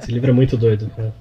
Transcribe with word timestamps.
Esse 0.00 0.12
livro 0.12 0.30
é 0.30 0.32
muito 0.32 0.56
doido. 0.56 0.88
Cara. 0.96 1.12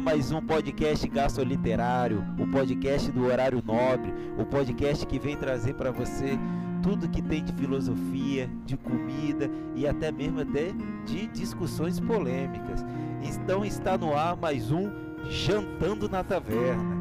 Mais 0.00 0.32
um 0.32 0.40
podcast 0.40 1.06
Gasto 1.06 1.42
Literário, 1.42 2.24
o 2.38 2.46
podcast 2.46 3.12
do 3.12 3.26
horário 3.26 3.62
nobre, 3.64 4.12
o 4.38 4.44
podcast 4.44 5.06
que 5.06 5.18
vem 5.18 5.36
trazer 5.36 5.74
para 5.74 5.90
você 5.90 6.38
tudo 6.82 7.08
que 7.08 7.20
tem 7.20 7.44
de 7.44 7.52
filosofia, 7.52 8.48
de 8.64 8.76
comida 8.76 9.50
e 9.74 9.86
até 9.86 10.10
mesmo 10.10 10.40
até 10.40 10.72
de 11.04 11.26
discussões 11.28 12.00
polêmicas. 12.00 12.84
Então 13.22 13.64
está 13.64 13.98
no 13.98 14.16
ar 14.16 14.36
mais 14.36 14.70
um 14.70 14.90
Jantando 15.28 16.08
na 16.08 16.24
Taverna. 16.24 16.96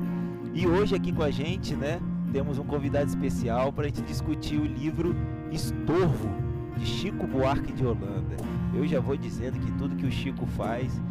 E 0.54 0.68
hoje 0.68 0.94
aqui 0.94 1.14
com 1.14 1.24
a 1.24 1.32
gente, 1.32 1.76
né, 1.76 2.00
temos 2.32 2.60
um 2.60 2.64
convidado 2.66 3.08
especial 3.08 3.72
para 3.72 3.86
a 3.86 3.88
gente 3.88 4.02
discutir 4.02 4.60
o 4.60 4.66
livro 4.66 5.16
Estorvo 5.50 6.30
de 6.78 6.86
Chico 6.86 7.26
Buarque 7.26 7.72
de 7.72 7.86
Holanda. 7.86 8.36
Eu 8.74 8.86
já 8.86 9.00
vou 9.00 9.16
dizendo 9.16 9.60
que 9.60 9.72
tudo 9.74 9.96
que 9.96 10.06
o 10.06 10.12
Chico 10.12 10.46
faz 10.46 11.02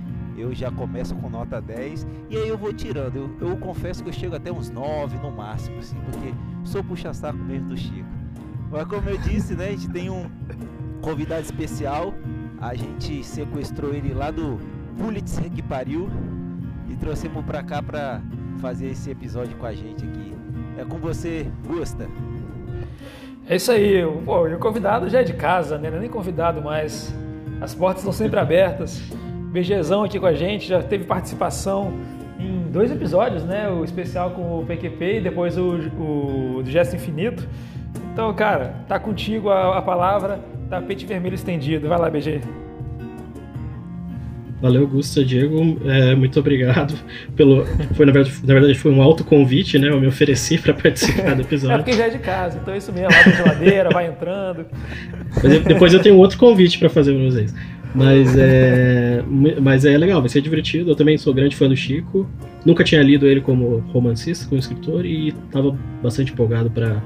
eu 0.41 0.55
já 0.55 0.70
começo 0.70 1.14
com 1.14 1.28
nota 1.28 1.60
10 1.60 2.06
e 2.28 2.36
aí 2.36 2.48
eu 2.48 2.58
vou 2.58 2.72
tirando. 2.72 3.16
Eu, 3.16 3.48
eu 3.48 3.56
confesso 3.56 4.02
que 4.02 4.08
eu 4.08 4.12
chego 4.12 4.36
até 4.36 4.50
uns 4.50 4.70
9 4.70 5.19
no 5.19 5.30
máximo, 5.30 5.78
assim, 5.78 5.96
porque 6.06 6.34
sou 6.64 6.83
puxa-saco 6.83 7.38
mesmo 7.38 7.69
do 7.69 7.77
Chico. 7.77 8.08
Mas 8.70 8.84
como 8.84 9.08
eu 9.08 9.18
disse, 9.18 9.55
né, 9.55 9.68
a 9.68 9.70
gente 9.70 9.88
tem 9.91 10.11
um 10.11 10.30
convidado 11.00 11.42
especial. 11.42 12.14
A 12.61 12.74
gente 12.74 13.24
sequestrou 13.24 13.94
ele 13.94 14.12
lá 14.12 14.30
do 14.30 14.58
Pulitzer 14.98 15.50
que 15.50 15.62
pariu 15.62 16.11
e 16.88 16.96
trouxemos 16.96 17.44
pra 17.44 17.62
cá 17.62 17.83
pra 17.83 18.20
fazer 18.61 18.88
esse 18.88 19.11
episódio 19.11 19.56
com 19.56 19.66
a 19.66 19.72
gente 19.72 20.05
aqui. 20.05 20.34
É 20.78 20.84
com 20.84 20.98
você, 20.98 21.50
Gusta. 21.66 22.08
É 23.48 23.56
isso 23.56 23.72
aí, 23.72 24.02
pô, 24.24 24.46
e 24.46 24.55
o 24.55 24.58
convidado 24.58 25.08
já 25.08 25.20
é 25.20 25.24
de 25.24 25.33
casa, 25.33 25.77
né? 25.78 25.91
Não 25.91 25.96
é 25.96 26.00
nem 26.00 26.11
convidado 26.11 26.62
mais. 26.62 27.12
As 27.61 27.74
portas 27.74 28.02
estão 28.02 28.12
sempre 28.12 28.38
abertas. 28.38 29.02
BGzão 29.50 30.04
aqui 30.04 30.18
com 30.18 30.26
a 30.26 30.32
gente, 30.32 30.68
já 30.68 30.82
teve 30.82 31.04
participação 31.04 31.92
em 32.38 32.70
dois 32.70 32.90
episódios, 32.90 33.44
né? 33.44 33.68
O 33.68 33.84
especial 33.84 34.30
com 34.30 34.60
o 34.60 34.64
PQP 34.64 35.18
e 35.18 35.20
depois 35.20 35.58
o, 35.58 35.78
o 35.98 36.62
do 36.62 36.70
Gesto 36.70 36.96
Infinito. 36.96 37.46
Então, 38.12 38.32
cara, 38.34 38.74
tá 38.88 38.98
contigo 38.98 39.50
a, 39.50 39.78
a 39.78 39.82
palavra, 39.82 40.40
tapete 40.68 41.04
vermelho 41.04 41.34
estendido. 41.34 41.88
Vai 41.88 41.98
lá, 41.98 42.08
BG. 42.08 42.40
Valeu, 44.60 44.82
Augusta, 44.82 45.24
Diego. 45.24 45.80
É, 45.86 46.14
muito 46.14 46.38
obrigado 46.38 46.94
pelo. 47.34 47.64
Foi 47.94 48.04
na 48.04 48.12
verdade, 48.12 48.36
na 48.44 48.54
verdade 48.54 48.78
foi 48.78 48.92
um 48.92 49.00
autoconvite, 49.00 49.78
né? 49.78 49.88
Eu 49.88 49.98
me 49.98 50.06
ofereci 50.06 50.58
para 50.58 50.74
participar 50.74 51.34
do 51.34 51.42
episódio. 51.42 51.76
É 51.76 51.78
porque 51.78 51.92
já 51.94 52.06
é 52.06 52.10
de 52.10 52.18
casa, 52.18 52.58
então 52.60 52.74
é 52.74 52.76
isso 52.76 52.92
mesmo. 52.92 53.08
Abre 53.08 53.32
a 53.32 53.36
geladeira, 53.36 53.90
vai 53.90 54.06
entrando. 54.06 54.66
Mas 55.42 55.64
depois 55.64 55.94
eu 55.94 56.00
tenho 56.00 56.16
outro 56.16 56.36
convite 56.36 56.78
para 56.78 56.90
fazer 56.90 57.14
para 57.14 57.24
vocês. 57.24 57.54
Mas 57.94 58.36
é, 58.36 59.22
mas 59.61 59.84
é 59.84 59.96
legal, 59.98 60.20
vai 60.20 60.28
ser 60.28 60.40
divertido. 60.40 60.90
Eu 60.90 60.96
também 60.96 61.18
sou 61.18 61.34
grande 61.34 61.56
fã 61.56 61.68
do 61.68 61.77
Chico. 61.77 62.28
Nunca 62.64 62.84
tinha 62.84 63.02
lido 63.02 63.27
ele 63.27 63.40
como 63.40 63.78
romancista, 63.92 64.46
como 64.46 64.58
escritor, 64.58 65.05
e 65.05 65.28
estava 65.28 65.77
bastante 66.02 66.33
empolgado 66.33 66.70
para 66.70 67.02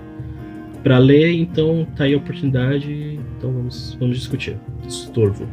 para 0.82 0.98
ler, 0.98 1.32
então 1.32 1.86
tá 1.96 2.04
aí 2.04 2.12
a 2.12 2.18
oportunidade. 2.18 3.18
Então 3.38 3.50
vamos, 3.50 3.96
vamos 3.98 4.18
discutir. 4.18 4.58
Estorvo. 4.86 5.48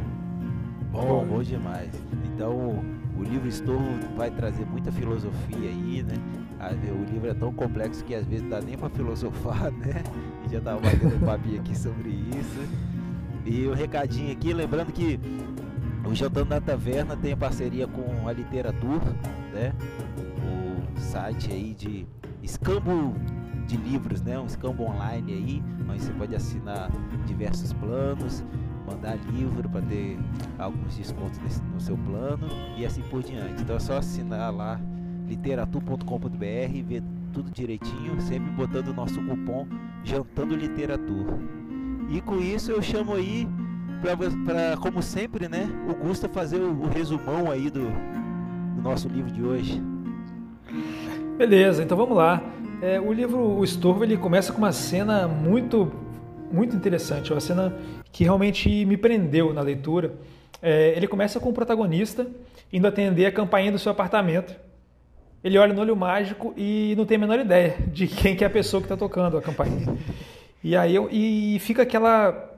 Bom, 0.92 1.26
bom 1.26 1.42
demais. 1.42 1.90
Então 2.26 2.84
o 3.18 3.24
livro 3.24 3.48
Estorvo 3.48 3.88
vai 4.18 4.30
trazer 4.30 4.66
muita 4.66 4.92
filosofia 4.92 5.70
aí, 5.70 6.04
né? 6.04 6.16
O 6.92 7.14
livro 7.14 7.30
é 7.30 7.34
tão 7.34 7.54
complexo 7.54 8.04
que 8.04 8.14
às 8.14 8.26
vezes 8.26 8.48
dá 8.50 8.60
nem 8.60 8.78
para 8.78 8.90
filosofar, 8.90 9.72
né? 9.80 10.04
E 10.46 10.52
já 10.52 10.60
tava 10.60 10.82
batendo 10.82 11.16
um 11.16 11.20
papinho 11.20 11.62
aqui 11.62 11.78
sobre 11.78 12.10
isso. 12.10 12.91
E 13.46 13.66
o 13.68 13.74
recadinho 13.74 14.32
aqui, 14.32 14.54
lembrando 14.54 14.92
que 14.92 15.20
o 16.06 16.14
Jantando 16.14 16.50
na 16.50 16.62
Taverna 16.62 17.16
tem 17.16 17.36
parceria 17.36 17.88
com 17.88 18.28
a 18.28 18.34
Literatura, 18.34 19.06
né? 19.54 19.74
O 20.44 21.00
site 21.00 21.52
aí 21.52 21.74
de 21.74 22.08
escambo 22.44 23.16
de 23.68 23.78
livros, 23.78 24.22
né? 24.22 24.40
Um 24.40 24.46
escambo 24.46 24.84
online 24.84 25.34
aí, 25.34 25.64
onde 25.90 26.04
você 26.04 26.12
pode 26.14 26.36
assinar 26.36 26.90
diversos 27.26 27.74
planos, 27.74 28.44
mandar 28.86 29.18
livro 29.32 29.70
para 29.70 29.82
ter 29.82 30.18
alguns 30.58 30.98
descontos 30.98 31.40
nesse, 31.40 31.62
no 31.64 31.80
seu 31.80 31.98
plano 31.98 32.48
e 32.78 32.86
assim 32.86 33.02
por 33.04 33.24
diante. 33.24 33.62
Então 33.62 33.76
é 33.76 33.80
só 33.80 33.98
assinar 33.98 34.54
lá 34.54 34.80
literatur.com.br 35.28 36.46
e 36.74 36.82
ver 36.82 37.04
tudo 37.32 37.50
direitinho, 37.50 38.20
sempre 38.20 38.52
botando 38.52 38.90
o 38.90 38.94
nosso 38.94 39.22
cupom 39.24 39.68
Jantando 40.04 40.56
Literatura. 40.56 41.61
E 42.12 42.20
com 42.20 42.40
isso 42.40 42.72
eu 42.72 42.82
chamo 42.82 43.16
aí 43.16 43.48
para 44.46 44.76
como 44.78 45.02
sempre, 45.02 45.48
né, 45.48 45.70
o 45.88 45.94
Gusta 45.94 46.28
fazer 46.28 46.60
o, 46.60 46.72
o 46.72 46.90
resumão 46.90 47.50
aí 47.50 47.70
do, 47.70 47.86
do, 48.76 48.82
nosso 48.82 49.08
livro 49.08 49.32
de 49.32 49.42
hoje. 49.42 49.82
Beleza, 51.38 51.82
então 51.82 51.96
vamos 51.96 52.18
lá. 52.18 52.44
É, 52.82 53.00
o 53.00 53.14
livro 53.14 53.40
O 53.40 53.64
Estorvo 53.64 54.04
ele 54.04 54.18
começa 54.18 54.52
com 54.52 54.58
uma 54.58 54.74
cena 54.74 55.28
muito 55.28 55.90
muito 56.52 56.76
interessante, 56.76 57.32
uma 57.32 57.40
cena 57.40 57.74
que 58.12 58.26
realmente 58.26 58.84
me 58.84 58.98
prendeu 58.98 59.54
na 59.54 59.62
leitura. 59.62 60.14
É, 60.62 60.94
ele 60.98 61.08
começa 61.08 61.40
com 61.40 61.50
o 61.50 61.54
protagonista 61.54 62.28
indo 62.74 62.86
atender 62.86 63.26
a 63.26 63.32
campainha 63.32 63.72
do 63.72 63.80
seu 63.80 63.90
apartamento. 63.90 64.54
Ele 65.42 65.58
olha 65.58 65.74
no 65.74 65.80
olho 65.80 65.96
mágico 65.96 66.54
e 66.58 66.94
não 66.98 67.06
tem 67.06 67.16
a 67.16 67.20
menor 67.20 67.40
ideia 67.40 67.78
de 67.88 68.06
quem 68.06 68.36
que 68.36 68.44
é 68.44 68.48
a 68.48 68.50
pessoa 68.50 68.82
que 68.82 68.86
está 68.86 68.98
tocando 68.98 69.38
a 69.38 69.42
campainha. 69.42 69.98
E 70.64 70.76
aí 70.76 70.96
eu, 70.96 71.10
e 71.12 71.58
fica 71.60 71.82
aquela 71.82 72.50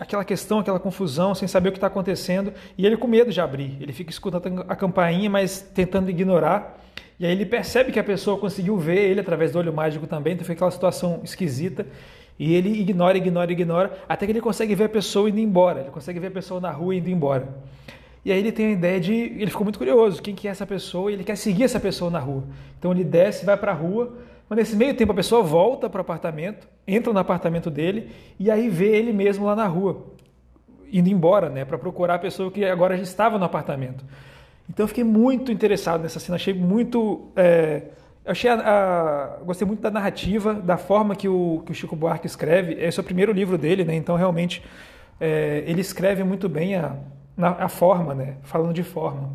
aquela 0.00 0.24
questão, 0.24 0.60
aquela 0.60 0.80
confusão, 0.80 1.34
sem 1.34 1.46
saber 1.46 1.68
o 1.68 1.72
que 1.72 1.78
está 1.78 1.88
acontecendo, 1.88 2.54
e 2.78 2.86
ele 2.86 2.96
com 2.96 3.06
medo 3.06 3.30
de 3.30 3.40
abrir. 3.40 3.76
Ele 3.80 3.92
fica 3.92 4.10
escutando 4.10 4.64
a 4.66 4.74
campainha, 4.74 5.28
mas 5.28 5.60
tentando 5.60 6.08
ignorar. 6.08 6.80
E 7.18 7.26
aí 7.26 7.32
ele 7.32 7.44
percebe 7.44 7.92
que 7.92 7.98
a 7.98 8.04
pessoa 8.04 8.38
conseguiu 8.38 8.78
ver 8.78 9.10
ele 9.10 9.20
através 9.20 9.52
do 9.52 9.58
olho 9.58 9.72
mágico 9.72 10.06
também, 10.06 10.32
então 10.32 10.46
foi 10.46 10.54
aquela 10.54 10.70
situação 10.70 11.20
esquisita. 11.22 11.86
E 12.38 12.54
ele 12.54 12.70
ignora, 12.80 13.18
ignora, 13.18 13.52
ignora, 13.52 13.98
até 14.08 14.24
que 14.24 14.32
ele 14.32 14.40
consegue 14.40 14.74
ver 14.74 14.84
a 14.84 14.88
pessoa 14.88 15.28
indo 15.28 15.38
embora. 15.38 15.80
Ele 15.80 15.90
consegue 15.90 16.18
ver 16.18 16.28
a 16.28 16.30
pessoa 16.30 16.58
na 16.58 16.70
rua 16.70 16.94
indo 16.94 17.10
embora. 17.10 17.46
E 18.24 18.32
aí 18.32 18.38
ele 18.38 18.50
tem 18.50 18.66
a 18.66 18.70
ideia 18.70 18.98
de. 18.98 19.12
Ele 19.12 19.48
ficou 19.48 19.64
muito 19.64 19.78
curioso: 19.78 20.22
quem 20.22 20.34
que 20.34 20.48
é 20.48 20.50
essa 20.50 20.66
pessoa? 20.66 21.10
E 21.10 21.14
ele 21.14 21.24
quer 21.24 21.36
seguir 21.36 21.64
essa 21.64 21.78
pessoa 21.78 22.10
na 22.10 22.18
rua. 22.18 22.44
Então 22.78 22.92
ele 22.92 23.04
desce, 23.04 23.44
vai 23.44 23.58
para 23.58 23.72
a 23.72 23.74
rua, 23.74 24.14
mas 24.50 24.58
nesse 24.58 24.74
meio 24.74 24.92
tempo 24.94 25.12
a 25.12 25.14
pessoa 25.14 25.44
volta 25.44 25.88
para 25.88 25.98
o 25.98 26.00
apartamento, 26.00 26.66
entra 26.84 27.12
no 27.12 27.20
apartamento 27.20 27.70
dele 27.70 28.10
e 28.36 28.50
aí 28.50 28.68
vê 28.68 28.96
ele 28.96 29.12
mesmo 29.12 29.46
lá 29.46 29.54
na 29.54 29.68
rua, 29.68 30.08
indo 30.92 31.08
embora, 31.08 31.48
né, 31.48 31.64
para 31.64 31.78
procurar 31.78 32.16
a 32.16 32.18
pessoa 32.18 32.50
que 32.50 32.64
agora 32.64 32.96
já 32.96 33.04
estava 33.04 33.38
no 33.38 33.44
apartamento. 33.44 34.04
Então 34.68 34.82
eu 34.82 34.88
fiquei 34.88 35.04
muito 35.04 35.52
interessado 35.52 36.02
nessa 36.02 36.18
cena, 36.18 36.34
achei 36.34 36.52
muito. 36.52 37.30
É, 37.36 37.82
achei 38.26 38.50
a, 38.50 38.54
a, 38.54 39.44
gostei 39.44 39.64
muito 39.64 39.80
da 39.82 39.90
narrativa, 39.90 40.52
da 40.52 40.76
forma 40.76 41.14
que 41.14 41.28
o, 41.28 41.62
que 41.64 41.70
o 41.70 41.74
Chico 41.74 41.94
Buarque 41.94 42.26
escreve. 42.26 42.74
Esse 42.74 42.98
é 42.98 43.02
o 43.02 43.04
primeiro 43.04 43.32
livro 43.32 43.56
dele, 43.56 43.84
né? 43.84 43.94
Então 43.94 44.16
realmente 44.16 44.64
é, 45.20 45.62
ele 45.64 45.80
escreve 45.80 46.24
muito 46.24 46.48
bem 46.48 46.74
a, 46.74 46.96
a 47.36 47.68
forma, 47.68 48.16
né? 48.16 48.36
Falando 48.42 48.72
de 48.72 48.82
forma. 48.82 49.30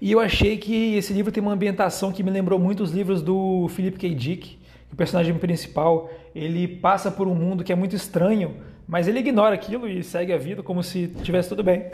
E 0.00 0.12
eu 0.12 0.20
achei 0.20 0.56
que 0.56 0.94
esse 0.96 1.12
livro 1.12 1.32
tem 1.32 1.42
uma 1.42 1.52
ambientação 1.52 2.12
que 2.12 2.22
me 2.22 2.30
lembrou 2.30 2.58
muito 2.58 2.82
os 2.84 2.92
livros 2.92 3.20
do 3.20 3.66
Philip 3.70 3.98
K. 3.98 4.14
Dick. 4.14 4.58
O 4.92 4.96
personagem 4.96 5.34
principal, 5.34 6.08
ele 6.34 6.68
passa 6.68 7.10
por 7.10 7.26
um 7.26 7.34
mundo 7.34 7.64
que 7.64 7.72
é 7.72 7.74
muito 7.74 7.96
estranho, 7.96 8.56
mas 8.86 9.08
ele 9.08 9.18
ignora 9.18 9.54
aquilo 9.54 9.88
e 9.88 10.02
segue 10.04 10.32
a 10.32 10.38
vida 10.38 10.62
como 10.62 10.82
se 10.84 11.08
tivesse 11.22 11.48
tudo 11.48 11.64
bem. 11.64 11.86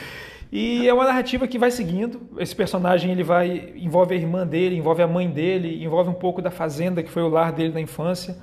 e 0.52 0.86
é 0.86 0.92
uma 0.92 1.06
narrativa 1.06 1.48
que 1.48 1.58
vai 1.58 1.70
seguindo. 1.70 2.20
Esse 2.38 2.54
personagem 2.54 3.10
ele 3.10 3.24
vai 3.24 3.72
envolve 3.76 4.14
a 4.14 4.18
irmã 4.18 4.46
dele, 4.46 4.76
envolve 4.76 5.02
a 5.02 5.06
mãe 5.06 5.28
dele, 5.28 5.82
envolve 5.82 6.10
um 6.10 6.14
pouco 6.14 6.42
da 6.42 6.50
fazenda 6.50 7.02
que 7.02 7.10
foi 7.10 7.22
o 7.22 7.28
lar 7.28 7.52
dele 7.52 7.72
na 7.72 7.80
infância. 7.80 8.36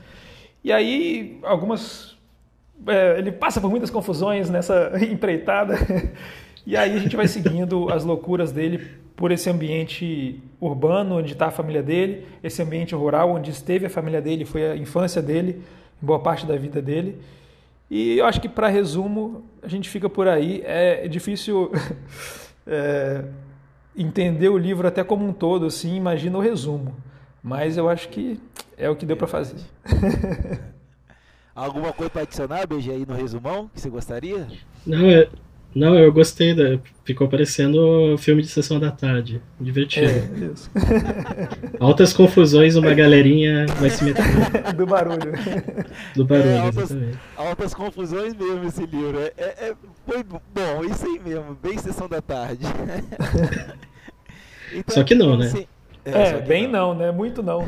E 0.64 0.72
aí 0.72 1.40
algumas 1.44 2.18
é, 2.88 3.20
ele 3.20 3.32
passa 3.32 3.62
por 3.62 3.70
muitas 3.70 3.92
confusões 3.92 4.50
nessa 4.50 4.92
empreitada. 5.06 5.76
e 6.66 6.76
aí 6.76 6.96
a 6.96 7.00
gente 7.00 7.16
vai 7.16 7.28
seguindo 7.28 7.92
as 7.92 8.04
loucuras 8.04 8.52
dele 8.52 9.03
por 9.16 9.32
esse 9.32 9.50
ambiente 9.50 10.42
urbano, 10.60 11.18
onde 11.18 11.34
está 11.34 11.48
a 11.48 11.52
família 11.52 11.84
dele, 11.84 12.26
esse 12.44 12.62
ambiente 12.62 12.96
rural, 12.96 13.32
onde 13.32 13.52
esteve 13.52 13.86
a 13.86 13.90
família 13.90 14.22
dele, 14.22 14.46
foi 14.46 14.72
a 14.72 14.76
infância 14.76 15.22
dele, 15.22 15.62
boa 16.02 16.20
parte 16.20 16.46
da 16.46 16.56
vida 16.56 16.82
dele. 16.82 17.20
E 17.90 18.18
eu 18.18 18.26
acho 18.26 18.42
que, 18.42 18.50
para 18.50 18.68
resumo, 18.68 19.44
a 19.62 19.68
gente 19.68 19.90
fica 19.90 20.10
por 20.10 20.28
aí. 20.28 20.64
É 20.66 21.08
difícil 21.08 21.72
é, 22.66 23.24
entender 23.96 24.50
o 24.50 24.58
livro 24.58 24.88
até 24.88 25.04
como 25.04 25.28
um 25.28 25.34
todo, 25.34 25.68
assim, 25.68 25.96
imagina 25.96 26.38
o 26.38 26.42
resumo. 26.42 26.96
Mas 27.42 27.78
eu 27.78 27.90
acho 27.90 28.10
que 28.10 28.40
é 28.78 28.90
o 28.90 28.96
que 28.96 29.06
deu 29.06 29.18
para 29.18 29.28
fazer. 29.28 29.58
Alguma 31.56 31.94
coisa 31.94 32.10
para 32.10 32.24
adicionar, 32.24 32.66
BG, 32.66 32.90
aí 32.90 33.06
no 33.06 33.14
resumão 33.14 33.70
que 33.72 33.80
você 33.80 33.90
gostaria? 33.90 34.48
Não, 34.88 35.06
é, 35.06 35.30
não, 35.76 35.98
eu 35.98 36.12
gostei, 36.12 36.54
da, 36.54 36.80
ficou 37.04 37.28
parecendo 37.28 38.16
filme 38.18 38.42
de 38.42 38.48
sessão 38.48 38.80
da 38.80 38.92
tarde, 38.92 39.42
divertido. 39.60 40.08
É, 40.08 40.52
isso. 40.54 40.70
Altas 41.80 42.14
confusões, 42.14 42.76
uma 42.76 42.94
galerinha 42.94 43.66
vai 43.80 43.90
se 43.90 44.04
meter. 44.04 44.24
Do 44.76 44.86
barulho. 44.86 45.32
Do 46.16 46.26
barulho, 46.26 46.50
é, 46.50 46.60
altas, 46.60 46.96
altas, 47.36 47.74
confusões 47.74 48.34
mesmo 48.36 48.66
esse 48.66 48.86
livro. 48.86 49.20
É, 49.20 49.34
é, 49.38 49.44
é, 49.44 49.76
foi 50.06 50.24
bom, 50.24 50.84
isso 50.90 51.06
aí 51.06 51.20
mesmo, 51.20 51.58
bem 51.62 51.78
sessão 51.78 52.08
da 52.08 52.22
tarde. 52.22 52.66
então, 54.72 54.94
só 54.96 55.04
que 55.04 55.16
não, 55.16 55.38
né? 55.38 55.48
Assim, 55.48 55.68
é, 56.06 56.30
é 56.30 56.42
bem 56.42 56.68
não. 56.68 56.94
não. 56.94 57.06
né? 57.06 57.12
Muito 57.12 57.42
não. 57.44 57.68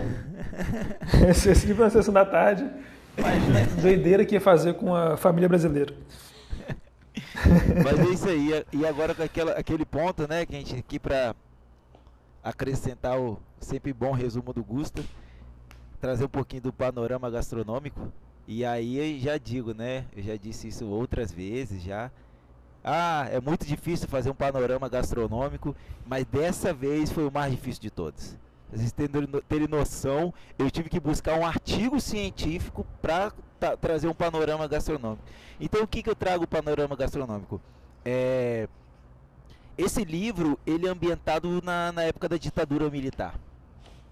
esse, 1.29 1.49
esse 1.49 1.67
livro 1.67 1.83
na 1.83 1.89
sessão 1.89 2.13
da 2.13 2.25
tarde 2.25 2.65
Imagina 3.17 3.65
doideira 3.81 4.25
que 4.25 4.35
ia 4.35 4.41
fazer 4.41 4.73
com 4.73 4.93
a 4.93 5.15
família 5.15 5.47
brasileira. 5.47 5.93
Mas 7.83 7.99
é 7.99 8.11
isso 8.11 8.29
aí. 8.29 8.65
E 8.71 8.85
agora 8.85 9.13
com 9.13 9.23
aquela, 9.23 9.51
aquele 9.53 9.85
ponto, 9.85 10.27
né, 10.27 10.45
que 10.45 10.55
a 10.55 10.59
gente 10.59 10.75
aqui 10.75 10.99
para 10.99 11.35
acrescentar 12.43 13.19
o 13.19 13.39
sempre 13.59 13.91
bom 13.91 14.11
resumo 14.11 14.53
do 14.53 14.63
Gusta, 14.63 15.03
trazer 15.99 16.25
um 16.25 16.29
pouquinho 16.29 16.63
do 16.63 16.73
panorama 16.73 17.29
gastronômico. 17.29 18.11
E 18.47 18.63
aí 18.63 18.97
eu 19.15 19.19
já 19.19 19.37
digo, 19.37 19.73
né? 19.73 20.05
Eu 20.15 20.21
já 20.21 20.35
disse 20.35 20.67
isso 20.67 20.85
outras 20.85 21.31
vezes 21.31 21.81
já. 21.81 22.11
Ah, 22.83 23.27
é 23.31 23.41
muito 23.41 23.65
difícil 23.65 24.07
fazer 24.07 24.29
um 24.29 24.35
panorama 24.35 24.87
gastronômico, 24.87 25.75
mas 26.05 26.23
dessa 26.25 26.71
vez 26.71 27.11
foi 27.11 27.27
o 27.27 27.31
mais 27.31 27.51
difícil 27.51 27.81
de 27.81 27.89
todos 27.89 28.37
vocês 28.71 28.91
terem 28.91 29.67
noção, 29.67 30.33
eu 30.57 30.69
tive 30.69 30.89
que 30.89 30.99
buscar 30.99 31.37
um 31.39 31.45
artigo 31.45 31.99
científico 31.99 32.85
para 33.01 33.31
trazer 33.79 34.07
um 34.07 34.13
panorama 34.13 34.67
gastronômico. 34.67 35.23
Então, 35.59 35.83
o 35.83 35.87
que, 35.87 36.03
que 36.03 36.09
eu 36.09 36.15
trago 36.15 36.43
o 36.43 36.47
panorama 36.47 36.95
gastronômico? 36.95 37.61
É, 38.03 38.67
esse 39.77 40.03
livro 40.03 40.59
ele 40.65 40.87
é 40.87 40.89
ambientado 40.89 41.61
na, 41.63 41.91
na 41.91 42.03
época 42.03 42.29
da 42.29 42.37
ditadura 42.37 42.89
militar. 42.89 43.35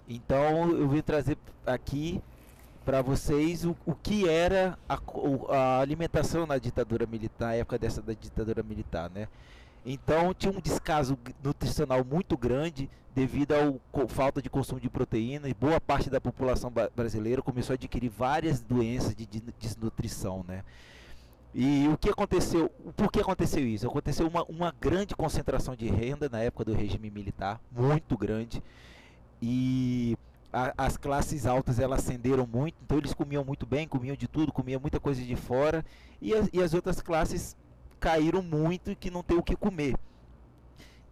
Então, 0.08 0.72
eu 0.72 0.88
vim 0.88 1.02
trazer 1.02 1.38
aqui 1.66 2.22
para 2.84 3.02
vocês 3.02 3.64
o, 3.66 3.76
o 3.86 3.96
que 3.96 4.28
era 4.28 4.78
a, 4.88 5.00
a, 5.50 5.80
alimentação 5.80 6.46
na 6.46 6.58
ditadura 6.58 7.06
militar, 7.06 7.48
na 7.48 7.56
época 7.56 7.78
dessa 7.80 8.02
da 8.02 8.14
ditadura 8.14 8.62
militar, 8.62 9.10
né? 9.10 9.28
Então 9.86 10.34
tinha 10.34 10.52
um 10.52 10.62
descaso 10.62 11.18
nutricional 11.44 12.04
muito 12.06 12.38
grande 12.38 12.90
devido 13.14 13.54
à 13.54 14.08
falta 14.08 14.42
de 14.42 14.50
consumo 14.50 14.80
de 14.80 14.90
proteína 14.90 15.48
e 15.48 15.54
boa 15.54 15.80
parte 15.80 16.10
da 16.10 16.20
população 16.20 16.72
brasileira 16.96 17.42
começou 17.42 17.74
a 17.74 17.76
adquirir 17.76 18.10
várias 18.10 18.62
doenças 18.62 19.16
de 19.16 19.26
desnutrição, 19.60 20.44
né? 20.48 20.64
E 21.54 21.88
o 21.88 21.98
que 21.98 22.10
aconteceu? 22.10 22.70
Por 22.96 23.12
que 23.12 23.20
aconteceu 23.20 23.66
isso? 23.68 23.86
Aconteceu 23.86 24.28
uma, 24.28 24.44
uma 24.46 24.74
grande 24.82 25.16
concentração 25.16 25.76
de 25.76 25.88
renda 25.88 26.28
na 26.28 26.40
época 26.40 26.66
do 26.66 26.74
regime 26.74 27.12
militar, 27.12 27.62
muito 27.72 28.18
grande, 28.18 28.64
e 29.40 30.18
a, 30.52 30.74
as 30.76 30.98
classes 30.98 31.46
altas 31.46 31.78
elas 31.78 32.00
ascenderam 32.00 32.48
muito, 32.48 32.76
então 32.84 32.98
eles 32.98 33.14
comiam 33.14 33.44
muito 33.44 33.68
bem, 33.68 33.88
comiam 33.88 34.16
de 34.16 34.28
tudo, 34.28 34.52
comiam 34.52 34.82
muita 34.82 35.00
coisa 35.00 35.22
de 35.22 35.36
fora, 35.36 35.86
e 36.20 36.34
as, 36.34 36.50
e 36.52 36.60
as 36.60 36.74
outras 36.74 37.02
classes 37.02 37.56
caíram 38.04 38.44
muito 38.44 38.92
e 38.92 38.96
que 38.96 39.10
não 39.10 39.24
tem 39.24 39.38
o 39.38 39.42
que 39.42 39.56
comer. 39.56 39.96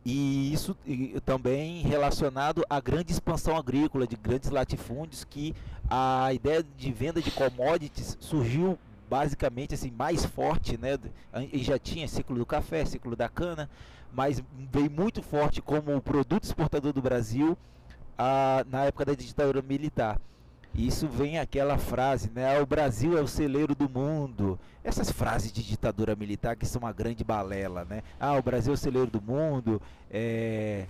E 0.04 0.52
isso 0.52 0.76
e, 0.86 1.22
também 1.22 1.84
relacionado 1.84 2.66
à 2.70 2.82
grande 2.82 3.14
expansão 3.14 3.56
agrícola 3.56 4.06
de 4.06 4.18
grandes 4.18 4.50
latifúndios, 4.50 5.24
que 5.24 5.56
a 5.90 6.34
ideia 6.34 6.66
de 6.78 6.92
venda 6.92 7.22
de 7.22 7.32
commodities 7.32 8.18
surgiu 8.20 8.78
basicamente 9.10 9.74
assim 9.74 9.90
mais 9.90 10.26
forte, 10.26 10.78
né? 10.78 11.00
E 11.54 11.60
já 11.60 11.80
tinha 11.80 12.10
ciclo 12.10 12.38
do 12.38 12.46
café, 12.46 12.84
ciclo 12.84 13.16
da 13.16 13.30
cana, 13.30 13.70
mas 14.12 14.44
veio 14.70 14.92
muito 14.92 15.24
forte 15.24 15.62
como 15.62 16.02
produto 16.02 16.44
exportador 16.44 16.92
do 16.92 17.02
Brasil 17.02 17.58
a, 18.18 18.66
na 18.70 18.86
época 18.86 19.06
da 19.06 19.14
ditadura 19.14 19.62
militar. 19.62 20.20
Isso 20.74 21.08
vem 21.08 21.38
aquela 21.38 21.78
frase, 21.78 22.32
né? 22.34 22.60
O 22.62 22.66
Brasil 22.66 23.18
é 23.18 23.22
o 23.22 23.28
celeiro 23.28 23.76
do 23.76 23.90
mundo. 23.90 24.58
Essas 24.84 25.12
frases 25.12 25.52
de 25.52 25.64
ditadura 25.64 26.16
militar 26.16 26.56
que 26.56 26.66
são 26.66 26.82
uma 26.82 26.94
grande 26.94 27.24
balela, 27.24 27.86
né? 27.86 28.02
Ah, 28.20 28.38
o 28.38 28.42
Brasil 28.42 28.72
é 28.72 28.76
o 28.76 28.78
celeiro 28.78 29.12
do 29.12 29.22
mundo. 29.22 29.82
É, 30.10 30.86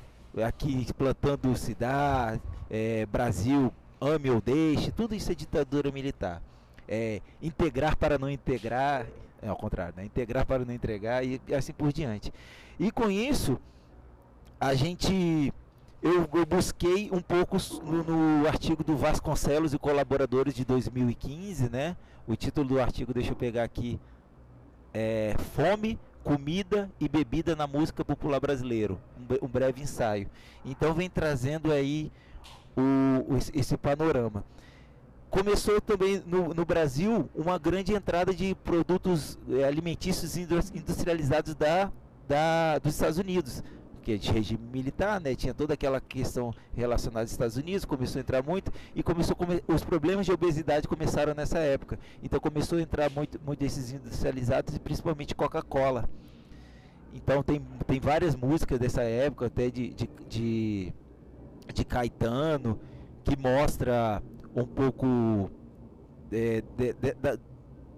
aqui 0.45 0.85
plantando 0.93 1.55
cidade, 1.57 2.41
é, 2.69 3.05
Brasil 3.07 3.73
ame 3.99 4.29
ou 4.29 4.39
deixe. 4.39 4.91
Tudo 4.91 5.15
isso 5.15 5.31
é 5.31 5.35
ditadura 5.35 5.91
militar. 5.91 6.41
É, 6.87 7.21
integrar 7.41 7.95
para 7.97 8.19
não 8.19 8.29
integrar, 8.29 9.07
é 9.41 9.47
ao 9.47 9.55
contrário, 9.55 9.93
né? 9.97 10.05
Integrar 10.05 10.45
para 10.45 10.63
não 10.63 10.73
entregar 10.73 11.25
e 11.25 11.41
assim 11.55 11.73
por 11.73 11.91
diante. 11.91 12.31
E 12.79 12.91
com 12.91 13.09
isso, 13.09 13.59
a 14.59 14.75
gente 14.75 15.51
eu, 16.01 16.27
eu 16.33 16.45
busquei 16.45 17.09
um 17.11 17.21
pouco 17.21 17.57
no, 17.83 18.03
no, 18.03 18.47
artigo 18.47 18.83
do 18.83 18.97
Vasconcelos 18.97 19.73
e 19.73 19.77
colaboradores 19.77 20.53
de 20.55 20.65
2015, 20.65 21.69
né? 21.69 21.95
O 22.27 22.35
título 22.35 22.67
do 22.67 22.81
artigo, 22.81 23.13
deixa 23.13 23.31
eu 23.31 23.35
pegar 23.35 23.63
aqui, 23.63 23.99
é 24.93 25.35
Fome, 25.55 25.99
Comida 26.23 26.89
e 26.99 27.07
Bebida 27.07 27.55
na 27.55 27.67
Música 27.67 28.03
Popular 28.03 28.39
Brasileiro, 28.39 28.99
um, 29.17 29.45
um 29.45 29.47
breve 29.47 29.81
ensaio. 29.81 30.27
Então 30.65 30.93
vem 30.93 31.09
trazendo 31.09 31.71
aí 31.71 32.11
o, 32.75 33.35
o, 33.35 33.37
esse 33.53 33.77
panorama. 33.77 34.43
Começou 35.29 35.79
também 35.79 36.21
no, 36.25 36.53
no, 36.53 36.65
Brasil 36.65 37.29
uma 37.33 37.57
grande 37.57 37.93
entrada 37.93 38.33
de 38.33 38.53
produtos 38.55 39.39
é, 39.49 39.63
alimentícios 39.63 40.35
industrializados 40.35 41.55
da, 41.55 41.91
da, 42.27 42.79
dos 42.79 42.93
Estados 42.93 43.17
Unidos 43.17 43.63
que 44.01 44.13
é 44.13 44.17
de 44.17 44.31
regime 44.31 44.67
militar, 44.71 45.21
né? 45.21 45.35
Tinha 45.35 45.53
toda 45.53 45.73
aquela 45.73 46.01
questão 46.01 46.53
relacionada 46.75 47.21
aos 47.21 47.31
Estados 47.31 47.57
Unidos, 47.57 47.85
começou 47.85 48.19
a 48.19 48.21
entrar 48.21 48.43
muito 48.43 48.71
e 48.95 49.03
começou 49.03 49.35
come 49.35 49.61
os 49.67 49.83
problemas 49.83 50.25
de 50.25 50.31
obesidade 50.31 50.87
começaram 50.87 51.33
nessa 51.33 51.59
época. 51.59 51.99
Então 52.21 52.39
começou 52.39 52.77
a 52.77 52.81
entrar 52.81 53.09
muito, 53.11 53.39
muito 53.45 53.59
desses 53.59 53.91
industrializados 53.91 54.75
e 54.75 54.79
principalmente 54.79 55.35
Coca-Cola. 55.35 56.09
Então 57.13 57.43
tem, 57.43 57.61
tem 57.85 57.99
várias 57.99 58.35
músicas 58.35 58.79
dessa 58.79 59.03
época, 59.03 59.47
até 59.47 59.69
de, 59.69 59.93
de, 59.93 60.09
de, 60.27 60.93
de 61.73 61.85
Caetano, 61.85 62.79
que 63.23 63.37
mostra 63.37 64.21
um 64.55 64.65
pouco 64.65 65.51
é, 66.31 66.63
de, 66.77 66.93
de, 66.93 67.39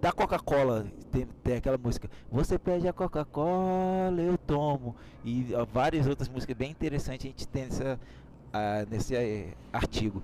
da, 0.04 0.12
Coca-Cola 0.12 0.86
tem, 1.10 1.26
tem 1.42 1.56
aquela 1.56 1.78
música 1.78 2.10
Você 2.30 2.58
pede 2.58 2.86
a 2.86 2.92
Coca-Cola, 2.92 4.20
eu 4.20 4.36
tomo 4.36 4.94
E 5.24 5.48
ó, 5.54 5.64
várias 5.64 6.06
outras 6.06 6.28
músicas 6.28 6.54
bem 6.54 6.70
interessantes 6.70 7.24
a 7.24 7.28
gente 7.28 7.48
tem 7.48 7.64
nessa, 7.64 7.98
uh, 7.98 8.90
nesse 8.90 9.14
uh, 9.14 9.56
artigo 9.72 10.22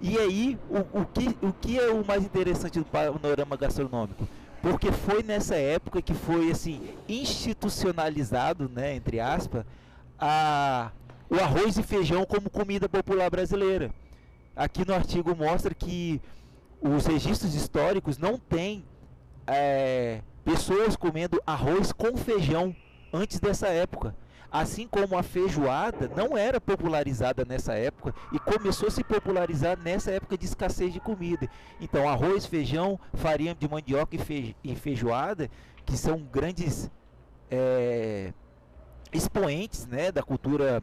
E 0.00 0.16
aí, 0.16 0.58
o, 0.70 1.00
o, 1.00 1.04
que, 1.06 1.36
o 1.44 1.52
que 1.52 1.80
é 1.80 1.90
o 1.90 2.06
mais 2.06 2.24
interessante 2.24 2.78
do 2.78 2.84
panorama 2.84 3.56
gastronômico? 3.56 4.28
Porque 4.62 4.92
foi 4.92 5.24
nessa 5.24 5.56
época 5.56 6.00
que 6.00 6.14
foi 6.14 6.52
assim 6.52 6.80
institucionalizado, 7.08 8.68
né, 8.68 8.94
entre 8.94 9.18
aspas, 9.18 9.64
a, 10.18 10.90
o 11.28 11.36
arroz 11.36 11.76
e 11.76 11.82
feijão 11.82 12.24
como 12.24 12.48
comida 12.48 12.88
popular 12.88 13.30
brasileira. 13.30 13.90
Aqui 14.54 14.86
no 14.86 14.94
artigo 14.94 15.34
mostra 15.34 15.74
que 15.74 16.20
os 16.80 17.06
registros 17.06 17.54
históricos 17.54 18.18
não 18.18 18.38
têm 18.38 18.84
é, 19.48 20.20
pessoas 20.44 20.94
comendo 20.94 21.42
arroz 21.46 21.90
com 21.92 22.16
feijão 22.16 22.76
antes 23.12 23.40
dessa 23.40 23.68
época. 23.68 24.14
Assim 24.50 24.86
como 24.86 25.18
a 25.18 25.22
feijoada 25.22 26.10
não 26.16 26.36
era 26.36 26.58
popularizada 26.58 27.44
nessa 27.44 27.74
época 27.74 28.14
e 28.32 28.38
começou 28.38 28.88
a 28.88 28.90
se 28.90 29.04
popularizar 29.04 29.78
nessa 29.78 30.10
época 30.10 30.38
de 30.38 30.46
escassez 30.46 30.92
de 30.92 31.00
comida. 31.00 31.48
Então, 31.78 32.08
arroz, 32.08 32.46
feijão, 32.46 32.98
farinha 33.12 33.54
de 33.54 33.68
mandioca 33.68 34.16
e 34.64 34.74
feijoada, 34.74 35.50
que 35.84 35.98
são 35.98 36.18
grandes 36.20 36.90
é, 37.50 38.32
expoentes 39.12 39.86
né, 39.86 40.10
da 40.10 40.22
cultura 40.22 40.82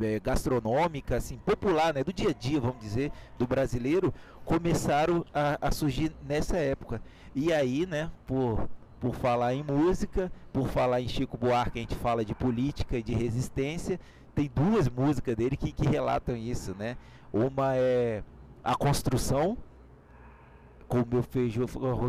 é, 0.00 0.20
gastronômica, 0.20 1.16
assim, 1.16 1.38
popular, 1.38 1.94
né, 1.94 2.04
do 2.04 2.12
dia 2.12 2.30
a 2.30 2.32
dia, 2.32 2.60
vamos 2.60 2.80
dizer, 2.80 3.10
do 3.38 3.46
brasileiro, 3.46 4.12
começaram 4.44 5.24
a, 5.32 5.58
a 5.60 5.70
surgir 5.70 6.12
nessa 6.26 6.56
época. 6.56 7.02
E 7.34 7.52
aí, 7.52 7.86
né, 7.86 8.10
por 8.26 8.68
por 9.00 9.14
falar 9.14 9.54
em 9.54 9.62
música, 9.62 10.32
por 10.52 10.68
falar 10.68 11.00
em 11.00 11.08
Chico 11.08 11.36
Buarque, 11.36 11.78
a 11.78 11.82
gente 11.82 11.94
fala 11.94 12.24
de 12.24 12.34
política 12.34 12.98
e 12.98 13.02
de 13.02 13.14
resistência. 13.14 14.00
Tem 14.34 14.50
duas 14.52 14.88
músicas 14.88 15.36
dele 15.36 15.56
que, 15.56 15.72
que 15.72 15.86
relatam 15.86 16.36
isso, 16.36 16.74
né? 16.76 16.96
Uma 17.32 17.76
é 17.76 18.22
A 18.62 18.74
Construção, 18.74 19.56
com 20.86 21.00
o 21.00 21.06
meu 21.06 21.22
feijão 21.22 21.66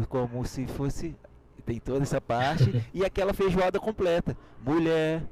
como 0.08 0.46
se 0.46 0.66
fosse. 0.68 1.16
Tem 1.66 1.80
toda 1.80 2.02
essa 2.02 2.20
parte. 2.20 2.84
e 2.94 3.06
aquela 3.06 3.34
feijoada 3.34 3.80
completa. 3.80 4.36
Mulher, 4.66 5.24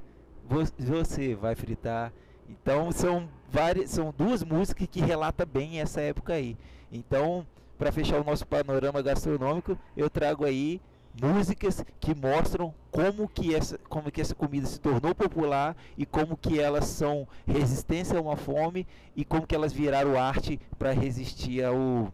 você 0.77 1.33
vai 1.33 1.55
fritar. 1.55 2.13
Então 2.49 2.91
são 2.91 3.27
várias, 3.49 3.89
são 3.89 4.13
duas 4.15 4.43
músicas 4.43 4.87
que 4.87 5.01
relatam 5.01 5.45
bem 5.45 5.79
essa 5.79 6.01
época 6.01 6.33
aí. 6.33 6.57
Então, 6.91 7.45
para 7.77 7.91
fechar 7.91 8.19
o 8.19 8.23
nosso 8.23 8.45
panorama 8.45 9.01
gastronômico, 9.01 9.77
eu 9.95 10.09
trago 10.09 10.45
aí 10.45 10.81
músicas 11.21 11.83
que 11.99 12.13
mostram 12.13 12.73
como 12.91 13.27
que 13.27 13.55
essa 13.55 13.77
como 13.89 14.11
que 14.11 14.21
essa 14.21 14.35
comida 14.35 14.67
se 14.67 14.79
tornou 14.79 15.15
popular 15.15 15.75
e 15.97 16.05
como 16.05 16.37
que 16.37 16.59
elas 16.59 16.85
são 16.85 17.27
resistência 17.45 18.17
a 18.17 18.21
uma 18.21 18.35
fome 18.35 18.85
e 19.15 19.25
como 19.25 19.47
que 19.47 19.55
elas 19.55 19.73
viraram 19.73 20.17
arte 20.17 20.59
para 20.77 20.91
resistir 20.91 21.63
ao 21.63 22.13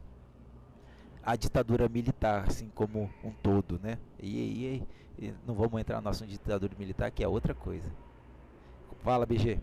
a 1.21 1.35
ditadura 1.35 1.89
militar 1.89 2.45
assim 2.47 2.69
como 2.73 3.09
um 3.23 3.31
todo 3.31 3.79
né? 3.83 3.97
E, 4.21 4.81
e 5.19 5.33
não 5.45 5.53
vamos 5.53 5.79
entrar 5.81 6.01
no 6.01 6.09
assunto 6.09 6.29
de 6.29 6.37
ditadura 6.37 6.73
militar 6.79 7.11
que 7.11 7.23
é 7.23 7.27
outra 7.27 7.53
coisa. 7.53 7.89
Fala 9.03 9.25
BG 9.25 9.59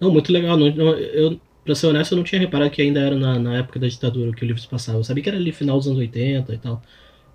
não 0.00 0.10
muito 0.10 0.32
legal 0.32 0.56
não, 0.56 0.66
eu 0.68 1.40
Pra 1.64 1.74
ser 1.74 1.86
honesto, 1.86 2.12
eu 2.12 2.16
não 2.16 2.24
tinha 2.24 2.40
reparado 2.40 2.70
que 2.70 2.82
ainda 2.82 3.00
era 3.00 3.16
na, 3.16 3.38
na 3.38 3.56
época 3.56 3.80
da 3.80 3.88
ditadura 3.88 4.32
que 4.32 4.44
o 4.44 4.46
livro 4.46 4.60
se 4.60 4.68
passava. 4.68 4.98
Eu 4.98 5.04
sabia 5.04 5.22
que 5.22 5.30
era 5.30 5.38
ali 5.38 5.50
final 5.50 5.78
dos 5.78 5.86
anos 5.86 5.98
80 5.98 6.52
e 6.52 6.58
tal. 6.58 6.82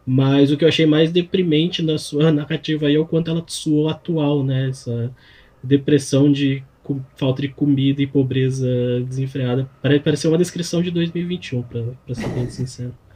Mas 0.05 0.51
o 0.51 0.58
que 0.58 0.63
eu 0.63 0.69
achei 0.69 0.86
mais 0.86 1.12
deprimente 1.12 1.81
na 1.81 1.98
sua 1.98 2.29
narrativa 2.31 2.86
aí 2.86 2.96
é 2.96 3.00
o 3.00 3.08
quanto 3.08 3.31
ela 3.31 3.43
soou 3.48 3.89
atual, 3.89 4.43
né? 4.43 4.69
Essa 4.69 5.12
depressão 5.63 6.31
de 6.31 6.63
falta 7.15 7.41
de 7.41 7.50
comida 7.50 8.03
e 8.03 8.08
pobreza 8.08 8.67
desenfreada. 9.08 9.67
Pareceu 9.81 10.31
uma 10.31 10.38
descrição 10.38 10.81
de 10.81 10.91
2021, 10.91 11.63
pra, 11.63 11.81
pra 12.05 12.15
ser 12.15 12.29
bem 12.29 12.50
sincero. 12.50 12.93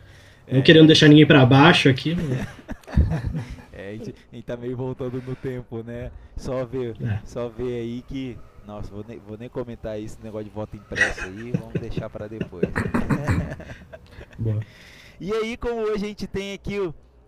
É, 0.46 0.56
não 0.56 0.62
querendo 0.62 0.88
deixar 0.88 1.08
ninguém 1.08 1.26
para 1.26 1.46
baixo 1.46 1.88
aqui, 1.88 2.18
mas... 2.18 3.54
É, 3.84 3.90
a 3.90 3.98
gente, 3.98 4.16
a 4.32 4.36
gente 4.36 4.46
tá 4.46 4.56
meio 4.56 4.78
voltando 4.78 5.22
no 5.22 5.36
tempo, 5.36 5.84
né? 5.84 6.10
Só 6.38 6.64
ver, 6.64 6.96
é. 7.02 7.20
só 7.26 7.50
ver 7.50 7.82
aí 7.82 8.02
que 8.08 8.38
nossa, 8.66 8.90
vou 8.90 9.04
nem, 9.06 9.20
vou 9.20 9.38
nem 9.38 9.50
comentar 9.50 10.00
isso, 10.00 10.18
negócio 10.24 10.46
de 10.46 10.52
voto 10.52 10.78
impresso 10.78 11.26
aí, 11.26 11.52
vamos 11.52 11.74
deixar 11.74 12.10
para 12.10 12.28
depois. 12.28 12.64
e 15.20 15.34
aí, 15.34 15.58
como 15.58 15.82
hoje 15.82 16.06
a 16.06 16.08
gente 16.08 16.28
tem 16.28 16.54
aqui 16.54 16.80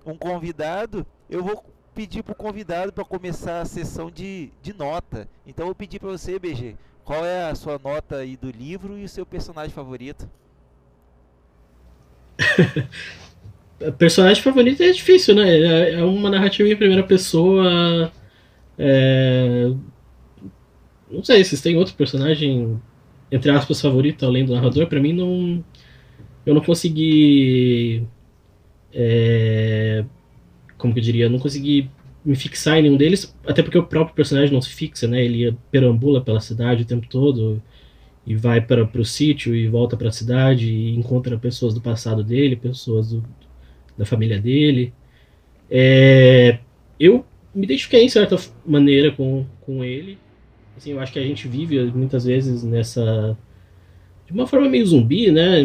um 0.05 0.17
convidado, 0.17 1.05
eu 1.29 1.43
vou 1.43 1.65
pedir 1.93 2.23
pro 2.23 2.33
convidado 2.33 2.93
para 2.93 3.03
começar 3.03 3.59
a 3.59 3.65
sessão 3.65 4.09
de, 4.09 4.49
de 4.61 4.73
nota. 4.73 5.27
Então 5.45 5.63
eu 5.63 5.67
vou 5.67 5.75
pedir 5.75 5.99
para 5.99 6.09
você, 6.09 6.39
BG, 6.39 6.77
qual 7.03 7.25
é 7.25 7.49
a 7.49 7.55
sua 7.55 7.77
nota 7.77 8.17
aí 8.17 8.37
do 8.37 8.49
livro 8.49 8.97
e 8.97 9.03
o 9.03 9.09
seu 9.09 9.25
personagem 9.25 9.73
favorito? 9.73 10.29
personagem 13.97 14.41
favorito 14.41 14.81
é 14.81 14.91
difícil, 14.91 15.35
né? 15.35 15.49
É, 15.49 15.93
é 15.95 16.03
uma 16.03 16.29
narrativa 16.29 16.69
em 16.69 16.75
primeira 16.75 17.03
pessoa. 17.03 18.11
É, 18.77 19.71
não 21.09 21.23
sei, 21.23 21.43
vocês 21.43 21.61
têm 21.61 21.77
outro 21.77 21.93
personagem, 21.95 22.79
entre 23.31 23.51
aspas, 23.51 23.81
favorito 23.81 24.25
além 24.25 24.45
do 24.45 24.53
narrador? 24.53 24.87
Para 24.87 24.99
mim, 24.99 25.13
não. 25.13 25.63
Eu 26.45 26.53
não 26.53 26.61
consegui. 26.61 28.03
É, 28.93 30.05
como 30.77 30.93
que 30.93 30.99
eu 30.99 31.03
diria? 31.03 31.25
Eu 31.25 31.29
não 31.29 31.39
consegui 31.39 31.89
me 32.23 32.35
fixar 32.35 32.79
em 32.79 32.83
nenhum 32.83 32.97
deles, 32.97 33.35
até 33.45 33.61
porque 33.61 33.77
o 33.77 33.85
próprio 33.85 34.15
personagem 34.15 34.53
não 34.53 34.61
se 34.61 34.69
fixa, 34.69 35.07
né? 35.07 35.23
Ele 35.23 35.55
perambula 35.71 36.21
pela 36.21 36.39
cidade 36.39 36.83
o 36.83 36.85
tempo 36.85 37.07
todo 37.07 37.61
e 38.25 38.35
vai 38.35 38.61
para 38.61 38.83
o 38.83 39.05
sítio 39.05 39.55
e 39.55 39.67
volta 39.67 39.95
para 39.95 40.09
a 40.09 40.11
cidade 40.11 40.71
e 40.71 40.95
encontra 40.95 41.37
pessoas 41.37 41.73
do 41.73 41.81
passado 41.81 42.23
dele, 42.23 42.55
pessoas 42.55 43.11
do, 43.11 43.23
da 43.97 44.05
família 44.05 44.39
dele. 44.39 44.93
É, 45.69 46.59
eu 46.99 47.25
me 47.53 47.63
identifiquei 47.63 48.03
em 48.03 48.09
certa 48.09 48.37
maneira 48.65 49.11
com, 49.11 49.45
com 49.61 49.83
ele. 49.83 50.17
Assim, 50.77 50.91
eu 50.91 50.99
acho 50.99 51.13
que 51.13 51.19
a 51.19 51.23
gente 51.23 51.47
vive 51.47 51.83
muitas 51.85 52.25
vezes 52.25 52.63
nessa. 52.63 53.37
de 54.27 54.33
uma 54.33 54.45
forma 54.45 54.69
meio 54.69 54.85
zumbi, 54.85 55.31
né? 55.31 55.63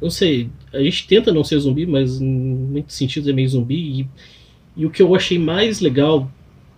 Não 0.00 0.08
sei, 0.08 0.48
a 0.72 0.80
gente 0.80 1.06
tenta 1.06 1.32
não 1.32 1.44
ser 1.44 1.58
zumbi, 1.58 1.84
mas 1.84 2.20
em 2.20 2.26
muitos 2.26 2.96
sentidos 2.96 3.28
é 3.28 3.32
meio 3.32 3.48
zumbi. 3.48 4.00
E, 4.00 4.08
e 4.76 4.86
o 4.86 4.90
que 4.90 5.02
eu 5.02 5.14
achei 5.14 5.38
mais 5.38 5.80
legal 5.80 6.30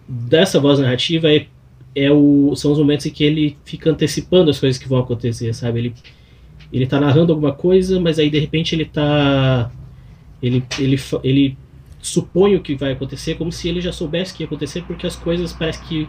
dessa 0.08 0.58
voz 0.58 0.78
narrativa 0.78 1.32
é, 1.32 1.46
é 1.94 2.10
o, 2.10 2.54
são 2.56 2.72
os 2.72 2.78
momentos 2.78 3.06
em 3.06 3.10
que 3.10 3.22
ele 3.22 3.56
fica 3.64 3.90
antecipando 3.90 4.50
as 4.50 4.58
coisas 4.58 4.80
que 4.80 4.88
vão 4.88 4.98
acontecer, 4.98 5.54
sabe? 5.54 5.78
Ele, 5.78 5.94
ele 6.72 6.86
tá 6.86 6.98
narrando 6.98 7.32
alguma 7.32 7.52
coisa, 7.52 8.00
mas 8.00 8.18
aí 8.18 8.30
de 8.30 8.38
repente 8.38 8.74
ele 8.74 8.86
tá. 8.86 9.70
Ele, 10.42 10.64
ele, 10.78 10.98
ele 11.22 11.56
supõe 12.00 12.56
o 12.56 12.60
que 12.60 12.74
vai 12.74 12.92
acontecer 12.92 13.36
como 13.36 13.52
se 13.52 13.68
ele 13.68 13.80
já 13.80 13.92
soubesse 13.92 14.34
que 14.34 14.42
ia 14.42 14.46
acontecer, 14.46 14.82
porque 14.82 15.06
as 15.06 15.14
coisas 15.14 15.52
parece 15.52 15.82
que 15.86 16.08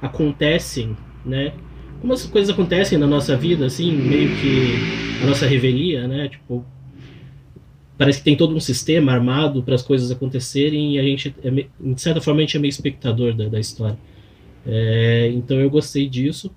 acontecem, 0.00 0.96
né? 1.24 1.52
Como 2.00 2.12
as 2.12 2.24
coisas 2.26 2.52
acontecem 2.52 2.98
na 2.98 3.06
nossa 3.06 3.36
vida, 3.36 3.66
assim, 3.66 3.92
meio 3.92 4.30
que 4.36 5.22
a 5.22 5.26
nossa 5.26 5.46
revelia, 5.46 6.08
né? 6.08 6.28
Tipo, 6.28 6.64
parece 7.96 8.18
que 8.18 8.24
tem 8.24 8.36
todo 8.36 8.54
um 8.54 8.60
sistema 8.60 9.12
armado 9.12 9.62
para 9.62 9.74
as 9.74 9.82
coisas 9.82 10.10
acontecerem 10.10 10.94
e 10.94 10.98
a 10.98 11.02
gente, 11.02 11.34
é, 11.42 11.50
de 11.50 12.00
certa 12.00 12.20
forma, 12.20 12.40
a 12.40 12.42
gente 12.42 12.56
é 12.56 12.60
meio 12.60 12.70
espectador 12.70 13.34
da, 13.34 13.48
da 13.48 13.60
história. 13.60 13.98
É, 14.66 15.30
então 15.34 15.58
eu 15.58 15.70
gostei 15.70 16.08
disso. 16.08 16.50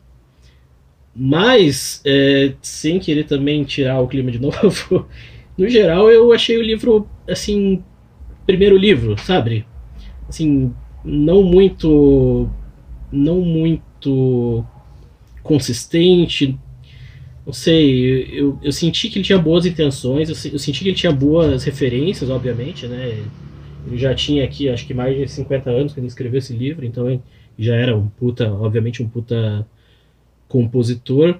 Mas, 1.16 2.02
é, 2.06 2.54
sem 2.62 3.00
querer 3.00 3.24
também 3.24 3.64
tirar 3.64 4.00
o 4.00 4.08
clima 4.08 4.32
de 4.32 4.40
novo, 4.40 5.08
no 5.58 5.70
geral 5.70 6.10
eu 6.10 6.32
achei 6.34 6.58
o 6.58 6.62
livro, 6.62 7.08
assim, 7.28 7.84
primeiro 8.46 8.78
livro, 8.78 9.18
sabe? 9.18 9.66
Assim, 10.30 10.74
não 11.04 11.44
muito 11.44 12.50
não 13.12 13.42
muito 13.42 14.64
consistente. 15.44 16.58
Não 17.46 17.54
sei, 17.54 18.28
eu, 18.30 18.60
eu 18.62 18.72
senti 18.74 19.10
que 19.10 19.18
ele 19.18 19.26
tinha 19.26 19.40
boas 19.40 19.66
intenções, 19.66 20.30
eu, 20.30 20.52
eu 20.52 20.60
senti 20.60 20.84
que 20.84 20.90
ele 20.90 20.98
tinha 20.98 21.14
boas 21.14 21.64
referências, 21.64 22.30
obviamente, 22.30 22.86
né? 22.88 23.24
Ele 23.88 23.98
já 23.98 24.14
tinha 24.14 24.44
aqui, 24.44 24.68
acho 24.68 24.86
que 24.86 24.94
mais 24.94 25.16
de 25.16 25.28
50 25.30 25.70
anos 25.70 25.94
quando 25.94 26.00
ele 26.00 26.08
escreveu 26.08 26.40
esse 26.40 26.54
livro, 26.54 26.86
então 26.86 27.10
ele 27.10 27.22
já 27.58 27.76
era 27.76 27.96
um 27.96 28.08
puta, 28.10 28.52
obviamente, 28.52 29.02
um 29.02 29.08
puta 29.08 29.66
compositor. 30.50 31.40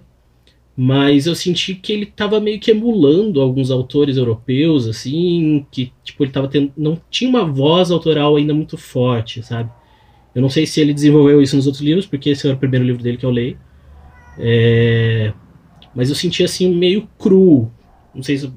Mas 0.80 1.26
eu 1.26 1.34
senti 1.34 1.74
que 1.74 1.92
ele 1.92 2.04
estava 2.04 2.40
meio 2.40 2.60
que 2.60 2.70
emulando 2.70 3.42
alguns 3.42 3.72
autores 3.72 4.16
europeus, 4.16 4.88
assim, 4.88 5.66
que, 5.72 5.92
tipo, 6.04 6.24
ele 6.24 6.32
tava 6.32 6.48
tendo. 6.48 6.72
Não 6.78 7.02
tinha 7.10 7.28
uma 7.28 7.44
voz 7.44 7.90
autoral 7.90 8.36
ainda 8.36 8.54
muito 8.54 8.78
forte, 8.78 9.42
sabe? 9.42 9.72
Eu 10.36 10.42
não 10.42 10.50
sei 10.50 10.68
se 10.68 10.80
ele 10.80 10.94
desenvolveu 10.94 11.42
isso 11.42 11.56
nos 11.56 11.66
outros 11.66 11.84
livros, 11.84 12.06
porque 12.06 12.30
esse 12.30 12.48
é 12.48 12.54
o 12.54 12.58
primeiro 12.58 12.86
livro 12.86 13.02
dele 13.02 13.18
que 13.18 13.26
eu 13.26 13.32
leio. 13.32 13.58
É... 14.38 15.34
Mas 15.96 16.10
eu 16.10 16.16
senti 16.16 16.44
assim 16.44 16.72
meio 16.76 17.10
cru. 17.18 17.72
Não 18.14 18.22
sei 18.22 18.38
se. 18.38 18.54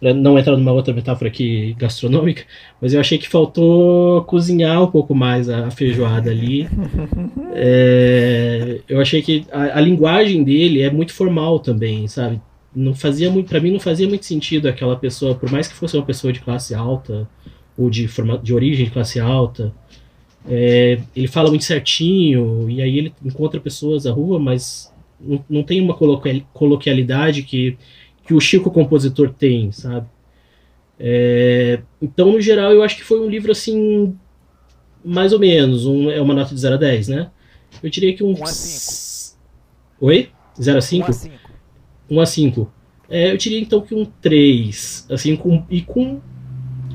Pra 0.00 0.14
não 0.14 0.38
entrar 0.38 0.56
numa 0.56 0.70
outra 0.72 0.94
metáfora 0.94 1.28
aqui 1.28 1.74
gastronômica, 1.76 2.44
mas 2.80 2.94
eu 2.94 3.00
achei 3.00 3.18
que 3.18 3.28
faltou 3.28 4.22
cozinhar 4.24 4.80
um 4.82 4.90
pouco 4.90 5.12
mais 5.12 5.48
a, 5.48 5.70
feijoada 5.70 6.30
ali. 6.30 6.68
É... 7.60 8.80
Eu 8.88 9.00
achei 9.00 9.20
que 9.20 9.44
a, 9.50 9.78
a 9.78 9.80
linguagem 9.80 10.44
dele 10.44 10.80
é 10.82 10.90
muito 10.90 11.12
formal 11.12 11.58
também, 11.58 12.06
sabe? 12.06 12.40
Não 12.74 12.94
fazia 12.94 13.30
muito, 13.30 13.48
para 13.48 13.58
mim 13.60 13.72
não 13.72 13.80
fazia 13.80 14.06
muito 14.06 14.24
sentido 14.24 14.68
aquela 14.68 14.94
pessoa, 14.94 15.34
por 15.34 15.50
mais 15.50 15.66
que 15.66 15.74
fosse 15.74 15.96
uma 15.96 16.06
pessoa 16.06 16.32
de 16.32 16.38
classe 16.38 16.72
alta 16.72 17.28
ou 17.76 17.90
de, 17.90 18.06
forma, 18.06 18.38
de 18.38 18.54
origem 18.54 18.84
de 18.84 18.90
classe 18.92 19.18
alta, 19.18 19.72
é, 20.48 21.00
ele 21.14 21.28
fala 21.28 21.48
muito 21.48 21.64
certinho, 21.64 22.68
e 22.70 22.80
aí 22.80 22.98
ele 22.98 23.12
encontra 23.24 23.60
pessoas 23.60 24.04
na 24.04 24.12
rua, 24.12 24.38
mas 24.38 24.92
não, 25.20 25.44
não 25.48 25.62
tem 25.62 25.80
uma 25.80 25.94
coloquialidade 26.52 27.42
que, 27.42 27.76
que 28.28 28.34
o 28.34 28.40
Chico 28.40 28.70
compositor 28.70 29.32
tem, 29.32 29.72
sabe? 29.72 30.06
É, 31.00 31.80
então, 32.00 32.32
no 32.32 32.40
geral, 32.42 32.72
eu 32.72 32.82
acho 32.82 32.96
que 32.96 33.02
foi 33.02 33.18
um 33.18 33.28
livro 33.28 33.50
assim, 33.50 34.14
mais 35.02 35.32
ou 35.32 35.38
menos, 35.38 35.86
um, 35.86 36.10
é 36.10 36.20
uma 36.20 36.34
nota 36.34 36.54
de 36.54 36.60
0 36.60 36.74
a 36.74 36.78
10, 36.78 37.08
né? 37.08 37.30
Eu 37.82 37.88
diria 37.88 38.14
que 38.14 38.22
um. 38.22 38.34
1 38.34 38.42
a 38.42 38.46
5. 38.46 39.38
Oi? 40.00 40.28
0 40.60 40.76
a 40.76 40.82
5? 40.82 41.06
1 41.06 41.10
a 41.10 41.12
5. 41.14 41.34
1 42.10 42.20
a 42.20 42.26
5. 42.26 42.72
É, 43.08 43.32
eu 43.32 43.38
diria 43.38 43.58
então 43.58 43.80
que 43.80 43.94
um 43.94 44.04
3, 44.04 45.06
assim, 45.08 45.34
com, 45.34 45.64
e 45.70 45.80
com 45.80 46.20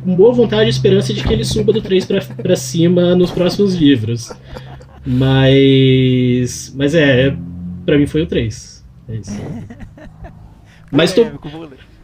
com 0.04 0.16
boa 0.16 0.34
vontade 0.34 0.66
e 0.66 0.70
esperança 0.70 1.14
de 1.14 1.24
que 1.24 1.34
ele 1.34 1.46
suba 1.46 1.72
do 1.74 1.82
3 1.82 2.06
para 2.06 2.56
cima 2.56 3.16
nos 3.16 3.32
próximos 3.32 3.74
livros. 3.74 4.32
Mas. 5.04 6.72
Mas 6.76 6.94
é, 6.94 7.36
para 7.86 7.98
mim 7.98 8.06
foi 8.06 8.22
o 8.22 8.28
3. 8.28 8.86
É 9.08 9.16
isso. 9.16 9.32
Mas 10.94 11.14
tô, 11.14 11.22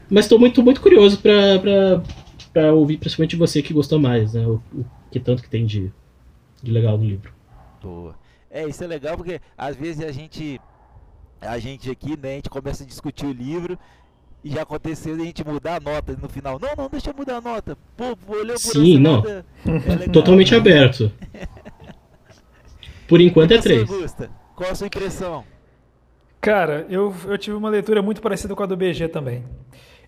mas 0.09 0.27
tô 0.27 0.39
muito, 0.39 0.63
muito 0.63 0.81
curioso 0.81 1.19
pra, 1.19 1.59
pra, 1.59 2.03
para 2.51 2.73
ouvir 2.73 2.97
principalmente 2.97 3.35
você 3.35 3.61
que 3.61 3.73
gostou 3.73 3.99
mais, 3.99 4.33
né? 4.33 4.45
O, 4.45 4.61
o 4.73 4.85
que 5.11 5.19
tanto 5.19 5.43
que 5.43 5.49
tem 5.49 5.65
de, 5.65 5.91
de 6.61 6.71
legal 6.71 6.97
no 6.97 7.05
livro. 7.05 7.31
Boa. 7.81 8.15
É, 8.49 8.67
isso 8.67 8.83
é 8.83 8.87
legal 8.87 9.15
porque 9.15 9.39
às 9.57 9.75
vezes 9.75 10.03
a 10.03 10.11
gente 10.11 10.59
a 11.39 11.57
gente 11.59 11.89
aqui, 11.89 12.17
né, 12.17 12.31
a 12.31 12.35
gente 12.35 12.49
começa 12.49 12.83
a 12.83 12.87
discutir 12.87 13.25
o 13.25 13.31
livro 13.31 13.77
e 14.43 14.49
já 14.51 14.63
aconteceu 14.63 15.15
a 15.15 15.19
gente 15.19 15.45
mudar 15.45 15.75
a 15.75 15.79
nota 15.79 16.17
no 16.19 16.27
final. 16.27 16.59
Não, 16.59 16.69
não, 16.75 16.89
deixa 16.89 17.11
eu 17.11 17.13
mudar 17.15 17.37
a 17.37 17.41
nota. 17.41 17.77
Pô, 17.95 18.17
olhou 18.27 18.55
por 18.55 18.57
Sim, 18.57 18.97
não. 18.97 19.23
É 19.25 20.07
Totalmente 20.11 20.55
aberto. 20.55 21.11
Por 23.07 23.19
enquanto 23.19 23.51
é 23.51 23.57
três. 23.57 23.89
Augusta, 23.89 24.29
qual 24.55 24.69
a 24.69 24.75
sua 24.75 24.85
impressão? 24.85 25.43
Cara, 26.41 26.85
eu, 26.89 27.13
eu 27.27 27.37
tive 27.37 27.55
uma 27.55 27.69
leitura 27.69 28.01
muito 28.01 28.21
parecida 28.21 28.55
com 28.55 28.63
a 28.63 28.65
do 28.65 28.77
BG 28.77 29.09
também. 29.09 29.43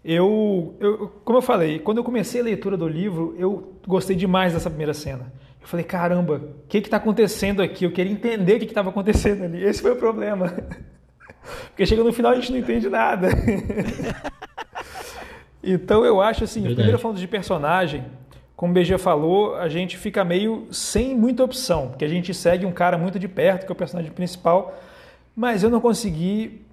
Eu, 0.04 0.76
eu, 0.80 1.10
como 1.24 1.38
eu 1.38 1.42
falei, 1.42 1.78
quando 1.80 1.98
eu 1.98 2.04
comecei 2.04 2.42
a 2.42 2.44
leitura 2.44 2.76
do 2.76 2.88
livro, 2.88 3.36
eu 3.38 3.78
gostei 3.86 4.16
demais 4.16 4.54
dessa 4.54 4.70
primeira 4.70 4.94
cena. 4.94 5.32
Eu 5.62 5.68
falei, 5.68 5.86
caramba, 5.86 6.38
o 6.38 6.68
que 6.68 6.80
está 6.80 6.98
acontecendo 6.98 7.62
aqui? 7.62 7.86
Eu 7.86 7.92
queria 7.92 8.12
entender 8.12 8.56
o 8.56 8.60
que 8.60 8.66
estava 8.66 8.90
acontecendo 8.90 9.44
ali. 9.44 9.64
Esse 9.64 9.82
foi 9.82 9.92
o 9.92 9.96
problema. 9.96 10.52
Porque 11.70 11.86
chega 11.86 12.04
no 12.04 12.14
final 12.14 12.32
a 12.32 12.36
gente 12.36 12.52
não 12.52 12.60
entende 12.60 12.90
nada. 12.90 13.30
então 15.64 16.04
eu 16.04 16.22
acho 16.22 16.44
assim, 16.44 16.62
Verdade. 16.62 16.76
primeiro 16.76 17.00
falando 17.00 17.18
de 17.18 17.28
personagem, 17.28 18.06
como 18.56 18.72
o 18.72 18.74
BG 18.74 18.98
falou, 18.98 19.56
a 19.56 19.70
gente 19.70 19.98
fica 19.98 20.24
meio 20.24 20.68
sem 20.72 21.16
muita 21.16 21.44
opção, 21.44 21.90
porque 21.90 22.06
a 22.06 22.08
gente 22.08 22.34
segue 22.34 22.66
um 22.66 22.72
cara 22.72 22.98
muito 22.98 23.18
de 23.20 23.28
perto, 23.28 23.66
que 23.66 23.72
é 23.72 23.74
o 23.74 23.76
personagem 23.76 24.12
principal, 24.12 24.80
mas 25.36 25.64
eu 25.64 25.70
não 25.70 25.82
consegui 25.82 26.66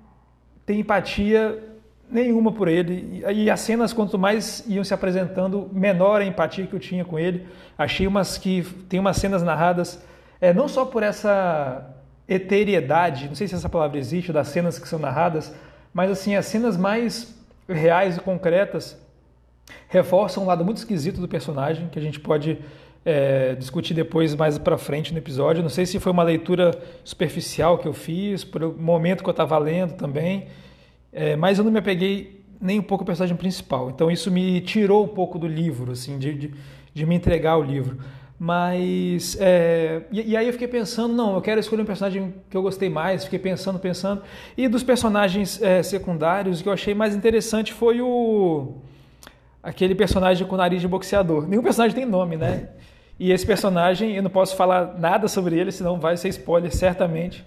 ter 0.67 0.75
empatia 0.75 1.63
nenhuma 2.11 2.53
por 2.53 2.69
ele. 2.69 3.23
E 3.33 3.51
as 3.51 3.61
cenas, 3.61 3.93
quanto 3.93 4.19
mais 4.19 4.65
iam 4.67 4.83
se 4.83 4.95
apresentando, 4.95 5.69
menor 5.73 6.21
a 6.21 6.25
empatia 6.25 6.67
que 6.67 6.75
eu 6.75 6.81
tinha 6.81 7.05
com 7.05 7.19
ele. 7.19 7.47
Achei 7.77 8.07
umas 8.07 8.39
que 8.39 8.63
tem 8.89 8.99
umas 8.99 9.17
cenas 9.17 9.43
narradas, 9.43 10.03
é, 10.41 10.53
não 10.53 10.69
só 10.69 10.85
por 10.85 11.03
essa 11.03 11.95
eteriedade, 12.29 13.29
não 13.29 13.35
sei 13.35 13.49
se 13.49 13.55
essa 13.55 13.69
palavra 13.69 13.99
existe, 13.99 14.33
das 14.33 14.49
cenas 14.49 14.79
que 14.79 14.87
são 14.87 14.99
narradas, 14.99 15.55
mas 15.93 16.11
assim, 16.11 16.37
as 16.37 16.47
cenas 16.47 16.77
mais 16.77 17.35
reais 17.69 18.17
e 18.17 18.21
concretas 18.21 18.99
reforçam 19.89 20.45
um 20.45 20.47
lado 20.47 20.65
muito 20.65 20.79
esquisito 20.79 21.21
do 21.21 21.29
personagem, 21.29 21.89
que 21.89 21.99
a 21.99 22.03
gente 22.03 22.21
pode 22.21 22.59
é, 23.05 23.55
discutir 23.55 23.95
depois 23.95 24.35
mais 24.35 24.59
para 24.59 24.77
frente 24.77 25.13
no 25.13 25.19
episódio. 25.19 25.63
Não 25.63 25.71
sei 25.71 25.87
se 25.87 25.99
foi 25.99 26.13
uma 26.13 26.23
leitura 26.23 26.79
superficial 27.05 27.79
que 27.79 27.89
eu 27.89 27.93
fiz, 27.93 28.45
por 28.45 28.63
o 28.63 28.73
momento 28.73 29.23
que 29.23 29.29
eu 29.29 29.33
estava 29.33 29.59
lendo 29.59 29.95
também, 29.95 30.47
é, 31.13 31.37
mas 31.37 31.59
eu 31.59 31.65
não 31.65 31.71
me 31.71 31.79
apeguei 31.79 32.45
nem 32.61 32.79
um 32.79 32.83
pouco 32.83 33.03
ao 33.03 33.07
personagem 33.07 33.37
principal. 33.37 33.91
Então 33.91 34.11
isso 34.11 34.31
me 34.31 34.61
tirou 34.61 35.05
um 35.05 35.09
pouco 35.09 35.39
do 35.39 35.47
livro, 35.47 35.93
assim, 35.93 36.19
de, 36.19 36.35
de, 36.35 36.55
de 36.93 37.07
me 37.07 37.15
entregar 37.15 37.53
ao 37.53 37.63
livro. 37.63 37.99
Mas. 38.39 39.37
É, 39.41 40.03
e, 40.13 40.31
e, 40.31 40.37
aí 40.37 40.47
eu 40.47 40.53
fiquei 40.53 40.69
pensando, 40.69 41.13
não, 41.13 41.35
eu 41.35 41.41
quero 41.41 41.59
escolher 41.59 41.83
um 41.83 41.87
personagem 41.87 42.35
que 42.49 42.57
eu 42.57 42.63
gostei 42.63 42.89
mais, 42.89 43.25
fiquei 43.25 43.39
pensando, 43.39 43.79
pensando. 43.81 44.23
E 44.57 44.69
dos 44.69 44.85
personagens 44.85 45.61
é, 45.61 45.83
secundários, 45.83 46.61
o 46.61 46.63
que 46.63 46.69
eu 46.69 46.73
achei 46.73 46.95
mais 46.95 47.17
interessante 47.17 47.73
foi 47.73 48.01
o. 48.01 48.75
aquele 49.63 49.95
personagem 49.95 50.47
com 50.47 50.57
nariz 50.57 50.81
de 50.81 50.89
boxeador. 50.89 51.47
Nenhum 51.47 51.63
personagem 51.63 51.95
tem 51.95 52.07
nome, 52.07 52.37
né? 52.37 52.69
E 53.19 53.33
esse 53.33 53.45
personagem, 53.45 54.15
eu 54.15 54.23
não 54.23 54.31
posso 54.31 54.55
falar 54.55 54.97
nada 54.99 55.27
sobre 55.27 55.59
ele, 55.59 55.73
senão 55.73 55.99
vai 55.99 56.17
ser 56.17 56.29
spoiler, 56.29 56.75
certamente. 56.75 57.45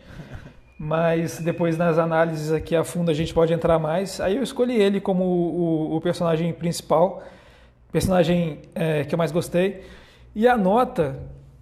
Mas 0.78 1.40
depois 1.40 1.78
nas 1.78 1.98
análises 1.98 2.52
aqui 2.52 2.76
a 2.76 2.84
fundo 2.84 3.10
a 3.10 3.14
gente 3.14 3.34
pode 3.34 3.54
entrar 3.54 3.80
mais. 3.80 4.20
Aí 4.20 4.36
eu 4.36 4.44
escolhi 4.44 4.76
ele 4.76 5.00
como 5.00 5.24
o, 5.24 5.96
o, 5.96 6.02
personagem 6.02 6.52
principal, 6.52 7.24
personagem 7.92 8.60
é, 8.76 9.04
que 9.06 9.14
eu 9.14 9.18
mais 9.18 9.32
gostei. 9.32 9.84
E 10.36 10.48
a 10.48 10.58
nota, 10.58 11.20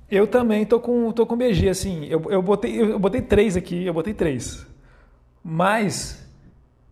eu 0.09 0.25
também 0.25 0.65
tô 0.65 0.79
com, 0.79 1.11
tô 1.11 1.25
com 1.25 1.35
BG, 1.35 1.69
assim, 1.69 2.05
eu, 2.05 2.23
eu, 2.31 2.41
botei, 2.41 2.81
eu 2.81 2.97
botei 2.97 3.21
três 3.21 3.55
aqui, 3.55 3.85
eu 3.85 3.93
botei 3.93 4.13
três. 4.13 4.65
Mas 5.43 6.27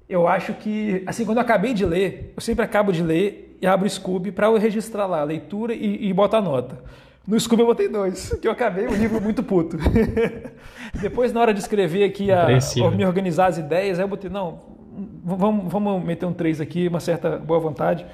eu 0.07 0.27
acho 0.27 0.53
que, 0.53 1.03
assim, 1.07 1.25
quando 1.25 1.37
eu 1.37 1.43
acabei 1.43 1.73
de 1.73 1.85
ler, 1.85 2.33
eu 2.35 2.41
sempre 2.41 2.63
acabo 2.63 2.91
de 2.91 3.01
ler 3.01 3.46
e 3.61 3.67
abro 3.67 3.85
o 3.85 3.89
Scooby 3.89 4.31
para 4.31 4.47
eu 4.47 4.57
registrar 4.57 5.05
lá 5.05 5.21
a 5.21 5.23
leitura 5.23 5.73
e, 5.73 6.07
e 6.07 6.13
botar 6.13 6.37
a 6.37 6.41
nota. 6.41 6.79
No 7.27 7.39
Scooby 7.39 7.61
eu 7.61 7.67
botei 7.67 7.89
dois, 7.89 8.33
que 8.41 8.47
eu 8.47 8.51
acabei 8.51 8.87
o 8.87 8.93
livro 8.93 9.21
muito 9.21 9.43
puto. 9.43 9.77
Depois, 11.01 11.33
na 11.33 11.41
hora 11.41 11.53
de 11.53 11.59
escrever 11.59 12.03
aqui, 12.03 12.31
a, 12.31 12.47
a, 12.47 12.91
me 12.91 13.05
organizar 13.05 13.47
as 13.47 13.57
ideias, 13.57 13.99
aí 13.99 14.05
eu 14.05 14.09
botei, 14.09 14.29
não, 14.29 14.59
vamos, 15.23 15.71
vamos 15.71 16.03
meter 16.03 16.25
um 16.25 16.33
três 16.33 16.61
aqui, 16.61 16.87
uma 16.87 16.99
certa 16.99 17.37
boa 17.37 17.59
vontade. 17.59 18.05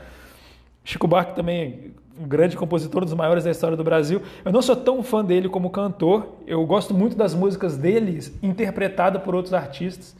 Chico 0.83 1.07
Buarque 1.07 1.35
também 1.35 1.93
um 2.19 2.27
grande 2.27 2.55
compositor, 2.55 3.01
um 3.01 3.05
dos 3.05 3.13
maiores 3.13 3.43
da 3.43 3.51
história 3.51 3.75
do 3.75 3.83
Brasil. 3.83 4.21
Eu 4.45 4.51
não 4.51 4.61
sou 4.61 4.75
tão 4.75 5.01
fã 5.01 5.23
dele 5.23 5.49
como 5.49 5.69
cantor, 5.69 6.35
eu 6.45 6.63
gosto 6.65 6.93
muito 6.93 7.15
das 7.15 7.33
músicas 7.33 7.77
dele 7.77 8.19
interpretada 8.41 9.19
por 9.19 9.33
outros 9.35 9.53
artistas. 9.53 10.15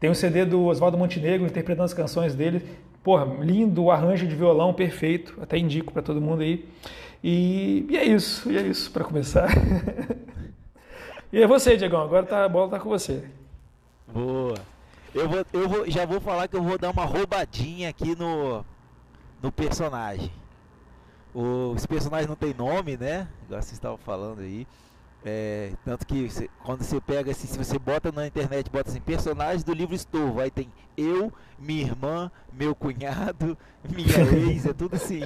Tem 0.00 0.08
um 0.08 0.14
CD 0.14 0.46
do 0.46 0.64
Oswaldo 0.64 0.96
Montenegro 0.96 1.46
interpretando 1.46 1.84
as 1.84 1.92
canções 1.92 2.34
dele. 2.34 2.66
Porra, 3.04 3.26
lindo, 3.44 3.84
o 3.84 3.90
arranjo 3.90 4.26
de 4.26 4.34
violão 4.34 4.72
perfeito, 4.72 5.36
até 5.42 5.58
indico 5.58 5.92
para 5.92 6.00
todo 6.00 6.20
mundo 6.22 6.40
aí. 6.40 6.66
E, 7.22 7.86
e, 7.90 7.96
é 7.98 8.04
isso, 8.04 8.50
e 8.50 8.56
é 8.56 8.62
isso 8.62 8.90
para 8.90 9.04
começar. 9.04 9.48
e 11.30 11.42
é 11.42 11.46
você, 11.46 11.76
Diegão, 11.76 12.00
agora 12.00 12.24
tá, 12.24 12.46
a 12.46 12.48
bola 12.48 12.70
tá 12.70 12.80
com 12.80 12.88
você. 12.88 13.24
Boa. 14.08 14.54
Eu, 15.14 15.28
vou, 15.28 15.46
eu 15.52 15.68
vou, 15.68 15.90
já 15.90 16.06
vou 16.06 16.20
falar 16.20 16.48
que 16.48 16.56
eu 16.56 16.62
vou 16.62 16.78
dar 16.78 16.90
uma 16.90 17.04
roubadinha 17.04 17.90
aqui 17.90 18.16
no, 18.16 18.64
no 19.42 19.52
personagem. 19.52 20.32
O, 21.34 21.74
esse 21.76 21.86
personagem 21.86 22.26
não 22.26 22.36
tem 22.36 22.54
nome, 22.54 22.96
né? 22.96 23.28
Igual 23.44 23.60
vocês 23.60 23.74
estavam 23.74 23.98
falando 23.98 24.40
aí. 24.40 24.66
É, 25.24 25.72
tanto 25.84 26.06
que 26.06 26.28
você, 26.28 26.48
quando 26.64 26.82
você 26.82 27.00
pega 27.00 27.30
assim, 27.30 27.46
se 27.46 27.58
você 27.58 27.78
bota 27.78 28.10
na 28.10 28.26
internet, 28.26 28.70
bota 28.70 28.90
assim, 28.90 29.00
personagens 29.00 29.62
do 29.62 29.74
livro 29.74 29.94
Estorvo, 29.94 30.40
aí 30.40 30.50
tem 30.50 30.72
eu, 30.96 31.32
minha 31.58 31.82
irmã, 31.82 32.30
meu 32.52 32.74
cunhado, 32.74 33.56
minha 33.94 34.18
ex, 34.50 34.66
é 34.66 34.72
tudo 34.72 34.96
assim. 34.96 35.20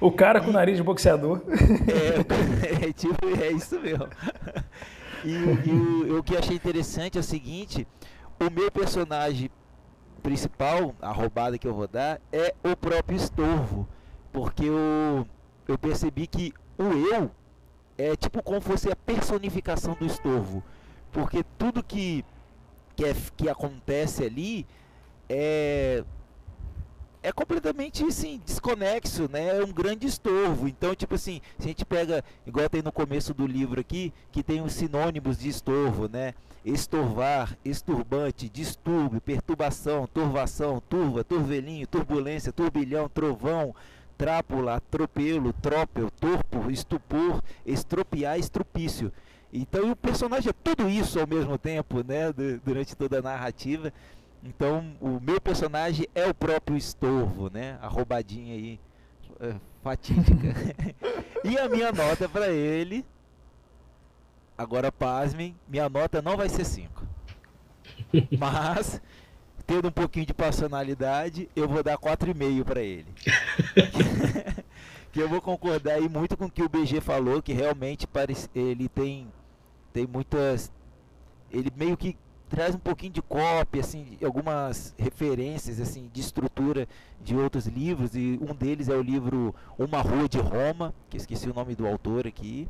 o 0.00 0.10
cara 0.10 0.40
com 0.40 0.50
nariz 0.50 0.76
de 0.78 0.82
boxeador. 0.82 1.42
É, 1.86 2.86
é, 2.88 2.92
tipo, 2.92 3.26
é 3.40 3.52
isso 3.52 3.78
mesmo. 3.80 4.08
E, 5.24 5.32
e 5.34 5.70
o, 5.70 6.18
o 6.18 6.22
que 6.22 6.36
achei 6.36 6.56
interessante 6.56 7.18
é 7.18 7.20
o 7.20 7.24
seguinte, 7.24 7.86
o 8.40 8.50
meu 8.50 8.70
personagem 8.70 9.50
principal, 10.22 10.94
a 11.00 11.12
roubada 11.12 11.58
que 11.58 11.68
eu 11.68 11.74
vou 11.74 11.86
dar, 11.86 12.20
é 12.32 12.54
o 12.62 12.74
próprio 12.74 13.16
Estorvo 13.16 13.86
porque 14.32 14.64
eu, 14.64 15.26
eu 15.66 15.78
percebi 15.78 16.26
que 16.26 16.52
o 16.78 16.84
eu 17.12 17.30
é 18.00 18.16
tipo 18.16 18.42
como 18.42 18.60
fosse 18.60 18.90
a 18.90 18.96
personificação 18.96 19.94
do 19.94 20.06
estorvo. 20.06 20.62
Porque 21.12 21.44
tudo 21.58 21.82
que, 21.82 22.24
que, 22.96 23.04
é, 23.04 23.14
que 23.36 23.48
acontece 23.48 24.24
ali 24.24 24.66
é, 25.28 26.04
é 27.22 27.32
completamente 27.32 28.04
assim, 28.04 28.40
desconexo, 28.44 29.28
né? 29.30 29.58
É 29.58 29.64
um 29.64 29.72
grande 29.72 30.06
estorvo. 30.06 30.66
Então, 30.66 30.94
tipo 30.94 31.14
assim, 31.14 31.40
se 31.58 31.64
a 31.64 31.68
gente 31.68 31.84
pega, 31.84 32.24
igual 32.46 32.68
tem 32.68 32.82
no 32.82 32.92
começo 32.92 33.34
do 33.34 33.46
livro 33.46 33.80
aqui, 33.80 34.12
que 34.32 34.42
tem 34.42 34.62
os 34.62 34.72
sinônimos 34.72 35.38
de 35.38 35.48
estorvo, 35.48 36.08
né? 36.08 36.34
Estorvar, 36.64 37.56
esturbante, 37.64 38.48
distúrbio, 38.48 39.20
perturbação, 39.20 40.06
turvação, 40.06 40.82
turva, 40.88 41.24
turvelinho, 41.24 41.86
turbulência, 41.86 42.52
turbilhão, 42.52 43.08
trovão, 43.08 43.74
trápula, 44.20 44.74
atropelo, 44.74 45.50
trópel, 45.54 46.10
torpo, 46.10 46.70
estupor, 46.70 47.42
estropiar, 47.64 48.38
estrupício. 48.38 49.10
Então 49.50 49.90
o 49.90 49.96
personagem 49.96 50.50
é 50.50 50.52
tudo 50.52 50.90
isso 50.90 51.18
ao 51.18 51.26
mesmo 51.26 51.56
tempo, 51.56 52.04
né, 52.06 52.30
durante 52.62 52.94
toda 52.94 53.20
a 53.20 53.22
narrativa. 53.22 53.90
Então 54.44 54.94
o 55.00 55.18
meu 55.18 55.40
personagem 55.40 56.06
é 56.14 56.26
o 56.26 56.34
próprio 56.34 56.76
estorvo, 56.76 57.48
né, 57.50 57.78
a 57.80 57.88
roubadinha 57.88 58.52
aí 58.52 58.78
é, 59.40 59.54
fatídica. 59.82 60.54
e 61.42 61.58
a 61.58 61.66
minha 61.66 61.90
nota 61.90 62.28
para 62.28 62.50
ele, 62.50 63.06
agora 64.58 64.92
pasmem, 64.92 65.56
minha 65.66 65.88
nota 65.88 66.20
não 66.20 66.36
vai 66.36 66.50
ser 66.50 66.66
5. 66.66 67.06
Mas 68.38 69.00
tendo 69.70 69.86
um 69.86 69.92
pouquinho 69.92 70.26
de 70.26 70.34
personalidade, 70.34 71.48
eu 71.54 71.68
vou 71.68 71.80
dar 71.80 71.96
4,5 71.96 72.64
para 72.64 72.82
ele. 72.82 73.06
que 75.12 75.20
eu 75.20 75.28
vou 75.28 75.40
concordar 75.40 75.94
aí 75.94 76.08
muito 76.08 76.36
com 76.36 76.46
o 76.46 76.50
que 76.50 76.60
o 76.60 76.68
BG 76.68 77.00
falou, 77.00 77.40
que 77.40 77.52
realmente 77.52 78.04
parece, 78.04 78.50
ele 78.52 78.88
tem, 78.88 79.28
tem 79.92 80.08
muitas. 80.08 80.72
Ele 81.52 81.70
meio 81.76 81.96
que 81.96 82.16
traz 82.48 82.74
um 82.74 82.80
pouquinho 82.80 83.12
de 83.12 83.22
cópia, 83.22 83.80
assim, 83.80 84.18
algumas 84.24 84.92
referências 84.98 85.80
assim 85.80 86.10
de 86.12 86.20
estrutura 86.20 86.88
de 87.22 87.36
outros 87.36 87.68
livros 87.68 88.16
e 88.16 88.40
um 88.42 88.52
deles 88.52 88.88
é 88.88 88.96
o 88.96 89.02
livro 89.02 89.54
Uma 89.78 90.00
Rua 90.00 90.28
de 90.28 90.38
Roma, 90.38 90.92
que 91.08 91.16
esqueci 91.16 91.48
o 91.48 91.54
nome 91.54 91.76
do 91.76 91.86
autor 91.86 92.26
aqui. 92.26 92.68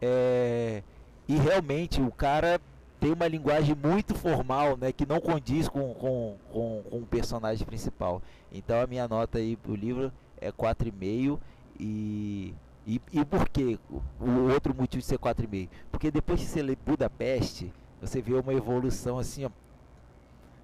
É, 0.00 0.84
e 1.26 1.34
realmente 1.34 2.00
o 2.00 2.12
cara 2.12 2.60
tem 3.00 3.12
uma 3.12 3.28
linguagem 3.28 3.74
muito 3.74 4.14
formal, 4.14 4.76
né, 4.76 4.92
que 4.92 5.06
não 5.06 5.20
condiz 5.20 5.68
com, 5.68 5.94
com, 5.94 6.36
com, 6.52 6.82
com 6.90 6.98
o 6.98 7.06
personagem 7.06 7.66
principal. 7.66 8.22
Então 8.52 8.80
a 8.80 8.86
minha 8.86 9.06
nota 9.06 9.38
aí 9.38 9.56
pro 9.56 9.74
livro 9.74 10.12
é 10.40 10.50
4,5 10.50 11.38
e 11.78 12.54
e, 12.86 13.00
e 13.12 13.24
por 13.24 13.48
que 13.48 13.80
o 14.20 14.52
outro 14.52 14.72
motivo 14.72 15.00
de 15.00 15.06
ser 15.06 15.18
4,5? 15.18 15.68
Porque 15.90 16.08
depois 16.08 16.38
que 16.38 16.46
você 16.46 16.62
lê 16.62 16.76
Budapeste, 16.86 17.72
você 18.00 18.22
vê 18.22 18.34
uma 18.34 18.54
evolução 18.54 19.18
assim, 19.18 19.44
ó, 19.44 19.50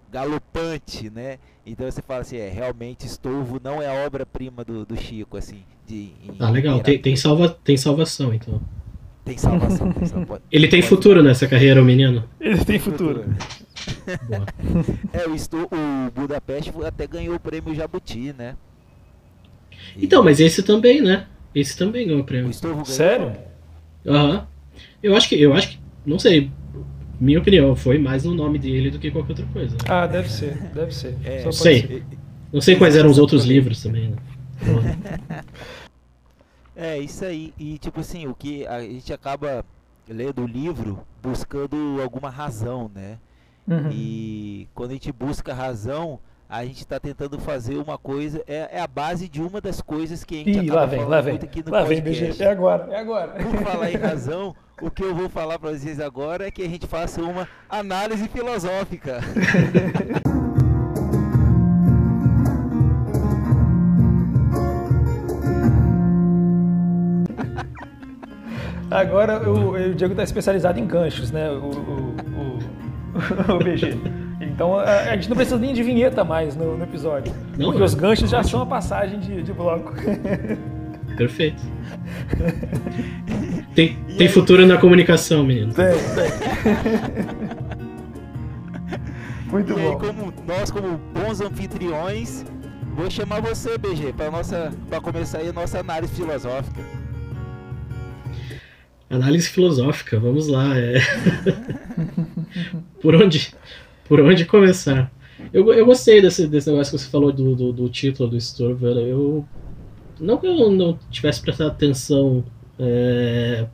galopante, 0.08 1.10
né? 1.10 1.38
Então 1.66 1.90
você 1.90 2.00
fala 2.00 2.20
assim, 2.20 2.36
é, 2.36 2.48
realmente 2.48 3.06
Estouvo 3.06 3.60
não 3.62 3.82
é 3.82 3.88
a 3.88 4.06
obra-prima 4.06 4.64
do, 4.64 4.86
do 4.86 4.96
Chico, 4.96 5.36
assim, 5.36 5.64
de 5.84 6.12
Ah, 6.38 6.50
legal, 6.50 6.80
tem, 6.80 7.00
tem, 7.00 7.16
salva, 7.16 7.48
tem 7.48 7.76
salvação, 7.76 8.32
então. 8.32 8.60
Tem 9.24 9.38
salvação, 9.38 9.92
tem 9.92 10.06
salvação. 10.06 10.42
Ele 10.50 10.68
tem 10.68 10.82
futuro 10.82 11.22
nessa 11.22 11.46
carreira, 11.46 11.80
o 11.80 11.84
menino? 11.84 12.24
Ele 12.40 12.64
tem 12.64 12.78
futuro. 12.78 13.24
é, 15.12 15.28
o, 15.28 15.34
Estou, 15.34 15.64
o 15.64 16.10
Budapeste 16.10 16.72
até 16.84 17.06
ganhou 17.06 17.36
o 17.36 17.40
prêmio 17.40 17.74
Jabuti, 17.74 18.34
né? 18.36 18.56
E... 19.96 20.04
Então, 20.04 20.22
mas 20.22 20.40
esse 20.40 20.62
também, 20.62 21.00
né? 21.00 21.26
Esse 21.54 21.76
também 21.76 22.06
ganhou 22.06 22.22
o 22.22 22.24
prêmio. 22.24 22.50
O 22.50 22.84
Sério? 22.84 23.32
Aham. 24.06 24.32
Uhum. 24.32 24.42
Eu 25.02 25.16
acho 25.16 25.28
que, 25.28 25.40
eu 25.40 25.52
acho 25.52 25.70
que, 25.70 25.78
não 26.06 26.18
sei, 26.18 26.50
minha 27.20 27.38
opinião, 27.38 27.76
foi 27.76 27.98
mais 27.98 28.24
no 28.24 28.34
nome 28.34 28.58
dele 28.58 28.90
do 28.90 28.98
que 28.98 29.10
qualquer 29.10 29.32
outra 29.32 29.46
coisa. 29.52 29.72
Né? 29.72 29.82
Ah, 29.88 30.06
deve 30.06 30.30
ser, 30.30 30.54
deve 30.74 30.92
ser. 30.92 31.16
É, 31.24 31.44
não 31.44 31.52
sei. 31.52 31.82
Ser. 31.82 32.02
Não 32.52 32.60
sei 32.60 32.76
quais 32.76 32.96
eram 32.96 33.10
os 33.10 33.18
outros 33.18 33.44
livros 33.44 33.82
também, 33.82 34.10
né? 34.10 34.16
é, 36.76 36.98
isso 36.98 37.24
aí. 37.24 37.52
E 37.58 37.78
tipo 37.78 38.00
assim, 38.00 38.26
o 38.26 38.34
que 38.34 38.66
a 38.66 38.80
gente 38.80 39.12
acaba 39.12 39.64
lendo 40.08 40.42
o 40.42 40.46
livro 40.46 41.06
buscando 41.22 42.00
alguma 42.02 42.30
razão, 42.30 42.90
né? 42.94 43.18
Uhum. 43.66 43.90
E 43.90 44.68
quando 44.74 44.90
a 44.90 44.94
gente 44.94 45.12
busca 45.12 45.54
razão, 45.54 46.18
a 46.48 46.64
gente 46.64 46.78
está 46.78 46.98
tentando 46.98 47.38
fazer 47.38 47.76
uma 47.76 47.96
coisa, 47.96 48.42
é, 48.46 48.68
é, 48.72 48.80
a 48.80 48.86
base 48.86 49.28
de 49.28 49.40
uma 49.40 49.60
das 49.60 49.80
coisas 49.80 50.24
que 50.24 50.34
a 50.34 50.38
gente 50.38 50.58
Ih, 50.58 50.70
lá 50.70 50.84
vem, 50.84 51.04
lá 51.04 51.20
vem, 51.20 51.36
aqui 51.36 51.62
no 51.64 51.70
lá 51.70 51.84
podcast. 51.84 52.20
vem, 52.20 52.30
BG, 52.30 52.42
é 52.42 52.50
agora, 52.50 52.92
é 52.92 52.98
agora. 52.98 53.32
Por 53.42 53.62
falar 53.62 53.90
em 53.90 53.96
razão, 53.96 54.54
o 54.80 54.90
que 54.90 55.02
eu 55.02 55.14
vou 55.14 55.28
falar 55.28 55.58
para 55.58 55.70
vocês 55.70 56.00
agora 56.00 56.46
é 56.46 56.50
que 56.50 56.62
a 56.62 56.68
gente 56.68 56.86
faça 56.86 57.22
uma 57.22 57.48
análise 57.70 58.28
filosófica. 58.28 59.20
Agora 68.92 69.48
o, 69.48 69.72
o 69.72 69.94
Diego 69.94 70.12
está 70.12 70.22
especializado 70.22 70.78
em 70.78 70.86
ganchos, 70.86 71.30
né? 71.30 71.50
O, 71.50 71.54
o, 71.54 72.16
o, 73.50 73.54
o 73.56 73.58
BG. 73.58 73.96
Então 74.40 74.76
a, 74.76 74.82
a, 74.82 75.14
gente 75.16 75.28
não 75.28 75.36
precisa 75.36 75.58
nem 75.58 75.72
de 75.72 75.82
vinheta 75.82 76.22
mais 76.24 76.54
no, 76.54 76.76
no 76.76 76.84
episódio. 76.84 77.32
Não, 77.56 77.70
porque 77.70 77.82
os 77.82 77.94
ganchos 77.94 78.28
já 78.28 78.42
são 78.42 78.62
a 78.62 78.66
passagem 78.66 79.18
de, 79.18 79.42
de 79.42 79.52
bloco. 79.52 79.92
Perfeito. 81.16 81.62
Tem, 83.74 83.96
tem 84.18 84.28
futuro 84.28 84.66
na 84.66 84.76
comunicação, 84.76 85.42
menino. 85.44 85.72
Tem, 85.72 85.86
tem. 85.86 86.30
Muito 89.50 89.72
e 89.72 89.74
bom. 89.74 89.90
Aí, 89.92 89.96
como 89.96 90.34
nós, 90.46 90.70
como 90.70 90.98
bons 90.98 91.40
anfitriões, 91.40 92.44
vou 92.94 93.10
chamar 93.10 93.40
você, 93.40 93.78
BG, 93.78 94.12
para 94.90 95.00
começar 95.00 95.38
aí 95.38 95.48
a 95.48 95.52
nossa 95.54 95.80
análise 95.80 96.14
filosófica. 96.14 96.82
Análise 99.12 99.48
filosófica, 99.48 100.18
vamos 100.18 100.48
lá. 100.48 100.76
É... 100.76 100.98
Por 103.00 103.14
onde? 103.14 103.52
por 104.12 104.20
onde 104.20 104.44
começar? 104.44 105.10
Eu, 105.54 105.72
eu 105.72 105.86
gostei 105.86 106.20
desse, 106.20 106.46
desse 106.46 106.70
negócio 106.70 106.92
que 106.92 107.02
você 107.02 107.10
falou 107.10 107.32
do, 107.32 107.56
do, 107.56 107.72
do 107.72 107.88
título 107.88 108.28
do 108.28 108.38
Sturver. 108.38 108.96
Eu. 108.98 109.42
Não 110.20 110.36
que 110.36 110.46
eu 110.46 110.70
não 110.70 110.98
tivesse 111.10 111.40
prestado 111.40 111.70
atenção. 111.70 112.44
É, 112.78 113.66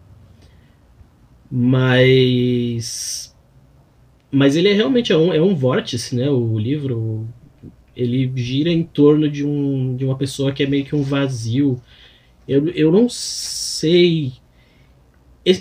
mas. 1.51 3.37
Mas 4.31 4.55
ele 4.55 4.69
é 4.69 4.75
realmente 4.75 5.13
é 5.13 5.17
um, 5.17 5.33
é 5.33 5.43
um 5.43 5.57
vórtice, 5.57 6.15
né? 6.15 6.31
O 6.31 6.57
livro. 6.57 7.27
Ele 7.97 8.31
gira 8.37 8.71
em 8.71 8.85
torno 8.85 9.29
de, 9.29 9.45
um, 9.45 9.97
de 9.97 10.05
uma 10.05 10.17
pessoa 10.17 10.53
que 10.53 10.63
é 10.63 10.67
meio 10.69 10.85
que 10.85 10.95
um 10.95 11.03
vazio. 11.03 11.83
Eu, 12.47 12.69
eu 12.69 12.93
não 12.93 13.09
sei 13.09 14.35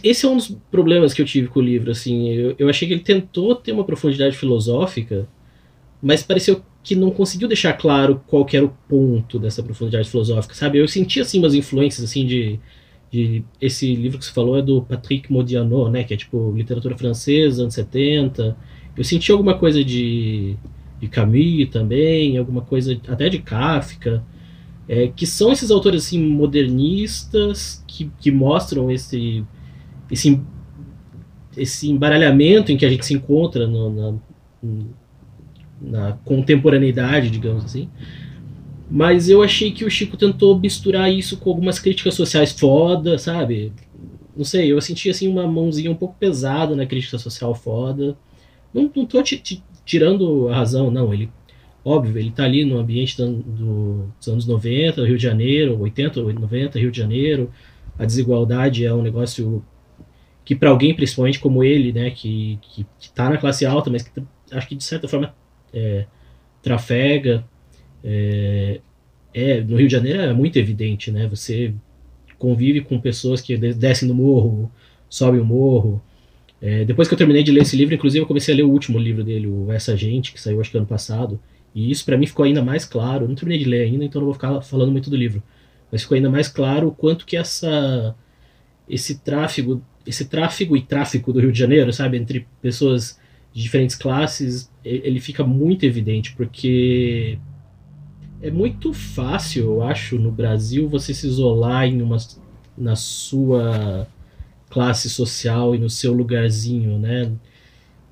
esse 0.04 0.26
é 0.26 0.30
um 0.30 0.36
dos 0.38 0.50
problemas 0.70 1.14
que 1.14 1.22
eu 1.22 1.26
tive 1.26 1.48
com 1.48 1.60
o 1.60 1.64
livro, 1.64 1.92
assim. 1.92 2.30
Eu, 2.30 2.56
eu 2.60 2.70
achei 2.70 2.88
que 2.88 2.94
ele 2.94 3.04
tentou 3.04 3.56
ter 3.56 3.72
uma 3.72 3.84
profundidade 3.84 4.36
filosófica, 4.36 5.28
mas 6.02 6.24
pareceu 6.24 6.62
que 6.84 6.96
não 6.96 7.12
conseguiu 7.12 7.48
deixar 7.48 7.74
claro 7.74 8.22
qual 8.28 8.48
era 8.54 8.66
o 8.66 8.74
ponto 8.88 9.40
dessa 9.40 9.62
profundidade 9.64 10.10
filosófica, 10.10 10.56
sabe? 10.56 10.78
Eu 10.78 10.88
senti, 10.88 11.20
assim, 11.20 11.40
umas 11.40 11.54
influências, 11.54 12.10
assim, 12.10 12.26
de... 12.26 12.60
de 13.12 13.44
esse 13.62 13.94
livro 13.96 14.18
que 14.18 14.26
você 14.26 14.32
falou 14.32 14.58
é 14.58 14.62
do 14.62 14.82
Patrick 14.82 15.32
Modiano, 15.32 15.90
né? 15.90 16.04
Que 16.04 16.14
é, 16.14 16.18
tipo, 16.18 16.54
literatura 16.56 16.98
francesa, 16.98 17.64
anos 17.64 17.74
70. 17.74 18.58
Eu 18.98 19.04
senti 19.04 19.32
alguma 19.32 19.58
coisa 19.58 19.84
de, 19.84 20.56
de 21.00 21.08
Camus 21.08 21.70
também, 21.72 22.38
alguma 22.38 22.62
coisa 22.62 23.00
até 23.08 23.30
de 23.30 23.40
Kafka. 23.40 24.24
É, 24.90 25.08
que 25.10 25.28
são 25.28 25.52
esses 25.52 25.70
autores, 25.70 26.06
assim, 26.06 26.20
modernistas 26.20 27.84
que, 27.86 28.10
que 28.20 28.32
mostram 28.32 28.90
esse 28.90 29.46
esse, 30.12 30.42
esse 31.56 31.90
embaralhamento 31.90 32.72
em 32.72 32.78
que 32.78 32.86
a 32.86 32.90
gente 32.90 33.06
se 33.06 33.14
encontra 33.14 33.68
no, 33.68 33.90
na, 33.90 34.20
na 35.82 36.12
contemporaneidade, 36.24 37.30
digamos 37.30 37.66
assim. 37.66 37.90
Mas 38.90 39.30
eu 39.30 39.44
achei 39.44 39.72
que 39.72 39.84
o 39.84 39.90
Chico 39.90 40.16
tentou 40.16 40.58
misturar 40.58 41.12
isso 41.12 41.38
com 41.38 41.50
algumas 41.50 41.78
críticas 41.78 42.14
sociais 42.14 42.52
foda, 42.54 43.18
sabe? 43.18 43.74
Não 44.36 44.46
sei, 44.46 44.72
eu 44.72 44.80
senti 44.80 45.10
assim 45.10 45.28
uma 45.28 45.46
mãozinha 45.48 45.92
um 45.92 45.96
pouco 45.96 46.16
pesada 46.18 46.76
na 46.76 46.86
crítica 46.86 47.18
social 47.18 47.54
foda. 47.54 48.16
Não, 48.74 48.90
não 48.96 49.06
tô 49.06 49.22
tirando 49.84 50.48
a 50.50 50.56
razão, 50.56 50.90
não. 50.90 51.14
Ele, 51.14 51.30
óbvio, 51.84 52.18
ele 52.18 52.32
tá 52.32 52.44
ali 52.46 52.64
no 52.64 52.78
ambiente 52.78 53.18
do, 53.18 53.34
do, 53.34 54.14
dos 54.18 54.28
anos 54.28 54.46
90, 54.46 55.06
Rio 55.06 55.18
de 55.18 55.24
Janeiro, 55.24 55.80
80, 55.82 56.22
90, 56.22 56.80
Rio 56.80 56.92
de 56.92 56.98
Janeiro. 56.98 57.52
A 57.98 58.06
desigualdade 58.06 58.86
é 58.86 58.94
um 58.94 59.02
negócio 59.02 59.64
que 60.48 60.56
para 60.56 60.70
alguém, 60.70 60.96
principalmente 60.96 61.40
como 61.40 61.62
ele, 61.62 61.92
né, 61.92 62.10
que, 62.10 62.58
que, 62.62 62.86
que 62.98 63.12
tá 63.12 63.30
na 63.30 63.38
classe 63.38 63.66
alta, 63.66 63.90
mas 63.90 64.04
que 64.04 64.24
acho 64.50 64.66
que 64.66 64.76
de 64.76 64.84
certa 64.86 65.06
forma 65.06 65.36
é, 65.74 66.06
trafega, 66.62 67.46
é, 68.02 68.80
é, 69.34 69.60
no 69.60 69.76
Rio 69.76 69.88
de 69.88 69.92
Janeiro 69.92 70.22
é 70.22 70.32
muito 70.32 70.58
evidente, 70.58 71.12
né, 71.12 71.28
você 71.28 71.74
convive 72.40 72.80
com 72.80 72.98
pessoas 72.98 73.42
que 73.42 73.58
descem 73.58 74.08
no 74.08 74.14
morro, 74.14 74.72
sobem 75.10 75.42
o 75.42 75.46
morro, 75.46 76.02
é, 76.62 76.86
depois 76.86 77.10
que 77.10 77.14
eu 77.14 77.18
terminei 77.18 77.44
de 77.44 77.52
ler 77.52 77.64
esse 77.64 77.76
livro, 77.76 77.94
inclusive 77.94 78.24
eu 78.24 78.28
comecei 78.28 78.54
a 78.54 78.56
ler 78.58 78.64
o 78.64 78.72
último 78.72 78.98
livro 78.98 79.26
dele, 79.26 79.48
o 79.48 79.70
Essa 79.70 79.98
Gente, 79.98 80.32
que 80.32 80.40
saiu 80.40 80.62
acho 80.62 80.72
que 80.72 80.78
ano 80.78 80.88
passado, 80.88 81.38
e 81.76 81.92
isso 81.92 82.06
para 82.06 82.18
mim 82.18 82.26
ficou 82.26 82.46
ainda 82.46 82.64
mais 82.64 82.86
claro, 82.86 83.26
eu 83.26 83.28
não 83.28 83.36
terminei 83.36 83.62
de 83.62 83.70
ler 83.70 83.82
ainda, 83.82 84.06
então 84.06 84.22
não 84.22 84.28
vou 84.28 84.34
ficar 84.34 84.62
falando 84.62 84.94
muito 84.94 85.10
do 85.10 85.16
livro, 85.18 85.44
mas 85.92 86.04
ficou 86.04 86.16
ainda 86.16 86.30
mais 86.30 86.48
claro 86.48 86.88
o 86.88 86.92
quanto 86.92 87.26
que 87.26 87.36
essa 87.36 88.16
esse 88.88 89.20
tráfego 89.20 89.82
esse 90.08 90.26
tráfego 90.26 90.76
e 90.78 90.82
tráfico 90.82 91.34
do 91.34 91.40
Rio 91.40 91.52
de 91.52 91.60
Janeiro, 91.60 91.92
sabe, 91.92 92.18
entre 92.18 92.48
pessoas 92.62 93.20
de 93.54 93.62
diferentes 93.62 93.96
classes, 93.96 94.72
ele 94.84 95.20
fica 95.20 95.44
muito 95.44 95.86
evidente, 95.86 96.34
porque 96.36 97.38
é 98.42 98.50
muito 98.50 98.94
fácil, 98.94 99.66
eu 99.66 99.84
acho, 99.84 100.18
no 100.18 100.32
Brasil, 100.32 100.88
você 100.88 101.14
se 101.14 101.28
isolar 101.28 101.86
em 101.86 102.02
uma, 102.02 102.18
na 102.78 102.96
sua 102.96 104.08
classe 104.70 105.10
social 105.10 105.76
e 105.76 105.78
no 105.78 105.90
seu 105.90 106.14
lugarzinho, 106.14 107.00
né? 107.00 107.32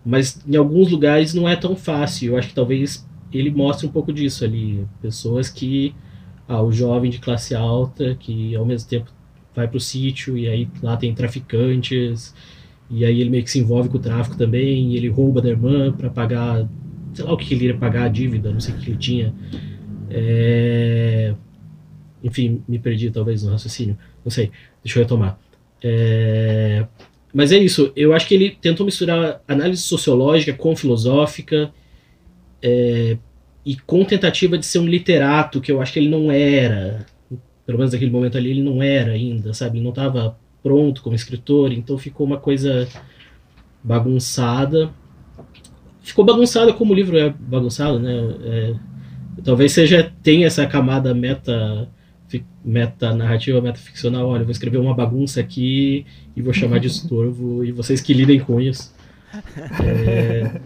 Mas 0.05 0.41
em 0.47 0.55
alguns 0.55 0.91
lugares 0.91 1.33
não 1.33 1.47
é 1.47 1.55
tão 1.55 1.75
fácil. 1.75 2.33
Eu 2.33 2.37
acho 2.37 2.49
que 2.49 2.55
talvez 2.55 3.07
ele 3.31 3.49
mostre 3.49 3.87
um 3.87 3.91
pouco 3.91 4.13
disso 4.13 4.45
ali. 4.45 4.85
Pessoas 5.01 5.49
que. 5.49 5.95
Ah, 6.47 6.61
o 6.61 6.71
jovem 6.71 7.09
de 7.09 7.17
classe 7.17 7.55
alta, 7.55 8.13
que 8.15 8.55
ao 8.55 8.63
mesmo 8.63 8.87
tempo 8.87 9.11
vai 9.55 9.67
pro 9.67 9.79
sítio 9.79 10.37
e 10.37 10.47
aí 10.47 10.67
lá 10.83 10.97
tem 10.97 11.13
traficantes 11.15 12.33
e 12.89 13.05
aí 13.05 13.21
ele 13.21 13.29
meio 13.29 13.43
que 13.43 13.49
se 13.49 13.59
envolve 13.59 13.89
com 13.89 13.97
o 13.97 14.01
tráfico 14.01 14.37
também 14.37 14.91
e 14.91 14.97
ele 14.97 15.07
rouba 15.07 15.41
da 15.41 15.49
irmã 15.49 15.91
para 15.91 16.09
pagar 16.09 16.67
sei 17.13 17.23
lá 17.23 17.33
o 17.33 17.37
que 17.37 17.53
ele 17.53 17.65
iria 17.65 17.77
pagar 17.77 18.03
a 18.03 18.07
dívida 18.09 18.51
não 18.51 18.59
sei 18.59 18.75
o 18.75 18.77
que 18.77 18.89
ele 18.89 18.97
tinha. 18.97 19.33
É... 20.09 21.33
enfim 22.23 22.61
me 22.67 22.77
perdi 22.77 23.09
talvez 23.09 23.43
no 23.43 23.51
raciocínio 23.51 23.97
não 24.23 24.29
sei 24.29 24.51
deixa 24.83 24.99
eu 24.99 25.03
retomar. 25.03 25.39
É... 25.81 26.85
mas 27.33 27.51
é 27.51 27.57
isso 27.57 27.91
eu 27.95 28.13
acho 28.13 28.27
que 28.27 28.35
ele 28.35 28.51
tentou 28.61 28.85
misturar 28.85 29.41
análise 29.47 29.81
sociológica 29.81 30.53
com 30.53 30.75
filosófica 30.75 31.71
é... 32.61 33.17
e 33.65 33.75
com 33.77 34.03
tentativa 34.03 34.57
de 34.57 34.65
ser 34.65 34.79
um 34.79 34.85
literato 34.85 35.61
que 35.61 35.71
eu 35.71 35.81
acho 35.81 35.93
que 35.93 35.99
ele 35.99 36.09
não 36.09 36.29
era 36.29 37.05
pelo 37.65 37.77
menos 37.77 37.93
naquele 37.93 38.11
momento 38.11 38.37
ali, 38.37 38.51
ele 38.51 38.63
não 38.63 38.81
era 38.81 39.11
ainda, 39.11 39.53
sabe? 39.53 39.77
Ele 39.77 39.83
não 39.83 39.91
estava 39.91 40.37
pronto 40.61 41.01
como 41.01 41.15
escritor, 41.15 41.71
então 41.71 41.97
ficou 41.97 42.25
uma 42.25 42.37
coisa 42.37 42.87
bagunçada. 43.83 44.89
Ficou 46.01 46.23
bagunçada 46.25 46.73
como 46.73 46.93
o 46.93 46.95
livro 46.95 47.17
é 47.17 47.29
bagunçado, 47.29 47.99
né? 47.99 48.13
É, 48.43 48.75
talvez 49.43 49.71
seja 49.71 50.11
tenha 50.23 50.47
essa 50.47 50.65
camada 50.65 51.13
meta 51.13 51.89
meta 52.63 53.13
narrativa, 53.13 53.61
meta 53.61 53.79
ficcional, 53.79 54.27
olha, 54.27 54.43
vou 54.43 54.51
escrever 54.51 54.77
uma 54.79 54.95
bagunça 54.95 55.39
aqui 55.39 56.05
e 56.35 56.41
vou 56.41 56.51
chamar 56.51 56.79
de 56.79 56.87
estorvo 56.87 57.63
e 57.63 57.71
vocês 57.71 58.01
que 58.01 58.13
lidem 58.13 58.39
com 58.39 58.59
isso. 58.59 58.93
É, 59.83 60.59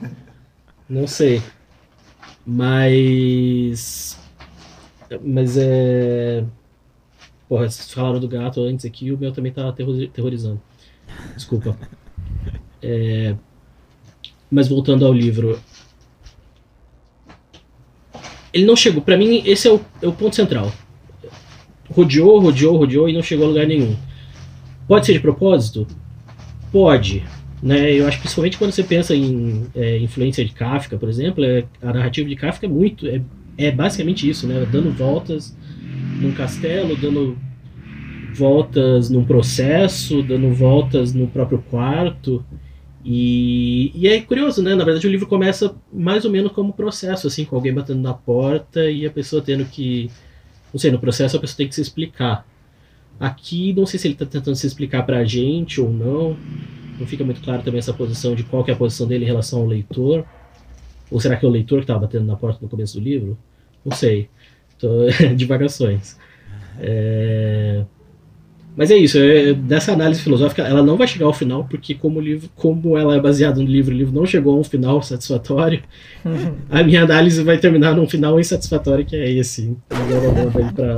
não 0.88 1.06
sei. 1.06 1.42
Mas. 2.46 4.18
Mas 5.24 5.58
é. 5.58 6.44
Porra, 7.50 7.68
vocês 7.68 7.92
falaram 7.92 8.20
do 8.20 8.28
gato 8.28 8.62
antes 8.62 8.86
aqui, 8.86 9.12
o 9.12 9.18
meu 9.18 9.32
também 9.32 9.52
tá 9.52 9.74
terrorizando. 10.14 10.62
Desculpa. 11.36 11.76
É, 12.82 13.36
mas 14.50 14.70
voltando 14.70 15.06
ao 15.06 15.12
livro. 15.12 15.60
Ele 18.54 18.66
não 18.66 18.74
chegou. 18.74 19.02
para 19.02 19.18
mim, 19.18 19.44
esse 19.46 19.68
é 19.68 19.72
o, 19.74 19.82
é 20.02 20.08
o 20.08 20.14
ponto 20.14 20.34
central. 20.34 20.72
Rodeou, 21.90 22.40
rodeou, 22.40 22.78
rodeou 22.78 23.10
e 23.10 23.14
não 23.14 23.22
chegou 23.22 23.48
a 23.48 23.50
lugar 23.50 23.68
nenhum. 23.68 23.98
Pode 24.88 25.06
ser 25.06 25.12
de 25.12 25.20
propósito? 25.20 25.86
Pode. 26.72 27.22
Né? 27.62 27.92
Eu 27.92 28.08
acho 28.08 28.16
que 28.16 28.22
principalmente 28.22 28.58
quando 28.58 28.72
você 28.72 28.84
pensa 28.84 29.14
em 29.14 29.68
é, 29.76 29.98
influência 29.98 30.46
de 30.46 30.54
Kafka, 30.54 30.98
por 30.98 31.10
exemplo, 31.10 31.44
é, 31.44 31.66
a 31.82 31.92
narrativa 31.92 32.30
de 32.30 32.36
Kafka 32.38 32.66
é 32.66 32.70
muito. 32.70 33.08
É, 33.08 33.22
é 33.58 33.72
basicamente 33.72 34.28
isso, 34.30 34.48
né? 34.48 34.66
Dando 34.72 34.90
voltas 34.90 35.54
num 36.21 36.32
castelo, 36.32 36.95
dando 36.95 37.38
voltas 38.36 39.10
num 39.10 39.25
processo, 39.25 40.23
dando 40.23 40.54
voltas 40.54 41.13
no 41.13 41.28
próprio 41.28 41.60
quarto. 41.69 42.43
E, 43.04 43.91
e 43.95 44.08
é 44.08 44.21
curioso, 44.21 44.62
né? 44.62 44.75
Na 44.75 44.84
verdade, 44.84 45.08
o 45.08 45.10
livro 45.10 45.28
começa 45.28 45.75
mais 45.91 46.25
ou 46.25 46.32
menos 46.32 46.52
como 46.52 46.73
processo, 46.73 47.28
assim, 47.28 47.45
com 47.45 47.56
alguém 47.56 47.73
batendo 47.73 48.02
na 48.02 48.13
porta 48.13 48.89
e 48.89 49.06
a 49.06 49.12
pessoa 49.12 49.41
tendo 49.41 49.65
que. 49.65 50.10
Não 50.73 50.80
sei, 50.80 50.91
no 50.91 50.99
processo 50.99 51.38
a 51.38 51.39
pessoa 51.39 51.58
tem 51.58 51.67
que 51.67 51.75
se 51.75 51.82
explicar. 51.82 52.45
Aqui, 53.19 53.73
não 53.73 53.86
sei 53.86 53.99
se 53.99 54.08
ele 54.08 54.13
está 54.13 54.25
tentando 54.25 54.56
se 54.56 54.67
explicar 54.67 55.04
para 55.04 55.17
a 55.19 55.25
gente 55.25 55.82
ou 55.82 55.91
não. 55.91 56.38
Não 56.99 57.08
fica 57.08 57.23
muito 57.23 57.41
claro 57.41 57.63
também 57.63 57.80
essa 57.80 57.93
posição 57.93 58.36
de 58.36 58.43
qual 58.43 58.63
é 58.67 58.71
a 58.71 58.75
posição 58.75 59.08
dele 59.08 59.23
em 59.23 59.28
relação 59.28 59.60
ao 59.60 59.65
leitor. 59.65 60.25
Ou 61.10 61.19
será 61.19 61.36
que 61.36 61.45
é 61.45 61.49
o 61.49 61.52
leitor 61.52 61.80
que 61.80 61.84
estava 61.84 61.99
batendo 61.99 62.25
na 62.25 62.36
porta 62.36 62.60
no 62.62 62.69
começo 62.69 62.99
do 62.99 63.04
livro? 63.04 63.38
Não 63.84 63.95
sei. 63.95 64.30
Tô... 64.80 65.08
Divagações. 65.36 66.18
É... 66.80 67.84
Mas 68.80 68.92
é 68.92 68.96
isso, 68.96 69.18
é, 69.18 69.54
dessa 69.54 69.92
análise 69.92 70.22
filosófica, 70.22 70.62
ela 70.62 70.82
não 70.82 70.96
vai 70.96 71.06
chegar 71.06 71.26
ao 71.26 71.34
final, 71.34 71.65
porque 71.65 71.94
como, 71.96 72.18
livro, 72.22 72.50
como 72.56 72.98
ela 72.98 73.13
é 73.13 73.20
baseada 73.20 73.60
no 73.60 73.68
livro, 73.68 73.94
o 73.94 73.98
livro 73.98 74.15
não 74.15 74.26
chegou 74.26 74.56
a 74.56 74.58
um 74.58 74.63
final 74.63 75.02
satisfatório, 75.02 75.84
uhum. 76.24 76.56
a 76.72 76.82
minha 76.82 77.04
análise 77.04 77.44
vai 77.44 77.58
terminar 77.58 77.94
num 77.94 78.08
final 78.08 78.39
insatisfatório, 78.39 79.06
que 79.06 79.18
é 79.18 79.30
esse. 79.30 79.76
Agora 79.89 80.32
manda 80.32 80.60
aí 80.60 80.74
pra, 80.74 80.96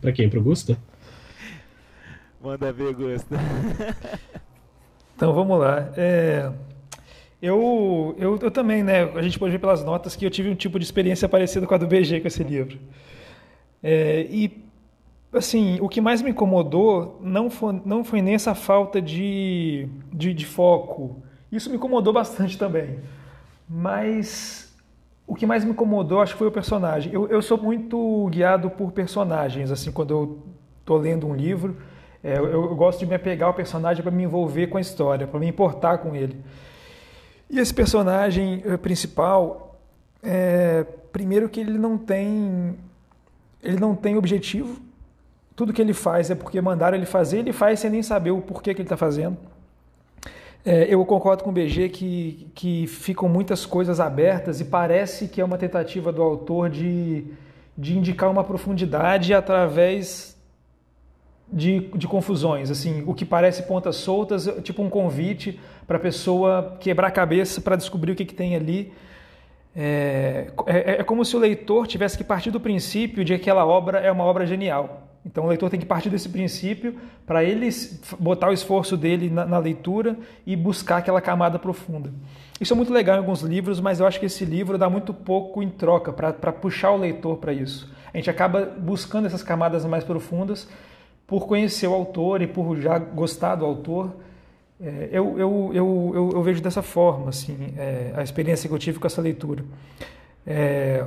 pra 0.00 0.12
quem? 0.12 0.28
Pro 0.28 0.40
Gusta? 0.40 0.78
Manda 2.40 2.72
ver, 2.72 2.94
Gusta. 2.94 3.36
então 5.16 5.32
vamos 5.32 5.58
lá. 5.58 5.92
É, 5.96 6.52
eu, 7.40 8.14
eu, 8.18 8.38
eu 8.42 8.50
também, 8.50 8.82
né? 8.82 9.04
A 9.14 9.22
gente 9.22 9.38
pode 9.38 9.52
ver 9.52 9.58
pelas 9.58 9.84
notas 9.84 10.16
que 10.16 10.26
eu 10.26 10.30
tive 10.30 10.50
um 10.50 10.54
tipo 10.54 10.78
de 10.78 10.84
experiência 10.84 11.28
parecida 11.28 11.66
com 11.66 11.74
a 11.74 11.78
do 11.78 11.86
BG 11.86 12.20
com 12.20 12.28
esse 12.28 12.42
livro. 12.42 12.78
É, 13.82 14.26
e 14.28 14.64
assim, 15.32 15.78
o 15.80 15.88
que 15.88 16.00
mais 16.00 16.20
me 16.20 16.30
incomodou 16.30 17.18
não 17.22 17.48
foi, 17.48 17.80
não 17.84 18.02
foi 18.02 18.20
nem 18.22 18.34
essa 18.34 18.54
falta 18.54 19.00
de, 19.00 19.88
de, 20.12 20.34
de 20.34 20.46
foco. 20.46 21.22
Isso 21.50 21.70
me 21.70 21.76
incomodou 21.76 22.12
bastante 22.12 22.58
também. 22.58 22.98
Mas 23.68 24.74
o 25.26 25.34
que 25.34 25.46
mais 25.46 25.64
me 25.64 25.70
incomodou, 25.72 26.20
acho 26.20 26.32
que 26.32 26.38
foi 26.38 26.48
o 26.48 26.52
personagem. 26.52 27.12
Eu, 27.12 27.28
eu 27.28 27.42
sou 27.42 27.58
muito 27.58 28.28
guiado 28.30 28.70
por 28.70 28.90
personagens, 28.92 29.70
assim, 29.70 29.92
quando 29.92 30.10
eu 30.10 30.38
estou 30.80 30.96
lendo 30.96 31.26
um 31.26 31.34
livro. 31.34 31.76
É, 32.24 32.36
eu, 32.38 32.46
eu, 32.46 32.74
gosto 32.74 32.98
de 32.98 33.06
me 33.06 33.14
apegar 33.14 33.46
ao 33.46 33.54
personagem 33.54 34.02
para 34.02 34.10
me 34.10 34.24
envolver 34.24 34.66
com 34.68 34.78
a 34.78 34.80
história, 34.80 35.26
para 35.26 35.38
me 35.38 35.46
importar 35.46 35.98
com 35.98 36.16
ele. 36.16 36.36
E 37.50 37.58
esse 37.58 37.72
personagem 37.72 38.62
eh, 38.64 38.76
principal, 38.76 39.80
é, 40.22 40.84
primeiro 41.12 41.48
que 41.48 41.60
ele 41.60 41.78
não 41.78 41.96
tem, 41.96 42.76
ele 43.62 43.80
não 43.80 43.94
tem 43.94 44.16
objetivo, 44.16 44.80
tudo 45.56 45.72
que 45.72 45.82
ele 45.82 45.94
faz 45.94 46.30
é 46.30 46.34
porque 46.34 46.60
mandaram 46.60 46.96
ele 46.96 47.06
fazer, 47.06 47.38
ele 47.38 47.52
faz 47.52 47.80
sem 47.80 47.90
nem 47.90 48.02
saber 48.02 48.30
o 48.30 48.40
porquê 48.40 48.72
que 48.72 48.80
ele 48.80 48.86
está 48.86 48.96
fazendo. 48.96 49.36
É, 50.64 50.86
eu 50.92 51.04
concordo 51.04 51.42
com 51.42 51.50
o 51.50 51.52
BG 51.52 51.88
que, 51.88 52.50
que 52.54 52.86
ficam 52.86 53.28
muitas 53.28 53.64
coisas 53.64 53.98
abertas 53.98 54.60
e 54.60 54.64
parece 54.64 55.26
que 55.26 55.40
é 55.40 55.44
uma 55.44 55.58
tentativa 55.58 56.12
do 56.12 56.22
autor 56.22 56.68
de, 56.68 57.24
de 57.76 57.98
indicar 57.98 58.30
uma 58.30 58.44
profundidade 58.44 59.32
através 59.32 60.37
de, 61.52 61.88
de 61.94 62.06
confusões. 62.06 62.70
assim 62.70 63.02
O 63.06 63.14
que 63.14 63.24
parece 63.24 63.62
pontas 63.64 63.96
soltas, 63.96 64.48
tipo 64.62 64.82
um 64.82 64.90
convite 64.90 65.58
para 65.86 65.96
a 65.96 66.00
pessoa 66.00 66.76
quebrar 66.80 67.08
a 67.08 67.10
cabeça 67.10 67.60
para 67.60 67.76
descobrir 67.76 68.12
o 68.12 68.14
que, 68.14 68.24
que 68.24 68.34
tem 68.34 68.54
ali. 68.54 68.92
É, 69.74 70.50
é, 70.66 71.00
é 71.00 71.04
como 71.04 71.24
se 71.24 71.36
o 71.36 71.38
leitor 71.38 71.86
tivesse 71.86 72.16
que 72.16 72.24
partir 72.24 72.50
do 72.50 72.60
princípio 72.60 73.24
de 73.24 73.34
que 73.34 73.42
aquela 73.42 73.64
obra 73.64 73.98
é 73.98 74.10
uma 74.10 74.24
obra 74.24 74.46
genial. 74.46 75.08
Então 75.24 75.44
o 75.44 75.48
leitor 75.48 75.68
tem 75.68 75.78
que 75.78 75.86
partir 75.86 76.08
desse 76.08 76.28
princípio 76.28 76.96
para 77.26 77.44
ele 77.44 77.68
botar 78.18 78.48
o 78.48 78.52
esforço 78.52 78.96
dele 78.96 79.28
na, 79.28 79.44
na, 79.44 79.58
leitura 79.58 80.16
e 80.46 80.56
buscar 80.56 80.98
aquela 80.98 81.20
camada 81.20 81.58
profunda. 81.58 82.10
Isso 82.60 82.72
é 82.72 82.76
muito 82.76 82.92
legal 82.92 83.16
em 83.16 83.18
alguns 83.18 83.42
livros, 83.42 83.78
mas 83.78 84.00
eu 84.00 84.06
acho 84.06 84.18
que 84.18 84.26
esse 84.26 84.44
livro 84.44 84.78
dá 84.78 84.88
muito 84.88 85.12
pouco 85.12 85.62
em 85.62 85.68
troca 85.68 86.12
para 86.12 86.52
puxar 86.52 86.92
o 86.92 86.96
leitor 86.96 87.36
para 87.36 87.52
isso. 87.52 87.92
A 88.12 88.16
gente 88.16 88.30
acaba 88.30 88.64
buscando 88.64 89.26
essas 89.26 89.42
camadas 89.42 89.84
mais 89.84 90.02
profundas 90.02 90.66
por 91.28 91.46
conhecer 91.46 91.86
o 91.86 91.92
autor 91.92 92.40
e 92.40 92.46
por 92.46 92.80
já 92.80 92.98
gostar 92.98 93.54
do 93.54 93.66
autor. 93.66 94.16
É, 94.80 95.10
eu, 95.12 95.38
eu, 95.38 95.70
eu, 95.74 96.30
eu, 96.34 96.42
vejo 96.42 96.62
dessa 96.62 96.80
forma 96.82 97.28
assim, 97.28 97.74
é, 97.76 98.14
a 98.16 98.22
experiência 98.22 98.66
que 98.66 98.74
eu 98.74 98.78
tive 98.78 98.98
com 98.98 99.06
essa 99.06 99.20
leitura. 99.20 99.62
É, 100.46 101.04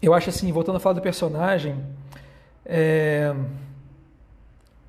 eu 0.00 0.14
acho 0.14 0.30
assim, 0.30 0.52
voltando 0.52 0.76
a 0.76 0.80
falar 0.80 0.94
do 0.94 1.02
personagem. 1.02 1.74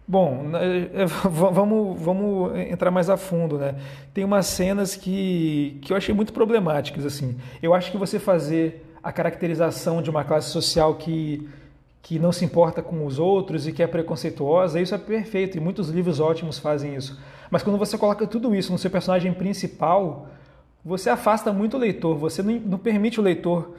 Bom, 0.07 0.51
vamos, 1.51 1.99
vamos 1.99 2.57
entrar 2.57 2.91
mais 2.91 3.09
a 3.09 3.17
fundo, 3.17 3.57
né? 3.57 3.75
Tem 4.13 4.23
umas 4.23 4.45
cenas 4.45 4.95
que, 4.95 5.79
que 5.81 5.91
eu 5.91 5.97
achei 5.97 6.13
muito 6.13 6.33
problemáticas, 6.33 7.03
assim. 7.03 7.35
Eu 7.63 7.73
acho 7.73 7.91
que 7.91 7.97
você 7.97 8.19
fazer 8.19 8.85
a 9.01 9.11
caracterização 9.11 10.03
de 10.03 10.09
uma 10.09 10.23
classe 10.23 10.49
social 10.49 10.95
que, 10.95 11.49
que 12.01 12.17
não 12.17 12.31
se 12.31 12.45
importa 12.45 12.81
com 12.81 13.05
os 13.05 13.19
outros 13.19 13.67
e 13.67 13.73
que 13.73 13.83
é 13.83 13.87
preconceituosa, 13.87 14.79
isso 14.79 14.95
é 14.95 14.97
perfeito, 14.97 15.57
e 15.57 15.59
muitos 15.59 15.89
livros 15.89 16.19
ótimos 16.19 16.57
fazem 16.57 16.95
isso. 16.95 17.19
Mas 17.51 17.63
quando 17.63 17.77
você 17.77 17.97
coloca 17.97 18.25
tudo 18.25 18.55
isso 18.55 18.71
no 18.71 18.77
seu 18.77 18.89
personagem 18.89 19.33
principal, 19.33 20.27
você 20.83 21.09
afasta 21.09 21.51
muito 21.51 21.75
o 21.75 21.79
leitor, 21.79 22.17
você 22.17 22.41
não, 22.41 22.53
não 22.53 22.77
permite 22.77 23.19
o 23.19 23.23
leitor 23.23 23.75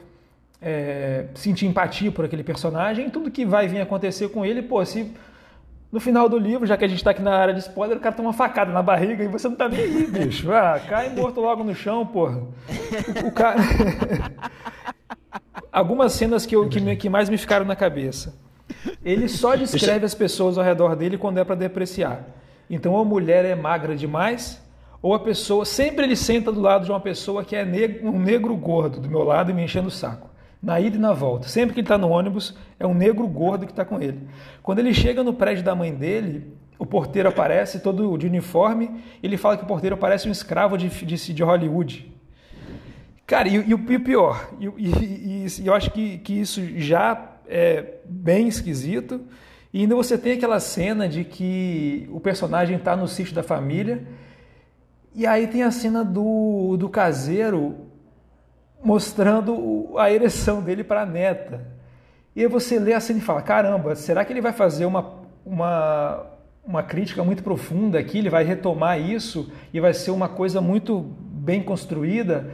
é, 0.61 1.25
sentir 1.33 1.65
empatia 1.65 2.11
por 2.11 2.25
aquele 2.25 2.43
personagem, 2.43 3.09
tudo 3.09 3.31
que 3.31 3.45
vai 3.45 3.67
vir 3.67 3.81
acontecer 3.81 4.29
com 4.29 4.45
ele, 4.45 4.61
pô, 4.61 4.85
se 4.85 5.11
no 5.91 5.99
final 5.99 6.29
do 6.29 6.37
livro, 6.37 6.65
já 6.65 6.77
que 6.77 6.85
a 6.85 6.87
gente 6.87 6.99
está 6.99 7.11
aqui 7.11 7.21
na 7.21 7.35
área 7.35 7.53
de 7.53 7.59
spoiler, 7.59 7.97
o 7.97 7.99
cara 7.99 8.15
toma 8.15 8.29
uma 8.29 8.33
facada 8.33 8.71
na 8.71 8.81
barriga 8.81 9.23
e 9.23 9.27
você 9.27 9.49
não 9.49 9.57
tá 9.57 9.67
nem 9.67 9.81
aí, 9.81 10.07
bicho. 10.07 10.49
Ah, 10.49 10.79
cai 10.87 11.09
morto 11.09 11.41
logo 11.41 11.65
no 11.65 11.75
chão, 11.75 12.05
porra. 12.05 12.37
O, 12.37 13.27
o 13.27 13.31
cara. 13.33 13.59
Algumas 15.71 16.13
cenas 16.13 16.45
que, 16.45 16.55
eu, 16.55 16.67
que, 16.67 16.95
que 16.95 17.09
mais 17.09 17.29
me 17.29 17.37
ficaram 17.37 17.65
na 17.65 17.75
cabeça. 17.75 18.35
Ele 19.03 19.27
só 19.27 19.55
descreve 19.55 20.05
as 20.05 20.13
pessoas 20.13 20.57
ao 20.57 20.63
redor 20.63 20.95
dele 20.95 21.17
quando 21.17 21.37
é 21.37 21.43
para 21.43 21.55
depreciar. 21.55 22.25
Então, 22.69 22.93
ou 22.93 23.01
a 23.01 23.05
mulher 23.05 23.45
é 23.45 23.55
magra 23.55 23.95
demais, 23.95 24.61
ou 25.01 25.13
a 25.13 25.19
pessoa. 25.19 25.65
Sempre 25.65 26.05
ele 26.05 26.15
senta 26.15 26.51
do 26.51 26.59
lado 26.59 26.85
de 26.85 26.91
uma 26.91 26.99
pessoa 26.99 27.43
que 27.43 27.55
é 27.55 27.63
negro, 27.63 28.07
um 28.07 28.19
negro 28.19 28.55
gordo 28.55 28.99
do 28.99 29.09
meu 29.09 29.23
lado 29.23 29.51
e 29.51 29.53
me 29.53 29.63
enchendo 29.63 29.87
o 29.87 29.91
saco 29.91 30.31
na 30.61 30.79
ida 30.79 30.95
e 30.95 30.99
na 30.99 31.13
volta. 31.13 31.47
Sempre 31.47 31.73
que 31.73 31.79
ele 31.79 31.85
está 31.85 31.97
no 31.97 32.09
ônibus, 32.09 32.55
é 32.79 32.85
um 32.85 32.93
negro 32.93 33.27
gordo 33.27 33.65
que 33.65 33.71
está 33.71 33.83
com 33.83 33.99
ele. 33.99 34.27
Quando 34.61 34.79
ele 34.79 34.93
chega 34.93 35.23
no 35.23 35.33
prédio 35.33 35.63
da 35.63 35.73
mãe 35.73 35.93
dele, 35.93 36.53
o 36.77 36.85
porteiro 36.85 37.29
aparece 37.29 37.79
todo 37.79 38.17
de 38.17 38.27
uniforme, 38.27 39.01
ele 39.23 39.37
fala 39.37 39.57
que 39.57 39.63
o 39.63 39.67
porteiro 39.67 39.97
parece 39.97 40.27
um 40.27 40.31
escravo 40.31 40.77
de, 40.77 40.89
de, 40.89 41.33
de 41.33 41.43
Hollywood. 41.43 42.10
Cara, 43.31 43.47
e, 43.47 43.53
e, 43.53 43.73
o 43.73 43.79
pior, 43.79 44.49
e, 44.59 44.65
e, 44.65 45.45
e, 45.45 45.65
eu 45.65 45.73
acho 45.73 45.89
que, 45.91 46.17
que 46.17 46.33
isso 46.33 46.61
já 46.77 47.29
é 47.47 47.93
bem 48.03 48.49
esquisito, 48.49 49.21
e 49.71 49.79
ainda 49.79 49.95
você 49.95 50.17
tem 50.17 50.33
aquela 50.33 50.59
cena 50.59 51.07
de 51.07 51.23
que 51.23 52.09
o 52.11 52.19
personagem 52.19 52.75
está 52.75 52.93
no 52.93 53.07
sítio 53.07 53.33
da 53.33 53.41
família, 53.41 54.05
e 55.15 55.25
aí 55.25 55.47
tem 55.47 55.63
a 55.63 55.71
cena 55.71 56.03
do, 56.03 56.75
do 56.75 56.89
caseiro 56.89 57.77
mostrando 58.83 59.93
a 59.97 60.11
ereção 60.11 60.61
dele 60.61 60.83
para 60.83 61.03
a 61.03 61.05
neta. 61.05 61.65
E 62.35 62.41
aí 62.41 62.47
você 62.49 62.77
lê 62.77 62.91
assim 62.91 63.15
e 63.17 63.21
fala: 63.21 63.41
caramba, 63.41 63.95
será 63.95 64.25
que 64.25 64.33
ele 64.33 64.41
vai 64.41 64.51
fazer 64.51 64.85
uma, 64.85 65.09
uma, 65.45 66.25
uma 66.65 66.83
crítica 66.83 67.23
muito 67.23 67.43
profunda 67.43 67.97
aqui? 67.97 68.17
Ele 68.17 68.29
vai 68.29 68.43
retomar 68.43 68.99
isso 68.99 69.49
e 69.73 69.79
vai 69.79 69.93
ser 69.93 70.11
uma 70.11 70.27
coisa 70.27 70.59
muito 70.59 70.99
bem 70.99 71.63
construída? 71.63 72.51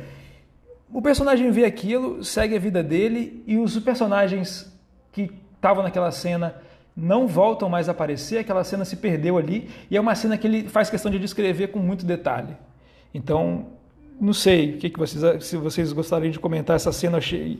O 0.91 1.02
personagem 1.02 1.52
vê 1.52 1.65
aquilo, 1.65 2.23
segue 2.23 2.56
a 2.56 2.60
vida 2.60 2.82
dele 2.82 3.43
e 3.45 3.58
os 3.58 3.78
personagens 3.80 4.71
que 5.12 5.30
estavam 5.56 5.84
naquela 5.84 6.12
cena 6.12 6.56
não 6.97 7.28
voltam 7.28 7.69
mais 7.69 7.88
a 7.88 7.91
aparecer, 7.91 8.39
aquela 8.39 8.63
cena 8.63 8.84
se 8.84 8.95
perdeu 8.95 9.38
ali, 9.38 9.69
e 9.91 9.95
é 9.95 10.02
uma 10.02 10.15
cena 10.15 10.36
que 10.36 10.47
ele 10.47 10.67
faz 10.67 10.89
questão 10.89 11.12
de 11.12 11.19
descrever 11.19 11.67
com 11.67 11.78
muito 11.78 12.04
detalhe. 12.04 12.56
Então, 13.13 13.67
não 14.19 14.34
sei 14.34 14.71
o 14.71 14.78
que, 14.78 14.89
que 14.89 14.97
vocês, 14.97 15.43
se 15.43 15.58
vocês 15.58 15.93
gostariam 15.93 16.32
de 16.32 16.39
comentar 16.39 16.76
essa 16.76 16.91
cena, 16.91 17.19
achei. 17.19 17.60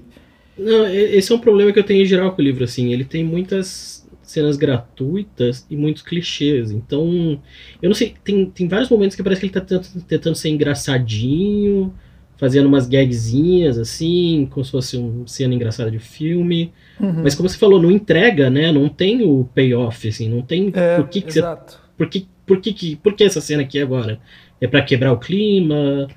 Não, 0.58 0.88
esse 0.88 1.32
é 1.32 1.36
um 1.36 1.40
problema 1.40 1.72
que 1.72 1.78
eu 1.78 1.84
tenho 1.84 2.02
em 2.02 2.06
geral 2.06 2.32
com 2.32 2.42
o 2.42 2.44
livro, 2.44 2.63
assim, 2.63 2.92
ele 2.92 3.06
tem 3.06 3.24
muitas 3.24 4.08
cenas 4.24 4.58
gratuitas 4.58 5.66
e 5.70 5.78
muitos 5.78 6.02
clichês, 6.02 6.72
então, 6.72 7.40
eu 7.80 7.90
não 7.90 7.96
sei, 7.96 8.16
tem, 8.24 8.50
tem 8.50 8.68
vários 8.68 8.90
momentos 8.90 9.16
que 9.16 9.22
parece 9.22 9.42
que 9.42 9.46
ele 9.46 9.54
tá 9.54 9.62
tentando, 9.62 10.04
tentando 10.04 10.36
ser 10.36 10.50
engraçadinho, 10.50 11.94
fazendo 12.38 12.67
umas 12.67 12.88
gagzinhas 12.88 13.78
assim, 13.78 14.47
como 14.52 14.63
se 14.63 14.71
fosse 14.71 14.97
uma 14.97 15.28
cena 15.28 15.54
engraçada 15.54 15.91
de 15.91 16.00
filme. 16.00 16.71
Uhum. 17.00 17.23
Mas 17.23 17.36
como 17.36 17.50
você 17.50 17.58
falou, 17.58 17.82
não 17.82 17.91
entrega, 17.91 18.50
né? 18.50 18.71
Não 18.71 18.88
tem 18.88 19.23
o 19.23 19.43
payoff, 19.54 20.08
assim, 20.08 20.30
não 20.30 20.41
tem 20.41 20.71
é, 20.73 20.95
por 20.97 21.10
que, 21.10 21.21
que 21.21 21.39
exato. 21.39 21.73
você. 21.73 21.88
Por 21.97 22.10
que, 22.10 22.28
por, 22.45 22.62
que, 22.62 22.95
por 22.97 23.13
que 23.13 23.23
essa 23.23 23.41
cena 23.41 23.63
aqui 23.63 23.80
agora? 23.80 24.19
É 24.62 24.67
para 24.67 24.84
quebrar 24.84 25.12
o 25.12 25.17
clima, 25.17 26.08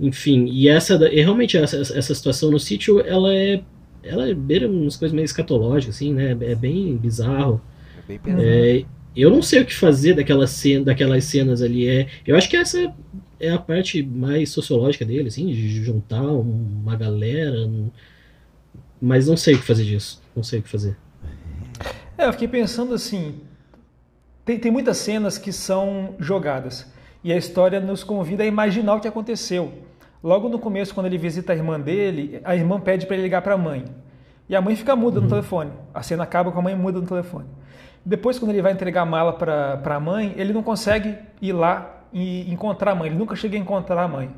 enfim. 0.00 0.46
E 0.46 0.68
essa 0.68 0.94
e 1.12 1.20
realmente 1.20 1.56
essa, 1.56 1.76
essa 1.76 2.14
situação 2.14 2.50
no 2.50 2.58
sítio, 2.58 3.00
ela 3.00 3.34
é. 3.34 3.60
Ela 4.00 4.28
é 4.28 4.34
beira 4.34 4.68
umas 4.68 4.96
coisas 4.96 5.12
meio 5.14 5.24
escatológicas, 5.24 5.96
assim, 5.96 6.14
né? 6.14 6.30
É 6.40 6.54
bem 6.54 6.96
bizarro. 6.96 7.60
É 8.08 8.18
bem 8.18 8.20
é, 8.38 8.84
eu 9.16 9.30
não 9.30 9.42
sei 9.42 9.62
o 9.62 9.66
que 9.66 9.74
fazer 9.74 10.14
daquela 10.14 10.46
cena, 10.46 10.86
daquelas 10.86 11.24
cenas 11.24 11.62
ali. 11.62 11.88
É, 11.88 12.06
eu 12.26 12.36
acho 12.36 12.48
que 12.48 12.56
essa 12.56 12.94
é 13.40 13.50
a 13.50 13.58
parte 13.58 14.02
mais 14.02 14.50
sociológica 14.50 15.04
dele, 15.04 15.28
assim, 15.28 15.46
de 15.46 15.84
juntar 15.84 16.22
uma 16.22 16.96
galera. 16.96 17.68
Mas 19.00 19.26
não 19.26 19.36
sei 19.36 19.54
o 19.54 19.58
que 19.58 19.64
fazer 19.64 19.84
disso. 19.84 20.22
Não 20.34 20.42
sei 20.42 20.60
o 20.60 20.62
que 20.62 20.68
fazer. 20.68 20.96
É, 22.16 22.26
eu 22.26 22.32
fiquei 22.32 22.48
pensando 22.48 22.94
assim. 22.94 23.40
Tem, 24.44 24.58
tem 24.58 24.72
muitas 24.72 24.96
cenas 24.96 25.38
que 25.38 25.52
são 25.52 26.14
jogadas. 26.18 26.86
E 27.22 27.32
a 27.32 27.36
história 27.36 27.80
nos 27.80 28.02
convida 28.02 28.42
a 28.42 28.46
imaginar 28.46 28.94
o 28.94 29.00
que 29.00 29.08
aconteceu. 29.08 29.72
Logo 30.22 30.48
no 30.48 30.58
começo, 30.58 30.94
quando 30.94 31.06
ele 31.06 31.18
visita 31.18 31.52
a 31.52 31.56
irmã 31.56 31.78
dele, 31.78 32.40
a 32.44 32.56
irmã 32.56 32.80
pede 32.80 33.06
para 33.06 33.14
ele 33.14 33.24
ligar 33.24 33.42
para 33.42 33.54
a 33.54 33.58
mãe. 33.58 33.84
E 34.48 34.56
a 34.56 34.60
mãe 34.60 34.74
fica 34.74 34.96
muda 34.96 35.18
uhum. 35.18 35.24
no 35.24 35.30
telefone. 35.30 35.70
A 35.92 36.02
cena 36.02 36.22
acaba 36.22 36.50
com 36.50 36.58
a 36.58 36.62
mãe 36.62 36.74
muda 36.74 37.00
no 37.00 37.06
telefone. 37.06 37.46
Depois, 38.04 38.38
quando 38.38 38.52
ele 38.52 38.62
vai 38.62 38.72
entregar 38.72 39.02
a 39.02 39.06
mala 39.06 39.32
para 39.32 39.96
a 39.96 40.00
mãe, 40.00 40.32
ele 40.36 40.52
não 40.52 40.62
consegue 40.62 41.16
ir 41.42 41.52
lá 41.52 42.04
e 42.12 42.50
encontrar 42.50 42.92
a 42.92 42.94
mãe. 42.94 43.08
Ele 43.10 43.18
nunca 43.18 43.36
chega 43.36 43.56
a 43.56 43.60
encontrar 43.60 44.02
a 44.02 44.08
mãe. 44.08 44.30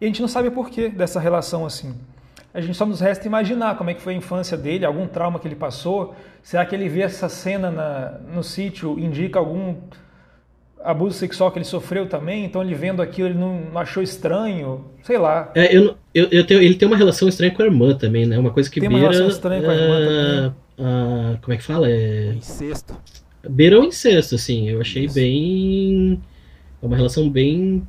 E 0.00 0.04
a 0.04 0.08
gente 0.08 0.20
não 0.22 0.28
sabe 0.28 0.48
o 0.48 0.52
porquê 0.52 0.88
dessa 0.88 1.20
relação 1.20 1.66
assim. 1.66 1.94
A 2.54 2.60
gente 2.60 2.74
só 2.74 2.86
nos 2.86 3.00
resta 3.00 3.26
imaginar 3.26 3.76
como 3.76 3.90
é 3.90 3.94
que 3.94 4.00
foi 4.00 4.14
a 4.14 4.16
infância 4.16 4.56
dele, 4.56 4.86
algum 4.86 5.06
trauma 5.06 5.38
que 5.38 5.46
ele 5.46 5.54
passou. 5.54 6.14
Será 6.42 6.64
que 6.64 6.74
ele 6.74 6.88
vê 6.88 7.02
essa 7.02 7.28
cena 7.28 7.70
na, 7.70 8.18
no 8.34 8.42
sítio 8.42 8.98
indica 8.98 9.38
algum 9.38 9.76
abuso 10.82 11.16
sexual 11.16 11.50
que 11.50 11.58
ele 11.58 11.64
sofreu 11.64 12.06
também? 12.06 12.44
Então 12.44 12.62
ele 12.62 12.74
vendo 12.74 13.02
aquilo 13.02 13.28
ele 13.28 13.38
não, 13.38 13.60
não 13.72 13.80
achou 13.80 14.02
estranho, 14.02 14.84
sei 15.02 15.18
lá. 15.18 15.50
É, 15.54 15.76
eu, 15.76 15.96
eu, 16.14 16.28
eu 16.30 16.46
tenho, 16.46 16.62
ele 16.62 16.74
tem 16.74 16.86
uma 16.86 16.96
relação 16.96 17.28
estranha 17.28 17.52
com 17.52 17.62
a 17.62 17.66
irmã 17.66 17.94
também, 17.94 18.26
né? 18.26 18.38
Uma 18.38 18.50
coisa 18.50 18.70
que 18.70 18.80
tem 18.80 18.88
beira, 18.88 19.04
uma 19.04 19.10
relação 19.10 19.28
estranha 19.28 19.62
com 19.62 19.70
a 19.70 19.74
irmã 19.74 20.06
também. 20.06 20.48
Uh, 20.78 21.38
como 21.42 21.52
é 21.54 21.56
que 21.56 21.64
fala? 21.64 21.90
É... 21.90 22.34
Incesto. 22.36 22.96
Beira 23.48 23.80
o 23.80 23.84
incesto, 23.84 24.34
assim. 24.34 24.68
Eu 24.68 24.80
achei 24.80 25.04
Isso. 25.04 25.14
bem 25.14 26.20
é 26.82 26.86
uma 26.86 26.96
relação 26.96 27.28
bem 27.28 27.86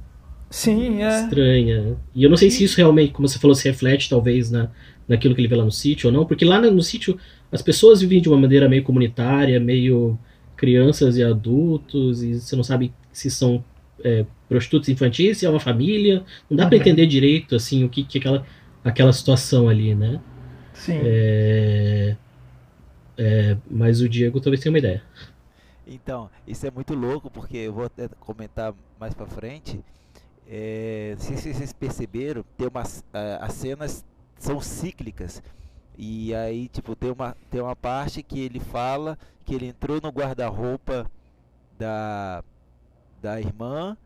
Sim, 0.50 1.04
é. 1.04 1.24
estranha. 1.24 1.98
E 2.16 2.24
eu 2.24 2.30
não 2.30 2.38
sei 2.38 2.50
se 2.50 2.64
isso 2.64 2.78
realmente, 2.78 3.14
como 3.14 3.28
você 3.28 3.38
falou, 3.38 3.56
se 3.56 3.68
reflete 3.68 4.10
talvez 4.10 4.50
na, 4.50 4.70
naquilo 5.08 5.36
que 5.36 5.42
ele 5.42 5.48
vê 5.48 5.56
lá 5.56 5.64
no 5.64 5.72
sítio 5.72 6.08
ou 6.08 6.14
não, 6.14 6.26
porque 6.26 6.44
lá 6.44 6.60
no, 6.60 6.82
sítio 6.82 7.18
as 7.52 7.62
pessoas 7.62 8.02
vivem 8.02 8.22
de 8.22 8.28
uma 8.30 8.38
maneira 8.38 8.68
meio 8.68 8.84
comunitária, 8.84 9.60
meio 9.60 10.18
crianças 10.60 11.16
e 11.16 11.24
adultos, 11.24 12.22
e 12.22 12.38
você 12.38 12.54
não 12.54 12.64
sabe 12.64 12.94
se 13.14 13.32
são 13.32 13.64
é, 14.04 14.26
prostitutos 14.50 14.90
infantis, 14.90 15.38
se 15.38 15.46
é 15.46 15.50
uma 15.50 15.60
família. 15.60 16.26
Não 16.50 16.58
dá 16.58 16.64
uhum. 16.64 16.70
para 16.70 16.78
entender 16.78 17.08
direito 17.08 17.56
assim 17.56 17.86
o 17.86 17.90
que, 17.90 18.04
que 18.04 18.18
é 18.18 18.20
aquela, 18.20 18.46
aquela 18.84 19.14
situação 19.14 19.70
ali, 19.70 19.96
né? 19.96 20.22
Sim. 20.74 21.00
É, 21.02 22.18
é, 23.18 23.58
mas 23.72 24.02
o 24.02 24.10
Diego 24.10 24.42
talvez 24.42 24.62
tenha 24.62 24.72
uma 24.72 24.80
ideia. 24.80 25.02
Então, 25.88 26.30
isso 26.46 26.68
é 26.68 26.72
muito 26.72 26.94
louco, 26.94 27.32
porque 27.32 27.58
eu 27.58 27.74
vou 27.74 27.86
até 27.86 28.10
comentar 28.20 28.74
mais 29.00 29.14
pra 29.14 29.26
frente. 29.26 29.80
É, 30.46 31.16
se 31.18 31.36
vocês 31.36 31.72
perceberam, 31.72 32.44
tem 32.58 32.68
umas, 32.68 33.04
as 33.40 33.54
cenas 33.54 34.06
são 34.38 34.60
cíclicas. 34.60 35.42
E 36.02 36.34
aí, 36.34 36.70
tipo, 36.70 36.96
tem 36.96 37.12
uma, 37.12 37.36
tem 37.52 37.60
uma 37.60 37.76
parte 37.76 38.24
que 38.24 38.40
ele 38.40 38.58
fala 38.58 39.20
que 39.44 39.54
ele 39.54 39.68
entrou 39.68 40.00
no 40.02 40.08
guarda-roupa 40.08 41.12
da, 41.78 42.42
da 43.22 43.38
irmã. 43.38 43.98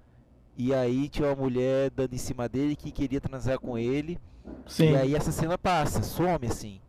E 0.58 0.74
aí 0.74 1.08
tinha 1.08 1.28
uma 1.28 1.36
mulher 1.36 1.92
dando 1.92 2.16
em 2.16 2.18
cima 2.18 2.50
dele 2.50 2.76
que 2.76 2.92
queria 2.92 3.22
transar 3.22 3.60
com 3.60 3.78
ele. 3.78 4.18
Sim. 4.66 4.94
E 4.94 4.96
aí 4.96 5.16
essa 5.16 5.32
cena 5.32 5.56
passa, 5.56 6.02
some 6.02 6.48
assim. 6.48 6.82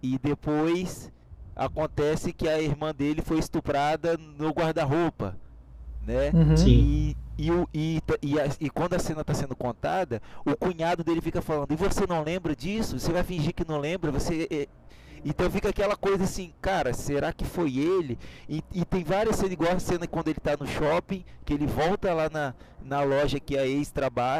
E 0.00 0.16
depois 0.16 1.10
acontece 1.56 2.32
que 2.32 2.48
a 2.48 2.62
irmã 2.62 2.94
dele 2.94 3.22
foi 3.22 3.40
estuprada 3.40 4.16
no 4.16 4.50
guarda-roupa, 4.50 5.36
né? 6.06 6.30
Uhum. 6.32 6.56
Sim. 6.56 7.16
E, 7.38 7.48
e, 7.74 8.02
e, 8.22 8.34
e, 8.34 8.66
e, 8.66 8.70
quando 8.70 8.94
a 8.94 8.98
cena 8.98 9.20
está 9.20 9.34
sendo 9.34 9.54
contada, 9.54 10.22
o 10.44 10.56
cunhado 10.56 11.04
dele 11.04 11.20
fica 11.20 11.42
falando: 11.42 11.72
e 11.72 11.76
você 11.76 12.06
não 12.06 12.22
lembra 12.22 12.54
disso? 12.54 12.98
Você 12.98 13.12
vai 13.12 13.22
fingir 13.22 13.54
que 13.54 13.66
não 13.66 13.78
lembra? 13.78 14.10
Você 14.10 14.48
é... 14.50 14.68
então 15.24 15.50
fica 15.50 15.68
aquela 15.68 15.96
coisa 15.96 16.24
assim, 16.24 16.52
cara, 16.60 16.92
será 16.94 17.32
que 17.32 17.44
foi 17.44 17.76
ele? 17.76 18.18
E, 18.48 18.62
e 18.72 18.84
tem 18.84 19.04
várias 19.04 19.36
cenas, 19.36 19.52
igual 19.52 19.72
a 19.72 19.78
cena 19.78 20.06
quando 20.06 20.28
ele 20.28 20.38
está 20.38 20.56
no 20.58 20.66
shopping, 20.66 21.24
que 21.44 21.52
ele 21.52 21.66
volta 21.66 22.14
lá 22.14 22.30
na, 22.30 22.54
na 22.82 23.02
loja 23.02 23.38
que 23.38 23.56
a 23.58 23.66
ex, 23.66 23.92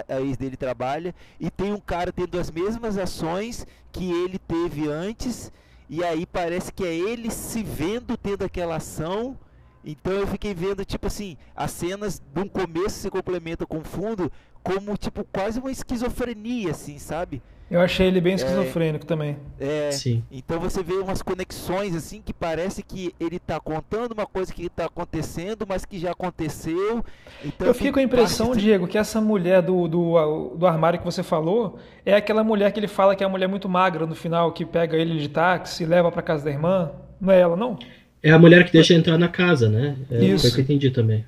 a 0.09 0.21
ex 0.21 0.37
dele 0.37 0.57
trabalha, 0.57 1.15
e 1.39 1.51
tem 1.51 1.73
um 1.73 1.81
cara 1.81 2.13
tendo 2.13 2.39
as 2.39 2.51
mesmas 2.51 2.97
ações 2.97 3.67
que 3.93 4.11
ele 4.11 4.39
teve 4.39 4.89
antes 4.89 5.53
e 5.89 6.03
aí 6.03 6.27
parece 6.27 6.73
que 6.73 6.85
é 6.85 6.93
ele 6.93 7.31
se 7.31 7.63
vendo 7.63 8.17
tendo 8.17 8.45
aquela 8.45 8.77
ação. 8.77 9.39
Então 9.87 10.13
eu 10.13 10.27
fiquei 10.27 10.53
vendo, 10.53 10.85
tipo 10.85 11.07
assim, 11.07 11.37
as 11.55 11.71
cenas 11.71 12.21
de 12.35 12.41
um 12.41 12.49
começo 12.49 12.99
se 12.99 13.09
complementam 13.09 13.65
com 13.69 13.79
o 13.79 13.85
fundo, 13.85 14.31
como 14.61 14.97
tipo 14.97 15.25
quase 15.33 15.61
uma 15.61 15.71
esquizofrenia, 15.71 16.73
assim, 16.73 16.99
sabe? 16.99 17.41
Eu 17.71 17.81
achei 17.81 18.07
ele 18.07 18.21
bem 18.21 18.33
é. 18.33 18.37
esquizofrênico 18.37 19.05
é, 19.05 19.09
também. 19.09 19.37
É. 19.59 19.91
Sim. 19.93 20.25
Então 20.31 20.59
você 20.59 20.83
vê 20.83 20.95
umas 20.95 21.21
conexões 21.23 21.95
assim 21.95 22.21
que 22.21 22.33
parece 22.33 22.83
que 22.83 23.15
ele 23.19 23.37
está 23.37 23.61
contando 23.61 24.13
uma 24.13 24.27
coisa 24.27 24.53
que 24.53 24.67
está 24.67 24.87
acontecendo, 24.87 25.65
mas 25.69 25.85
que 25.85 25.99
já 25.99 26.13
aconteceu. 26.13 27.05
Então 27.45 27.67
eu 27.69 27.75
fiquei 27.75 27.93
com 27.93 27.99
a 27.99 28.03
impressão, 28.03 28.49
parte... 28.49 28.61
Diego, 28.61 28.87
que 28.87 28.99
essa 28.99 29.21
mulher 29.21 29.63
do, 29.63 29.89
do, 29.89 30.55
do 30.57 30.67
armário 30.67 30.99
que 30.99 31.05
você 31.05 31.23
falou 31.23 31.79
é 32.05 32.15
aquela 32.15 32.43
mulher 32.45 32.73
que 32.73 32.79
ele 32.79 32.89
fala 32.89 33.17
que 33.17 33.23
é 33.23 33.27
a 33.27 33.31
mulher 33.31 33.49
muito 33.49 33.69
magra 33.69 34.07
no 34.07 34.15
final, 34.15 34.53
que 34.53 34.65
pega 34.65 34.97
ele 34.97 35.19
de 35.19 35.29
táxi 35.29 35.83
e 35.83 35.87
leva 35.87 36.11
para 36.11 36.23
casa 36.23 36.45
da 36.45 36.51
irmã. 36.51 36.93
Não 37.21 37.33
é 37.33 37.41
ela, 37.41 37.57
não? 37.57 37.79
É 38.23 38.31
a 38.31 38.39
mulher 38.39 38.65
que 38.65 38.73
deixa 38.73 38.95
entrar 38.95 39.19
na 39.19 39.29
casa, 39.29 39.69
né? 39.69 39.97
É, 40.11 40.25
Isso. 40.25 40.43
Foi 40.43 40.51
o 40.51 40.55
que 40.55 40.61
eu 40.61 40.65
entendi 40.65 40.91
também. 40.91 41.25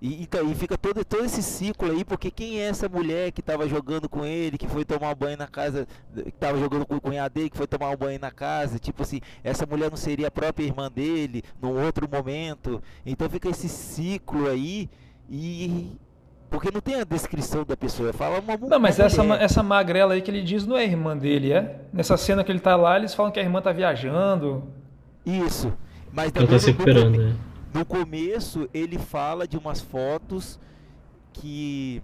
E, 0.00 0.22
então, 0.22 0.50
e 0.50 0.54
fica 0.54 0.78
todo, 0.78 1.04
todo 1.04 1.24
esse 1.24 1.42
ciclo 1.42 1.90
aí, 1.90 2.04
porque 2.04 2.30
quem 2.30 2.58
é 2.58 2.68
essa 2.68 2.88
mulher 2.88 3.30
que 3.32 3.40
estava 3.40 3.68
jogando 3.68 4.08
com 4.08 4.24
ele, 4.24 4.56
que 4.56 4.66
foi 4.66 4.82
tomar 4.82 5.10
um 5.10 5.14
banho 5.14 5.36
na 5.36 5.46
casa, 5.46 5.86
que 6.14 6.28
estava 6.30 6.58
jogando 6.58 6.86
com 6.86 6.96
o 6.96 7.00
cunhado 7.00 7.34
dele, 7.34 7.50
que 7.50 7.56
foi 7.56 7.66
tomar 7.66 7.90
um 7.90 7.96
banho 7.96 8.18
na 8.18 8.30
casa, 8.30 8.78
tipo 8.78 9.02
assim, 9.02 9.20
essa 9.44 9.66
mulher 9.66 9.90
não 9.90 9.98
seria 9.98 10.28
a 10.28 10.30
própria 10.30 10.64
irmã 10.64 10.90
dele, 10.90 11.42
num 11.60 11.84
outro 11.84 12.08
momento. 12.10 12.82
Então 13.04 13.28
fica 13.28 13.50
esse 13.50 13.68
ciclo 13.68 14.48
aí 14.48 14.88
e 15.28 15.98
porque 16.48 16.70
não 16.72 16.80
tem 16.80 16.96
a 16.96 17.04
descrição 17.04 17.64
da 17.64 17.76
pessoa, 17.76 18.12
fala 18.12 18.40
uma 18.40 18.56
Não, 18.56 18.80
mas 18.80 18.98
essa, 18.98 19.22
essa 19.34 19.62
magrela 19.62 20.14
aí 20.14 20.22
que 20.22 20.30
ele 20.30 20.42
diz 20.42 20.66
não 20.66 20.76
é 20.76 20.84
irmã 20.84 21.16
dele, 21.16 21.52
é? 21.52 21.78
Nessa 21.92 22.16
cena 22.16 22.42
que 22.42 22.50
ele 22.50 22.58
tá 22.58 22.74
lá, 22.74 22.98
eles 22.98 23.14
falam 23.14 23.30
que 23.30 23.38
a 23.38 23.42
irmã 23.42 23.60
tá 23.60 23.70
viajando. 23.70 24.64
Isso. 25.24 25.72
Mas 26.12 26.32
tá 26.32 26.58
se 26.58 26.66
recuperando, 26.70 27.18
né? 27.18 27.36
No 27.72 27.84
começo 27.84 28.68
ele 28.74 28.98
fala 28.98 29.46
de 29.46 29.56
umas 29.56 29.80
fotos 29.80 30.58
que 31.32 32.02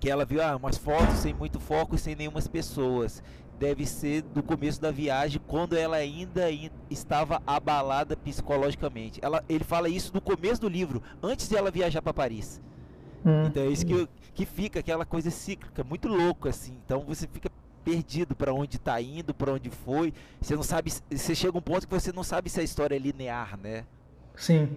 que 0.00 0.08
ela 0.08 0.24
viu 0.24 0.40
ah, 0.40 0.54
umas 0.54 0.78
fotos 0.78 1.16
sem 1.16 1.34
muito 1.34 1.58
foco 1.58 1.96
e 1.96 1.98
sem 1.98 2.14
nenhumas 2.14 2.46
pessoas. 2.46 3.22
Deve 3.58 3.84
ser 3.84 4.22
do 4.22 4.44
começo 4.44 4.80
da 4.80 4.92
viagem, 4.92 5.40
quando 5.44 5.76
ela 5.76 5.96
ainda 5.96 6.48
estava 6.88 7.42
abalada 7.44 8.16
psicologicamente. 8.16 9.18
Ela, 9.20 9.42
ele 9.48 9.64
fala 9.64 9.88
isso 9.88 10.12
no 10.14 10.20
começo 10.20 10.60
do 10.60 10.68
livro, 10.68 11.02
antes 11.20 11.48
de 11.48 11.56
ela 11.56 11.68
viajar 11.68 12.00
para 12.00 12.14
Paris. 12.14 12.62
Hum. 13.26 13.46
Então 13.46 13.64
é 13.64 13.66
isso 13.66 13.84
que, 13.84 14.08
que 14.32 14.46
fica, 14.46 14.78
aquela 14.78 15.04
coisa 15.04 15.30
cíclica, 15.30 15.82
muito 15.82 16.06
louco 16.06 16.48
assim. 16.48 16.78
Então 16.84 17.00
você 17.00 17.26
fica 17.26 17.50
perdido 17.88 18.36
para 18.36 18.52
onde 18.52 18.76
está 18.76 19.00
indo, 19.00 19.32
para 19.32 19.52
onde 19.52 19.70
foi. 19.70 20.12
Você 20.40 20.54
não 20.54 20.62
sabe, 20.62 20.92
você 21.10 21.34
chega 21.34 21.56
a 21.56 21.58
um 21.58 21.62
ponto 21.62 21.88
que 21.88 21.94
você 21.94 22.12
não 22.12 22.22
sabe 22.22 22.50
se 22.50 22.60
a 22.60 22.62
história 22.62 22.94
é 22.94 22.98
linear, 22.98 23.58
né? 23.62 23.84
Sim. 24.36 24.68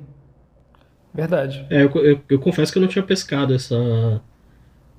Verdade. 1.14 1.68
É, 1.70 1.84
eu, 1.84 1.92
eu, 1.96 2.22
eu, 2.30 2.40
confesso 2.40 2.72
que 2.72 2.78
eu 2.78 2.82
não 2.82 2.88
tinha 2.88 3.04
pescado 3.04 3.54
essa. 3.54 4.22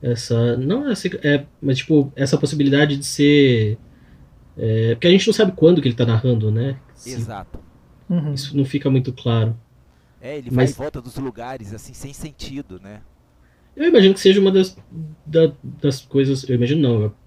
Essa. 0.02 0.56
Não 0.58 0.90
essa. 0.90 1.08
É, 1.26 1.46
mas 1.60 1.78
tipo, 1.78 2.12
essa 2.14 2.36
possibilidade 2.36 2.98
de 2.98 3.06
ser. 3.06 3.78
É, 4.58 4.94
porque 4.94 5.06
a 5.06 5.10
gente 5.10 5.26
não 5.26 5.32
sabe 5.32 5.52
quando 5.52 5.80
que 5.80 5.88
ele 5.88 5.94
tá 5.94 6.04
narrando, 6.04 6.50
né? 6.50 6.78
Se, 6.94 7.12
Exato. 7.12 7.58
Uhum. 8.10 8.34
Isso 8.34 8.54
não 8.54 8.66
fica 8.66 8.90
muito 8.90 9.10
claro. 9.10 9.56
É, 10.20 10.36
ele 10.36 10.50
Mas... 10.50 10.72
vai 10.72 10.74
e 10.74 10.84
volta 10.84 11.00
dos 11.00 11.16
lugares, 11.16 11.72
assim, 11.72 11.94
sem 11.94 12.12
sentido, 12.12 12.78
né? 12.78 13.00
Eu 13.74 13.88
imagino 13.88 14.12
que 14.12 14.20
seja 14.20 14.38
uma 14.38 14.52
das, 14.52 14.76
da, 15.24 15.50
das 15.80 16.02
coisas. 16.02 16.46
Eu 16.46 16.56
imagino 16.56 16.82
não. 16.82 17.21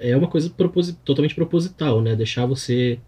É 0.00 0.16
uma 0.16 0.28
coisa 0.28 0.50
proposi 0.50 0.94
totalmente 1.04 1.34
proposital, 1.34 2.00
né? 2.00 2.16
Deixar 2.16 2.46
você 2.46 2.98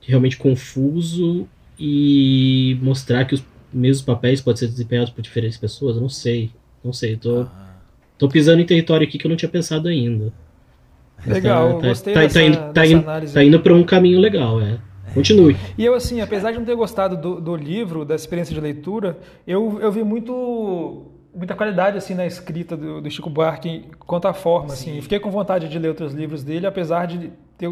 realmente 0.00 0.36
confuso 0.36 1.46
e 1.78 2.78
mostrar 2.82 3.24
que 3.26 3.34
os 3.34 3.44
mesmos 3.72 4.04
papéis 4.04 4.40
podem 4.40 4.58
ser 4.58 4.68
desempenhados 4.68 5.12
por 5.12 5.22
diferentes 5.22 5.58
pessoas. 5.58 5.96
Eu 5.96 6.02
não 6.02 6.08
sei. 6.08 6.50
Não 6.82 6.92
sei. 6.92 7.16
Tô, 7.16 7.42
ah. 7.42 7.76
tô 8.18 8.28
pisando 8.28 8.62
em 8.62 8.66
território 8.66 9.06
aqui 9.06 9.18
que 9.18 9.26
eu 9.26 9.28
não 9.28 9.36
tinha 9.36 9.48
pensado 9.48 9.88
ainda. 9.88 10.32
Legal, 11.26 11.78
tá, 11.78 11.88
gostei 11.88 12.14
tá, 12.14 12.20
dessa, 12.20 12.40
tá 12.40 12.46
indo, 12.46 12.72
tá 12.72 12.86
indo, 12.86 13.02
análise. 13.02 13.34
Tá 13.34 13.44
indo 13.44 13.60
para 13.60 13.74
um 13.74 13.84
caminho 13.84 14.18
legal, 14.18 14.60
é. 14.60 14.78
Continue. 15.12 15.56
E 15.76 15.84
eu, 15.84 15.94
assim, 15.94 16.20
apesar 16.20 16.52
de 16.52 16.58
não 16.58 16.64
ter 16.64 16.74
gostado 16.76 17.16
do, 17.16 17.40
do 17.40 17.56
livro, 17.56 18.04
da 18.04 18.14
experiência 18.14 18.54
de 18.54 18.60
leitura, 18.60 19.18
eu, 19.46 19.78
eu 19.80 19.90
vi 19.90 20.04
muito 20.04 21.09
muita 21.34 21.54
qualidade 21.54 21.96
assim 21.96 22.14
na 22.14 22.26
escrita 22.26 22.76
do, 22.76 23.00
do 23.00 23.10
Chico 23.10 23.30
Buarque 23.30 23.84
quanto 24.00 24.26
à 24.26 24.34
forma 24.34 24.72
assim. 24.72 25.00
Fiquei 25.00 25.18
com 25.18 25.30
vontade 25.30 25.68
de 25.68 25.78
ler 25.78 25.88
outros 25.88 26.12
livros 26.12 26.42
dele 26.42 26.66
apesar 26.66 27.06
de 27.06 27.32
ter 27.56 27.70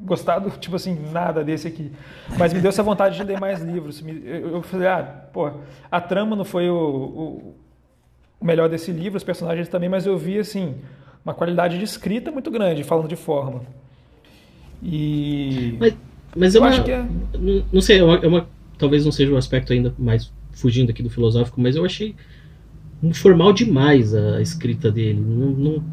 gostado 0.00 0.50
tipo 0.58 0.76
assim 0.76 0.98
nada 1.12 1.44
desse 1.44 1.68
aqui. 1.68 1.92
Mas 2.38 2.52
me 2.52 2.60
deu 2.60 2.68
essa 2.68 2.82
vontade 2.82 3.16
de 3.16 3.22
ler 3.22 3.40
mais 3.40 3.62
livros. 3.62 4.02
Eu, 4.24 4.62
falei 4.62 4.88
ah 4.88 5.02
pô 5.32 5.50
a 5.90 6.00
trama 6.00 6.34
não 6.34 6.44
foi 6.44 6.68
o, 6.68 7.54
o 8.40 8.44
melhor 8.44 8.68
desse 8.68 8.90
livro 8.90 9.16
os 9.16 9.24
personagens 9.24 9.68
também 9.68 9.88
mas 9.88 10.06
eu 10.06 10.16
vi 10.18 10.38
assim 10.38 10.74
uma 11.24 11.34
qualidade 11.34 11.78
de 11.78 11.84
escrita 11.84 12.30
muito 12.30 12.50
grande 12.50 12.84
falando 12.84 13.08
de 13.08 13.16
forma. 13.16 13.62
E 14.82 15.76
mas, 15.78 15.96
mas 16.36 16.54
eu, 16.54 16.62
eu 16.62 16.68
acho 16.68 16.84
que 16.84 16.90
é... 16.90 17.04
não, 17.38 17.64
não 17.72 17.80
sei 17.80 18.00
é 18.00 18.04
uma, 18.04 18.16
é 18.16 18.26
uma, 18.26 18.48
talvez 18.76 19.04
não 19.04 19.12
seja 19.12 19.32
um 19.32 19.36
aspecto 19.36 19.72
ainda 19.72 19.94
mais 19.98 20.32
fugindo 20.52 20.90
aqui 20.90 21.02
do 21.02 21.10
filosófico 21.10 21.60
mas 21.60 21.76
eu 21.76 21.84
achei 21.84 22.14
formal 23.12 23.52
demais 23.52 24.14
a 24.14 24.40
escrita 24.40 24.90
dele. 24.90 25.20
Não, 25.20 25.50
não, 25.50 25.84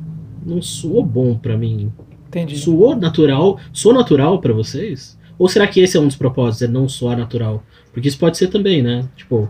não 0.45 0.61
soou 0.61 1.05
bom 1.05 1.37
para 1.37 1.57
mim. 1.57 1.91
Entendi. 2.27 2.57
Soou 2.57 2.95
natural? 2.95 3.59
Soou 3.71 3.93
natural 3.93 4.39
para 4.39 4.53
vocês? 4.53 5.17
Ou 5.37 5.47
será 5.47 5.67
que 5.67 5.79
esse 5.79 5.97
é 5.97 5.99
um 5.99 6.07
dos 6.07 6.15
propósitos, 6.15 6.61
é 6.61 6.67
não 6.67 6.87
soar 6.87 7.17
natural? 7.17 7.63
Porque 7.91 8.07
isso 8.07 8.17
pode 8.17 8.37
ser 8.37 8.47
também, 8.47 8.81
né? 8.81 9.07
Tipo, 9.15 9.49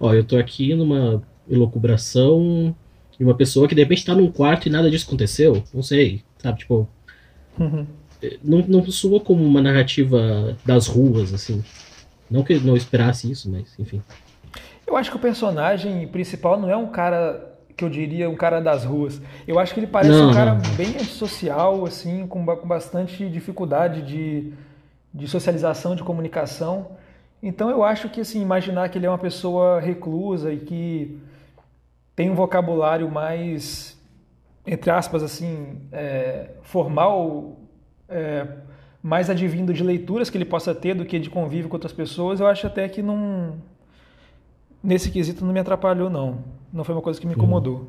ó, 0.00 0.12
eu 0.12 0.24
tô 0.24 0.36
aqui 0.36 0.74
numa 0.74 1.22
elucubração 1.48 2.74
de 3.16 3.24
uma 3.24 3.34
pessoa 3.34 3.68
que 3.68 3.74
de 3.74 3.82
repente 3.82 4.04
tá 4.04 4.14
num 4.14 4.30
quarto 4.30 4.66
e 4.66 4.70
nada 4.70 4.90
disso 4.90 5.06
aconteceu. 5.06 5.62
Não 5.72 5.82
sei, 5.82 6.22
sabe? 6.38 6.58
Tipo. 6.58 6.88
Uhum. 7.58 7.86
Não, 8.42 8.64
não 8.66 8.90
soou 8.90 9.20
como 9.20 9.44
uma 9.44 9.62
narrativa 9.62 10.56
das 10.64 10.86
ruas, 10.86 11.32
assim. 11.32 11.62
Não 12.30 12.42
que 12.42 12.54
eu 12.54 12.60
não 12.60 12.76
esperasse 12.76 13.30
isso, 13.30 13.50
mas 13.50 13.74
enfim. 13.78 14.02
Eu 14.88 14.96
acho 14.96 15.10
que 15.10 15.16
o 15.18 15.20
personagem 15.20 16.08
principal 16.08 16.58
não 16.58 16.70
é 16.70 16.76
um 16.76 16.86
cara 16.86 17.46
que 17.76 17.84
eu 17.84 17.90
diria 17.90 18.28
um 18.28 18.34
cara 18.34 18.58
das 18.58 18.84
ruas. 18.84 19.20
Eu 19.46 19.58
acho 19.58 19.74
que 19.74 19.80
ele 19.80 19.86
parece 19.86 20.10
não. 20.18 20.30
um 20.30 20.34
cara 20.34 20.56
bem 20.78 20.98
social, 21.00 21.84
assim, 21.84 22.26
com, 22.26 22.44
com 22.44 22.66
bastante 22.66 23.28
dificuldade 23.28 24.00
de, 24.00 24.50
de 25.12 25.28
socialização, 25.28 25.94
de 25.94 26.02
comunicação. 26.02 26.92
Então 27.42 27.68
eu 27.70 27.84
acho 27.84 28.08
que 28.08 28.22
assim 28.22 28.40
imaginar 28.40 28.88
que 28.88 28.96
ele 28.96 29.04
é 29.04 29.10
uma 29.10 29.18
pessoa 29.18 29.78
reclusa 29.78 30.50
e 30.52 30.56
que 30.56 31.18
tem 32.16 32.30
um 32.30 32.34
vocabulário 32.34 33.10
mais 33.10 33.96
entre 34.66 34.90
aspas 34.90 35.22
assim 35.22 35.82
é, 35.92 36.50
formal, 36.62 37.58
é, 38.08 38.46
mais 39.02 39.30
advindo 39.30 39.72
de 39.72 39.84
leituras 39.84 40.30
que 40.30 40.36
ele 40.36 40.46
possa 40.46 40.74
ter 40.74 40.94
do 40.94 41.04
que 41.04 41.18
de 41.18 41.30
convívio 41.30 41.68
com 41.68 41.76
outras 41.76 41.92
pessoas, 41.92 42.40
eu 42.40 42.46
acho 42.46 42.66
até 42.66 42.88
que 42.88 43.02
não 43.02 43.54
nesse 44.82 45.10
quesito 45.10 45.44
não 45.44 45.52
me 45.52 45.60
atrapalhou, 45.60 46.08
não. 46.10 46.44
Não 46.72 46.84
foi 46.84 46.94
uma 46.94 47.02
coisa 47.02 47.20
que 47.20 47.26
me 47.26 47.34
incomodou. 47.34 47.88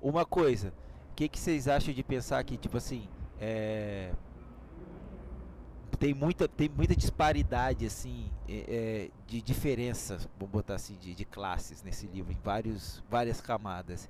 Uma 0.00 0.24
coisa, 0.24 0.72
o 1.12 1.14
que, 1.14 1.28
que 1.28 1.38
vocês 1.38 1.66
acham 1.68 1.92
de 1.92 2.02
pensar 2.02 2.42
que, 2.44 2.56
tipo 2.56 2.76
assim, 2.76 3.08
é... 3.40 4.12
tem, 5.98 6.14
muita, 6.14 6.46
tem 6.46 6.68
muita 6.68 6.94
disparidade, 6.94 7.84
assim, 7.84 8.26
é, 8.48 8.64
é 8.68 9.10
de 9.26 9.42
diferença, 9.42 10.18
vamos 10.38 10.52
botar 10.52 10.76
assim, 10.76 10.96
de, 11.00 11.14
de 11.14 11.24
classes 11.24 11.82
nesse 11.82 12.06
livro, 12.06 12.32
em 12.32 12.38
vários, 12.44 13.02
várias 13.10 13.40
camadas. 13.40 14.08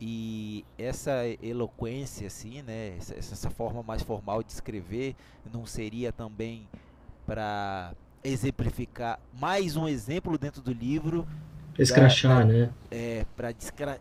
E 0.00 0.64
essa 0.78 1.26
eloquência, 1.42 2.26
assim, 2.26 2.62
né, 2.62 2.96
essa, 2.98 3.14
essa 3.14 3.50
forma 3.50 3.82
mais 3.82 4.02
formal 4.02 4.42
de 4.42 4.52
escrever, 4.52 5.16
não 5.52 5.64
seria 5.64 6.12
também 6.12 6.68
para 7.26 7.94
exemplificar 8.28 9.18
mais 9.32 9.76
um 9.76 9.86
exemplo 9.86 10.36
dentro 10.38 10.62
do 10.62 10.72
livro. 10.72 11.26
Escrachar, 11.78 12.46
né? 12.46 12.70
É, 12.90 13.24
para 13.36 13.50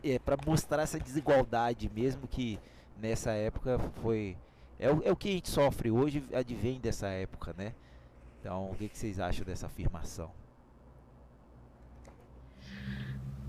é, 0.03 0.19
mostrar 0.45 0.83
essa 0.83 0.99
desigualdade 0.99 1.91
mesmo 1.93 2.27
que 2.27 2.59
nessa 2.99 3.31
época 3.31 3.79
foi. 4.01 4.37
É 4.79 4.91
o, 4.91 5.01
é 5.03 5.11
o 5.11 5.15
que 5.15 5.29
a 5.29 5.31
gente 5.33 5.49
sofre 5.49 5.91
hoje, 5.91 6.23
advém 6.33 6.79
dessa 6.79 7.07
época, 7.07 7.53
né? 7.57 7.73
Então, 8.39 8.69
o 8.69 8.75
que, 8.75 8.89
que 8.89 8.97
vocês 8.97 9.19
acham 9.19 9.45
dessa 9.45 9.65
afirmação? 9.65 10.31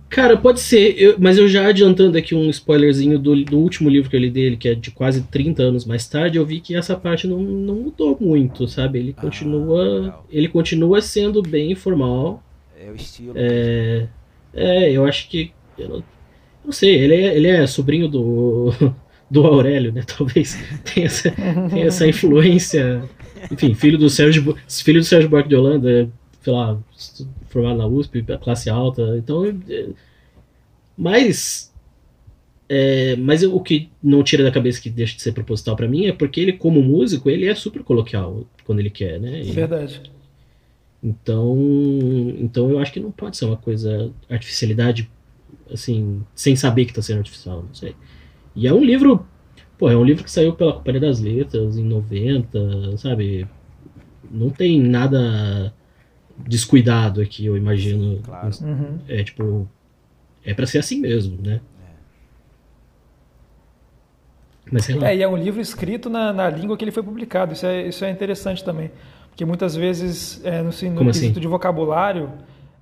Cara, 0.09 0.36
pode 0.36 0.61
ser, 0.61 0.94
eu, 1.00 1.16
mas 1.18 1.36
eu 1.36 1.48
já 1.48 1.66
adiantando 1.66 2.16
aqui 2.16 2.34
um 2.34 2.48
spoilerzinho 2.48 3.18
do, 3.18 3.44
do, 3.44 3.59
último 3.59 3.88
livro 3.88 4.09
que 4.09 4.14
eu 4.14 4.20
li 4.20 4.30
dele, 4.30 4.57
que 4.57 4.68
é 4.68 4.74
de 4.74 4.90
quase 4.90 5.22
30 5.22 5.62
anos 5.62 5.84
mais 5.84 6.07
tarde, 6.07 6.38
eu 6.38 6.46
vi 6.46 6.61
que 6.61 6.76
essa 6.76 6.96
parte 6.96 7.26
não, 7.26 7.38
não 7.38 7.74
mudou 7.74 8.16
muito, 8.20 8.68
sabe? 8.68 9.00
Ele 9.00 9.14
ah, 9.16 9.20
continua. 9.20 10.24
ele 10.30 10.48
continua 10.48 11.02
sendo 11.02 11.42
bem 11.42 11.72
informal. 11.72 12.42
É 12.78 12.90
o 12.90 12.94
estilo. 12.94 13.32
É, 13.34 14.07
é 14.54 14.92
eu 14.92 15.04
acho 15.04 15.28
que. 15.28 15.50
Eu 15.76 15.88
não, 15.88 16.04
não 16.64 16.72
sei, 16.72 16.94
ele 16.94 17.14
é, 17.14 17.36
ele 17.36 17.48
é 17.48 17.66
sobrinho 17.66 18.09
do, 18.09 18.72
do 19.30 19.44
Aurélio, 19.44 19.92
né? 19.92 20.02
Talvez 20.07 20.57
tenha 20.84 21.07
essa, 21.07 21.30
tenha 21.30 21.86
essa 21.86 22.07
influência. 22.07 23.02
Enfim, 23.50 23.74
filho 23.74 23.98
do 23.98 24.09
Sérgio, 24.09 24.57
filho 24.68 25.00
do 25.00 25.07
Sérgio 25.07 25.28
Buarque 25.28 25.48
de 25.48 25.57
Holanda, 25.57 26.09
sei 26.40 26.52
lá, 26.52 26.78
formado 27.57 27.78
na 27.78 27.86
USP, 27.86 28.24
classe 28.42 28.70
alta. 28.70 29.16
Então, 29.16 29.44
é, 29.46 29.88
mas 30.96 31.72
é, 32.68 33.14
mas 33.16 33.42
o 33.42 33.61
que 33.61 33.90
não 34.02 34.22
tira 34.22 34.42
da 34.42 34.50
cabeça 34.50 34.80
que 34.80 34.90
deixa 34.90 35.16
de 35.16 35.22
ser 35.22 35.32
proposital 35.32 35.76
para 35.76 35.88
mim 35.88 36.07
é 36.07 36.12
porque 36.12 36.40
ele, 36.40 36.52
como 36.52 36.82
músico, 36.82 37.30
ele 37.30 37.46
é 37.46 37.54
super 37.54 37.82
coloquial 37.82 38.44
quando 38.64 38.80
ele 38.80 38.90
quer, 38.90 39.20
né? 39.20 39.40
E, 39.40 39.52
Verdade. 39.52 40.02
Então, 41.02 41.57
então 42.38 42.70
eu 42.70 42.78
acho 42.78 42.92
que 42.92 42.98
não 42.98 43.12
pode 43.12 43.36
ser 43.36 43.44
uma 43.44 43.57
coisa 43.57 44.12
artificialidade 44.28 45.09
assim, 45.70 46.22
sem 46.34 46.57
saber 46.57 46.84
que 46.84 46.90
está 46.90 47.02
sendo 47.02 47.18
artificial, 47.18 47.62
não 47.62 47.74
sei. 47.74 47.94
E 48.54 48.66
é 48.66 48.72
um 48.72 48.82
livro, 48.82 49.24
pô, 49.78 49.88
é 49.90 49.96
um 49.96 50.04
livro 50.04 50.24
que 50.24 50.30
saiu 50.30 50.54
pela 50.54 50.72
Companhia 50.72 51.00
das 51.00 51.20
Letras 51.20 51.76
em 51.76 51.84
90, 51.84 52.96
sabe? 52.96 53.46
Não 54.30 54.50
tem 54.50 54.80
nada 54.80 55.72
descuidado 56.39 57.20
aqui, 57.20 57.47
eu 57.47 57.57
imagino. 57.57 58.16
Sim, 58.16 58.22
claro. 58.22 58.51
Uhum. 58.62 58.99
É 59.09 59.22
tipo. 59.22 59.68
É 60.45 60.55
para 60.55 60.66
ser 60.66 60.78
assim 60.78 61.01
mesmo, 61.01 61.39
né? 61.43 61.61
É. 61.80 61.91
Mas 64.70 64.84
sei 64.84 64.95
lá. 64.95 65.11
É, 65.11 65.16
e 65.16 65.22
é 65.22 65.28
um 65.28 65.37
livro 65.37 65.61
escrito 65.61 66.09
na, 66.09 66.32
na 66.32 66.49
língua 66.49 66.76
que 66.76 66.84
ele 66.84 66.93
foi 66.93 67.03
publicado. 67.03 67.53
Isso 67.53 67.66
é, 67.66 67.89
isso 67.89 68.05
é 68.05 68.11
interessante 68.11 68.64
também. 68.64 68.91
Porque 69.28 69.45
muitas 69.45 69.76
vezes, 69.76 70.41
é, 70.45 70.62
no, 70.62 70.64
no 70.64 70.70
quesito 70.70 71.32
assim? 71.32 71.32
de 71.32 71.47
vocabulário, 71.47 72.32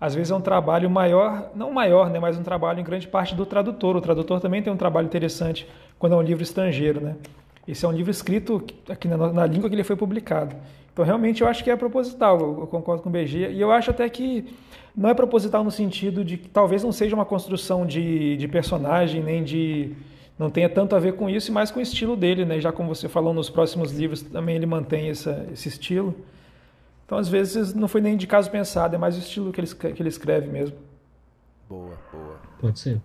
às 0.01 0.15
vezes 0.15 0.31
é 0.31 0.35
um 0.35 0.41
trabalho 0.41 0.89
maior, 0.91 1.51
não 1.55 1.73
maior, 1.73 2.11
né, 2.11 2.21
mas 2.21 2.37
um 2.37 2.43
trabalho 2.43 2.79
em 2.79 2.85
grande 2.85 3.09
parte 3.09 3.35
do 3.35 3.47
tradutor. 3.47 3.97
O 3.97 4.01
tradutor 4.01 4.41
também 4.41 4.63
tem 4.63 4.73
um 4.73 4.77
trabalho 4.77 5.07
interessante 5.07 5.67
quando 5.99 6.13
é 6.13 6.17
um 6.17 6.23
livro 6.23 6.43
estrangeiro, 6.43 7.01
né? 7.01 7.17
Esse 7.67 7.85
é 7.85 7.89
um 7.89 7.93
livro 7.93 8.11
escrito 8.11 8.63
aqui 8.89 9.09
na, 9.09 9.17
na 9.33 9.47
língua 9.47 9.69
que 9.69 9.75
ele 9.75 9.85
foi 9.85 9.97
publicado. 9.97 10.55
Então, 10.93 11.05
realmente, 11.05 11.43
eu 11.43 11.49
acho 11.49 11.65
que 11.65 11.71
é 11.71 11.77
proposital, 11.77 12.39
eu 12.41 12.67
concordo 12.67 13.03
com 13.03 13.09
o 13.09 13.13
BG. 13.13 13.51
E 13.53 13.61
eu 13.61 13.73
acho 13.73 13.91
até 13.91 14.09
que 14.09 14.55
não 14.97 15.09
é 15.09 15.15
proposital 15.15 15.65
no 15.65 15.71
sentido 15.71 16.25
de 16.25 16.37
que 16.37 16.49
talvez 16.49 16.85
não 16.85 16.93
seja 16.93 17.17
uma 17.17 17.25
construção 17.25 17.85
de, 17.85 18.37
de 18.37 18.47
personagem, 18.47 19.23
nem 19.23 19.43
de. 19.43 19.93
Não 20.39 20.51
tenha 20.51 20.69
tanto 20.69 20.95
a 20.95 20.99
ver 20.99 21.15
com 21.15 21.29
isso, 21.29 21.53
mas 21.53 21.71
com 21.71 21.79
o 21.79 21.83
estilo 21.83 22.17
dele, 22.17 22.45
né? 22.45 22.61
Já 22.61 22.71
como 22.71 22.95
você 22.95 23.09
falou 23.09 23.33
nos 23.33 23.51
próximos 23.51 23.93
livros, 23.93 24.23
também 24.23 24.57
ele 24.57 24.67
mantém 24.67 25.09
essa, 25.09 25.47
esse 25.53 25.69
estilo. 25.69 26.15
Então, 27.07 27.19
às 27.19 27.29
vezes, 27.29 27.75
não 27.75 27.89
foi 27.89 28.01
nem 28.01 28.17
de 28.17 28.27
caso 28.27 28.51
pensado, 28.51 28.95
é 28.95 28.99
mais 28.99 29.17
o 29.17 29.19
estilo 29.19 29.53
que 29.53 29.61
ele, 29.61 29.69
que 29.69 30.03
ele 30.03 30.09
escreve 30.09 30.49
mesmo. 30.49 30.77
Boa, 31.69 31.99
boa. 32.13 32.37
Pode 32.61 32.79
ser. 32.79 33.01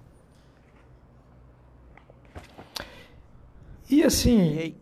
E 3.90 4.04
assim. 4.04 4.76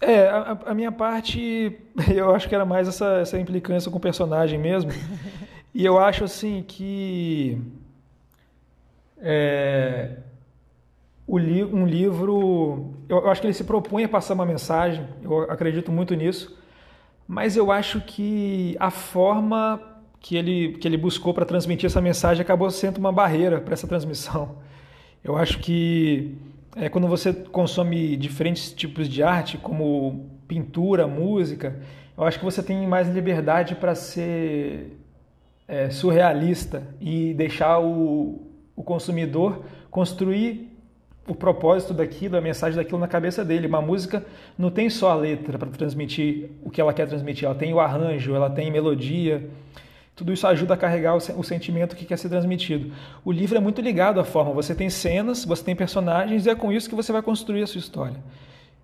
É, 0.00 0.28
a, 0.28 0.58
a, 0.66 0.74
minha 0.74 0.90
parte, 0.90 1.78
eu 2.14 2.34
acho 2.34 2.48
que 2.48 2.54
era 2.54 2.64
mais 2.64 2.88
essa, 2.88 3.18
essa 3.20 3.38
implicância 3.38 3.90
com 3.90 3.98
o 3.98 4.00
personagem 4.00 4.58
mesmo. 4.58 4.90
e 5.74 5.84
eu 5.84 5.98
acho 5.98 6.24
assim 6.24 6.64
que 6.66 7.60
é, 9.20 10.16
o 11.26 11.38
li, 11.38 11.62
um 11.62 11.86
livro, 11.86 12.94
eu, 13.08 13.18
eu 13.18 13.30
acho 13.30 13.40
que 13.40 13.46
ele 13.46 13.54
se 13.54 13.64
propõe 13.64 14.04
a 14.04 14.08
passar 14.08 14.34
uma 14.34 14.46
mensagem, 14.46 15.06
eu 15.22 15.42
acredito 15.42 15.92
muito 15.92 16.14
nisso, 16.14 16.58
mas 17.28 17.56
eu 17.56 17.70
acho 17.70 18.00
que 18.00 18.76
a 18.80 18.90
forma 18.90 19.80
que 20.18 20.36
ele, 20.36 20.72
que 20.78 20.88
ele 20.88 20.96
buscou 20.96 21.32
para 21.32 21.44
transmitir 21.44 21.86
essa 21.86 22.00
mensagem 22.00 22.42
acabou 22.42 22.70
sendo 22.70 22.98
uma 22.98 23.12
barreira 23.12 23.60
para 23.60 23.74
essa 23.74 23.86
transmissão. 23.86 24.56
Eu 25.22 25.36
acho 25.36 25.58
que 25.58 26.36
é, 26.76 26.88
quando 26.88 27.08
você 27.08 27.32
consome 27.32 28.16
diferentes 28.16 28.72
tipos 28.72 29.08
de 29.08 29.22
arte, 29.22 29.58
como 29.58 30.30
pintura, 30.46 31.06
música, 31.06 31.80
eu 32.16 32.24
acho 32.24 32.38
que 32.38 32.44
você 32.44 32.62
tem 32.62 32.86
mais 32.86 33.08
liberdade 33.08 33.74
para 33.74 33.94
ser 33.94 34.98
é, 35.66 35.90
surrealista 35.90 36.82
e 37.00 37.34
deixar 37.34 37.80
o, 37.80 38.40
o 38.76 38.82
consumidor 38.82 39.64
construir 39.90 40.68
o 41.26 41.34
propósito 41.34 41.94
daquilo, 41.94 42.36
a 42.36 42.40
mensagem 42.40 42.76
daquilo 42.76 42.98
na 42.98 43.06
cabeça 43.06 43.44
dele. 43.44 43.66
Uma 43.66 43.80
música 43.80 44.24
não 44.58 44.70
tem 44.70 44.90
só 44.90 45.10
a 45.10 45.14
letra 45.14 45.58
para 45.58 45.68
transmitir 45.70 46.50
o 46.62 46.70
que 46.70 46.80
ela 46.80 46.92
quer 46.92 47.06
transmitir, 47.06 47.46
ela 47.46 47.54
tem 47.54 47.72
o 47.72 47.80
arranjo, 47.80 48.34
ela 48.34 48.50
tem 48.50 48.70
melodia. 48.70 49.48
Tudo 50.20 50.34
isso 50.34 50.46
ajuda 50.46 50.74
a 50.74 50.76
carregar 50.76 51.16
o, 51.16 51.42
sentimento 51.42 51.96
que 51.96 52.04
quer 52.04 52.18
ser 52.18 52.28
transmitido. 52.28 52.92
O 53.24 53.32
livro 53.32 53.56
é 53.56 53.60
muito 53.60 53.80
ligado 53.80 54.20
à 54.20 54.24
forma. 54.24 54.52
Você 54.52 54.74
tem 54.74 54.90
cenas, 54.90 55.46
você 55.46 55.64
tem 55.64 55.74
personagens 55.74 56.44
e 56.44 56.50
é 56.50 56.54
com 56.54 56.70
isso 56.70 56.90
que 56.90 56.94
você 56.94 57.10
vai 57.10 57.22
construir 57.22 57.62
a 57.62 57.66
sua 57.66 57.78
história. 57.78 58.18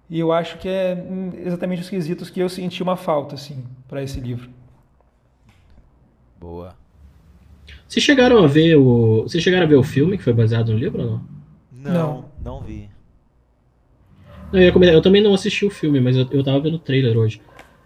E 0.08 0.18
eu 0.18 0.32
acho 0.32 0.56
que 0.56 0.66
é 0.66 0.94
hum, 0.94 1.32
exatamente 1.44 1.82
os 1.82 1.90
quesitos 1.90 2.30
que 2.30 2.40
eu 2.40 2.48
senti 2.48 2.82
uma 2.82 2.96
falta 2.96 3.34
assim 3.34 3.62
para 3.86 4.02
esse 4.02 4.18
livro. 4.18 4.48
Boa. 6.40 6.74
Vocês 7.86 8.02
chegaram 8.02 8.42
a 8.42 8.46
ver 8.46 8.76
o. 8.76 9.24
Vocês 9.24 9.44
chegaram 9.44 9.66
a 9.66 9.68
ver 9.68 9.76
o 9.76 9.82
filme 9.82 10.16
que 10.16 10.24
foi 10.24 10.32
baseado 10.32 10.72
no 10.72 10.78
livro 10.78 11.02
ou 11.02 11.10
não? 11.10 11.24
Não, 11.70 11.92
não, 11.92 12.24
não 12.42 12.60
vi. 12.62 12.88
Não, 14.50 14.58
eu, 14.58 14.72
eu, 14.84 15.02
também 15.02 15.22
não 15.22 15.34
assisti 15.34 15.66
o 15.66 15.70
filme, 15.70 16.00
mas 16.00 16.16
eu, 16.16 16.26
eu 16.30 16.42
tava 16.42 16.60
vendo 16.60 16.76
o 16.76 16.78
trailer 16.78 17.14
hoje. 17.14 17.42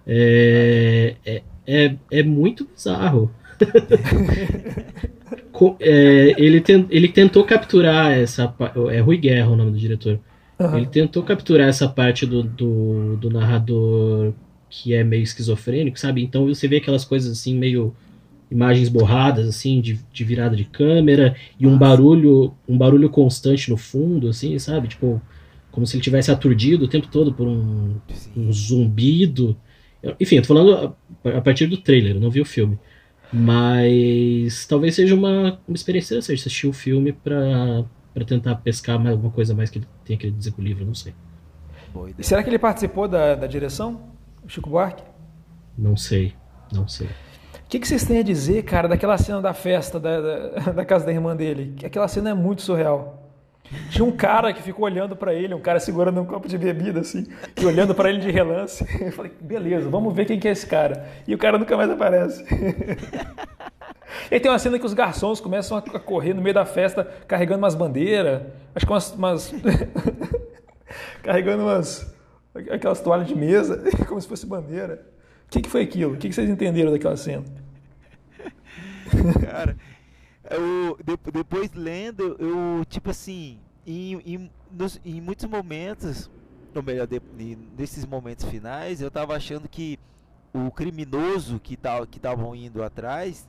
É, 0.06 1.16
é, 1.26 1.42
é, 1.66 1.96
é 2.12 2.22
muito 2.22 2.64
bizarro. 2.64 3.28
é, 5.80 6.34
ele, 6.38 6.60
ten, 6.60 6.86
ele 6.90 7.08
tentou 7.08 7.44
capturar 7.44 8.12
essa. 8.12 8.54
É 8.90 9.00
Rui 9.00 9.16
Guerra 9.16 9.50
o 9.50 9.56
nome 9.56 9.72
do 9.72 9.78
diretor. 9.78 10.20
Uhum. 10.58 10.76
Ele 10.76 10.86
tentou 10.86 11.22
capturar 11.22 11.68
essa 11.68 11.88
parte 11.88 12.26
do, 12.26 12.42
do, 12.42 13.16
do 13.16 13.30
narrador 13.30 14.32
que 14.68 14.94
é 14.94 15.02
meio 15.02 15.22
esquizofrênico, 15.22 15.98
sabe? 15.98 16.22
Então 16.22 16.46
você 16.46 16.68
vê 16.68 16.76
aquelas 16.76 17.04
coisas 17.04 17.32
assim, 17.32 17.56
meio 17.56 17.94
imagens 18.50 18.88
borradas 18.88 19.48
assim 19.48 19.80
de, 19.80 20.00
de 20.12 20.24
virada 20.24 20.56
de 20.56 20.64
câmera 20.64 21.36
e 21.58 21.66
um 21.66 21.78
barulho 21.78 22.52
um 22.68 22.76
barulho 22.76 23.08
constante 23.08 23.70
no 23.70 23.76
fundo 23.76 24.28
assim 24.28 24.58
sabe 24.58 24.88
tipo 24.88 25.22
como 25.70 25.86
se 25.86 25.96
ele 25.96 26.02
tivesse 26.02 26.32
aturdido 26.32 26.86
o 26.86 26.88
tempo 26.88 27.06
todo 27.06 27.32
por 27.32 27.46
um, 27.46 27.94
um 28.36 28.52
zumbido 28.52 29.56
enfim 30.18 30.36
eu 30.36 30.42
tô 30.42 30.48
falando 30.48 30.96
a, 31.24 31.38
a, 31.38 31.40
partir 31.40 31.66
do 31.66 31.76
trailer 31.76 32.16
eu 32.16 32.20
não 32.20 32.30
vi 32.30 32.40
o 32.40 32.44
filme 32.44 32.76
mas 33.32 34.66
talvez 34.66 34.94
seja 34.94 35.14
uma, 35.14 35.58
uma 35.66 35.74
experiência 35.74 36.14
interessante 36.14 36.40
assistir 36.40 36.66
o 36.66 36.72
filme 36.72 37.12
para 37.12 37.84
para 38.12 38.24
tentar 38.24 38.56
pescar 38.56 38.98
mais 38.98 39.12
alguma 39.12 39.30
coisa 39.30 39.54
mais 39.54 39.70
que 39.70 39.78
ele 39.78 39.86
tenha 40.04 40.18
que 40.18 40.30
dizer 40.30 40.50
com 40.50 40.60
o 40.60 40.64
livro 40.64 40.84
não 40.84 40.94
sei 40.94 41.14
será 42.20 42.42
que 42.42 42.50
ele 42.50 42.58
participou 42.58 43.06
da, 43.06 43.36
da 43.36 43.46
direção 43.46 44.10
Chico 44.48 44.68
Buarque 44.68 45.04
não 45.78 45.96
sei 45.96 46.34
não 46.72 46.88
sei 46.88 47.08
que, 47.70 47.78
que 47.78 47.86
vocês 47.86 48.04
têm 48.04 48.18
a 48.18 48.22
dizer, 48.24 48.64
cara, 48.64 48.88
daquela 48.88 49.16
cena 49.16 49.40
da 49.40 49.54
festa 49.54 50.00
da, 50.00 50.20
da, 50.20 50.72
da 50.74 50.84
casa 50.84 51.06
da 51.06 51.12
irmã 51.12 51.36
dele? 51.36 51.76
Aquela 51.84 52.08
cena 52.08 52.30
é 52.30 52.34
muito 52.34 52.62
surreal. 52.62 53.19
Tinha 53.90 54.04
um 54.04 54.10
cara 54.10 54.52
que 54.52 54.62
ficou 54.62 54.84
olhando 54.84 55.14
para 55.14 55.32
ele, 55.32 55.54
um 55.54 55.60
cara 55.60 55.78
segurando 55.78 56.20
um 56.20 56.24
copo 56.24 56.48
de 56.48 56.58
bebida, 56.58 57.00
assim, 57.00 57.26
e 57.60 57.64
olhando 57.64 57.94
para 57.94 58.08
ele 58.10 58.18
de 58.18 58.30
relance. 58.30 58.84
Eu 59.00 59.12
falei, 59.12 59.32
beleza, 59.40 59.88
vamos 59.88 60.14
ver 60.14 60.24
quem 60.24 60.40
que 60.40 60.48
é 60.48 60.50
esse 60.50 60.66
cara. 60.66 61.08
E 61.26 61.34
o 61.34 61.38
cara 61.38 61.56
nunca 61.56 61.76
mais 61.76 61.88
aparece. 61.88 62.44
e 64.30 64.40
tem 64.40 64.50
uma 64.50 64.58
cena 64.58 64.78
que 64.78 64.86
os 64.86 64.92
garçons 64.92 65.40
começam 65.40 65.76
a 65.78 65.82
correr 65.82 66.34
no 66.34 66.42
meio 66.42 66.54
da 66.54 66.64
festa, 66.64 67.04
carregando 67.28 67.58
umas 67.58 67.76
bandeiras, 67.76 68.42
acho 68.74 68.84
que 68.84 68.92
umas. 68.92 69.12
umas 69.12 69.54
carregando 71.22 71.62
umas. 71.62 72.12
aquelas 72.70 73.00
toalhas 73.00 73.28
de 73.28 73.36
mesa, 73.36 73.84
como 74.08 74.20
se 74.20 74.26
fosse 74.26 74.46
bandeira. 74.46 75.06
O 75.46 75.50
que, 75.50 75.62
que 75.62 75.70
foi 75.70 75.82
aquilo? 75.82 76.14
O 76.14 76.16
que, 76.16 76.28
que 76.28 76.34
vocês 76.34 76.50
entenderam 76.50 76.90
daquela 76.90 77.16
cena? 77.16 77.44
Cara, 79.44 79.76
eu, 80.50 80.98
depois 81.32 81.72
lendo, 81.72 82.36
eu, 82.38 82.84
tipo 82.84 83.10
assim, 83.10 83.58
em, 83.86 84.20
em, 84.26 84.50
nos, 84.70 85.00
em 85.04 85.20
muitos 85.20 85.46
momentos, 85.46 86.30
ou 86.74 86.82
melhor, 86.82 87.06
de, 87.06 87.20
nesses 87.78 88.04
momentos 88.04 88.44
finais, 88.44 89.00
eu 89.00 89.10
tava 89.10 89.34
achando 89.34 89.68
que 89.68 89.98
o 90.52 90.70
criminoso 90.70 91.60
que 91.60 91.74
estavam 91.74 92.54
que 92.54 92.64
indo 92.64 92.82
atrás 92.82 93.48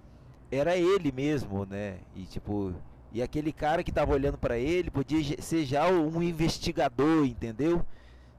era 0.52 0.78
ele 0.78 1.12
mesmo, 1.12 1.66
né? 1.66 1.98
E 2.16 2.24
tipo, 2.24 2.74
e 3.12 3.22
aquele 3.22 3.52
cara 3.52 3.84
que 3.84 3.92
tava 3.92 4.14
olhando 4.14 4.38
para 4.38 4.58
ele 4.58 4.92
podia 4.92 5.42
ser 5.42 5.66
já 5.66 5.88
um 5.88 6.22
investigador, 6.22 7.26
entendeu? 7.26 7.86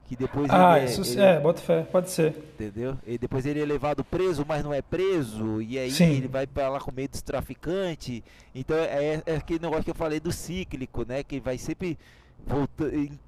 Que 0.07 0.17
depois 0.17 0.51
ah, 0.51 0.77
ele, 0.79 0.87
é, 0.87 0.91
isso 0.91 1.13
ele, 1.13 1.21
é, 1.21 1.41
bota 1.41 1.61
fé, 1.61 1.83
pode 1.83 2.11
ser. 2.11 2.35
Entendeu? 2.55 2.99
E 3.07 3.17
depois 3.17 3.47
ele 3.47 3.61
é 3.61 3.65
levado 3.65 4.05
preso, 4.05 4.45
mas 4.47 4.63
não 4.63 4.73
é 4.73 4.83
preso, 4.83 5.63
e 5.63 5.79
aí 5.79 5.91
Sim. 5.91 6.11
ele 6.11 6.29
vai 6.29 6.47
para 6.47 6.69
lá 6.69 6.81
com 6.81 6.93
medo 6.93 7.13
dos 7.13 7.23
traficantes. 7.23 8.23
Então 8.55 8.77
é, 8.77 9.23
é, 9.25 9.37
aquele 9.37 9.61
negócio 9.61 9.85
que 9.85 9.91
eu 9.91 9.95
falei 9.95 10.21
do 10.21 10.33
cíclico, 10.33 11.07
né? 11.07 11.23
Que 11.23 11.41
vai 11.41 11.57
sempre 11.59 11.99
voltando. 12.47 13.19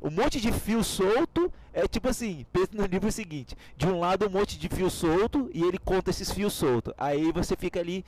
Um 0.00 0.10
monte 0.10 0.40
de 0.40 0.52
fio 0.52 0.84
solto 0.84 1.52
é 1.72 1.86
tipo 1.88 2.08
assim, 2.08 2.46
pensa 2.52 2.70
no 2.72 2.86
livro 2.86 3.10
seguinte: 3.10 3.56
de 3.76 3.86
um 3.86 3.98
lado 3.98 4.26
um 4.26 4.30
monte 4.30 4.58
de 4.58 4.68
fio 4.68 4.90
solto 4.90 5.50
e 5.52 5.62
ele 5.62 5.78
conta 5.78 6.10
esses 6.10 6.30
fios 6.30 6.52
soltos. 6.52 6.94
Aí 6.96 7.32
você 7.32 7.56
fica 7.56 7.80
ali 7.80 8.04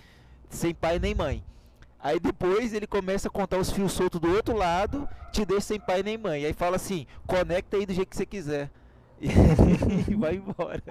sem 0.48 0.74
pai 0.74 0.98
nem 0.98 1.14
mãe. 1.14 1.42
Aí 2.02 2.18
depois 2.18 2.72
ele 2.72 2.86
começa 2.86 3.28
a 3.28 3.30
contar 3.30 3.58
os 3.58 3.70
fios 3.70 3.92
soltos 3.92 4.20
do 4.20 4.30
outro 4.30 4.56
lado, 4.56 5.06
te 5.32 5.44
deixa 5.44 5.60
sem 5.62 5.80
pai 5.80 6.02
nem 6.02 6.16
mãe. 6.16 6.44
Aí 6.44 6.52
fala 6.52 6.76
assim, 6.76 7.06
conecta 7.26 7.76
aí 7.76 7.84
do 7.84 7.92
jeito 7.92 8.08
que 8.08 8.16
você 8.16 8.26
quiser. 8.26 8.70
E 10.08 10.14
vai 10.14 10.36
embora. 10.36 10.82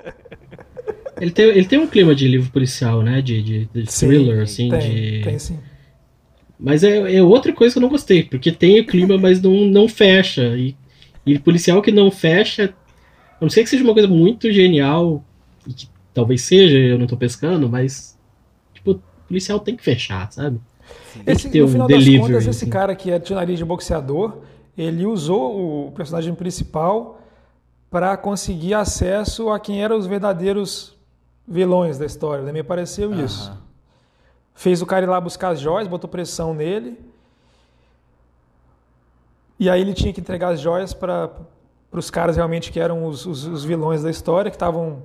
Ele 1.20 1.32
tem, 1.32 1.45
ele 1.45 1.66
tem 1.66 1.80
um 1.80 1.88
clima 1.88 2.14
de 2.14 2.28
livro 2.28 2.51
policial, 2.51 3.01
né? 3.01 3.22
De, 3.22 3.41
de, 3.41 3.66
de 3.66 3.84
thriller, 3.86 4.47
sim, 4.47 4.72
assim, 4.72 4.80
tem, 4.80 4.95
de. 4.95 5.22
Tem 5.24 5.39
sim. 5.39 5.60
Mas 6.60 6.84
é, 6.84 7.16
é 7.16 7.24
outra 7.24 7.51
coisa 7.53 7.74
que 7.74 7.80
eu 7.80 7.82
não 7.82 7.89
gostei, 7.89 8.24
porque 8.24 8.51
tem 8.51 8.80
o 8.80 8.86
clima, 8.86 9.18
mas 9.18 9.41
não, 9.41 9.66
não 9.66 9.88
fecha. 9.88 10.55
E, 10.57 10.76
e 11.26 11.39
policial 11.39 11.82
que 11.82 11.91
não 11.91 12.12
fecha, 12.12 12.74
a 13.39 13.41
não 13.41 13.49
sei 13.49 13.64
que 13.64 13.70
seja 13.70 13.84
uma 13.84 13.93
coisa 13.93 14.07
muito 14.07 14.51
genial, 14.51 15.24
e 15.68 15.74
que 15.74 15.89
talvez 16.14 16.41
seja, 16.41 16.78
eu 16.78 16.99
não 16.99 17.07
tô 17.07 17.18
pescando, 17.18 17.68
mas 17.68 18.18
tipo, 18.74 19.01
policial 19.28 19.60
tem 19.60 19.76
que 19.76 19.84
fechar, 19.84 20.32
sabe? 20.32 20.60
Esse, 21.26 21.60
no 21.60 21.68
final 21.68 21.88
das 21.88 22.05
contas, 22.05 22.47
esse 22.47 22.64
assim. 22.64 22.70
cara 22.70 22.95
que 22.95 23.12
é 23.12 23.20
de 23.20 23.34
nariz 23.34 23.57
de 23.57 23.66
boxeador, 23.66 24.38
ele 24.78 25.05
usou 25.05 25.88
o 25.88 25.91
personagem 25.91 26.34
principal 26.34 27.20
para 27.89 28.16
conseguir 28.16 28.74
acesso 28.74 29.49
a 29.49 29.60
quem 29.60 29.84
eram 29.84 29.97
os 29.97 30.05
verdadeiros 30.05 30.95
vilões 31.47 31.97
da 31.97 32.05
história. 32.05 32.43
Né? 32.43 32.51
Me 32.51 32.64
pareceu 32.64 33.10
uhum. 33.10 33.26
isso. 33.26 33.51
Fez 34.53 34.82
o 34.82 34.86
cara 34.86 35.05
ir 35.05 35.10
lá 35.10 35.20
buscar 35.20 35.49
as 35.49 35.60
joias, 35.60 35.88
botou 35.88 36.10
pressão 36.10 36.53
nele. 36.53 36.99
E 39.60 39.70
aí 39.70 39.82
ele 39.82 39.93
tinha 39.93 40.14
que 40.14 40.22
entregar 40.22 40.49
as 40.49 40.62
joias 40.62 40.93
para 40.93 41.32
os 41.91 42.10
caras 42.10 42.36
realmente 42.36 42.72
que 42.72 42.80
eram 42.80 43.05
os, 43.05 43.26
os, 43.26 43.45
os 43.45 43.64
vilões 43.66 44.03
da 44.03 44.10
história, 44.10 44.51
que 44.51 44.55
estavam 44.55 45.01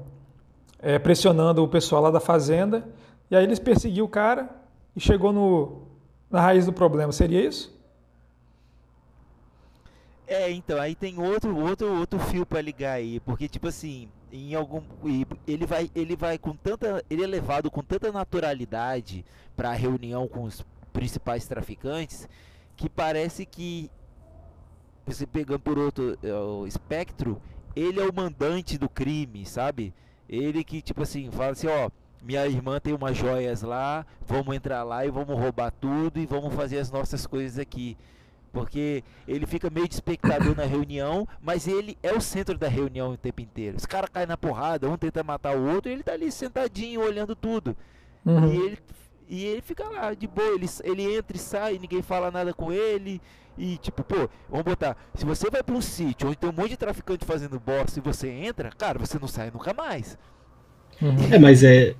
é, 0.78 0.98
pressionando 0.98 1.64
o 1.64 1.68
pessoal 1.68 2.02
lá 2.02 2.10
da 2.10 2.20
fazenda. 2.20 2.86
E 3.30 3.34
aí 3.34 3.42
eles 3.42 3.58
perseguiu 3.58 4.04
o 4.04 4.08
cara 4.08 4.50
e 4.94 5.00
chegou 5.00 5.32
no, 5.32 5.82
na 6.34 6.40
raiz 6.40 6.66
do 6.66 6.72
problema. 6.72 7.12
Seria 7.12 7.46
isso? 7.46 7.72
É, 10.26 10.50
então, 10.50 10.80
aí 10.80 10.94
tem 10.96 11.18
outro 11.18 11.56
outro 11.56 11.94
outro 11.94 12.18
fio 12.18 12.44
para 12.44 12.60
ligar 12.60 12.94
aí, 12.94 13.20
porque 13.20 13.48
tipo 13.48 13.68
assim, 13.68 14.08
em 14.32 14.54
algum 14.54 14.82
ele 15.46 15.64
vai 15.64 15.88
ele 15.94 16.16
vai 16.16 16.36
com 16.36 16.56
tanta 16.56 17.04
ele 17.08 17.22
é 17.22 17.26
levado 17.26 17.70
com 17.70 17.82
tanta 17.82 18.10
naturalidade 18.10 19.24
para 19.54 19.70
a 19.70 19.74
reunião 19.74 20.26
com 20.26 20.42
os 20.42 20.64
principais 20.92 21.46
traficantes 21.46 22.28
que 22.76 22.88
parece 22.88 23.46
que 23.46 23.90
você 25.06 25.26
pegando 25.26 25.60
por 25.60 25.78
outro 25.78 26.18
é, 26.22 26.66
espectro, 26.66 27.40
ele 27.76 28.00
é 28.00 28.04
o 28.04 28.12
mandante 28.12 28.76
do 28.78 28.88
crime, 28.88 29.46
sabe? 29.46 29.94
Ele 30.28 30.64
que 30.64 30.82
tipo 30.82 31.02
assim, 31.02 31.30
fala 31.30 31.52
assim, 31.52 31.68
ó, 31.68 31.90
minha 32.24 32.46
irmã 32.46 32.80
tem 32.80 32.94
umas 32.94 33.16
joias 33.16 33.62
lá, 33.62 34.06
vamos 34.26 34.54
entrar 34.54 34.82
lá 34.82 35.04
e 35.04 35.10
vamos 35.10 35.38
roubar 35.38 35.70
tudo 35.70 36.18
e 36.18 36.26
vamos 36.26 36.54
fazer 36.54 36.78
as 36.78 36.90
nossas 36.90 37.26
coisas 37.26 37.58
aqui. 37.58 37.96
Porque 38.52 39.02
ele 39.26 39.46
fica 39.46 39.68
meio 39.68 39.88
de 39.88 39.94
espectador 39.94 40.56
na 40.56 40.64
reunião, 40.64 41.26
mas 41.42 41.66
ele 41.66 41.98
é 42.02 42.12
o 42.12 42.20
centro 42.20 42.56
da 42.56 42.68
reunião 42.68 43.12
o 43.12 43.16
tempo 43.16 43.42
inteiro. 43.42 43.76
Os 43.76 43.84
caras 43.84 44.08
caem 44.10 44.28
na 44.28 44.36
porrada, 44.36 44.88
um 44.88 44.96
tenta 44.96 45.24
matar 45.24 45.56
o 45.56 45.74
outro 45.74 45.90
e 45.90 45.92
ele 45.92 46.04
tá 46.04 46.12
ali 46.12 46.30
sentadinho 46.30 47.02
olhando 47.02 47.34
tudo. 47.34 47.76
Uhum. 48.24 48.52
E, 48.52 48.56
ele, 48.56 48.78
e 49.28 49.44
ele 49.44 49.60
fica 49.60 49.88
lá 49.88 50.14
de 50.14 50.26
boa, 50.28 50.54
ele, 50.54 50.66
ele 50.84 51.16
entra 51.16 51.36
e 51.36 51.40
sai, 51.40 51.78
ninguém 51.78 52.00
fala 52.00 52.30
nada 52.30 52.54
com 52.54 52.72
ele. 52.72 53.20
E 53.58 53.76
tipo, 53.78 54.02
pô, 54.04 54.28
vamos 54.48 54.64
botar, 54.64 54.96
se 55.14 55.24
você 55.24 55.50
vai 55.50 55.62
para 55.62 55.74
um 55.74 55.82
sítio 55.82 56.28
onde 56.28 56.38
tem 56.38 56.48
um 56.48 56.52
monte 56.52 56.70
de 56.70 56.76
traficante 56.76 57.24
fazendo 57.24 57.58
bosta 57.60 57.98
e 57.98 58.02
você 58.02 58.28
entra, 58.28 58.70
cara, 58.70 58.98
você 58.98 59.18
não 59.18 59.28
sai 59.28 59.50
nunca 59.50 59.74
mais. 59.74 60.16
Uhum. 61.02 61.32
É, 61.32 61.38
mas 61.38 61.62
é. 61.62 61.94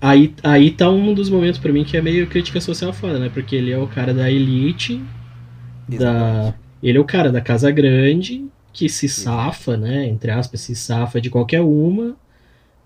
Aí, 0.00 0.32
aí 0.42 0.70
tá 0.70 0.88
um 0.88 1.12
dos 1.12 1.28
momentos 1.28 1.58
para 1.58 1.72
mim 1.72 1.84
que 1.84 1.96
é 1.96 2.02
meio 2.02 2.26
crítica 2.28 2.60
social 2.60 2.92
foda, 2.92 3.18
né? 3.18 3.30
Porque 3.32 3.56
ele 3.56 3.72
é 3.72 3.78
o 3.78 3.86
cara 3.86 4.14
da 4.14 4.30
elite, 4.30 5.02
da. 5.88 6.54
Ele 6.82 6.98
é 6.98 7.00
o 7.00 7.04
cara 7.04 7.32
da 7.32 7.40
casa 7.40 7.70
grande 7.70 8.46
que 8.72 8.88
se 8.88 9.08
safa, 9.08 9.76
né? 9.76 10.06
Entre 10.06 10.30
aspas, 10.30 10.60
se 10.60 10.74
safa 10.76 11.20
de 11.20 11.30
qualquer 11.30 11.60
uma 11.60 12.16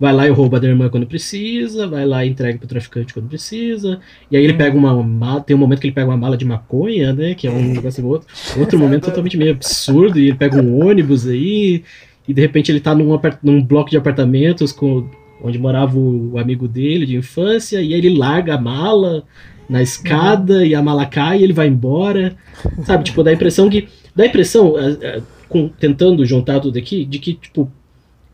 vai 0.02 0.12
lá 0.12 0.26
e 0.26 0.30
rouba 0.30 0.58
da 0.58 0.66
irmã 0.66 0.88
quando 0.88 1.06
precisa, 1.06 1.86
vai 1.86 2.04
lá 2.04 2.24
e 2.24 2.28
entrega 2.28 2.58
pro 2.58 2.66
traficante 2.66 3.14
quando 3.14 3.28
precisa. 3.28 4.00
E 4.28 4.36
aí 4.36 4.42
ele 4.42 4.54
pega 4.54 4.76
uma 4.76 5.00
mala, 5.00 5.40
tem 5.40 5.54
um 5.54 5.58
momento 5.60 5.78
que 5.78 5.86
ele 5.86 5.94
pega 5.94 6.08
uma 6.08 6.16
mala 6.16 6.36
de 6.36 6.44
maconha, 6.44 7.12
né? 7.12 7.34
Que 7.36 7.46
é 7.46 7.50
um 7.52 7.72
negócio 7.72 8.04
outro, 8.04 8.26
outro 8.58 8.76
momento 8.80 9.04
totalmente 9.04 9.36
meio 9.36 9.52
absurdo, 9.52 10.18
e 10.18 10.28
ele 10.28 10.36
pega 10.36 10.60
um 10.60 10.84
ônibus 10.84 11.28
aí, 11.28 11.84
e 12.26 12.34
de 12.34 12.40
repente 12.40 12.72
ele 12.72 12.80
tá 12.80 12.92
num, 12.96 13.16
num 13.40 13.62
bloco 13.62 13.90
de 13.90 13.96
apartamentos 13.96 14.72
com 14.72 15.08
onde 15.43 15.59
morava 15.59 15.99
o, 15.99 16.38
amigo 16.38 16.68
dele 16.68 17.05
de 17.05 17.16
infância, 17.16 17.82
e 17.82 17.93
aí 17.93 17.95
ele 17.95 18.16
larga 18.16 18.55
a 18.55 18.61
mala 18.61 19.24
na 19.68 19.82
escada 19.82 20.64
e 20.64 20.74
a 20.74 20.82
mala 20.82 21.07
cai 21.07 21.40
e 21.40 21.45
ele 21.45 21.53
vai 21.53 21.66
embora. 21.66 22.36
Sabe, 22.84 23.05
tipo, 23.05 23.22
dá 23.22 23.30
a 23.30 23.34
impressão 23.34 23.68
que. 23.68 23.88
Dá 24.14 24.24
a 24.24 24.26
impressão, 24.26 24.78
é, 24.78 24.99
é, 25.01 25.22
com, 25.49 25.68
tentando 25.68 26.24
juntar 26.24 26.61
tudo 26.61 26.78
aqui, 26.78 27.05
de 27.05 27.18
que, 27.18 27.34
tipo, 27.34 27.70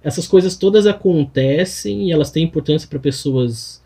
essas 0.02 0.26
coisas 0.26 0.56
todas 0.56 0.86
acontecem 0.86 2.08
e 2.08 2.12
elas 2.12 2.30
têm 2.30 2.44
importância 2.44 2.88
para 2.88 2.98
pessoas 2.98 3.82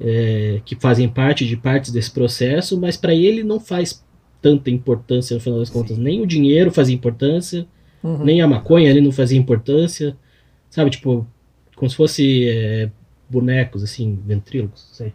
é, 0.00 0.60
que 0.64 0.74
fazem 0.76 1.08
parte 1.08 1.46
de 1.46 1.56
partes 1.56 1.92
desse 1.92 2.10
processo, 2.10 2.78
mas 2.80 2.96
para 2.96 3.14
ele 3.14 3.42
não 3.42 3.60
faz 3.60 4.04
tanta 4.40 4.70
importância 4.70 5.34
no 5.34 5.40
final 5.40 5.58
das 5.58 5.70
contas. 5.70 5.96
Sim. 5.96 6.02
Nem 6.02 6.20
o 6.20 6.26
dinheiro 6.26 6.70
fazia 6.70 6.94
importância, 6.94 7.66
uhum. 8.02 8.24
nem 8.24 8.40
a 8.40 8.46
maconha 8.46 8.90
ali 8.90 9.00
não 9.00 9.12
fazia 9.12 9.38
importância, 9.38 10.16
sabe? 10.70 10.90
Tipo, 10.90 11.26
como 11.78 11.88
se 11.88 11.96
fosse 11.96 12.48
é, 12.48 12.90
bonecos, 13.30 13.84
assim, 13.84 14.18
ventrílocos, 14.26 14.88
sei. 14.92 15.12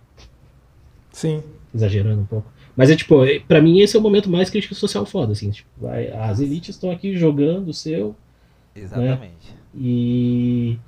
Sim. 1.11 1.43
Exagerando 1.75 2.21
um 2.21 2.25
pouco. 2.25 2.51
Mas 2.75 2.89
é 2.89 2.95
tipo, 2.95 3.23
é, 3.23 3.39
para 3.39 3.61
mim 3.61 3.81
esse 3.81 3.95
é 3.95 3.99
o 3.99 4.01
momento 4.01 4.29
mais 4.29 4.49
crítico 4.49 4.73
social 4.73 5.05
foda, 5.05 5.33
assim. 5.33 5.51
Tipo, 5.51 5.69
vai, 5.77 6.07
as 6.09 6.39
elites 6.39 6.75
estão 6.75 6.89
aqui 6.89 7.15
jogando 7.15 7.67
o 7.67 7.73
seu. 7.73 8.15
Né? 8.75 8.81
Exatamente. 8.81 9.51
Né? 9.51 9.57
E, 9.75 10.79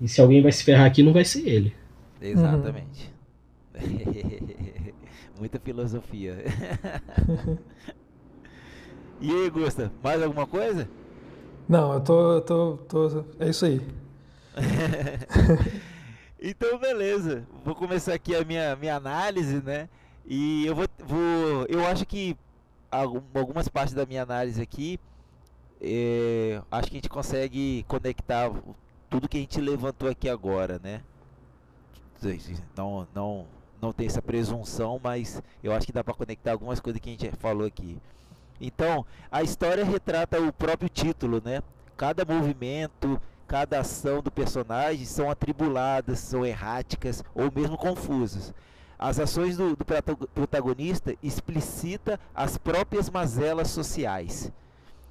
e 0.00 0.08
se 0.08 0.20
alguém 0.20 0.42
vai 0.42 0.52
se 0.52 0.64
ferrar 0.64 0.86
aqui, 0.86 1.02
não 1.02 1.12
vai 1.12 1.24
ser 1.24 1.48
ele. 1.48 1.72
Exatamente. 2.20 3.12
Uhum. 3.80 4.92
Muita 5.38 5.58
filosofia. 5.58 6.36
e 9.20 9.30
aí, 9.30 9.50
Gusta, 9.50 9.90
mais 10.02 10.22
alguma 10.22 10.46
coisa? 10.46 10.88
Não, 11.68 11.94
eu 11.94 12.00
tô, 12.00 12.32
eu 12.34 12.40
tô, 12.40 12.76
tô. 12.88 13.24
É 13.38 13.48
isso 13.48 13.64
aí. 13.64 13.80
então, 16.40 16.78
beleza. 16.78 17.46
Vou 17.64 17.74
começar 17.74 18.14
aqui 18.14 18.34
a 18.34 18.44
minha, 18.44 18.76
minha 18.76 18.96
análise, 18.96 19.62
né? 19.62 19.88
E 20.26 20.66
eu 20.66 20.74
vou, 20.74 20.86
vou. 20.98 21.66
Eu 21.68 21.86
acho 21.86 22.06
que 22.06 22.36
algumas 22.90 23.68
partes 23.68 23.94
da 23.94 24.04
minha 24.04 24.22
análise 24.22 24.60
aqui 24.60 25.00
é, 25.80 26.62
acho 26.70 26.88
que 26.88 26.96
a 26.96 26.98
gente 26.98 27.08
consegue 27.08 27.84
conectar 27.88 28.50
tudo 29.10 29.28
que 29.28 29.36
a 29.36 29.40
gente 29.40 29.60
levantou 29.60 30.08
aqui 30.08 30.28
agora, 30.28 30.80
né? 30.82 31.02
Não, 32.76 33.08
não, 33.12 33.46
não 33.80 33.92
tem 33.92 34.06
essa 34.06 34.22
presunção, 34.22 35.00
mas 35.02 35.42
eu 35.62 35.72
acho 35.72 35.84
que 35.84 35.92
dá 35.92 36.04
para 36.04 36.14
conectar 36.14 36.52
algumas 36.52 36.78
coisas 36.78 37.00
que 37.00 37.08
a 37.08 37.12
gente 37.12 37.32
falou 37.36 37.66
aqui. 37.66 37.98
Então, 38.60 39.04
a 39.30 39.42
história 39.42 39.84
retrata 39.84 40.40
o 40.40 40.52
próprio 40.52 40.88
título, 40.88 41.42
né? 41.44 41.60
Cada 41.96 42.24
movimento, 42.24 43.20
cada 43.52 43.80
ação 43.80 44.22
do 44.22 44.30
personagem 44.30 45.04
são 45.04 45.30
atribuladas, 45.30 46.20
são 46.20 46.46
erráticas 46.46 47.22
ou 47.34 47.52
mesmo 47.54 47.76
confusas. 47.76 48.54
As 48.98 49.20
ações 49.20 49.58
do, 49.58 49.76
do 49.76 49.84
protagonista 49.84 51.14
explicita 51.22 52.18
as 52.34 52.56
próprias 52.56 53.10
mazelas 53.10 53.68
sociais. 53.68 54.50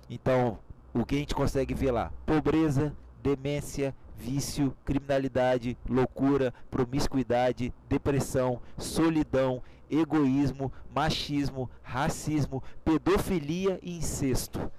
Então, 0.10 0.58
o 0.92 1.06
que 1.06 1.14
a 1.14 1.18
gente 1.20 1.36
consegue 1.36 1.76
ver 1.76 1.92
lá? 1.92 2.12
Pobreza, 2.26 2.92
demência, 3.22 3.94
vício, 4.18 4.76
criminalidade, 4.84 5.78
loucura, 5.88 6.52
promiscuidade, 6.72 7.72
depressão, 7.88 8.60
solidão, 8.76 9.62
egoísmo, 9.88 10.74
machismo, 10.96 11.70
racismo, 11.84 12.64
pedofilia 12.84 13.78
e 13.84 13.98
incesto. 13.98 14.72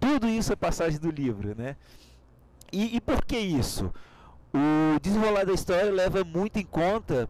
Tudo 0.00 0.28
isso 0.28 0.52
é 0.52 0.56
passagem 0.56 0.98
do 0.98 1.12
livro, 1.12 1.54
né? 1.56 1.76
E, 2.72 2.96
e 2.96 3.00
por 3.00 3.24
que 3.24 3.38
isso? 3.38 3.92
O 4.52 4.98
desenrolar 5.00 5.44
da 5.44 5.52
história 5.52 5.92
leva 5.92 6.24
muito 6.24 6.58
em 6.58 6.64
conta 6.64 7.28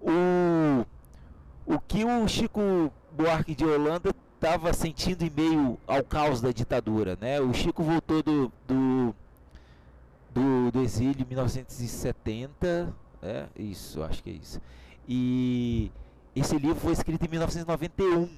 o, 0.00 0.84
o 1.66 1.78
que 1.80 2.04
o 2.04 2.26
Chico 2.28 2.92
Buarque 3.12 3.54
de 3.54 3.64
Holanda 3.64 4.14
estava 4.34 4.72
sentindo 4.72 5.22
em 5.22 5.30
meio 5.30 5.78
ao 5.86 6.02
caos 6.02 6.40
da 6.40 6.50
ditadura, 6.50 7.16
né? 7.20 7.40
O 7.40 7.52
Chico 7.52 7.82
voltou 7.82 8.22
do, 8.22 8.52
do, 8.66 9.14
do, 10.32 10.70
do 10.70 10.82
exílio 10.82 11.22
em 11.22 11.28
1970, 11.28 12.94
é 13.22 13.46
isso, 13.56 14.02
acho 14.02 14.22
que 14.22 14.30
é 14.30 14.32
isso. 14.32 14.60
E 15.06 15.90
esse 16.34 16.56
livro 16.56 16.76
foi 16.76 16.92
escrito 16.92 17.24
em 17.24 17.28
1991. 17.28 18.30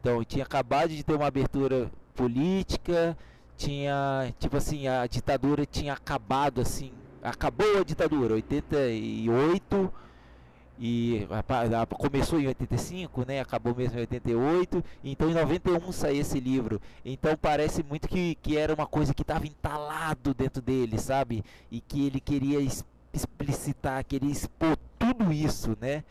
Então, 0.00 0.24
tinha 0.24 0.44
acabado 0.44 0.90
de 0.90 1.02
ter 1.02 1.14
uma 1.14 1.26
abertura 1.26 1.90
política, 2.14 3.16
tinha, 3.58 4.32
tipo 4.38 4.56
assim, 4.56 4.86
a 4.86 5.04
ditadura 5.06 5.66
tinha 5.66 5.92
acabado 5.92 6.60
assim, 6.60 6.92
acabou 7.20 7.80
a 7.80 7.82
ditadura, 7.82 8.34
88 8.34 9.92
e 10.78 11.26
começou 11.98 12.40
em 12.40 12.46
85, 12.46 13.24
né? 13.26 13.40
Acabou 13.40 13.74
mesmo 13.74 13.98
em 13.98 14.02
88. 14.02 14.84
Então 15.02 15.28
em 15.28 15.34
91 15.34 15.90
saiu 15.90 16.20
esse 16.20 16.38
livro. 16.38 16.80
Então 17.04 17.36
parece 17.36 17.82
muito 17.82 18.08
que, 18.08 18.36
que 18.36 18.56
era 18.56 18.72
uma 18.72 18.86
coisa 18.86 19.12
que 19.12 19.22
estava 19.22 19.44
entalado 19.44 20.32
dentro 20.32 20.62
dele, 20.62 20.96
sabe? 20.96 21.44
E 21.68 21.80
que 21.80 22.06
ele 22.06 22.20
queria 22.20 22.60
explicitar, 23.12 24.04
queria 24.04 24.30
expor 24.30 24.78
tudo 24.96 25.32
isso, 25.32 25.76
né? 25.80 26.04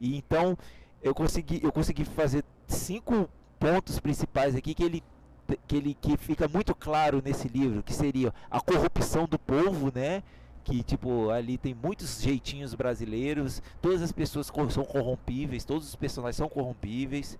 E 0.00 0.16
então 0.16 0.58
eu 1.00 1.14
consegui 1.14 1.60
eu 1.62 1.70
consegui 1.70 2.04
fazer 2.04 2.44
cinco 2.66 3.30
pontos 3.60 4.00
principais 4.00 4.56
aqui 4.56 4.74
que 4.74 4.82
ele 4.82 5.02
que 5.66 5.76
ele 5.76 5.94
que 5.94 6.16
fica 6.16 6.46
muito 6.48 6.74
claro 6.74 7.22
nesse 7.24 7.48
livro, 7.48 7.82
que 7.82 7.92
seria 7.92 8.32
a 8.50 8.60
corrupção 8.60 9.26
do 9.26 9.38
povo, 9.38 9.92
né? 9.94 10.22
que 10.64 10.82
tipo 10.82 11.30
ali 11.30 11.56
tem 11.56 11.74
muitos 11.74 12.20
jeitinhos 12.20 12.74
brasileiros, 12.74 13.62
todas 13.80 14.02
as 14.02 14.12
pessoas 14.12 14.52
são 14.70 14.84
corrompíveis, 14.84 15.64
todos 15.64 15.88
os 15.88 15.96
personagens 15.96 16.36
são 16.36 16.48
corrompíveis. 16.48 17.38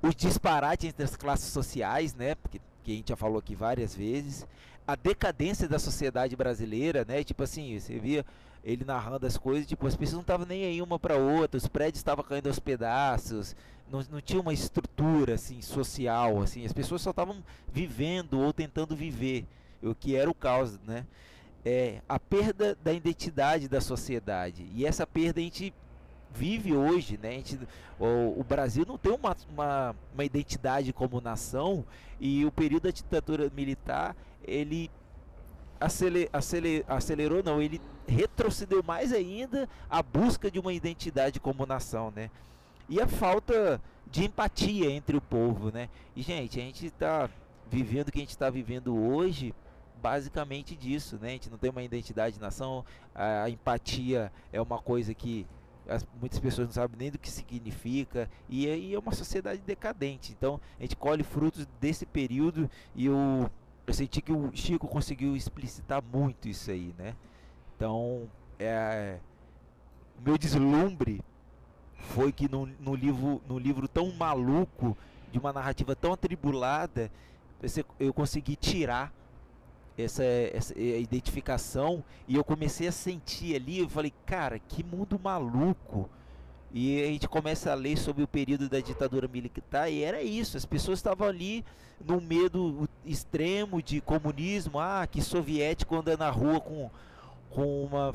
Os 0.00 0.14
disparates 0.14 0.86
entre 0.88 1.04
as 1.04 1.16
classes 1.16 1.52
sociais, 1.52 2.14
né, 2.14 2.36
porque 2.36 2.60
que 2.84 2.92
a 2.92 2.94
gente 2.94 3.08
já 3.08 3.16
falou 3.16 3.38
aqui 3.38 3.54
várias 3.54 3.96
vezes, 3.96 4.46
a 4.86 4.94
decadência 4.94 5.66
da 5.66 5.78
sociedade 5.78 6.36
brasileira, 6.36 7.04
né? 7.08 7.24
Tipo 7.24 7.42
assim, 7.42 7.78
você 7.78 7.98
via 7.98 8.24
ele 8.64 8.84
narrando 8.84 9.26
as 9.26 9.36
coisas, 9.36 9.66
tipo, 9.66 9.86
as 9.86 9.94
pessoas 9.94 10.14
não 10.14 10.20
estavam 10.22 10.46
nem 10.46 10.64
aí 10.64 10.82
uma 10.82 10.98
para 10.98 11.16
outra, 11.16 11.58
os 11.58 11.68
prédios 11.68 11.98
estavam 11.98 12.24
caindo 12.24 12.48
aos 12.48 12.58
pedaços, 12.58 13.54
não, 13.90 14.02
não 14.10 14.20
tinha 14.20 14.40
uma 14.40 14.52
estrutura 14.52 15.34
assim 15.34 15.60
social, 15.60 16.40
assim, 16.40 16.64
as 16.64 16.72
pessoas 16.72 17.02
só 17.02 17.10
estavam 17.10 17.36
vivendo 17.72 18.40
ou 18.40 18.52
tentando 18.52 18.96
viver, 18.96 19.46
o 19.82 19.94
que 19.94 20.16
era 20.16 20.30
o 20.30 20.34
caos, 20.34 20.78
né? 20.80 21.04
é, 21.64 22.02
a 22.08 22.18
perda 22.18 22.76
da 22.82 22.92
identidade 22.92 23.68
da 23.68 23.80
sociedade. 23.80 24.68
E 24.74 24.84
essa 24.84 25.06
perda 25.06 25.40
a 25.40 25.42
gente 25.42 25.72
vive 26.30 26.74
hoje, 26.74 27.18
né? 27.20 27.32
Gente, 27.32 27.58
o, 27.98 28.38
o, 28.38 28.44
Brasil 28.44 28.84
não 28.86 28.98
tem 28.98 29.12
uma, 29.12 29.36
uma, 29.48 29.96
uma, 30.12 30.24
identidade 30.24 30.92
como 30.92 31.20
nação 31.20 31.84
e 32.20 32.44
o 32.44 32.52
período 32.52 32.84
da 32.84 32.90
ditadura 32.90 33.50
militar 33.54 34.14
ele 34.46 34.90
aceler, 35.80 36.28
aceler, 36.32 36.84
acelerou, 36.88 37.42
não, 37.42 37.60
ele 37.60 37.80
retrocedeu 38.06 38.82
mais 38.82 39.12
ainda 39.12 39.68
a 39.88 40.02
busca 40.02 40.50
de 40.50 40.58
uma 40.58 40.72
identidade 40.72 41.40
como 41.40 41.66
nação, 41.66 42.12
né? 42.14 42.30
E 42.88 43.00
a 43.00 43.06
falta 43.06 43.80
de 44.06 44.24
empatia 44.24 44.90
entre 44.90 45.16
o 45.16 45.20
povo, 45.20 45.70
né? 45.70 45.88
E 46.14 46.22
gente, 46.22 46.60
a 46.60 46.62
gente 46.62 46.86
está 46.86 47.28
vivendo 47.70 48.08
o 48.08 48.12
que 48.12 48.18
a 48.18 48.22
gente 48.22 48.30
está 48.30 48.50
vivendo 48.50 48.94
hoje 48.94 49.54
basicamente 50.00 50.76
disso, 50.76 51.18
né? 51.20 51.28
A 51.28 51.32
gente 51.32 51.50
não 51.50 51.56
tem 51.56 51.70
uma 51.70 51.82
identidade 51.82 52.34
de 52.34 52.40
nação, 52.40 52.84
a, 53.14 53.44
a 53.44 53.50
empatia 53.50 54.30
é 54.52 54.60
uma 54.60 54.78
coisa 54.78 55.14
que 55.14 55.46
as, 55.88 56.06
muitas 56.20 56.38
pessoas 56.38 56.68
não 56.68 56.72
sabem 56.72 56.98
nem 56.98 57.10
do 57.10 57.18
que 57.18 57.30
significa 57.30 58.28
e 58.48 58.66
aí 58.66 58.94
é 58.94 58.98
uma 58.98 59.12
sociedade 59.12 59.62
decadente. 59.62 60.32
Então 60.36 60.60
a 60.78 60.82
gente 60.82 60.96
colhe 60.96 61.22
frutos 61.22 61.66
desse 61.80 62.04
período 62.04 62.70
e 62.94 63.06
eu, 63.06 63.50
eu 63.86 63.94
senti 63.94 64.20
que 64.22 64.32
o 64.32 64.50
Chico 64.54 64.88
conseguiu 64.88 65.36
explicitar 65.36 66.02
muito 66.02 66.48
isso 66.48 66.70
aí, 66.70 66.94
né? 66.98 67.14
Então 67.76 68.28
é, 68.58 69.18
meu 70.24 70.38
deslumbre 70.38 71.20
foi 71.94 72.32
que 72.32 72.48
no, 72.48 72.66
no, 72.80 72.94
livro, 72.94 73.42
no 73.48 73.58
livro 73.58 73.88
tão 73.88 74.12
maluco, 74.12 74.96
de 75.32 75.38
uma 75.38 75.52
narrativa 75.52 75.96
tão 75.96 76.12
atribulada, 76.12 77.10
eu 77.98 78.12
consegui 78.12 78.56
tirar 78.56 79.12
essa, 79.96 80.24
essa 80.24 80.78
identificação 80.78 82.04
e 82.28 82.36
eu 82.36 82.44
comecei 82.44 82.86
a 82.86 82.92
sentir 82.92 83.56
ali, 83.56 83.78
eu 83.78 83.88
falei, 83.88 84.12
cara, 84.26 84.58
que 84.58 84.82
mundo 84.82 85.18
maluco. 85.18 86.08
E 86.76 87.00
a 87.00 87.06
gente 87.06 87.28
começa 87.28 87.70
a 87.70 87.74
ler 87.74 87.96
sobre 87.96 88.24
o 88.24 88.26
período 88.26 88.68
da 88.68 88.80
ditadura 88.80 89.28
militar 89.28 89.88
e 89.88 90.02
era 90.02 90.20
isso, 90.20 90.56
as 90.56 90.64
pessoas 90.64 90.98
estavam 90.98 91.28
ali 91.28 91.64
num 92.04 92.20
medo 92.20 92.88
extremo 93.04 93.80
de 93.80 94.00
comunismo, 94.00 94.80
ah, 94.80 95.06
que 95.08 95.22
soviético 95.22 95.94
anda 95.94 96.16
na 96.16 96.28
rua 96.30 96.60
com, 96.60 96.90
com 97.48 97.84
uma, 97.84 98.12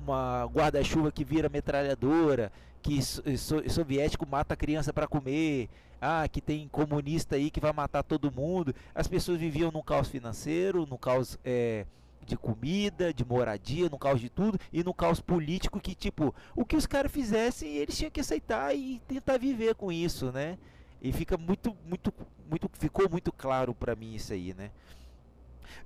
uma 0.00 0.44
guarda-chuva 0.44 1.10
que 1.10 1.24
vira 1.24 1.48
metralhadora, 1.48 2.52
que 2.80 3.02
so, 3.02 3.24
soviético 3.68 4.24
mata 4.24 4.54
criança 4.54 4.92
para 4.92 5.08
comer, 5.08 5.68
ah, 6.00 6.28
que 6.28 6.40
tem 6.40 6.68
comunista 6.68 7.34
aí 7.34 7.50
que 7.50 7.58
vai 7.58 7.72
matar 7.72 8.04
todo 8.04 8.30
mundo. 8.30 8.72
As 8.94 9.08
pessoas 9.08 9.40
viviam 9.40 9.72
num 9.72 9.82
caos 9.82 10.08
financeiro, 10.08 10.86
num 10.88 10.96
caos 10.96 11.36
é, 11.44 11.84
de 12.26 12.36
comida, 12.36 13.12
de 13.12 13.24
moradia, 13.24 13.88
no 13.88 13.98
caos 13.98 14.20
de 14.20 14.28
tudo 14.28 14.58
e 14.72 14.82
no 14.82 14.92
caos 14.92 15.20
político 15.20 15.80
que 15.80 15.94
tipo, 15.94 16.34
o 16.54 16.64
que 16.64 16.76
os 16.76 16.86
caras 16.86 17.12
fizessem, 17.12 17.76
eles 17.76 17.96
tinham 17.96 18.10
que 18.10 18.20
aceitar 18.20 18.74
e 18.74 19.00
tentar 19.06 19.38
viver 19.38 19.74
com 19.74 19.90
isso, 19.92 20.32
né? 20.32 20.58
E 21.00 21.12
fica 21.12 21.36
muito 21.36 21.76
muito 21.86 22.12
muito 22.48 22.70
ficou 22.78 23.08
muito 23.08 23.32
claro 23.32 23.74
para 23.74 23.94
mim 23.94 24.14
isso 24.14 24.32
aí, 24.32 24.54
né? 24.54 24.70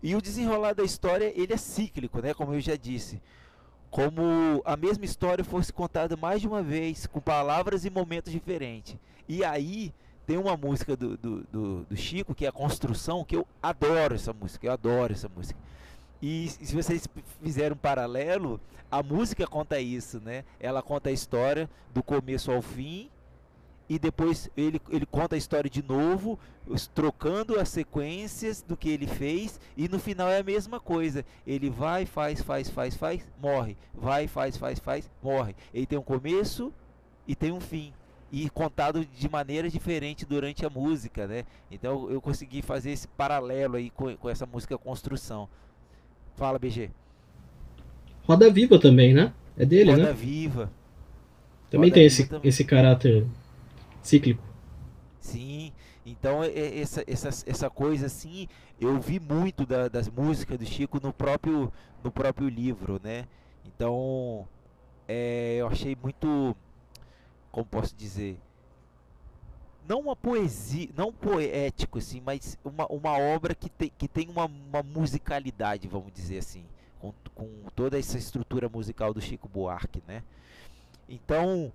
E 0.03 0.14
o 0.14 0.20
desenrolar 0.20 0.74
da 0.74 0.82
história, 0.82 1.32
ele 1.36 1.53
é 1.53 1.57
cíclico, 1.57 2.20
né, 2.20 2.32
como 2.32 2.55
eu 2.55 2.61
já 2.61 2.76
disse. 2.76 3.20
Como 3.91 4.62
a 4.64 4.76
mesma 4.76 5.05
história 5.05 5.45
fosse 5.45 5.72
contada 5.72 6.16
mais 6.16 6.41
de 6.41 6.47
uma 6.47 6.62
vez, 6.62 7.07
com 7.07 7.20
palavras 7.20 7.84
e 7.84 7.91
momentos 7.91 8.32
diferentes. 8.32 8.97
E 9.28 9.45
aí, 9.45 9.93
tem 10.26 10.38
uma 10.38 10.57
música 10.57 10.97
do, 10.97 11.16
do, 11.16 11.41
do, 11.53 11.82
do, 11.82 11.97
Chico, 11.97 12.34
que 12.34 12.47
é 12.47 12.49
a 12.49 12.53
Construção, 12.53 13.24
que 13.24 13.34
eu 13.34 13.47
adoro 13.61 14.14
essa 14.14 14.32
música, 14.32 14.66
eu 14.66 14.72
adoro 14.72 15.12
essa 15.12 15.28
música. 15.28 15.59
E 16.23 16.49
se 16.49 16.75
vocês 16.75 17.09
fizerem 17.43 17.73
um 17.73 17.77
paralelo, 17.77 18.61
a 18.91 19.03
música 19.03 19.47
conta 19.47 19.81
isso, 19.81 20.21
né? 20.21 20.45
Ela 20.59 20.83
conta 20.83 21.09
a 21.09 21.12
história 21.12 21.68
do 21.95 22.03
começo 22.03 22.51
ao 22.51 22.61
fim 22.61 23.09
e 23.89 23.99
depois 23.99 24.49
ele, 24.57 24.81
ele 24.89 25.05
conta 25.05 25.35
a 25.35 25.39
história 25.39 25.68
de 25.68 25.83
novo, 25.83 26.39
trocando 26.95 27.59
as 27.59 27.68
sequências 27.68 28.62
do 28.62 28.77
que 28.77 28.89
ele 28.89 29.07
fez 29.07 29.59
e 29.77 29.89
no 29.89 29.99
final 29.99 30.29
é 30.29 30.39
a 30.39 30.45
mesma 30.45 30.79
coisa. 30.79 31.25
Ele 31.47 31.68
vai, 31.68 32.07
faz, 32.07 32.43
faz, 32.43 32.68
faz, 32.71 32.97
faz, 32.97 33.27
morre. 33.41 33.77
Vai, 33.93 34.29
faz, 34.29 34.57
faz, 34.57 34.79
faz, 34.79 35.11
morre. 35.23 35.57
Ele 35.75 35.87
tem 35.87 35.99
um 35.99 36.03
começo 36.03 36.73
e 37.27 37.35
tem 37.35 37.51
um 37.51 37.61
fim 37.61 37.93
e 38.31 38.49
contado 38.51 39.05
de 39.05 39.29
maneira 39.29 39.68
diferente 39.68 40.25
durante 40.25 40.64
a 40.64 40.71
música, 40.71 41.27
né? 41.27 41.45
Então 41.71 42.09
eu 42.11 42.21
consegui 42.21 42.62
fazer 42.62 42.93
esse 42.93 43.09
paralelo 43.09 43.77
aí 43.77 43.91
com, 43.91 44.16
com 44.16 44.29
essa 44.29 44.47
música 44.47 44.79
Construção. 44.79 45.49
Fala, 46.37 46.59
BG. 46.59 46.91
Roda 48.24 48.51
Viva 48.51 48.78
também, 48.78 49.12
né? 49.12 49.33
É 49.57 49.64
dele, 49.64 49.91
Roda 49.91 50.03
né? 50.03 50.09
Roda 50.11 50.18
Viva. 50.18 50.72
Também 51.68 51.91
Roda 51.91 51.95
tem 51.95 52.07
esse, 52.07 52.26
também. 52.26 52.49
esse 52.49 52.64
caráter 52.64 53.26
cíclico. 54.03 54.43
Sim, 55.20 55.72
então 56.05 56.41
essa, 56.43 57.05
essa, 57.07 57.28
essa 57.28 57.70
coisa 57.70 58.07
assim, 58.07 58.49
eu 58.81 58.99
vi 59.01 59.20
muito 59.20 59.66
da, 59.66 59.87
das 59.87 60.09
músicas 60.09 60.59
do 60.59 60.64
Chico 60.64 60.99
no 61.03 61.12
próprio, 61.12 61.72
no 62.03 62.11
próprio 62.11 62.49
livro, 62.49 63.01
né? 63.03 63.26
Então 63.66 64.49
é, 65.07 65.57
eu 65.59 65.66
achei 65.66 65.97
muito, 66.03 66.57
como 67.51 67.66
posso 67.66 67.95
dizer, 67.95 68.39
não 69.91 69.99
uma 69.99 70.14
poesia, 70.14 70.88
não 70.97 71.12
poético 71.12 71.99
assim, 71.99 72.22
mas 72.24 72.57
uma, 72.64 72.86
uma 72.86 73.18
obra 73.18 73.57
que 73.57 73.68
tem, 73.68 73.91
que 73.99 74.07
tem 74.07 74.28
uma, 74.28 74.45
uma 74.45 74.84
musicalidade, 74.84 75.88
vamos 75.88 76.12
dizer 76.12 76.38
assim, 76.38 76.64
com, 77.01 77.12
com 77.34 77.49
toda 77.74 77.99
essa 77.99 78.16
estrutura 78.16 78.68
musical 78.68 79.12
do 79.12 79.20
Chico 79.20 79.49
Buarque, 79.49 80.01
né? 80.07 80.22
Então, 81.09 81.72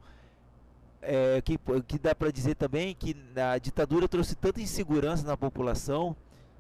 é, 1.02 1.42
que, 1.42 1.60
que 1.86 2.00
dá 2.00 2.16
para 2.16 2.32
dizer 2.32 2.56
também 2.56 2.96
que 2.96 3.14
a 3.36 3.58
ditadura 3.58 4.08
trouxe 4.08 4.34
tanta 4.34 4.62
insegurança 4.62 5.28
na 5.28 5.36
população 5.36 6.16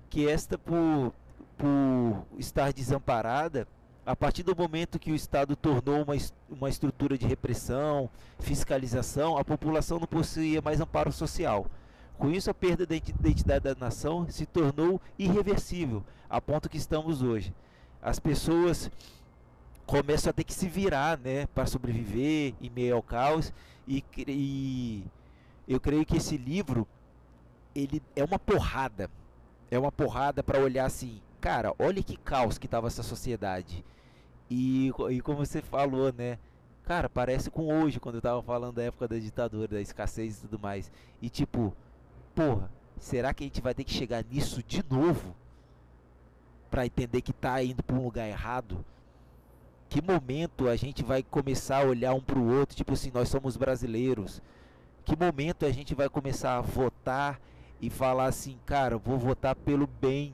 que 0.09 0.27
esta 0.27 0.57
por, 0.57 1.13
por 1.57 2.25
estar 2.37 2.73
desamparada 2.73 3.65
a 4.05 4.15
partir 4.15 4.43
do 4.43 4.55
momento 4.55 4.99
que 4.99 5.11
o 5.11 5.15
Estado 5.15 5.55
tornou 5.55 6.03
uma, 6.03 6.15
uma 6.49 6.69
estrutura 6.69 7.17
de 7.17 7.25
repressão, 7.25 8.09
fiscalização, 8.39 9.35
a 9.35 9.43
população 9.43 9.99
não 9.99 10.05
possuía 10.05 10.61
mais 10.61 10.79
amparo 10.79 11.11
social. 11.11 11.65
Com 12.17 12.29
isso, 12.29 12.49
a 12.49 12.53
perda 12.53 12.85
da 12.85 12.95
identidade 12.95 13.63
da 13.63 13.75
nação 13.75 14.29
se 14.29 14.45
tornou 14.45 15.01
irreversível, 15.17 16.03
a 16.29 16.39
ponto 16.39 16.69
que 16.69 16.77
estamos 16.77 17.23
hoje. 17.23 17.53
As 17.99 18.19
pessoas 18.19 18.91
começam 19.87 20.29
a 20.29 20.33
ter 20.33 20.43
que 20.43 20.53
se 20.53 20.69
virar 20.69 21.17
né, 21.17 21.47
para 21.47 21.65
sobreviver 21.65 22.53
em 22.61 22.69
meio 22.69 22.95
ao 22.95 23.01
caos, 23.01 23.51
e, 23.87 24.03
e 24.27 25.03
eu 25.67 25.79
creio 25.79 26.05
que 26.05 26.17
esse 26.17 26.37
livro 26.37 26.87
ele 27.73 28.01
é 28.15 28.23
uma 28.23 28.37
porrada. 28.37 29.09
É 29.71 29.79
uma 29.79 29.91
porrada 29.91 30.43
para 30.43 30.59
olhar 30.59 30.85
assim, 30.85 31.19
cara, 31.41 31.73
olha 31.79 32.03
que 32.03 32.15
caos 32.17 32.59
que 32.59 32.67
estava 32.67 32.85
essa 32.85 33.01
sociedade 33.01 33.83
e, 34.49 34.91
e 35.09 35.21
como 35.21 35.37
você 35.45 35.61
falou, 35.61 36.13
né? 36.13 36.37
Cara, 36.83 37.09
parece 37.09 37.49
com 37.49 37.67
hoje, 37.67 37.99
quando 37.99 38.15
eu 38.15 38.21
tava 38.21 38.43
falando 38.43 38.75
da 38.75 38.83
época 38.83 39.07
da 39.07 39.17
ditadura, 39.17 39.67
da 39.67 39.81
escassez 39.81 40.37
e 40.37 40.41
tudo 40.41 40.59
mais. 40.59 40.91
E 41.19 41.29
tipo, 41.29 41.75
porra, 42.35 42.69
será 42.99 43.33
que 43.33 43.43
a 43.43 43.47
gente 43.47 43.61
vai 43.61 43.73
ter 43.73 43.83
que 43.83 43.93
chegar 43.93 44.23
nisso 44.23 44.61
de 44.61 44.83
novo? 44.89 45.35
Pra 46.69 46.85
entender 46.85 47.21
que 47.21 47.33
tá 47.33 47.63
indo 47.63 47.81
pra 47.81 47.95
um 47.95 48.03
lugar 48.03 48.27
errado? 48.27 48.85
Que 49.89 50.01
momento 50.01 50.67
a 50.67 50.75
gente 50.75 51.03
vai 51.03 51.23
começar 51.23 51.83
a 51.83 51.87
olhar 51.87 52.13
um 52.13 52.21
pro 52.21 52.43
outro, 52.43 52.75
tipo 52.75 52.93
assim, 52.93 53.11
nós 53.11 53.29
somos 53.29 53.57
brasileiros. 53.57 54.41
Que 55.03 55.15
momento 55.15 55.65
a 55.65 55.71
gente 55.71 55.95
vai 55.95 56.09
começar 56.09 56.57
a 56.57 56.61
votar 56.61 57.39
e 57.81 57.89
falar 57.89 58.25
assim, 58.25 58.57
cara, 58.65 58.97
vou 58.97 59.17
votar 59.17 59.55
pelo 59.55 59.87
bem 59.87 60.33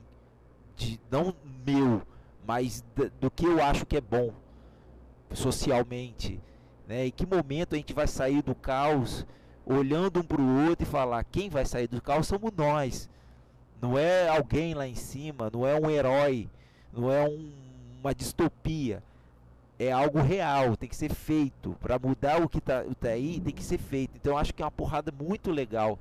de 0.76 0.98
não 1.10 1.34
meu, 1.64 2.02
mas 2.46 2.84
do 3.20 3.30
que 3.30 3.46
eu 3.46 3.62
acho 3.62 3.86
que 3.86 3.96
é 3.96 4.00
bom 4.00 4.32
socialmente, 5.32 6.40
né? 6.86 7.06
Em 7.06 7.10
que 7.10 7.26
momento 7.26 7.74
a 7.74 7.76
gente 7.76 7.92
vai 7.92 8.06
sair 8.06 8.42
do 8.42 8.54
caos, 8.54 9.26
olhando 9.64 10.20
um 10.20 10.22
para 10.22 10.40
o 10.40 10.68
outro 10.68 10.86
e 10.86 10.90
falar 10.90 11.24
quem 11.24 11.48
vai 11.48 11.64
sair 11.64 11.86
do 11.86 12.02
caos 12.02 12.26
somos 12.26 12.52
nós, 12.56 13.08
não 13.80 13.98
é 13.98 14.28
alguém 14.28 14.74
lá 14.74 14.86
em 14.86 14.94
cima, 14.94 15.50
não 15.52 15.66
é 15.66 15.78
um 15.78 15.90
herói, 15.90 16.48
não 16.92 17.10
é 17.10 17.28
um, 17.28 17.52
uma 18.00 18.14
distopia, 18.14 19.02
é 19.78 19.90
algo 19.90 20.20
real, 20.20 20.76
tem 20.76 20.88
que 20.88 20.96
ser 20.96 21.12
feito 21.12 21.76
para 21.80 21.98
mudar 21.98 22.40
o 22.40 22.48
que 22.48 22.58
está 22.58 22.84
tá 23.00 23.08
aí, 23.08 23.40
tem 23.40 23.52
que 23.52 23.64
ser 23.64 23.78
feito. 23.78 24.12
Então 24.16 24.36
acho 24.38 24.54
que 24.54 24.62
é 24.62 24.64
uma 24.64 24.70
porrada 24.70 25.12
muito 25.12 25.50
legal 25.50 25.98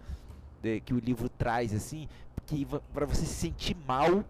de, 0.62 0.80
que 0.82 0.94
o 0.94 1.00
livro 1.00 1.28
traz 1.30 1.74
assim, 1.74 2.08
para 2.94 3.06
você 3.06 3.26
se 3.26 3.34
sentir 3.34 3.76
mal 3.88 4.24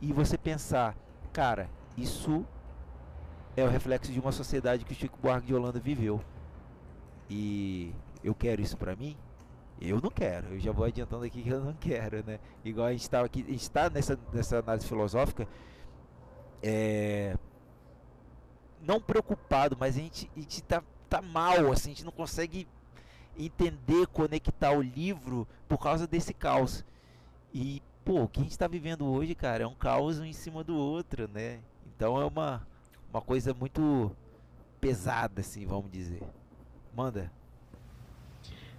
e 0.00 0.12
você 0.12 0.36
pensar 0.36 0.96
Cara, 1.32 1.70
isso 1.96 2.44
é 3.56 3.64
o 3.64 3.68
reflexo 3.68 4.12
de 4.12 4.20
uma 4.20 4.32
sociedade 4.32 4.84
que 4.84 4.92
o 4.92 4.94
Chico 4.94 5.18
Buarque 5.20 5.46
de 5.46 5.54
Holanda 5.54 5.80
viveu. 5.80 6.22
E 7.28 7.94
eu 8.22 8.34
quero 8.34 8.60
isso 8.60 8.76
para 8.76 8.94
mim? 8.94 9.16
Eu 9.80 10.00
não 10.00 10.10
quero. 10.10 10.54
Eu 10.54 10.60
já 10.60 10.72
vou 10.72 10.84
adiantando 10.84 11.24
aqui 11.24 11.42
que 11.42 11.48
eu 11.48 11.64
não 11.64 11.72
quero, 11.74 12.22
né? 12.24 12.38
Igual 12.64 12.88
a 12.88 12.92
gente 12.92 13.02
está 13.02 13.24
aqui, 13.24 13.42
a 13.46 13.50
gente 13.50 13.62
está 13.62 13.88
nessa, 13.90 14.18
nessa 14.32 14.58
análise 14.58 14.86
filosófica, 14.86 15.48
é, 16.62 17.36
não 18.80 19.00
preocupado, 19.00 19.76
mas 19.78 19.96
a 19.96 20.00
gente, 20.00 20.30
a 20.36 20.40
gente 20.40 20.62
tá, 20.62 20.82
tá 21.08 21.22
mal, 21.22 21.72
assim, 21.72 21.90
a 21.90 21.94
gente 21.94 22.04
não 22.04 22.12
consegue 22.12 22.68
entender, 23.38 24.06
conectar 24.08 24.72
o 24.72 24.82
livro 24.82 25.48
por 25.68 25.78
causa 25.78 26.06
desse 26.06 26.34
caos. 26.34 26.84
E 27.52 27.82
pô, 28.04 28.22
o 28.22 28.28
que 28.28 28.40
a 28.40 28.42
gente 28.42 28.52
está 28.52 28.66
vivendo 28.66 29.06
hoje, 29.06 29.34
cara, 29.34 29.64
é 29.64 29.66
um 29.66 29.74
caos 29.74 30.18
um 30.18 30.24
em 30.24 30.32
cima 30.32 30.62
do 30.64 30.76
outro, 30.76 31.28
né? 31.32 31.58
Então 31.86 32.20
é 32.20 32.24
uma, 32.24 32.66
uma 33.12 33.20
coisa 33.20 33.54
muito 33.54 34.10
pesada, 34.80 35.40
assim, 35.40 35.64
vamos 35.66 35.90
dizer. 35.90 36.22
Manda. 36.94 37.30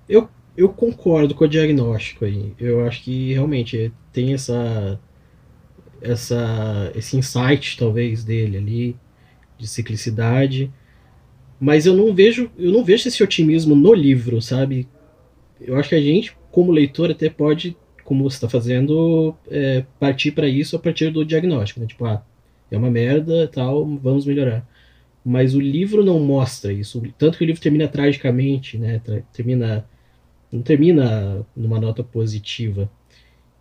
Eu, 0.07 0.29
eu 0.55 0.69
concordo 0.69 1.33
com 1.33 1.45
o 1.45 1.47
diagnóstico 1.47 2.25
aí. 2.25 2.53
Eu 2.59 2.85
acho 2.85 3.03
que 3.03 3.33
realmente 3.33 3.93
tem 4.11 4.33
essa, 4.33 4.99
essa 6.01 6.91
esse 6.95 7.17
insight, 7.17 7.77
talvez, 7.77 8.23
dele 8.23 8.57
ali, 8.57 8.97
de 9.57 9.67
ciclicidade. 9.67 10.71
Mas 11.59 11.85
eu 11.85 11.95
não 11.95 12.13
vejo, 12.13 12.51
eu 12.57 12.71
não 12.71 12.83
vejo 12.83 13.07
esse 13.07 13.23
otimismo 13.23 13.73
no 13.75 13.93
livro, 13.93 14.41
sabe? 14.41 14.87
Eu 15.61 15.77
acho 15.77 15.89
que 15.89 15.95
a 15.95 16.01
gente, 16.01 16.35
como 16.51 16.71
leitor, 16.71 17.09
até 17.09 17.29
pode 17.29 17.77
como 18.03 18.23
você 18.23 18.35
está 18.37 18.49
fazendo, 18.49 19.35
é, 19.49 19.85
partir 19.99 20.31
para 20.31 20.47
isso 20.47 20.75
a 20.75 20.79
partir 20.79 21.11
do 21.11 21.25
diagnóstico. 21.25 21.79
Né? 21.79 21.87
Tipo, 21.87 22.05
ah, 22.05 22.23
é 22.71 22.77
uma 22.77 22.91
merda 22.91 23.47
tal, 23.47 23.85
vamos 23.97 24.25
melhorar. 24.25 24.67
Mas 25.25 25.55
o 25.55 25.59
livro 25.59 26.03
não 26.03 26.19
mostra 26.19 26.73
isso. 26.73 27.01
Tanto 27.17 27.37
que 27.37 27.43
o 27.43 27.47
livro 27.47 27.61
termina 27.61 27.87
tragicamente, 27.87 28.77
né? 28.77 29.01
Termina, 29.31 29.85
não 30.51 30.61
termina 30.61 31.45
numa 31.55 31.79
nota 31.79 32.03
positiva. 32.03 32.89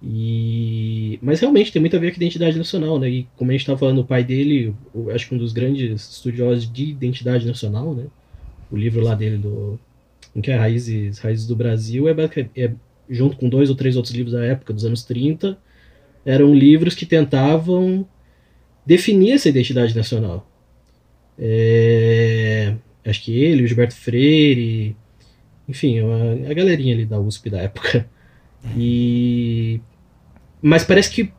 E... 0.02 1.18
Mas 1.22 1.38
realmente 1.38 1.70
tem 1.70 1.80
muito 1.80 1.96
a 1.96 2.00
ver 2.00 2.10
com 2.10 2.16
a 2.16 2.24
identidade 2.24 2.58
nacional, 2.58 2.98
né? 2.98 3.08
E 3.08 3.28
como 3.36 3.50
a 3.50 3.54
gente 3.54 3.60
estava 3.60 3.78
falando, 3.78 4.00
o 4.00 4.04
pai 4.04 4.24
dele, 4.24 4.74
acho 5.14 5.28
que 5.28 5.34
um 5.34 5.38
dos 5.38 5.52
grandes 5.52 6.10
estudiosos 6.10 6.70
de 6.70 6.90
identidade 6.90 7.46
nacional, 7.46 7.94
né? 7.94 8.06
O 8.70 8.76
livro 8.76 9.00
lá 9.00 9.14
dele, 9.14 9.36
do... 9.36 9.78
em 10.34 10.40
que 10.40 10.50
é 10.50 10.56
Raízes, 10.56 11.20
Raízes 11.20 11.46
do 11.46 11.54
Brasil, 11.54 12.08
é, 12.08 12.14
é, 12.56 12.72
junto 13.12 13.36
com 13.36 13.48
dois 13.48 13.70
ou 13.70 13.76
três 13.76 13.96
outros 13.96 14.14
livros 14.14 14.32
da 14.32 14.44
época, 14.44 14.72
dos 14.72 14.84
anos 14.84 15.04
30, 15.04 15.58
eram 16.24 16.54
livros 16.54 16.94
que 16.94 17.06
tentavam 17.06 18.06
definir 18.86 19.32
essa 19.32 19.48
identidade 19.48 19.94
nacional. 19.94 20.48
É... 21.38 22.74
Acho 23.04 23.22
que 23.22 23.36
ele, 23.36 23.64
o 23.64 23.66
Gilberto 23.66 23.94
Freire, 23.94 24.96
enfim, 25.68 26.00
a, 26.00 26.50
a 26.50 26.54
galerinha 26.54 26.94
ali 26.94 27.04
da 27.04 27.18
USP 27.18 27.50
da 27.50 27.60
época. 27.60 28.08
E 28.76 29.80
mas 30.62 30.84
parece 30.84 31.10
que. 31.10 31.32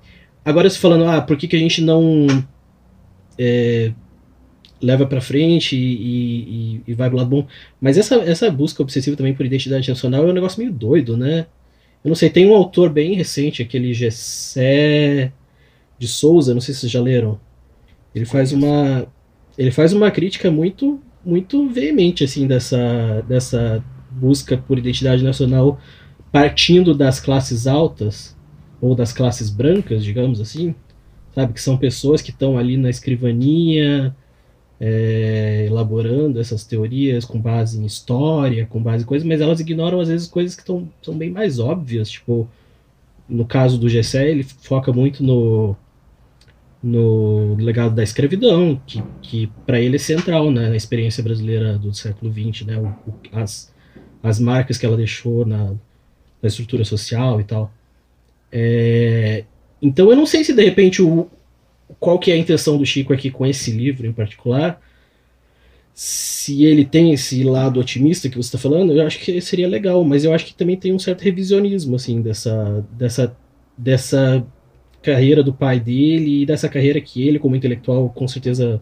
Agora 0.44 0.70
você 0.70 0.78
falando, 0.78 1.06
ah, 1.06 1.22
por 1.22 1.38
que, 1.38 1.48
que 1.48 1.56
a 1.56 1.60
gente 1.60 1.82
não 1.82 2.28
é, 3.40 3.94
leva 4.82 5.06
para 5.06 5.22
frente 5.22 5.78
e, 5.78 5.94
e, 6.76 6.82
e, 6.86 6.94
vai 6.94 7.08
pro 7.08 7.18
lado 7.18 7.30
bom? 7.30 7.48
Mas 7.80 7.98
essa, 7.98 8.16
essa 8.16 8.52
busca 8.52 8.84
obsessiva 8.84 9.16
também 9.16 9.34
por 9.34 9.46
identidade 9.46 9.88
nacional 9.88 10.28
é 10.28 10.32
um 10.32 10.34
negócio 10.34 10.60
meio 10.60 10.74
doido, 10.74 11.16
né? 11.16 11.46
Eu 12.04 12.10
não 12.10 12.16
sei, 12.16 12.30
tem 12.30 12.46
um 12.46 12.54
autor 12.54 12.90
bem 12.90 13.16
recente, 13.16 13.62
aquele 13.62 13.94
Gessé 13.94 15.32
de 15.98 16.08
Souza, 16.08 16.54
não 16.54 16.62
sei 16.62 16.74
se 16.74 16.82
vocês 16.82 16.92
já 16.92 17.02
leram. 17.02 17.40
Ele 18.14 18.26
faz 18.26 18.52
uma 18.52 19.08
ele 19.58 19.72
faz 19.72 19.94
uma 19.94 20.12
crítica 20.12 20.52
muito 20.52 21.00
muito 21.26 21.70
veemente 21.70 22.24
assim 22.24 22.48
dessa 22.48 23.24
dessa 23.28 23.84
busca 24.12 24.58
por 24.58 24.78
identidade 24.78 25.24
nacional 25.24 25.80
partindo 26.32 26.96
das 26.96 27.20
classes 27.20 27.68
altas 27.68 28.36
ou 28.82 28.96
das 28.96 29.14
classes 29.14 29.50
brancas, 29.50 30.04
digamos 30.04 30.42
assim, 30.42 30.76
sabe? 31.34 31.54
Que 31.54 31.62
são 31.62 31.78
pessoas 31.78 32.22
que 32.22 32.32
estão 32.32 32.58
ali 32.58 32.76
na 32.76 32.90
escrivaninha, 32.90 34.16
é, 34.86 35.66
elaborando 35.66 36.42
essas 36.42 36.66
teorias 36.66 37.24
com 37.24 37.40
base 37.40 37.80
em 37.80 37.86
história, 37.86 38.66
com 38.66 38.84
base 38.84 39.06
em 39.06 39.08
coisas, 39.08 39.26
mas 39.26 39.40
elas 39.40 39.62
ignoram 39.62 40.02
às 40.02 40.10
vezes 40.10 40.28
coisas 40.28 40.58
que 40.58 40.64
são 40.66 41.18
bem 41.18 41.32
mais 41.32 41.58
óbvias, 41.58 42.10
tipo, 42.10 42.50
no 43.30 43.46
caso 43.46 43.78
do 43.78 43.88
Gessé, 43.88 44.30
ele 44.30 44.44
foca 44.44 44.92
muito 44.92 45.24
no, 45.24 45.74
no 46.84 47.56
legado 47.56 47.96
da 47.96 48.04
escravidão, 48.04 48.78
que, 48.86 49.02
que 49.22 49.50
para 49.66 49.80
ele 49.80 49.96
é 49.96 50.00
central 50.00 50.52
né, 50.52 50.68
na 50.68 50.76
experiência 50.76 51.24
brasileira 51.24 51.78
do 51.78 51.94
século 51.94 52.30
XX, 52.30 52.66
né, 52.68 52.78
o, 52.78 52.88
o, 53.10 53.16
as, 53.32 53.74
as 54.22 54.38
marcas 54.38 54.78
que 54.78 54.86
ela 54.86 54.98
deixou 54.98 55.46
na, 55.46 55.68
na 56.42 56.48
estrutura 56.48 56.84
social 56.84 57.40
e 57.40 57.46
tal. 57.46 57.72
É, 58.52 59.46
então 59.82 60.10
eu 60.10 60.16
não 60.18 60.26
sei 60.26 60.44
se 60.44 60.52
de 60.52 60.62
repente 60.62 61.02
o, 61.02 61.30
qual 62.00 62.20
que 62.20 62.32
é 62.32 62.36
a 62.36 62.38
intenção 62.38 62.78
do 62.78 62.86
Chico 62.86 63.14
aqui 63.14 63.30
com 63.30 63.46
esse 63.46 63.72
livro 63.72 64.06
em 64.08 64.14
particular. 64.14 64.82
Se 65.94 66.64
ele 66.66 66.86
tem 66.86 67.14
esse 67.14 67.44
lado 67.44 67.80
otimista 67.80 68.28
que 68.28 68.36
você 68.36 68.48
está 68.48 68.58
falando, 68.58 68.94
eu 68.94 69.06
acho 69.06 69.20
que 69.20 69.40
seria 69.42 69.68
legal, 69.68 70.04
mas 70.04 70.24
eu 70.26 70.34
acho 70.34 70.46
que 70.46 70.56
também 70.56 70.76
tem 70.76 70.92
um 70.94 71.00
certo 71.00 71.22
revisionismo 71.22 71.96
assim 71.96 72.22
dessa 72.22 72.84
dessa 72.92 73.38
dessa 73.78 74.46
carreira 75.04 75.44
do 75.44 75.54
pai 75.54 75.80
dele 75.80 76.42
e 76.42 76.46
dessa 76.46 76.70
carreira 76.70 77.00
que 77.02 77.28
ele 77.28 77.38
como 77.40 77.56
intelectual 77.56 78.10
com 78.10 78.28
certeza 78.28 78.82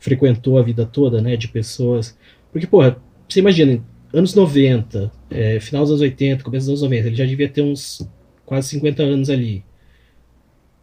frequentou 0.00 0.58
a 0.58 0.62
vida 0.62 0.86
toda, 0.86 1.20
né, 1.20 1.36
de 1.36 1.48
pessoas. 1.48 2.16
Porque 2.52 2.66
porra, 2.66 2.96
você 3.28 3.40
imagina, 3.40 3.82
anos 4.12 4.34
90, 4.34 5.12
é, 5.30 5.60
final 5.60 5.82
dos 5.82 5.90
anos 5.92 6.02
80, 6.02 6.42
começo 6.42 6.66
dos 6.66 6.82
anos 6.82 6.82
90, 6.82 7.08
ele 7.08 7.16
já 7.16 7.26
devia 7.26 7.48
ter 7.48 7.62
uns 7.62 8.08
quase 8.44 8.68
50 8.68 9.02
anos 9.02 9.30
ali. 9.30 9.62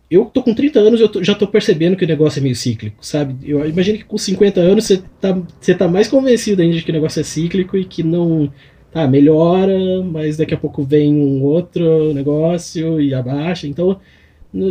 Eu 0.10 0.26
tô 0.26 0.44
com 0.44 0.54
30 0.54 0.80
anos 0.80 1.02
eu 1.02 1.10
tô, 1.10 1.24
já 1.24 1.34
tô 1.34 1.48
percebendo 1.48 1.96
que 1.96 2.06
o 2.06 2.08
negócio 2.08 2.40
é 2.40 2.44
meio 2.44 2.56
cíclico, 2.56 2.98
sabe? 3.04 3.36
Eu 3.44 3.68
imagino 3.68 3.98
que 3.98 4.06
com 4.06 4.18
50 4.18 4.60
anos 4.62 4.86
você 4.86 5.02
tá, 5.20 5.38
você 5.60 5.74
tá 5.74 5.88
mais 5.88 6.08
convencido 6.08 6.62
ainda 6.62 6.76
de 6.76 6.84
que 6.84 6.92
o 6.92 6.94
negócio 6.94 7.20
é 7.20 7.24
cíclico 7.24 7.78
e 7.78 7.86
que 7.86 8.04
não. 8.04 8.52
Tá, 8.92 9.06
melhora, 9.06 10.02
mas 10.04 10.38
daqui 10.38 10.54
a 10.54 10.58
pouco 10.58 10.82
vem 10.82 11.14
um 11.14 11.44
outro 11.44 12.14
negócio 12.14 13.02
e 13.02 13.14
abaixa. 13.14 13.68
Então, 13.68 14.00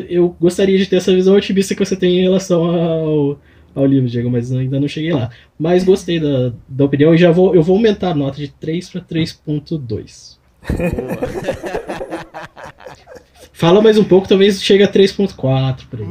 eu 0.08 0.34
gostaria 0.40 0.78
de 0.78 0.86
ter 0.86 0.96
essa 0.96 1.14
visão 1.14 1.34
otimista 1.36 1.74
que 1.74 1.84
você 1.84 1.94
tem 1.94 2.20
em 2.20 2.22
relação 2.22 2.64
ao, 2.64 3.38
ao 3.74 3.84
livro, 3.84 4.08
Diego, 4.08 4.30
mas 4.30 4.50
ainda 4.50 4.80
não 4.80 4.88
cheguei 4.88 5.12
lá. 5.12 5.30
Mas 5.58 5.84
gostei 5.84 6.18
da, 6.18 6.52
da 6.66 6.84
opinião 6.86 7.14
e 7.14 7.18
já 7.18 7.30
vou, 7.30 7.54
eu 7.54 7.62
vou 7.62 7.76
aumentar 7.76 8.12
a 8.12 8.14
nota 8.14 8.38
de 8.38 8.48
3 8.48 8.88
para 8.88 9.02
3.2. 9.02 10.38
Fala 13.54 13.80
mais 13.80 13.96
um 13.96 14.02
pouco, 14.02 14.26
talvez 14.26 14.60
chegue 14.60 14.82
a 14.82 14.90
3.4 14.90 15.86
por 15.86 16.00
aí. 16.00 16.06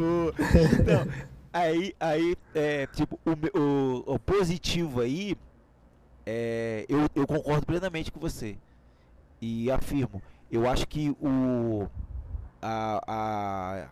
Então, 0.79 1.07
aí, 1.51 1.93
aí 1.99 2.37
é, 2.55 2.87
tipo, 2.87 3.19
o, 3.25 3.59
o, 3.59 4.13
o, 4.13 4.19
positivo 4.19 5.01
aí, 5.01 5.35
é, 6.25 6.85
eu, 6.87 7.09
eu 7.13 7.27
concordo 7.27 7.65
plenamente 7.65 8.13
com 8.13 8.19
você. 8.19 8.55
E 9.41 9.69
afirmo, 9.69 10.21
eu 10.49 10.69
acho 10.69 10.87
que 10.87 11.09
o, 11.21 11.85
a, 12.61 13.03
a, 13.05 13.87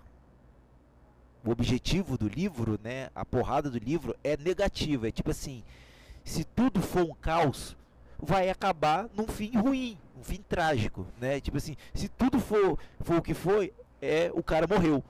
o 1.45 1.51
objetivo 1.51 2.17
do 2.17 2.29
livro, 2.29 2.79
né, 2.81 3.09
a 3.13 3.25
porrada 3.25 3.69
do 3.69 3.77
livro 3.77 4.15
é 4.23 4.37
negativa. 4.37 5.09
É 5.09 5.11
tipo 5.11 5.29
assim, 5.29 5.61
se 6.23 6.45
tudo 6.45 6.81
for 6.81 7.03
um 7.03 7.13
caos, 7.13 7.75
vai 8.17 8.49
acabar 8.49 9.09
num 9.13 9.27
fim 9.27 9.51
ruim 9.57 9.97
um 10.21 10.23
fim 10.23 10.41
trágico, 10.47 11.05
né? 11.19 11.41
Tipo 11.41 11.57
assim, 11.57 11.75
se 11.93 12.07
tudo 12.07 12.39
for, 12.39 12.77
for 13.01 13.17
o 13.17 13.21
que 13.21 13.33
foi, 13.33 13.73
é 14.01 14.31
o 14.33 14.43
cara 14.43 14.67
morreu. 14.67 15.03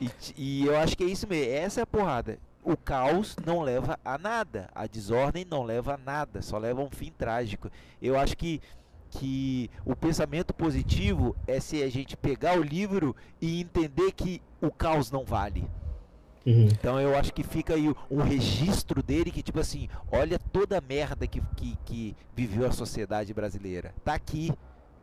E, 0.00 0.10
e 0.36 0.66
eu 0.66 0.76
acho 0.78 0.96
que 0.96 1.04
é 1.04 1.06
isso 1.06 1.26
mesmo. 1.26 1.52
Essa 1.52 1.80
é 1.80 1.82
a 1.82 1.86
porrada. 1.86 2.38
O 2.62 2.76
caos 2.76 3.36
não 3.44 3.60
leva 3.60 3.98
a 4.04 4.16
nada. 4.16 4.68
A 4.74 4.86
desordem 4.86 5.44
não 5.44 5.62
leva 5.62 5.94
a 5.94 5.98
nada. 5.98 6.40
Só 6.40 6.58
leva 6.58 6.80
a 6.80 6.84
um 6.84 6.90
fim 6.90 7.12
trágico. 7.12 7.70
Eu 8.00 8.18
acho 8.18 8.36
que 8.36 8.60
que 9.08 9.70
o 9.84 9.94
pensamento 9.94 10.52
positivo 10.52 11.34
é 11.46 11.60
se 11.60 11.82
a 11.82 11.88
gente 11.88 12.16
pegar 12.16 12.58
o 12.58 12.62
livro 12.62 13.14
e 13.40 13.60
entender 13.60 14.12
que 14.12 14.42
o 14.60 14.70
caos 14.70 15.10
não 15.10 15.24
vale. 15.24 15.64
Uhum. 16.46 16.66
Então 16.66 17.00
eu 17.00 17.16
acho 17.16 17.34
que 17.34 17.42
fica 17.42 17.74
aí 17.74 17.92
um 18.08 18.22
registro 18.22 19.02
dele 19.02 19.32
que, 19.32 19.42
tipo 19.42 19.58
assim, 19.58 19.88
olha 20.12 20.38
toda 20.38 20.78
a 20.78 20.80
merda 20.80 21.26
que, 21.26 21.42
que, 21.56 21.76
que 21.84 22.16
viveu 22.36 22.66
a 22.66 22.72
sociedade 22.72 23.34
brasileira. 23.34 23.92
Tá 24.04 24.14
aqui. 24.14 24.52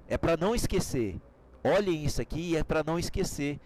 É 0.08 0.18
para 0.18 0.38
não 0.38 0.56
esquecer. 0.56 1.20
Olhem 1.64 2.06
isso 2.06 2.22
aqui 2.22 2.56
é 2.56 2.64
para 2.64 2.84
não 2.84 2.98
esquecer. 2.98 3.60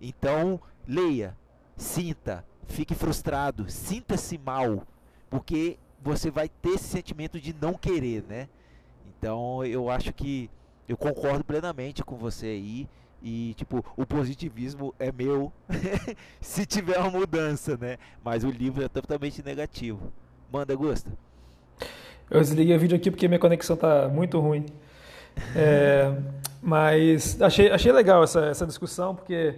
Então, 0.00 0.60
leia, 0.86 1.36
sinta, 1.76 2.44
fique 2.66 2.94
frustrado, 2.94 3.70
sinta-se 3.70 4.36
mal, 4.38 4.86
porque 5.30 5.78
você 6.00 6.30
vai 6.30 6.48
ter 6.48 6.70
esse 6.70 6.84
sentimento 6.84 7.40
de 7.40 7.52
não 7.52 7.74
querer, 7.74 8.24
né? 8.28 8.48
Então, 9.06 9.64
eu 9.64 9.88
acho 9.88 10.12
que 10.12 10.50
eu 10.88 10.96
concordo 10.96 11.44
plenamente 11.44 12.02
com 12.02 12.16
você 12.16 12.46
aí. 12.46 12.88
E, 13.22 13.54
tipo, 13.54 13.84
o 13.96 14.04
positivismo 14.04 14.92
é 14.98 15.12
meu 15.12 15.52
se 16.40 16.66
tiver 16.66 16.98
uma 16.98 17.10
mudança, 17.10 17.76
né? 17.80 17.96
Mas 18.24 18.42
o 18.42 18.50
livro 18.50 18.84
é 18.84 18.88
totalmente 18.88 19.42
negativo. 19.44 20.12
Manda, 20.52 20.74
Gusta. 20.74 21.10
Eu 22.28 22.40
desliguei 22.40 22.74
o 22.74 22.80
vídeo 22.80 22.96
aqui 22.96 23.10
porque 23.10 23.28
minha 23.28 23.38
conexão 23.38 23.76
tá 23.76 24.08
muito 24.08 24.40
ruim. 24.40 24.66
É, 25.54 26.12
mas 26.60 27.40
achei, 27.40 27.70
achei 27.70 27.92
legal 27.92 28.24
essa, 28.24 28.46
essa 28.46 28.66
discussão, 28.66 29.14
porque 29.14 29.54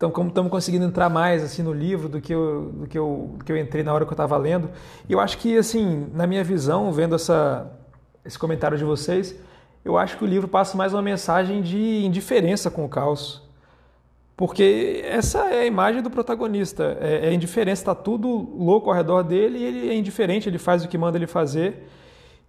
então, 0.00 0.10
como 0.10 0.30
estamos 0.30 0.50
conseguindo 0.50 0.86
entrar 0.86 1.10
mais 1.10 1.42
assim 1.42 1.62
no 1.62 1.74
livro 1.74 2.08
do 2.08 2.22
que 2.22 2.32
eu, 2.32 2.72
do 2.72 2.86
que 2.86 2.98
eu, 2.98 3.34
do 3.36 3.44
que 3.44 3.52
eu 3.52 3.56
entrei 3.58 3.82
na 3.82 3.92
hora 3.92 4.06
que 4.06 4.10
eu 4.10 4.14
estava 4.14 4.34
lendo. 4.38 4.70
Eu 5.06 5.20
acho 5.20 5.36
que, 5.36 5.58
assim, 5.58 6.10
na 6.14 6.26
minha 6.26 6.42
visão, 6.42 6.90
vendo 6.90 7.14
essa, 7.14 7.70
esse 8.24 8.38
comentário 8.38 8.78
de 8.78 8.84
vocês, 8.84 9.36
eu 9.84 9.96
acho 9.96 10.16
que 10.18 10.24
o 10.24 10.26
livro 10.26 10.48
passa 10.48 10.76
mais 10.76 10.92
uma 10.92 11.02
mensagem 11.02 11.62
de 11.62 12.04
indiferença 12.04 12.70
com 12.70 12.84
o 12.84 12.88
caos. 12.88 13.42
Porque 14.36 15.02
essa 15.04 15.40
é 15.50 15.60
a 15.60 15.66
imagem 15.66 16.02
do 16.02 16.10
protagonista. 16.10 16.96
É, 17.00 17.28
é 17.28 17.34
indiferença, 17.34 17.82
está 17.82 17.94
tudo 17.94 18.28
louco 18.28 18.88
ao 18.88 18.96
redor 18.96 19.22
dele 19.22 19.58
e 19.58 19.64
ele 19.64 19.88
é 19.90 19.94
indiferente, 19.94 20.48
ele 20.48 20.58
faz 20.58 20.84
o 20.84 20.88
que 20.88 20.96
manda 20.96 21.18
ele 21.18 21.26
fazer. 21.26 21.86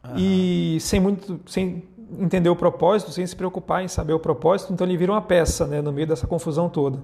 Uhum. 0.03 0.13
E 0.17 0.77
sem 0.79 0.99
muito. 0.99 1.39
sem 1.45 1.83
entender 2.19 2.49
o 2.49 2.55
propósito, 2.55 3.11
sem 3.11 3.25
se 3.25 3.35
preocupar 3.35 3.83
em 3.83 3.87
saber 3.87 4.13
o 4.13 4.19
propósito, 4.19 4.73
então 4.73 4.85
ele 4.85 4.97
vira 4.97 5.13
uma 5.13 5.21
peça 5.21 5.65
né, 5.65 5.81
no 5.81 5.93
meio 5.93 6.07
dessa 6.07 6.27
confusão 6.27 6.69
toda. 6.69 6.99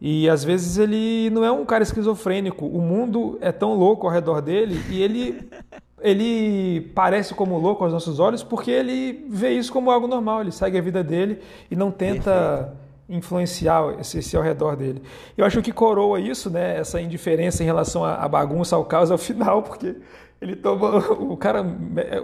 E 0.00 0.28
às 0.28 0.44
vezes 0.44 0.78
ele 0.78 1.30
não 1.30 1.44
é 1.44 1.50
um 1.50 1.64
cara 1.64 1.82
esquizofrênico, 1.82 2.66
o 2.66 2.80
mundo 2.80 3.38
é 3.40 3.52
tão 3.52 3.74
louco 3.74 4.06
ao 4.06 4.12
redor 4.12 4.40
dele 4.40 4.82
e 4.90 5.00
ele 5.00 5.48
ele 6.00 6.92
parece 6.94 7.34
como 7.34 7.58
louco 7.58 7.84
aos 7.84 7.92
nossos 7.92 8.20
olhos 8.20 8.42
porque 8.42 8.70
ele 8.70 9.24
vê 9.28 9.50
isso 9.50 9.72
como 9.72 9.90
algo 9.90 10.06
normal, 10.06 10.42
ele 10.42 10.52
segue 10.52 10.78
a 10.78 10.80
vida 10.80 11.02
dele 11.02 11.40
e 11.70 11.76
não 11.76 11.90
tenta 11.90 12.32
Perfeito. 12.32 12.76
influenciar 13.08 13.96
esse, 14.00 14.18
esse, 14.18 14.36
ao 14.36 14.42
redor 14.42 14.76
dele. 14.76 15.02
Eu 15.36 15.44
acho 15.44 15.62
que 15.62 15.72
coroa 15.72 16.20
isso, 16.20 16.50
né, 16.50 16.78
essa 16.78 17.00
indiferença 17.00 17.62
em 17.62 17.66
relação 17.66 18.04
à 18.04 18.28
bagunça, 18.28 18.76
ao 18.76 18.84
caos 18.84 19.10
ao 19.10 19.16
final, 19.18 19.62
porque 19.62 19.96
ele 20.40 20.54
toma, 20.54 20.98
o 20.98 21.36
cara 21.36 21.62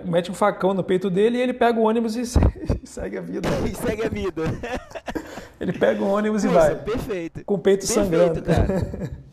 mete 0.05 0.31
um 0.31 0.35
facão 0.35 0.75
no 0.75 0.85
peito 0.85 1.09
dele 1.09 1.39
e 1.39 1.41
ele 1.41 1.55
pega 1.55 1.81
o 1.81 1.85
ônibus 1.85 2.15
e 2.15 2.25
segue 2.85 3.17
a 3.17 3.23
vida. 3.23 3.49
E 3.65 3.75
segue 3.75 4.05
a 4.05 4.09
vida. 4.09 4.43
Ele 5.59 5.73
pega 5.73 6.03
o 6.03 6.09
ônibus 6.09 6.45
Nossa, 6.45 6.57
e 6.57 6.75
vai. 6.75 6.85
Perfeito. 6.85 7.45
Com 7.45 7.55
o 7.55 7.59
peito 7.59 7.87
Perfeito, 7.87 8.05
sangrando. 8.05 8.43
cara. 8.43 9.23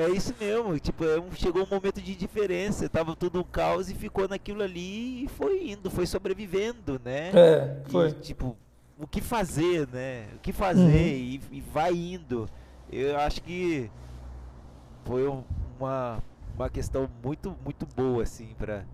É 0.00 0.08
isso 0.10 0.32
mesmo, 0.38 0.78
tipo, 0.78 1.04
é 1.04 1.18
um- 1.18 1.32
chegou 1.32 1.64
um 1.64 1.68
momento 1.68 2.00
de 2.00 2.14
diferença, 2.14 2.88
tava 2.88 3.16
tudo 3.16 3.40
um 3.40 3.42
caos 3.42 3.90
e 3.90 3.94
ficou 3.94 4.28
naquilo 4.28 4.62
ali 4.62 5.24
e 5.24 5.28
foi 5.28 5.70
indo, 5.70 5.90
foi 5.90 6.06
sobrevivendo, 6.06 7.00
né? 7.04 7.30
É, 7.34 7.82
E, 7.84 7.90
foi. 7.90 8.12
tipo, 8.12 8.56
o 8.96 9.08
que 9.08 9.20
fazer, 9.20 9.88
né? 9.88 10.28
O 10.36 10.38
que 10.38 10.52
fazer 10.52 10.82
Uhum. 10.82 10.96
e, 10.96 11.40
e 11.50 11.60
vai 11.60 11.92
indo. 11.92 12.48
Eu 12.92 13.18
acho 13.18 13.42
que 13.42 13.90
foi 15.04 15.26
um- 15.28 15.42
uma, 15.80 16.22
uma 16.54 16.70
questão 16.70 17.08
muito, 17.22 17.56
muito 17.64 17.84
boa, 17.84 18.22
assim, 18.22 18.54
pra, 18.56 18.84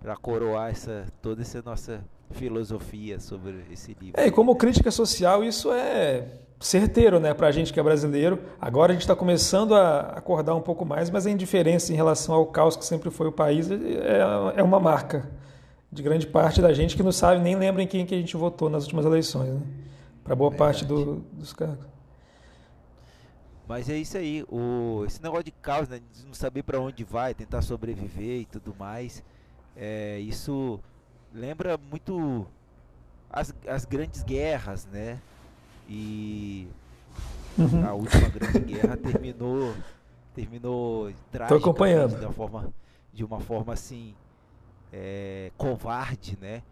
pra 0.00 0.16
coroar 0.16 0.70
essa, 0.70 1.06
toda 1.22 1.40
essa 1.40 1.62
nossa 1.62 2.04
filosofia 2.32 3.18
sobre 3.20 3.64
esse 3.72 3.96
livro. 4.00 4.20
É, 4.20 4.26
e 4.26 4.30
como 4.30 4.54
crítica 4.54 4.90
social, 4.90 5.42
isso 5.42 5.72
é 5.72 6.28
certeiro, 6.60 7.18
né, 7.18 7.32
pra 7.32 7.50
gente 7.50 7.72
que 7.72 7.80
é 7.80 7.82
brasileiro. 7.82 8.38
Agora 8.60 8.92
a 8.92 8.94
gente 8.94 9.02
está 9.02 9.16
começando 9.16 9.74
a 9.74 10.00
acordar 10.00 10.54
um 10.54 10.60
pouco 10.60 10.84
mais, 10.84 11.08
mas 11.10 11.26
a 11.26 11.30
indiferença 11.30 11.92
em 11.92 11.96
relação 11.96 12.34
ao 12.34 12.46
caos 12.46 12.76
que 12.76 12.84
sempre 12.84 13.10
foi 13.10 13.26
o 13.28 13.32
país 13.32 13.70
é, 13.70 14.20
é 14.56 14.62
uma 14.62 14.78
marca 14.78 15.28
de 15.90 16.02
grande 16.02 16.26
parte 16.26 16.60
da 16.62 16.72
gente 16.72 16.96
que 16.96 17.02
não 17.02 17.10
sabe 17.12 17.40
nem 17.40 17.56
lembra 17.56 17.82
em 17.82 17.86
quem 17.86 18.04
que 18.06 18.14
a 18.14 18.18
gente 18.18 18.36
votou 18.36 18.68
nas 18.68 18.84
últimas 18.84 19.04
eleições, 19.06 19.48
né? 19.54 19.62
Para 20.22 20.36
boa 20.36 20.50
parte 20.52 20.84
do- 20.84 21.16
dos 21.32 21.52
cargos. 21.52 21.88
Mas 23.66 23.88
é 23.88 23.96
isso 23.96 24.16
aí, 24.16 24.44
o, 24.48 25.04
esse 25.06 25.22
negócio 25.22 25.44
de 25.44 25.52
caos, 25.52 25.88
né, 25.88 26.00
de 26.12 26.26
não 26.26 26.34
saber 26.34 26.62
pra 26.62 26.78
onde 26.80 27.04
vai, 27.04 27.34
tentar 27.34 27.62
sobreviver 27.62 28.40
e 28.40 28.44
tudo 28.44 28.74
mais, 28.78 29.22
é, 29.76 30.18
isso 30.18 30.78
lembra 31.32 31.78
muito 31.90 32.46
as, 33.30 33.54
as 33.66 33.84
grandes 33.84 34.22
guerras, 34.24 34.86
né? 34.92 35.18
E 35.92 36.68
Uhum. 37.58 37.84
a 37.84 37.92
última 37.92 38.28
grande 38.28 38.58
guerra 38.60 38.96
terminou 38.96 39.74
terminou 40.34 41.10
tragicamente, 41.32 41.62
acompanhando. 41.64 42.16
de 42.18 42.24
uma 42.24 42.32
forma 42.32 42.72
de 43.12 43.24
uma 43.24 43.40
forma 43.40 43.72
assim 43.72 44.14
é, 44.92 45.50
covarde, 45.58 46.38
né? 46.40 46.62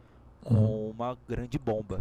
Com 0.44 0.54
Uhum. 0.54 0.90
uma 0.90 1.18
grande 1.28 1.58
bomba. 1.58 2.00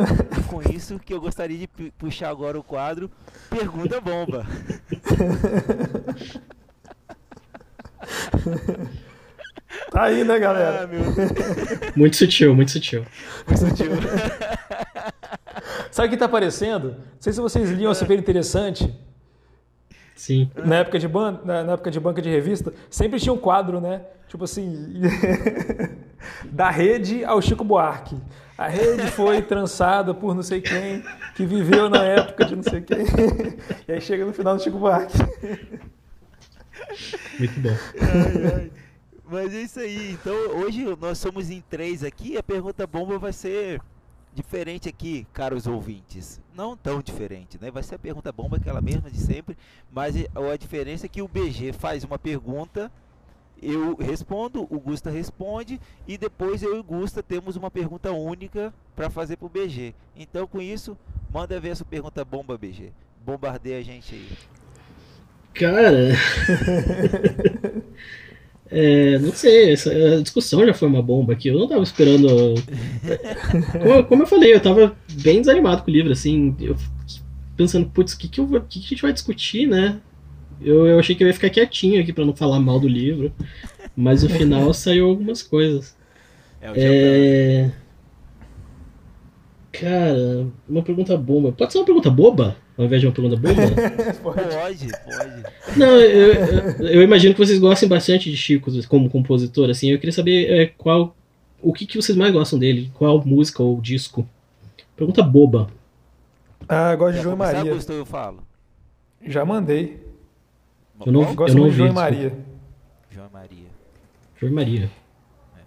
E 0.00 0.42
com 0.44 0.60
isso 0.62 0.98
que 0.98 1.14
eu 1.14 1.20
gostaria 1.20 1.56
de 1.58 1.66
pu- 1.68 1.92
puxar 1.98 2.28
agora 2.30 2.58
o 2.58 2.62
quadro 2.62 3.08
Pergunta 3.50 4.00
Bomba. 4.00 4.44
Tá 9.90 10.04
aí, 10.04 10.24
né, 10.24 10.34
Ah, 10.34 10.38
galera? 10.38 10.86
meu 10.86 11.02
Deus. 11.12 11.30
Muito 11.96 12.16
sutil, 12.16 12.54
muito 12.54 12.70
sutil. 12.72 13.04
Sutil. 13.56 13.90
Sabe 15.90 16.08
o 16.08 16.10
que 16.10 16.16
tá 16.16 16.26
aparecendo? 16.26 16.90
Não 16.90 17.20
sei 17.20 17.32
se 17.32 17.40
vocês 17.40 17.70
liam 17.70 17.90
a 17.90 17.94
Super 17.94 18.18
Interessante. 18.18 18.92
Sim. 20.14 20.50
Na 20.64 20.76
época, 20.76 20.98
de 20.98 21.06
ban 21.06 21.40
na, 21.44 21.62
na 21.62 21.72
época 21.74 21.90
de 21.90 22.00
banca 22.00 22.20
de 22.20 22.28
revista, 22.28 22.72
sempre 22.90 23.20
tinha 23.20 23.32
um 23.32 23.38
quadro, 23.38 23.80
né? 23.80 24.02
Tipo 24.26 24.44
assim, 24.44 25.00
da 26.50 26.70
rede 26.70 27.24
ao 27.24 27.40
Chico 27.40 27.64
Buarque. 27.64 28.16
A 28.58 28.66
rede 28.66 29.06
foi 29.12 29.40
trançada 29.40 30.12
por 30.12 30.34
não 30.34 30.42
sei 30.42 30.60
quem, 30.60 31.04
que 31.36 31.46
viveu 31.46 31.88
na 31.88 32.02
época 32.02 32.44
de 32.44 32.56
não 32.56 32.62
sei 32.62 32.80
quem. 32.80 32.98
E 33.86 33.92
aí 33.92 34.00
chega 34.00 34.26
no 34.26 34.32
final 34.32 34.56
do 34.56 34.62
Chico 34.62 34.78
Buarque. 34.78 35.16
Muito 37.38 37.60
bom. 37.60 37.76
Ai, 38.00 38.52
ai. 38.54 38.70
Mas 39.30 39.54
é 39.54 39.60
isso 39.60 39.78
aí. 39.78 40.12
Então 40.12 40.34
hoje 40.58 40.84
nós 41.00 41.18
somos 41.18 41.50
em 41.50 41.62
três 41.70 42.02
aqui. 42.02 42.36
A 42.36 42.42
pergunta 42.42 42.86
bomba 42.86 43.18
vai 43.18 43.32
ser 43.32 43.80
diferente 44.38 44.88
aqui, 44.88 45.26
caros 45.32 45.66
ouvintes. 45.66 46.40
Não 46.54 46.76
tão 46.76 47.02
diferente, 47.02 47.58
né? 47.60 47.70
Vai 47.70 47.82
ser 47.82 47.96
a 47.96 47.98
pergunta 47.98 48.32
bomba, 48.32 48.56
aquela 48.56 48.80
mesma 48.80 49.10
de 49.10 49.18
sempre. 49.18 49.56
Mas 49.90 50.16
e- 50.16 50.28
a 50.34 50.56
diferença 50.56 51.06
é 51.06 51.08
que 51.08 51.20
o 51.20 51.28
BG 51.28 51.72
faz 51.72 52.04
uma 52.04 52.18
pergunta, 52.18 52.90
eu 53.60 53.96
respondo, 53.96 54.62
o 54.70 54.78
Gusta 54.78 55.10
responde 55.10 55.80
e 56.06 56.16
depois 56.16 56.62
eu 56.62 56.76
e 56.76 56.78
o 56.78 56.84
Gusta 56.84 57.22
temos 57.22 57.56
uma 57.56 57.70
pergunta 57.70 58.12
única 58.12 58.72
para 58.94 59.10
fazer 59.10 59.36
pro 59.36 59.48
BG. 59.48 59.94
Então 60.16 60.46
com 60.46 60.62
isso, 60.62 60.96
manda 61.32 61.58
ver 61.58 61.70
essa 61.70 61.84
pergunta 61.84 62.24
bomba, 62.24 62.56
BG. 62.56 62.92
Bombardeia 63.24 63.78
a 63.78 63.82
gente 63.82 64.14
aí. 64.14 64.28
Cara. 65.54 66.14
É, 68.70 69.18
não 69.18 69.32
sei, 69.32 69.72
essa 69.72 69.90
a 69.90 70.20
discussão 70.20 70.66
já 70.66 70.74
foi 70.74 70.88
uma 70.88 71.02
bomba 71.02 71.32
aqui. 71.32 71.48
Eu 71.48 71.58
não 71.58 71.68
tava 71.68 71.82
esperando. 71.82 72.28
Como, 73.72 74.04
como 74.04 74.22
eu 74.22 74.26
falei, 74.26 74.54
eu 74.54 74.60
tava 74.60 74.96
bem 75.22 75.40
desanimado 75.40 75.82
com 75.82 75.90
o 75.90 75.94
livro, 75.94 76.12
assim. 76.12 76.54
Eu 76.60 76.76
pensando, 77.56 77.88
putz, 77.88 78.12
o 78.12 78.18
que, 78.18 78.28
que, 78.28 78.40
eu 78.40 78.46
que, 78.68 78.80
que 78.80 78.86
a 78.86 78.88
gente 78.88 79.02
vai 79.02 79.12
discutir, 79.12 79.66
né? 79.66 79.98
Eu, 80.60 80.86
eu 80.86 80.98
achei 80.98 81.14
que 81.14 81.22
eu 81.22 81.26
ia 81.26 81.34
ficar 81.34 81.50
quietinho 81.50 82.00
aqui 82.00 82.12
pra 82.12 82.24
não 82.24 82.34
falar 82.34 82.60
mal 82.60 82.78
do 82.78 82.88
livro. 82.88 83.32
Mas 83.96 84.22
no 84.22 84.28
final 84.28 84.72
saiu 84.74 85.08
algumas 85.08 85.42
coisas. 85.42 85.96
É 86.60 86.70
o. 86.70 86.74
É. 86.76 87.72
Cara, 89.72 90.46
uma 90.68 90.82
pergunta 90.82 91.16
bomba. 91.16 91.52
Pode 91.52 91.72
ser 91.72 91.78
uma 91.78 91.84
pergunta 91.86 92.10
boba? 92.10 92.56
Ao 92.78 92.84
invés 92.84 93.00
de 93.00 93.08
uma 93.08 93.12
pergunta 93.12 93.36
bomba? 93.36 93.60
Pode, 94.22 94.42
pode. 94.54 94.88
Não, 95.76 95.86
eu, 95.98 96.32
eu, 96.34 96.88
eu 96.88 97.02
imagino 97.02 97.34
que 97.34 97.44
vocês 97.44 97.58
gostem 97.58 97.88
bastante 97.88 98.30
de 98.30 98.36
Chico 98.36 98.70
como 98.86 99.10
compositor, 99.10 99.68
assim. 99.68 99.90
Eu 99.90 99.98
queria 99.98 100.12
saber 100.12 100.48
é, 100.48 100.66
qual. 100.66 101.16
O 101.60 101.72
que, 101.72 101.84
que 101.84 101.96
vocês 102.00 102.16
mais 102.16 102.32
gostam 102.32 102.56
dele? 102.56 102.88
Qual 102.94 103.20
música 103.26 103.64
ou 103.64 103.80
disco? 103.80 104.24
Pergunta 104.96 105.24
boba. 105.24 105.68
Ah, 106.68 106.92
eu 106.92 106.98
gosto 106.98 107.16
de 107.16 107.22
João 107.22 107.34
e 107.34 107.38
Maria. 107.38 107.72
Augusto, 107.72 107.92
eu 107.92 108.06
falo. 108.06 108.38
Já 109.26 109.44
mandei. 109.44 110.00
Eu 111.04 111.10
não- 111.12 111.22
Eu 111.22 111.34
gosto 111.34 111.54
não 111.54 111.62
muito 111.64 111.74
de 111.74 111.82
ouvi, 111.82 111.90
João 111.90 111.90
e 111.90 111.92
Maria. 111.92 112.32
João 113.10 113.26
e 113.26 113.32
Maria. 113.32 113.66
João 114.40 114.52
e 114.52 114.54
Maria. 114.54 114.90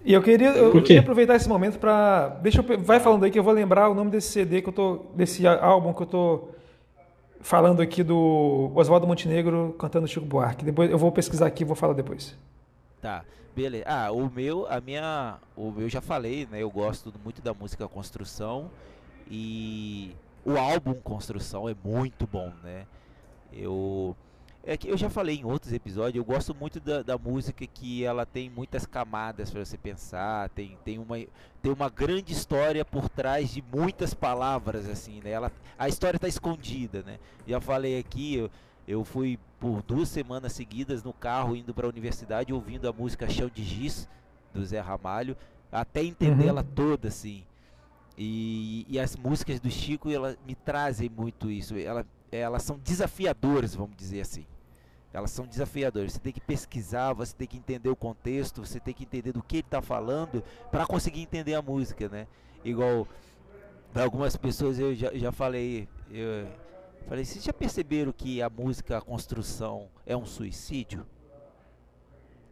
E 0.05 0.13
eu 0.13 0.21
queria, 0.21 0.49
eu 0.49 0.81
queria 0.81 1.01
aproveitar 1.01 1.35
esse 1.35 1.49
momento 1.49 1.77
para. 1.77 2.29
Deixa 2.41 2.61
eu. 2.61 2.79
Vai 2.79 3.01
falando 3.01 3.25
aí 3.25 3.31
que 3.31 3.37
eu 3.37 3.43
vou 3.43 3.53
lembrar 3.53 3.89
o 3.89 3.93
nome 3.93 4.09
desse 4.11 4.29
CD 4.31 4.61
que 4.61 4.69
eu 4.69 4.73
tô. 4.73 5.05
desse 5.13 5.45
álbum 5.45 5.91
que 5.93 6.03
eu 6.03 6.07
tô 6.07 6.50
falando 7.41 7.81
aqui 7.81 8.03
do 8.03 8.71
Oswaldo 8.75 9.07
Montenegro 9.07 9.75
cantando 9.77 10.07
Chico 10.07 10.25
Buarque. 10.25 10.65
Depois 10.65 10.89
eu 10.89 10.97
vou 10.97 11.11
pesquisar 11.11 11.47
aqui 11.47 11.63
e 11.63 11.65
vou 11.65 11.75
falar 11.75 11.93
depois. 11.93 12.37
Tá, 13.01 13.23
beleza. 13.55 13.85
Ah, 13.87 14.11
o 14.11 14.29
meu, 14.29 14.67
a 14.67 14.79
minha, 14.79 15.37
o 15.55 15.71
meu 15.71 15.89
já 15.89 16.01
falei, 16.01 16.47
né? 16.49 16.61
Eu 16.61 16.69
gosto 16.69 17.13
muito 17.23 17.41
da 17.41 17.53
música 17.53 17.87
Construção 17.87 18.69
e 19.29 20.15
o 20.45 20.57
álbum 20.57 20.93
Construção 20.93 21.67
é 21.67 21.75
muito 21.83 22.27
bom, 22.27 22.51
né? 22.63 22.85
Eu 23.51 24.15
é 24.63 24.77
que 24.77 24.87
eu 24.87 24.97
já 24.97 25.09
falei 25.09 25.37
em 25.37 25.45
outros 25.45 25.73
episódios, 25.73 26.15
eu 26.15 26.25
gosto 26.25 26.53
muito 26.53 26.79
da, 26.79 27.01
da 27.01 27.17
música 27.17 27.65
que 27.65 28.03
ela 28.03 28.25
tem 28.25 28.49
muitas 28.49 28.85
camadas 28.85 29.49
para 29.49 29.63
você 29.65 29.77
pensar, 29.77 30.49
tem, 30.49 30.77
tem, 30.85 30.99
uma, 30.99 31.17
tem 31.61 31.71
uma 31.71 31.89
grande 31.89 32.31
história 32.31 32.85
por 32.85 33.09
trás 33.09 33.49
de 33.51 33.63
muitas 33.73 34.13
palavras, 34.13 34.87
assim, 34.87 35.19
né? 35.23 35.31
Ela, 35.31 35.51
a 35.79 35.87
história 35.87 36.17
está 36.17 36.27
escondida, 36.27 37.01
né? 37.01 37.17
Já 37.47 37.59
falei 37.59 37.97
aqui, 37.97 38.35
eu, 38.35 38.51
eu 38.87 39.03
fui 39.03 39.39
por 39.59 39.81
duas 39.81 40.09
semanas 40.09 40.53
seguidas 40.53 41.03
no 41.03 41.13
carro 41.13 41.55
indo 41.55 41.73
para 41.73 41.87
a 41.87 41.89
universidade 41.89 42.53
ouvindo 42.53 42.87
a 42.87 42.93
música 42.93 43.27
Chão 43.29 43.49
de 43.53 43.63
Giz 43.63 44.07
do 44.53 44.63
Zé 44.65 44.79
Ramalho 44.79 45.35
até 45.71 46.03
entender 46.03 46.43
Uhum. 46.43 46.49
ela 46.49 46.63
toda 46.63 47.07
assim. 47.07 47.43
E, 48.17 48.85
e 48.89 48.99
as 48.99 49.15
músicas 49.15 49.59
do 49.59 49.71
Chico 49.71 50.09
ela 50.11 50.37
me 50.45 50.53
trazem 50.53 51.09
muito 51.09 51.49
isso. 51.49 51.75
Ela, 51.77 52.05
elas 52.31 52.61
são 52.63 52.77
desafiadoras, 52.77 53.73
vamos 53.73 53.95
dizer 53.95 54.21
assim. 54.21 54.45
Elas 55.13 55.31
são 55.31 55.45
desafiadoras. 55.45 56.13
Você 56.13 56.19
tem 56.19 56.31
que 56.31 56.39
pesquisar, 56.39 57.13
você 57.13 57.35
tem 57.35 57.47
que 57.47 57.57
entender 57.57 57.89
o 57.89 57.95
contexto, 57.95 58.65
você 58.65 58.79
tem 58.79 58.93
que 58.93 59.03
entender 59.03 59.33
do 59.33 59.43
que 59.43 59.57
ele 59.57 59.61
está 59.61 59.81
falando 59.81 60.43
para 60.71 60.85
conseguir 60.85 61.21
entender 61.21 61.53
a 61.53 61.61
música, 61.61 62.07
né? 62.07 62.27
Igual 62.63 63.07
para 63.91 64.03
algumas 64.03 64.37
pessoas 64.37 64.79
eu 64.79 64.95
já, 64.95 65.13
já 65.13 65.31
falei, 65.31 65.87
eu 66.09 66.47
falei, 67.07 67.25
vocês 67.25 67.43
já 67.43 67.51
perceberam 67.51 68.13
que 68.13 68.41
a 68.41 68.49
música 68.49 68.97
a 68.97 69.01
construção 69.01 69.89
é 70.05 70.15
um 70.15 70.25
suicídio? 70.25 71.05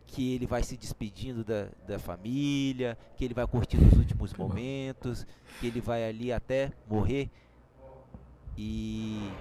Que 0.05 0.33
ele 0.33 0.47
vai 0.47 0.63
se 0.63 0.75
despedindo 0.75 1.43
da, 1.45 1.67
da 1.87 1.99
família, 1.99 2.97
que 3.15 3.23
ele 3.23 3.33
vai 3.33 3.47
curtindo 3.47 3.85
os 3.87 3.93
últimos 3.93 4.33
momentos, 4.33 5.25
que 5.59 5.67
ele 5.67 5.79
vai 5.79 6.03
ali 6.03 6.33
até 6.33 6.73
morrer. 6.89 7.29
E 8.57 9.31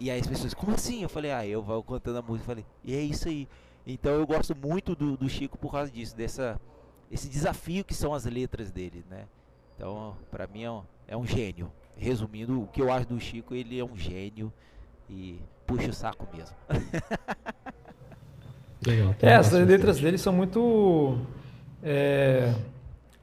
e 0.00 0.10
aí 0.10 0.20
as 0.20 0.26
pessoas, 0.26 0.54
como 0.54 0.74
assim? 0.74 1.02
Eu 1.02 1.08
falei, 1.08 1.30
ah, 1.30 1.46
eu 1.46 1.62
vou 1.62 1.82
contando 1.82 2.18
a 2.18 2.22
música, 2.22 2.46
falei, 2.46 2.66
e 2.82 2.94
é 2.94 3.00
isso 3.00 3.28
aí. 3.28 3.48
Então 3.86 4.12
eu 4.12 4.26
gosto 4.26 4.56
muito 4.56 4.94
do, 4.94 5.16
do 5.16 5.28
Chico 5.28 5.58
por 5.58 5.72
causa 5.72 5.90
disso, 5.90 6.16
dessa 6.16 6.60
esse 7.10 7.28
desafio 7.28 7.84
que 7.84 7.94
são 7.94 8.14
as 8.14 8.24
letras 8.24 8.70
dele, 8.70 9.04
né? 9.08 9.24
Então, 9.76 10.16
pra 10.30 10.46
mim 10.46 10.64
é 10.64 10.70
um, 10.70 10.82
é 11.08 11.16
um 11.16 11.26
gênio. 11.26 11.70
Resumindo, 11.96 12.62
o 12.62 12.66
que 12.66 12.82
eu 12.82 12.92
acho 12.92 13.06
do 13.06 13.20
Chico, 13.20 13.54
ele 13.54 13.78
é 13.78 13.84
um 13.84 13.96
gênio 13.96 14.52
e 15.08 15.38
puxa 15.66 15.90
o 15.90 15.92
saco 15.92 16.26
mesmo. 16.34 16.56
Legal. 18.84 19.14
tá 19.14 19.26
É, 19.28 19.34
as 19.36 19.52
letras 19.52 20.00
dele 20.00 20.18
são 20.18 20.32
muito 20.32 21.18
é, 21.82 22.54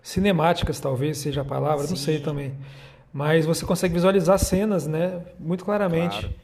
cinemáticas, 0.01 0.79
talvez 0.79 1.17
seja 1.17 1.41
a 1.41 1.45
palavra, 1.45 1.85
não 1.87 1.95
Sim. 1.95 2.03
sei 2.03 2.19
também. 2.19 2.55
mas 3.11 3.45
você 3.45 3.65
consegue 3.65 3.93
visualizar 3.93 4.39
cenas, 4.39 4.87
né, 4.87 5.21
muito 5.37 5.65
claramente. 5.65 6.19
Claro. 6.21 6.35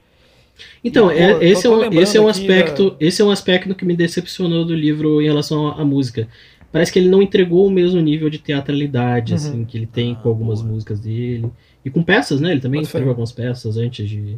Então, 0.84 1.12
E, 1.12 1.18
é- 1.18 1.44
esse, 1.44 1.64
tô- 1.64 1.84
é 1.84 1.90
tô 1.90 1.96
um, 1.96 2.02
esse 2.02 2.18
é 2.18 2.22
um 2.22 2.28
aqui 2.28 2.40
aspecto, 2.42 2.96
esse 3.00 3.22
é 3.22 3.26
um 3.26 3.32
aspecto 3.32 3.76
que 3.76 3.86
me 3.86 3.96
decepcionou 3.96 4.66
do 4.66 4.74
livro 4.76 5.22
em 5.22 5.26
relação 5.26 5.68
à, 5.68 5.84
música. 5.86 6.28
Parece 6.72 6.92
que 6.92 7.00
ele 7.00 7.10
não 7.10 7.22
entregou 7.22 7.66
o 7.68 7.72
mesmo 7.72 8.00
nível 8.02 8.30
de 8.30 8.40
teatralidade, 8.40 9.32
Uhum. 9.34 9.38
assim, 9.38 9.66
que 9.66 9.78
ele 9.78 9.86
tem 9.88 10.14
Ah, 10.14 10.16
com 10.16 10.30
algumas 10.30 10.62
boa. 10.62 10.74
músicas 10.74 11.00
dele. 11.00 11.50
E 11.86 11.90
com 11.90 12.04
peças, 12.04 12.42
né? 12.42 12.52
Ele 12.52 12.60
também 12.62 12.82
fé. 12.82 12.86
escreveu 12.88 13.10
algumas 13.10 13.32
peças 13.32 13.78
antes 13.78 14.10
de. 14.10 14.38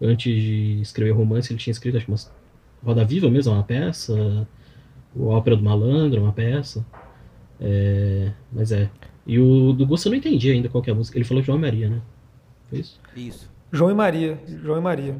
Antes 0.00 0.34
de 0.42 0.80
escrever 0.80 1.12
romance, 1.12 1.52
ele 1.52 1.60
tinha 1.60 1.70
escrito, 1.72 1.96
acho 1.96 2.06
que 2.06 2.10
umas. 2.10 2.32
Roda 2.84 3.04
Viva 3.04 3.30
mesmo, 3.30 3.52
é 3.52 3.56
uma 3.56 3.62
peça. 3.62 4.48
O 5.14 5.26
Ópera 5.26 5.54
do 5.56 5.62
Malandro, 5.62 6.18
é 6.18 6.22
uma 6.22 6.32
peça. 6.32 6.84
É, 7.60 8.32
mas 8.52 8.72
é. 8.72 8.90
E 9.26 9.38
o 9.38 9.72
do 9.72 9.86
Gusto 9.86 10.08
eu 10.08 10.10
não 10.10 10.18
entendi 10.18 10.50
ainda 10.50 10.68
qual 10.68 10.82
que 10.82 10.90
é 10.90 10.92
a 10.92 10.96
música. 10.96 11.16
Ele 11.18 11.24
falou 11.24 11.42
João 11.42 11.58
Maria, 11.58 11.88
né? 11.88 12.00
Foi 12.70 12.80
isso? 12.80 12.98
Isso. 13.14 13.51
João 13.72 13.90
e 13.90 13.94
Maria, 13.94 14.38
João 14.62 14.78
e 14.78 14.82
Maria. 14.82 15.16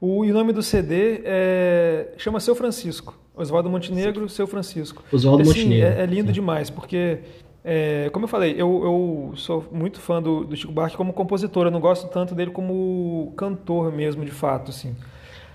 O, 0.00 0.24
e 0.24 0.30
o 0.30 0.34
nome 0.34 0.52
do 0.52 0.62
CD 0.62 1.22
é, 1.24 2.12
chama 2.16 2.38
Seu 2.40 2.54
Francisco. 2.54 3.18
Oswaldo 3.34 3.68
Montenegro, 3.68 4.28
Seu 4.28 4.46
Francisco. 4.46 5.02
Oswaldo 5.12 5.42
Assim, 5.42 5.64
Montenegro. 5.64 5.98
É, 5.98 6.02
é 6.02 6.06
lindo 6.06 6.28
Sim. 6.28 6.32
demais, 6.34 6.70
porque, 6.70 7.18
é, 7.64 8.08
como 8.12 8.24
eu 8.24 8.28
falei, 8.28 8.52
eu, 8.56 8.82
eu 8.84 9.32
sou 9.36 9.64
muito 9.72 10.00
fã 10.00 10.22
do, 10.22 10.44
do 10.44 10.56
Chico 10.56 10.72
Buarque 10.72 10.96
como 10.96 11.12
compositor. 11.12 11.66
Eu 11.66 11.70
não 11.70 11.80
gosto 11.80 12.08
tanto 12.08 12.34
dele 12.34 12.50
como 12.50 13.32
cantor 13.36 13.92
mesmo, 13.92 14.24
de 14.24 14.30
fato, 14.30 14.70
assim. 14.70 14.94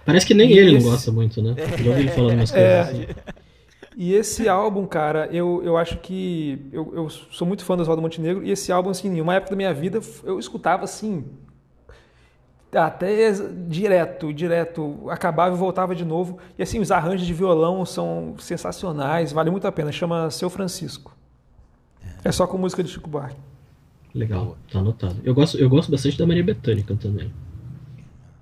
Parece 0.06 0.26
que 0.26 0.34
nem 0.34 0.50
E 0.52 0.58
ele 0.58 0.76
esse- 0.76 0.86
não 0.86 0.92
gosta 0.92 1.12
muito, 1.12 1.42
né? 1.42 1.56
Já 1.58 1.90
ouvi 1.90 2.02
ele 2.02 2.10
falando 2.12 2.34
umas 2.34 2.52
É. 2.54 2.84
coisas 2.84 2.90
assim. 2.90 3.14
E 3.96 4.14
esse 4.14 4.48
álbum, 4.50 4.86
cara, 4.86 5.28
eu, 5.32 5.62
eu 5.64 5.78
acho 5.78 5.98
que. 6.00 6.60
Eu, 6.72 6.92
eu 6.96 7.10
sou 7.10 7.46
muito 7.48 7.64
fã 7.64 7.76
do 7.76 7.82
Oswaldo 7.82 8.02
Montenegro, 8.02 8.44
e 8.44 8.50
esse 8.52 8.72
álbum, 8.72 8.90
assim, 8.90 9.10
em 9.16 9.22
uma 9.22 9.36
época 9.36 9.52
da 9.52 9.56
minha 9.56 9.74
vida, 9.74 10.00
eu 10.24 10.40
escutava 10.40 10.84
assim. 10.86 11.24
Até 12.74 13.32
direto, 13.68 14.34
direto. 14.34 15.10
Acabava 15.10 15.54
e 15.54 15.58
voltava 15.58 15.94
de 15.94 16.06
novo. 16.06 16.38
E 16.58 16.64
assim, 16.64 16.80
os 16.80 16.92
arranjos 16.92 17.28
de 17.28 17.34
violão 17.34 17.86
são 17.86 18.36
sensacionais, 18.40 19.32
vale 19.32 19.52
muito 19.52 19.68
a 19.68 19.72
pena. 19.72 19.92
Chama 19.92 20.32
Seu 20.32 20.50
Francisco. 20.50 21.16
É 22.24 22.32
só 22.32 22.48
com 22.48 22.58
música 22.58 22.84
de 22.84 22.90
Chico 22.90 23.10
Buarque. 23.10 23.38
Legal, 24.14 24.58
tá 24.72 24.80
anotado. 24.80 25.16
Eu 25.24 25.34
gosto, 25.34 25.58
eu 25.58 25.70
gosto 25.70 25.92
bastante 25.92 26.18
da 26.18 26.28
Maria 26.28 26.44
Bethânia 26.44 26.84
cantando 26.84 27.22
ele. 27.22 27.34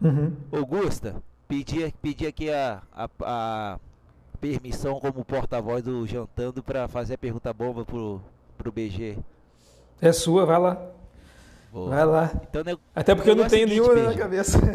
Uhum. 0.01 0.33
Augusta, 0.51 1.15
pedi, 1.47 1.93
pedi 2.01 2.25
aqui 2.25 2.49
a, 2.49 2.81
a, 2.91 3.09
a 3.21 3.79
permissão 4.39 4.99
como 4.99 5.23
porta-voz 5.23 5.83
do 5.83 6.07
Jantando 6.07 6.63
para 6.63 6.87
fazer 6.87 7.15
a 7.15 7.17
pergunta 7.17 7.53
bomba 7.53 7.85
pro, 7.85 8.21
pro 8.57 8.71
BG. 8.71 9.17
É 10.01 10.11
sua, 10.11 10.45
vai 10.45 10.59
lá. 10.59 10.81
Boa. 11.71 11.89
Vai 11.89 12.05
lá. 12.05 12.31
Então, 12.49 12.79
Até 12.95 13.13
porque 13.15 13.29
eu 13.29 13.35
não 13.35 13.43
negócio 13.43 13.57
tenho 13.57 13.63
é 13.63 13.65
o 13.65 13.69
nenhuma 13.69 13.93
seguinte, 13.95 14.15
na 14.15 14.21
cabeça. 14.23 14.59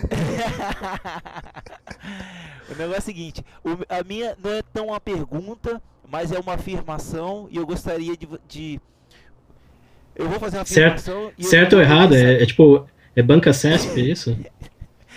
o 2.70 2.74
negócio 2.76 2.94
é 2.94 2.98
o 2.98 3.02
seguinte, 3.02 3.44
o- 3.64 3.84
a 3.88 4.02
minha 4.04 4.36
não 4.42 4.50
é 4.52 4.62
tão 4.72 4.86
uma 4.88 5.00
pergunta, 5.00 5.80
mas 6.08 6.30
é 6.32 6.38
uma 6.38 6.54
afirmação 6.54 7.48
e 7.50 7.56
eu 7.56 7.66
gostaria 7.66 8.16
de, 8.16 8.28
de- 8.48 8.80
eu 10.14 10.28
vou 10.28 10.38
fazer 10.38 10.58
uma 10.58 10.64
Certo- 10.64 10.94
afirmação 10.98 11.32
e 11.36 11.42
eu 11.44 11.50
Certo 11.50 11.72
ou 11.74 11.80
quero 11.82 11.92
errado? 11.92 12.14
É, 12.14 12.42
é 12.42 12.46
tipo, 12.46 12.86
é 13.16 13.22
banca 13.22 13.52
CESP, 13.52 14.00
é 14.00 14.04
isso? 14.04 14.38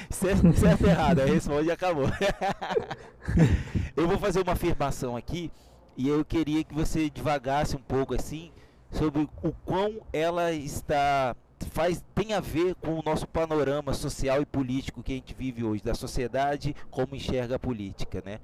Certo, 0.09 0.53
certo 0.53 0.85
ou 0.85 0.89
errado? 0.89 1.19
Aí 1.19 1.31
responde 1.33 1.67
e 1.67 1.71
acabou. 1.71 2.05
eu 3.95 4.07
vou 4.07 4.17
fazer 4.17 4.39
uma 4.41 4.53
afirmação 4.53 5.17
aqui 5.17 5.51
e 5.97 6.07
eu 6.07 6.23
queria 6.23 6.63
que 6.63 6.73
você 6.73 7.09
divagasse 7.09 7.75
um 7.75 7.79
pouco 7.81 8.15
assim 8.15 8.49
sobre 8.89 9.27
o 9.43 9.51
quão 9.65 9.95
ela 10.13 10.53
está 10.53 11.35
faz 11.71 12.03
tem 12.13 12.33
a 12.33 12.39
ver 12.39 12.75
com 12.75 12.99
o 12.99 13.03
nosso 13.03 13.27
panorama 13.27 13.93
social 13.93 14.41
e 14.41 14.45
político 14.45 15.01
que 15.03 15.11
a 15.13 15.15
gente 15.15 15.33
vive 15.33 15.63
hoje, 15.63 15.83
da 15.83 15.93
sociedade 15.93 16.75
como 16.89 17.15
enxerga 17.15 17.55
a 17.55 17.59
política, 17.59 18.21
né? 18.25 18.39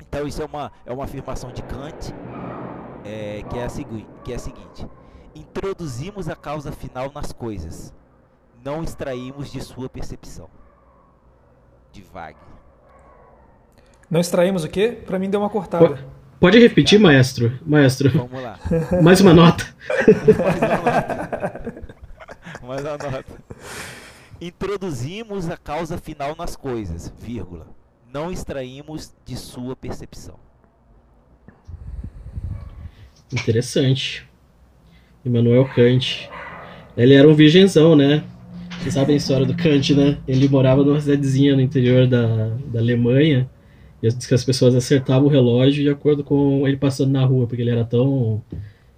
Então 0.00 0.26
isso 0.26 0.40
é 0.42 0.44
uma, 0.44 0.70
é 0.86 0.92
uma 0.92 1.04
afirmação 1.04 1.50
de 1.52 1.62
Kant, 1.62 2.14
é, 3.04 3.42
que, 3.48 3.58
é 3.58 3.64
a 3.64 3.68
segui- 3.68 4.06
que 4.24 4.32
é 4.32 4.36
a 4.36 4.38
seguinte: 4.38 4.86
introduzimos 5.34 6.28
a 6.28 6.36
causa 6.36 6.70
final 6.70 7.10
nas 7.14 7.32
coisas, 7.32 7.92
não 8.64 8.82
extraímos 8.82 9.50
de 9.50 9.60
sua 9.60 9.88
percepção. 9.88 10.48
De 11.90 12.02
Wagner. 12.02 12.42
Não 14.10 14.20
extraímos 14.20 14.62
o 14.64 14.68
quê? 14.68 15.02
Pra 15.06 15.18
mim 15.18 15.28
deu 15.28 15.40
uma 15.40 15.50
cortada. 15.50 16.04
Pode 16.38 16.58
repetir, 16.58 17.00
maestro? 17.00 17.58
Maestro, 17.66 18.10
Vamos 18.10 18.40
lá. 18.42 18.58
mais 19.02 19.20
uma 19.20 19.34
nota. 19.34 19.64
Mais 20.38 20.58
uma 20.58 20.68
nota. 20.68 21.77
Mais 22.68 22.82
uma 22.82 22.98
nota. 22.98 23.24
Introduzimos 24.38 25.48
a 25.48 25.56
causa 25.56 25.96
final 25.96 26.36
nas 26.36 26.54
coisas, 26.54 27.10
vírgula. 27.18 27.66
Não 28.12 28.30
extraímos 28.30 29.14
de 29.24 29.36
sua 29.36 29.74
percepção. 29.74 30.34
Interessante. 33.32 34.28
Immanuel 35.24 35.66
Kant. 35.74 36.28
Ele 36.94 37.14
era 37.14 37.26
um 37.26 37.34
virgenzão, 37.34 37.96
né? 37.96 38.22
Vocês 38.78 38.92
sabem 38.92 39.14
a 39.14 39.16
história 39.16 39.46
do 39.46 39.56
Kant, 39.56 39.94
né? 39.94 40.18
Ele 40.28 40.46
morava 40.46 40.84
numa 40.84 41.00
cidadezinha 41.00 41.56
no 41.56 41.62
interior 41.62 42.06
da, 42.06 42.48
da 42.66 42.80
Alemanha. 42.80 43.48
E 44.02 44.08
diz 44.10 44.26
que 44.26 44.34
as 44.34 44.44
pessoas 44.44 44.74
acertavam 44.74 45.26
o 45.26 45.30
relógio 45.30 45.82
de 45.82 45.88
acordo 45.88 46.22
com 46.22 46.68
ele 46.68 46.76
passando 46.76 47.12
na 47.12 47.24
rua, 47.24 47.46
porque 47.46 47.62
ele 47.62 47.70
era 47.70 47.86
tão 47.86 48.42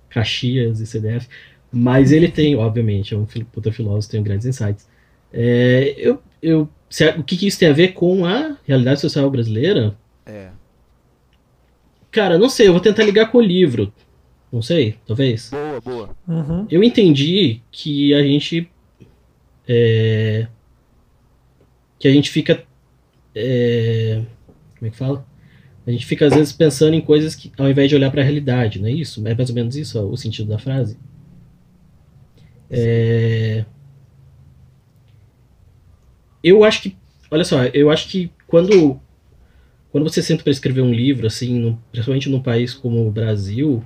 Caxias 0.09 0.81
e 0.81 0.87
CDF. 0.89 1.29
Mas 1.73 2.11
ele 2.13 2.29
tem, 2.29 2.57
obviamente, 2.57 3.15
é 3.15 3.17
um 3.17 3.25
puta 3.25 3.71
filósofo, 3.73 4.11
tem 4.13 4.23
grandes 4.23 4.47
insights. 4.47 4.89
É, 5.33 5.95
eu, 5.97 6.21
eu, 6.43 6.69
se- 6.89 7.09
o 7.11 7.23
que, 7.23 7.37
que 7.37 7.47
isso 7.47 7.59
tem 7.59 7.69
a 7.69 7.73
ver 7.73 7.93
com 7.93 8.25
a 8.25 8.57
realidade 8.67 9.01
social 9.01 9.31
brasileira? 9.31 9.97
É. 10.27 10.49
Cara, 12.11 12.39
não 12.39 12.49
sei, 12.49 12.67
eu 12.69 12.73
vou 12.73 12.81
tentar 12.81 13.05
ligar 13.05 13.31
com 13.31 13.39
o 13.39 13.43
livro. 13.43 13.93
Não 14.53 14.61
sei, 14.61 14.97
talvez. 15.07 15.51
Boa, 15.51 15.81
boa. 15.81 16.11
Uhum. 16.27 16.67
Eu 16.69 16.83
entendi 16.83 17.61
que 17.71 18.13
a 18.15 18.23
gente. 18.23 18.69
é, 19.69 20.49
que 22.01 22.09
a 22.09 22.13
gente 22.13 22.31
fica. 22.31 22.65
é, 23.33 24.23
como 24.77 24.89
é 24.89 24.91
que 24.91 24.97
fala? 24.97 25.25
A 25.87 25.91
gente 25.93 26.05
fica 26.05 26.27
às 26.27 26.35
vezes 26.35 26.53
pensando 26.53 26.95
em 26.95 27.01
coisas 27.01 27.35
que, 27.37 27.53
ao 27.57 27.69
invés 27.71 27.89
de 27.89 27.95
olhar 27.95 28.11
para 28.11 28.23
a 28.23 28.25
realidade, 28.25 28.81
não 28.81 28.89
é 28.89 28.93
isso? 28.93 29.27
É 29.27 29.35
mais 29.35 29.49
ou 29.49 29.55
menos 29.55 29.77
isso 29.77 29.99
ó, 30.01 30.05
o 30.11 30.17
sentido 30.17 30.49
da 30.49 30.59
frase? 30.59 30.99
É, 32.71 33.65
eu 36.43 36.65
acho 36.65 36.83
que. 36.83 36.97
Olha 37.31 37.45
só, 37.45 37.65
eu 37.67 37.91
acho 37.91 38.09
que 38.09 38.31
quando. 38.47 39.01
Quando 39.93 40.05
você 40.11 40.23
senta 40.23 40.43
para 40.45 40.53
escrever 40.53 40.83
um 40.83 40.93
livro, 40.93 41.27
assim, 41.27 41.59
no- 41.59 41.83
principalmente 41.93 42.29
num 42.31 42.43
país 42.43 42.75
como 42.75 43.07
o 43.07 43.11
Brasil, 43.13 43.85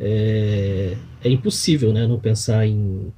é, 0.00 0.96
é 1.24 1.28
impossível, 1.30 1.92
né, 1.92 2.06
não 2.06 2.20
pensar 2.20 2.66
em, 2.66 3.12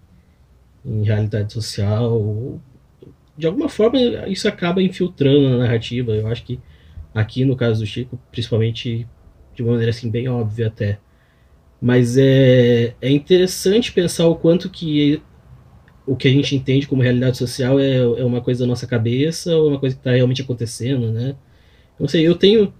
em 0.85 1.05
realidade 1.05 1.53
social. 1.53 2.61
De 3.37 3.47
alguma 3.47 3.69
forma, 3.69 3.99
isso 4.29 4.49
acaba 4.49 4.83
infiltrando 4.83 5.51
na 5.51 5.59
narrativa. 5.59 6.13
Eu 6.13 6.29
acho 6.29 6.45
que 6.45 6.61
aqui, 7.15 7.45
no 7.45 7.57
caso 7.57 7.81
do 7.81 7.87
Chico, 7.87 8.19
principalmente 8.31 9.07
de 9.55 9.63
uma 9.63 9.73
maneira 9.73 9.91
assim 9.91 10.11
bem 10.11 10.29
óbvia 10.29 10.69
até. 10.69 10.99
Mas 11.81 12.16
é, 12.19 12.94
é 13.01 13.11
interessante 13.11 13.93
pensar 13.93 14.27
o 14.27 14.36
quanto 14.36 14.69
que 14.69 15.23
o 16.07 16.16
que 16.16 16.27
a 16.28 16.31
gente 16.31 16.57
entende 16.57 16.89
como 16.89 17.02
realidade 17.02 17.39
social 17.39 17.78
é, 17.78 17.97
é 17.98 18.24
uma 18.24 18.40
coisa 18.40 18.61
da 18.61 18.66
nossa 18.66 18.86
cabeça 18.86 19.57
ou 19.57 19.66
é 19.66 19.70
uma 19.70 19.81
coisa 19.81 19.94
que 19.94 20.01
está 20.01 20.11
realmente 20.11 20.43
acontecendo, 20.43 21.12
né? 21.12 21.36
Não 21.98 22.09
sei, 22.09 22.27
eu 22.27 22.35
tenho 22.35 22.73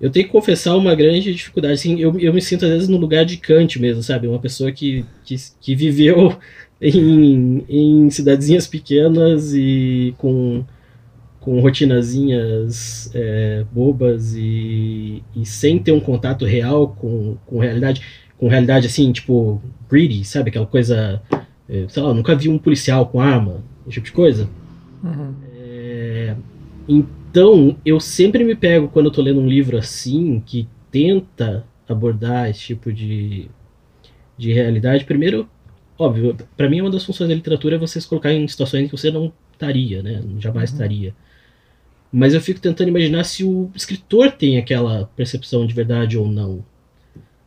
eu 0.00 0.10
tenho 0.10 0.26
que 0.26 0.32
confessar 0.32 0.76
uma 0.76 0.94
grande 0.94 1.34
dificuldade. 1.34 1.74
Assim, 1.74 1.98
eu, 1.98 2.18
eu 2.20 2.32
me 2.32 2.40
sinto 2.40 2.64
às 2.64 2.70
vezes 2.70 2.88
no 2.88 2.96
lugar 2.96 3.24
de 3.24 3.36
Kant 3.36 3.80
mesmo, 3.80 4.02
sabe? 4.02 4.28
Uma 4.28 4.38
pessoa 4.38 4.70
que, 4.70 5.04
que, 5.24 5.34
que 5.60 5.74
viveu 5.74 6.38
em, 6.80 7.64
em 7.68 8.10
cidadezinhas 8.10 8.66
pequenas 8.66 9.52
e 9.54 10.14
com, 10.18 10.64
com 11.40 11.60
rotinazinhas 11.60 13.10
é, 13.12 13.64
bobas 13.72 14.34
e, 14.36 15.22
e 15.34 15.44
sem 15.44 15.78
ter 15.80 15.92
um 15.92 16.00
contato 16.00 16.44
real 16.44 16.96
com, 17.00 17.36
com 17.44 17.58
realidade, 17.58 18.02
com 18.38 18.48
realidade 18.48 18.86
assim, 18.86 19.10
tipo, 19.12 19.60
greedy, 19.90 20.24
sabe? 20.24 20.50
Aquela 20.50 20.66
coisa, 20.66 21.20
é, 21.68 21.86
sei 21.88 22.02
lá, 22.02 22.14
nunca 22.14 22.34
vi 22.34 22.48
um 22.48 22.58
policial 22.58 23.06
com 23.06 23.20
arma, 23.20 23.62
esse 23.86 23.94
tipo 23.94 24.06
de 24.06 24.12
coisa. 24.12 24.48
Uhum. 25.02 25.34
É, 25.54 26.34
então, 26.88 27.76
eu 27.84 28.00
sempre 28.00 28.44
me 28.44 28.54
pego 28.54 28.88
quando 28.88 29.06
eu 29.06 29.12
tô 29.12 29.20
lendo 29.20 29.40
um 29.40 29.48
livro 29.48 29.76
assim, 29.76 30.42
que 30.44 30.68
tenta 30.90 31.64
abordar 31.88 32.48
esse 32.48 32.60
tipo 32.60 32.92
de, 32.92 33.48
de 34.36 34.52
realidade. 34.52 35.04
Primeiro, 35.04 35.48
óbvio, 35.98 36.36
para 36.56 36.68
mim 36.68 36.80
uma 36.80 36.90
das 36.90 37.04
funções 37.04 37.28
da 37.28 37.34
literatura 37.34 37.76
é 37.76 37.78
você 37.78 38.00
se 38.00 38.06
colocar 38.06 38.32
em 38.32 38.46
situações 38.46 38.86
que 38.90 38.96
você 38.96 39.10
não 39.10 39.32
estaria, 39.52 40.02
né? 40.02 40.22
Jamais 40.38 40.70
Uhum. 40.70 40.76
estaria. 40.76 41.14
Mas 42.10 42.32
eu 42.32 42.40
fico 42.40 42.60
tentando 42.60 42.88
imaginar 42.88 43.24
se 43.24 43.44
o 43.44 43.70
escritor 43.74 44.30
tem 44.32 44.56
aquela 44.56 45.10
percepção 45.16 45.66
de 45.66 45.74
verdade 45.74 46.16
ou 46.16 46.26
não. 46.26 46.64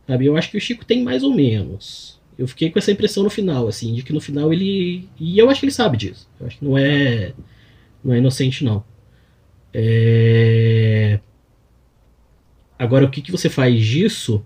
Sabe? 0.06 0.26
Eu 0.26 0.36
acho 0.36 0.50
que 0.50 0.56
o 0.56 0.60
Chico 0.60 0.84
tem 0.84 1.02
mais 1.02 1.22
ou 1.22 1.34
menos. 1.34 2.20
Eu 2.38 2.48
fiquei 2.48 2.70
com 2.70 2.78
essa 2.78 2.90
impressão 2.90 3.22
no 3.22 3.30
final, 3.30 3.68
assim, 3.68 3.94
de 3.94 4.02
que 4.02 4.12
no 4.12 4.20
final 4.20 4.52
ele. 4.52 5.08
E 5.18 5.38
eu 5.38 5.48
acho 5.50 5.60
que 5.60 5.66
ele 5.66 5.72
sabe 5.72 5.96
disso. 5.96 6.28
Eu 6.40 6.46
acho 6.46 6.58
que 6.58 6.64
não 6.64 6.76
é. 6.76 7.32
Não 8.02 8.14
é 8.14 8.18
inocente, 8.18 8.64
não. 8.64 8.84
É... 9.72 11.20
Agora, 12.78 13.04
o 13.04 13.10
que, 13.10 13.22
que 13.22 13.30
você 13.30 13.48
faz 13.48 13.80
disso 13.84 14.44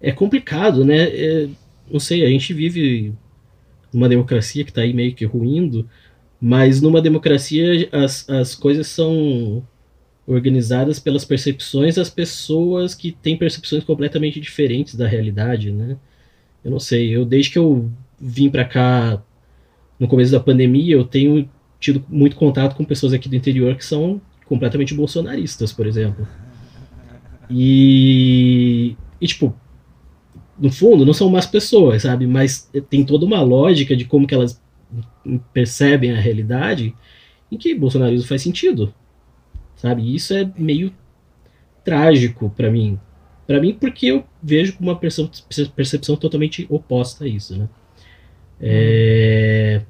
é 0.00 0.12
complicado, 0.12 0.84
né? 0.84 1.04
É... 1.04 1.48
Não 1.90 2.00
sei, 2.00 2.24
a 2.24 2.28
gente 2.28 2.52
vive 2.52 3.12
numa 3.92 4.08
democracia 4.08 4.64
que 4.64 4.70
está 4.70 4.82
aí 4.82 4.92
meio 4.92 5.14
que 5.14 5.24
ruindo, 5.24 5.88
mas 6.40 6.80
numa 6.80 7.02
democracia 7.02 7.88
as, 7.92 8.28
as 8.28 8.54
coisas 8.54 8.86
são 8.86 9.66
organizadas 10.26 10.98
pelas 10.98 11.24
percepções 11.24 11.96
das 11.96 12.08
pessoas 12.08 12.94
que 12.94 13.12
têm 13.12 13.36
percepções 13.36 13.82
completamente 13.84 14.40
diferentes 14.40 14.94
da 14.94 15.06
realidade, 15.06 15.72
né? 15.72 15.96
Eu 16.64 16.70
não 16.70 16.78
sei, 16.78 17.10
eu 17.10 17.24
desde 17.24 17.50
que 17.50 17.58
eu 17.58 17.90
vim 18.20 18.48
para 18.48 18.64
cá 18.64 19.22
no 19.98 20.06
começo 20.06 20.30
da 20.30 20.40
pandemia, 20.40 20.94
eu 20.94 21.04
tenho 21.04 21.48
tido 21.80 22.04
muito 22.08 22.36
contato 22.36 22.76
com 22.76 22.84
pessoas 22.84 23.12
aqui 23.12 23.28
do 23.28 23.36
interior 23.36 23.74
que 23.76 23.84
são 23.84 24.20
completamente 24.46 24.94
bolsonaristas, 24.94 25.72
por 25.72 25.86
exemplo. 25.86 26.26
E, 27.50 28.96
e 29.20 29.26
tipo, 29.26 29.54
no 30.58 30.70
fundo, 30.70 31.04
não 31.04 31.12
são 31.12 31.28
más 31.28 31.46
pessoas, 31.46 32.02
sabe? 32.02 32.26
Mas 32.26 32.70
tem 32.88 33.04
toda 33.04 33.26
uma 33.26 33.42
lógica 33.42 33.96
de 33.96 34.04
como 34.04 34.26
que 34.26 34.34
elas 34.34 34.60
percebem 35.52 36.12
a 36.12 36.20
realidade 36.20 36.94
em 37.50 37.56
que 37.56 37.74
bolsonarismo 37.74 38.26
faz 38.26 38.42
sentido, 38.42 38.94
sabe? 39.82 40.02
E 40.02 40.14
isso 40.14 40.32
é 40.32 40.48
meio 40.56 40.94
trágico 41.84 42.48
para 42.56 42.70
mim. 42.70 42.98
Para 43.48 43.60
mim, 43.60 43.74
porque 43.74 44.06
eu 44.06 44.24
vejo 44.40 44.76
uma 44.78 44.96
percepção 44.96 46.16
totalmente 46.16 46.64
oposta 46.70 47.24
a 47.24 47.28
isso, 47.28 47.58
né? 47.58 47.68
É... 48.60 49.82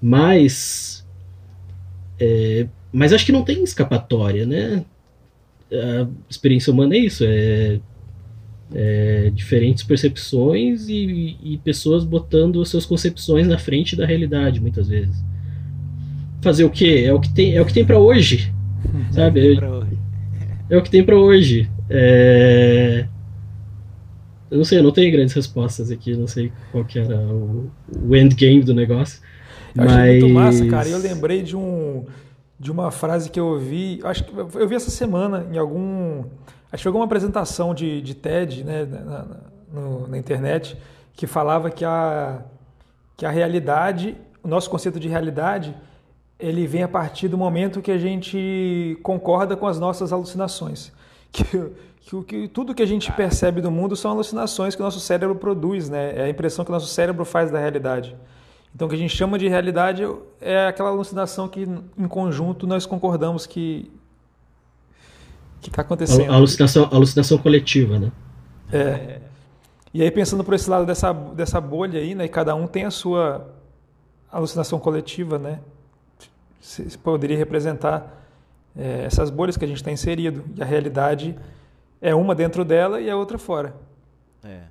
Mas, 0.00 1.06
é... 2.18 2.66
mas 2.90 3.12
acho 3.12 3.26
que 3.26 3.32
não 3.32 3.44
tem 3.44 3.62
escapatória, 3.62 4.46
né? 4.46 4.82
A 5.70 6.08
experiência 6.30 6.72
humana 6.72 6.94
é 6.94 6.98
isso, 6.98 7.24
é, 7.26 7.80
é 8.74 9.30
diferentes 9.34 9.82
percepções 9.82 10.88
e, 10.88 11.36
e 11.42 11.58
pessoas 11.58 12.04
botando 12.04 12.62
as 12.62 12.70
suas 12.70 12.86
concepções 12.86 13.46
na 13.46 13.58
frente 13.58 13.96
da 13.96 14.06
realidade, 14.06 14.60
muitas 14.60 14.88
vezes. 14.88 15.22
Fazer 16.40 16.64
o 16.64 16.70
quê? 16.70 17.04
É 17.06 17.12
o 17.12 17.20
que 17.20 17.32
tem, 17.32 17.54
é 17.54 17.60
o 17.60 17.66
que 17.66 17.74
tem 17.74 17.84
para 17.84 17.98
hoje, 17.98 18.54
sabe? 19.12 19.56
É, 19.56 19.60
é 20.74 20.76
o 20.76 20.82
que 20.82 20.90
tem 20.90 21.04
para 21.04 21.16
hoje. 21.16 21.70
É... 21.88 23.06
Eu 24.50 24.58
não 24.58 24.64
sei, 24.64 24.78
eu 24.78 24.82
não 24.82 24.92
tenho 24.92 25.10
grandes 25.10 25.34
respostas 25.34 25.90
aqui, 25.90 26.16
não 26.16 26.28
sei 26.28 26.52
qual 26.70 26.84
que 26.84 26.98
era 26.98 27.18
o, 27.18 27.70
o 28.02 28.14
endgame 28.16 28.62
do 28.62 28.74
negócio. 28.74 29.20
Eu 29.74 29.84
mas... 29.84 29.92
achei 29.92 30.20
muito 30.20 30.34
massa, 30.34 30.66
cara. 30.66 30.88
Eu 30.88 30.98
lembrei 30.98 31.42
de 31.42 31.56
um 31.56 32.04
de 32.58 32.70
uma 32.70 32.90
frase 32.90 33.30
que 33.30 33.38
eu 33.38 33.46
ouvi, 33.46 34.00
acho 34.04 34.24
que 34.24 34.32
eu 34.32 34.68
vi 34.68 34.76
essa 34.76 34.90
semana 34.90 35.46
em 35.52 35.58
algum, 35.58 36.20
acho 36.70 36.76
que 36.76 36.82
foi 36.82 36.88
alguma 36.88 37.04
apresentação 37.04 37.74
de, 37.74 38.00
de 38.00 38.14
TED, 38.14 38.64
né, 38.64 38.86
na, 38.86 39.26
na, 39.72 40.08
na 40.08 40.16
internet, 40.16 40.76
que 41.12 41.26
falava 41.26 41.70
que 41.70 41.84
a 41.84 42.42
que 43.16 43.24
a 43.24 43.30
realidade, 43.30 44.16
o 44.42 44.48
nosso 44.48 44.68
conceito 44.68 44.98
de 44.98 45.08
realidade, 45.08 45.74
ele 46.38 46.66
vem 46.66 46.82
a 46.82 46.88
partir 46.88 47.28
do 47.28 47.38
momento 47.38 47.80
que 47.80 47.90
a 47.90 47.98
gente 47.98 48.98
concorda 49.02 49.56
com 49.56 49.66
as 49.66 49.78
nossas 49.78 50.12
alucinações 50.12 50.92
que, 51.32 51.44
que, 52.00 52.22
que 52.24 52.48
tudo 52.48 52.74
que 52.74 52.82
a 52.82 52.86
gente 52.86 53.10
percebe 53.12 53.60
do 53.60 53.70
mundo 53.70 53.96
são 53.96 54.10
alucinações 54.10 54.74
que 54.74 54.82
o 54.82 54.84
nosso 54.84 55.00
cérebro 55.00 55.36
produz, 55.36 55.88
né? 55.88 56.12
É 56.16 56.22
a 56.24 56.28
impressão 56.28 56.64
que 56.64 56.70
o 56.70 56.74
nosso 56.74 56.86
cérebro 56.86 57.24
faz 57.24 57.50
da 57.50 57.58
realidade. 57.58 58.14
Então, 58.74 58.86
o 58.86 58.88
que 58.88 58.96
a 58.96 58.98
gente 58.98 59.16
chama 59.16 59.38
de 59.38 59.48
realidade 59.48 60.02
é 60.40 60.66
aquela 60.66 60.90
alucinação 60.90 61.48
que, 61.48 61.62
em 61.62 62.08
conjunto, 62.08 62.66
nós 62.66 62.84
concordamos 62.84 63.46
que 63.46 63.90
que 65.64 65.70
está 65.70 65.80
acontecendo. 65.80 66.30
A 66.30 66.34
alucinação, 66.34 66.88
alucinação 66.92 67.38
coletiva, 67.38 67.98
né? 67.98 68.12
É. 68.70 69.20
E 69.94 70.02
aí, 70.02 70.10
pensando 70.10 70.44
por 70.44 70.52
esse 70.52 70.68
lado 70.68 70.84
dessa, 70.84 71.12
dessa 71.12 71.60
bolha 71.60 71.98
aí, 71.98 72.14
né? 72.14 72.28
Cada 72.28 72.54
um 72.54 72.66
tem 72.66 72.84
a 72.84 72.90
sua 72.90 73.48
alucinação 74.30 74.78
coletiva, 74.78 75.38
né? 75.38 75.60
Você 76.64 76.96
poderia 76.96 77.36
representar 77.36 78.24
é, 78.74 79.04
essas 79.04 79.28
bolhas 79.28 79.56
que 79.56 79.64
a 79.66 79.68
gente 79.68 79.76
está 79.76 79.92
inserido. 79.92 80.42
E 80.56 80.62
a 80.62 80.64
realidade 80.64 81.36
é 82.00 82.14
uma 82.14 82.34
dentro 82.34 82.64
dela 82.64 83.02
e 83.02 83.10
a 83.10 83.16
outra 83.16 83.38
fora. 83.38 83.76
É. 84.42 84.62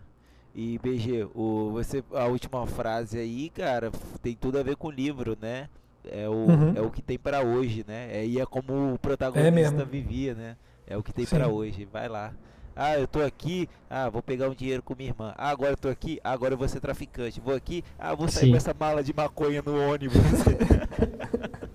E 0.56 0.80
BG, 0.80 1.28
o, 1.36 1.70
você, 1.72 2.04
a 2.12 2.26
última 2.26 2.66
frase 2.66 3.20
aí, 3.20 3.50
cara, 3.50 3.92
tem 4.24 4.36
tudo 4.36 4.58
a 4.58 4.64
ver 4.64 4.76
com 4.76 4.88
o 4.88 4.92
livro, 4.92 5.38
né? 5.40 5.70
É 6.06 6.28
o, 6.28 6.34
uhum. 6.34 6.74
é 6.76 6.82
o 6.82 6.90
que 6.90 7.02
tem 7.02 7.18
para 7.18 7.42
hoje, 7.42 7.86
né? 7.88 8.10
É, 8.12 8.26
e 8.26 8.40
é 8.40 8.46
como 8.46 8.94
o 8.94 9.00
protagonista 9.00 9.82
é 9.82 9.86
vivia, 9.86 10.34
né? 10.34 10.58
É 10.88 10.98
o 10.98 11.04
que 11.04 11.14
tem 11.14 11.26
para 11.26 11.48
hoje. 11.48 11.88
Vai 11.92 12.10
lá. 12.10 12.34
Ah, 12.76 12.98
eu 12.98 13.08
tô 13.08 13.22
aqui, 13.22 13.70
ah, 13.88 14.10
vou 14.10 14.22
pegar 14.24 14.50
um 14.50 14.56
dinheiro 14.56 14.82
com 14.82 14.96
minha 14.96 15.12
irmã. 15.12 15.34
Ah, 15.38 15.50
agora 15.50 15.74
eu 15.74 15.78
tô 15.78 15.90
aqui, 15.90 16.20
ah, 16.24 16.32
agora 16.32 16.56
eu 16.56 16.58
vou 16.58 16.68
ser 16.68 16.80
traficante. 16.80 17.40
Vou 17.40 17.54
aqui, 17.54 17.84
ah, 18.00 18.16
vou 18.16 18.28
sair 18.28 18.46
Sim. 18.46 18.52
com 18.52 18.58
essa 18.58 18.76
mala 18.78 19.04
de 19.04 19.14
maconha 19.14 19.62
no 19.64 19.80
ônibus. 19.80 20.18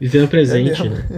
Viver 0.00 0.24
o 0.24 0.28
presente, 0.28 0.80
é 0.80 0.88
né? 0.88 1.08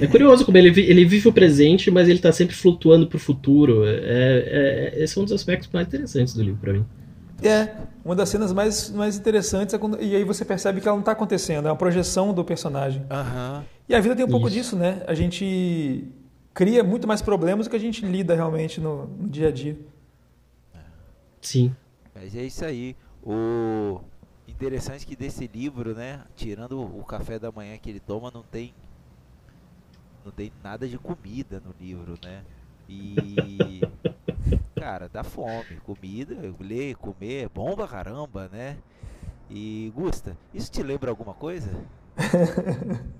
É 0.00 0.06
curioso 0.06 0.44
como 0.44 0.56
ele, 0.56 0.68
ele 0.80 1.04
vive 1.04 1.28
o 1.28 1.32
presente, 1.32 1.90
mas 1.90 2.08
ele 2.08 2.18
tá 2.18 2.32
sempre 2.32 2.54
flutuando 2.54 3.06
pro 3.06 3.18
futuro. 3.18 3.84
É, 3.86 4.94
é, 4.96 5.02
esse 5.02 5.18
é 5.18 5.20
um 5.20 5.24
dos 5.24 5.32
aspectos 5.32 5.68
mais 5.72 5.86
interessantes 5.86 6.34
do 6.34 6.42
livro 6.42 6.58
para 6.60 6.72
mim. 6.72 6.86
É, 7.42 7.68
uma 8.04 8.16
das 8.16 8.28
cenas 8.30 8.52
mais, 8.52 8.90
mais 8.90 9.16
interessantes 9.16 9.74
é 9.74 9.78
quando, 9.78 10.02
e 10.02 10.16
aí 10.16 10.24
você 10.24 10.44
percebe 10.44 10.80
que 10.80 10.88
ela 10.88 10.96
não 10.96 11.02
está 11.02 11.12
acontecendo, 11.12 11.68
é 11.68 11.70
uma 11.70 11.76
projeção 11.76 12.32
do 12.32 12.44
personagem. 12.44 13.02
Uhum. 13.02 13.62
E 13.88 13.94
a 13.94 14.00
vida 14.00 14.16
tem 14.16 14.24
um 14.24 14.28
pouco 14.28 14.50
disso, 14.50 14.74
né? 14.74 15.02
A 15.06 15.14
gente 15.14 16.04
cria 16.52 16.82
muito 16.82 17.06
mais 17.06 17.22
problemas 17.22 17.66
do 17.66 17.70
que 17.70 17.76
a 17.76 17.80
gente 17.80 18.04
lida 18.04 18.34
realmente 18.34 18.80
no, 18.80 19.06
no 19.06 19.28
dia 19.28 19.48
a 19.48 19.52
dia. 19.52 19.78
Sim. 21.40 21.72
Mas 22.14 22.34
é 22.34 22.42
isso 22.42 22.64
aí. 22.64 22.96
O 23.22 24.00
interessante 24.50 25.06
que 25.06 25.14
desse 25.14 25.46
livro, 25.46 25.94
né, 25.94 26.22
tirando 26.34 26.80
o 26.80 27.04
café 27.04 27.38
da 27.38 27.52
manhã 27.52 27.76
que 27.78 27.90
ele 27.90 28.00
toma, 28.00 28.30
não 28.32 28.42
tem 28.42 28.74
não 30.24 30.32
tem 30.32 30.52
nada 30.62 30.86
de 30.86 30.98
comida 30.98 31.62
no 31.64 31.74
livro, 31.80 32.18
né? 32.22 32.42
E 32.88 33.80
cara, 34.74 35.08
dá 35.08 35.22
fome, 35.22 35.76
comida, 35.84 36.34
ler, 36.60 36.96
comer 36.96 37.44
é 37.44 37.48
bom 37.48 37.74
pra 37.74 37.86
caramba, 37.86 38.48
né? 38.52 38.76
E 39.50 39.92
Gusta, 39.94 40.36
isso 40.52 40.70
te 40.70 40.82
lembra 40.82 41.10
alguma 41.10 41.34
coisa? 41.34 41.70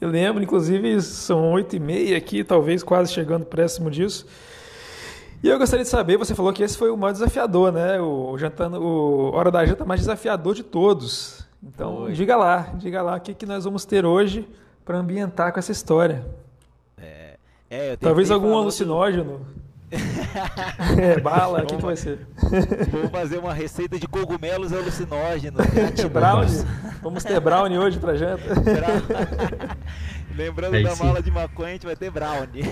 Eu 0.00 0.08
lembro, 0.08 0.42
inclusive 0.42 1.00
são 1.00 1.52
oito 1.52 1.76
e 1.76 1.80
meia 1.80 2.16
aqui, 2.16 2.42
talvez 2.42 2.82
quase 2.82 3.12
chegando 3.12 3.46
próximo 3.46 3.90
disso. 3.90 4.26
E 5.42 5.48
eu 5.48 5.58
gostaria 5.58 5.84
de 5.84 5.90
saber, 5.90 6.16
você 6.16 6.34
falou 6.36 6.52
que 6.52 6.62
esse 6.62 6.78
foi 6.78 6.88
o 6.90 6.96
mais 6.96 7.14
desafiador, 7.14 7.72
né? 7.72 8.00
O, 8.00 8.38
jantando, 8.38 8.80
o 8.80 9.32
Hora 9.34 9.50
da 9.50 9.66
Janta 9.66 9.84
mais 9.84 10.00
desafiador 10.00 10.54
de 10.54 10.62
todos. 10.62 11.44
Então, 11.60 12.02
Oi. 12.02 12.12
diga 12.12 12.36
lá, 12.36 12.70
diga 12.74 13.02
lá 13.02 13.16
o 13.16 13.20
que, 13.20 13.34
que 13.34 13.44
nós 13.44 13.64
vamos 13.64 13.84
ter 13.84 14.04
hoje 14.06 14.48
para 14.84 14.98
ambientar 14.98 15.52
com 15.52 15.58
essa 15.58 15.72
história. 15.72 16.24
É, 16.96 17.36
é, 17.68 17.96
Talvez 17.96 18.30
algum 18.30 18.56
alucinógeno. 18.56 19.44
é, 20.96 21.20
bala, 21.20 21.62
o 21.62 21.66
que, 21.66 21.76
que 21.76 21.82
vai 21.82 21.96
ser? 21.96 22.20
Vamos 22.90 23.10
fazer 23.10 23.38
uma 23.38 23.52
receita 23.52 23.98
de 23.98 24.06
cogumelos 24.06 24.72
alucinógenos. 24.72 25.66
brownie? 26.10 26.64
Vamos 27.02 27.24
ter 27.24 27.40
brownie 27.40 27.78
hoje 27.78 27.98
pra 27.98 28.14
janta. 28.14 28.44
Lembrando 30.36 30.82
da 30.82 30.94
sim. 30.94 31.04
mala 31.04 31.20
de 31.20 31.30
maconha, 31.30 31.68
a 31.68 31.72
gente 31.72 31.86
vai 31.86 31.96
ter 31.96 32.10
brownie. 32.10 32.62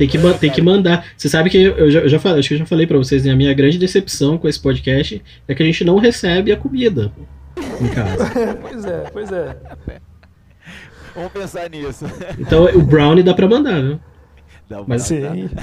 Tem 0.00 0.08
que, 0.08 0.18
tem 0.38 0.50
que 0.50 0.62
mandar. 0.62 1.12
Você 1.14 1.28
sabe 1.28 1.50
que 1.50 1.58
eu 1.62 1.90
já, 1.90 2.00
eu 2.00 2.08
já 2.08 2.18
falei, 2.18 2.38
acho 2.38 2.48
que 2.48 2.54
eu 2.54 2.58
já 2.60 2.64
falei 2.64 2.86
para 2.86 2.96
vocês, 2.96 3.22
né? 3.22 3.32
A 3.32 3.36
minha 3.36 3.52
grande 3.52 3.76
decepção 3.76 4.38
com 4.38 4.48
esse 4.48 4.58
podcast 4.58 5.22
é 5.46 5.54
que 5.54 5.62
a 5.62 5.66
gente 5.66 5.84
não 5.84 5.98
recebe 5.98 6.50
a 6.50 6.56
comida 6.56 7.12
em 7.78 7.88
casa. 7.88 8.30
pois 8.62 8.84
é, 8.86 9.10
pois 9.12 9.30
é. 9.30 9.58
Vamos 11.14 11.32
pensar 11.32 11.68
nisso. 11.68 12.06
Então 12.38 12.64
o 12.64 12.80
brownie 12.80 13.22
dá 13.22 13.34
para 13.34 13.46
mandar, 13.46 13.82
viu? 13.82 14.00
Dá 14.66 14.82
Mas 14.86 15.02
sim. 15.02 15.20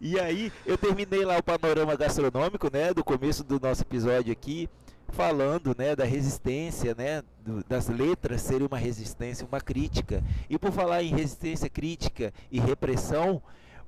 E 0.00 0.18
aí, 0.18 0.52
eu 0.66 0.76
terminei 0.76 1.24
lá 1.24 1.38
o 1.38 1.42
panorama 1.42 1.94
gastronômico, 1.94 2.68
né, 2.72 2.92
do 2.92 3.04
começo 3.04 3.44
do 3.44 3.60
nosso 3.60 3.82
episódio 3.82 4.32
aqui 4.32 4.68
falando 5.12 5.74
né, 5.78 5.94
da 5.94 6.04
resistência, 6.04 6.94
né, 6.94 7.22
do, 7.44 7.62
das 7.64 7.88
letras 7.88 8.42
serem 8.42 8.66
uma 8.66 8.78
resistência, 8.78 9.46
uma 9.46 9.60
crítica. 9.60 10.22
E 10.50 10.58
por 10.58 10.72
falar 10.72 11.02
em 11.02 11.14
resistência, 11.14 11.68
crítica 11.68 12.32
e 12.50 12.58
repressão, 12.58 13.40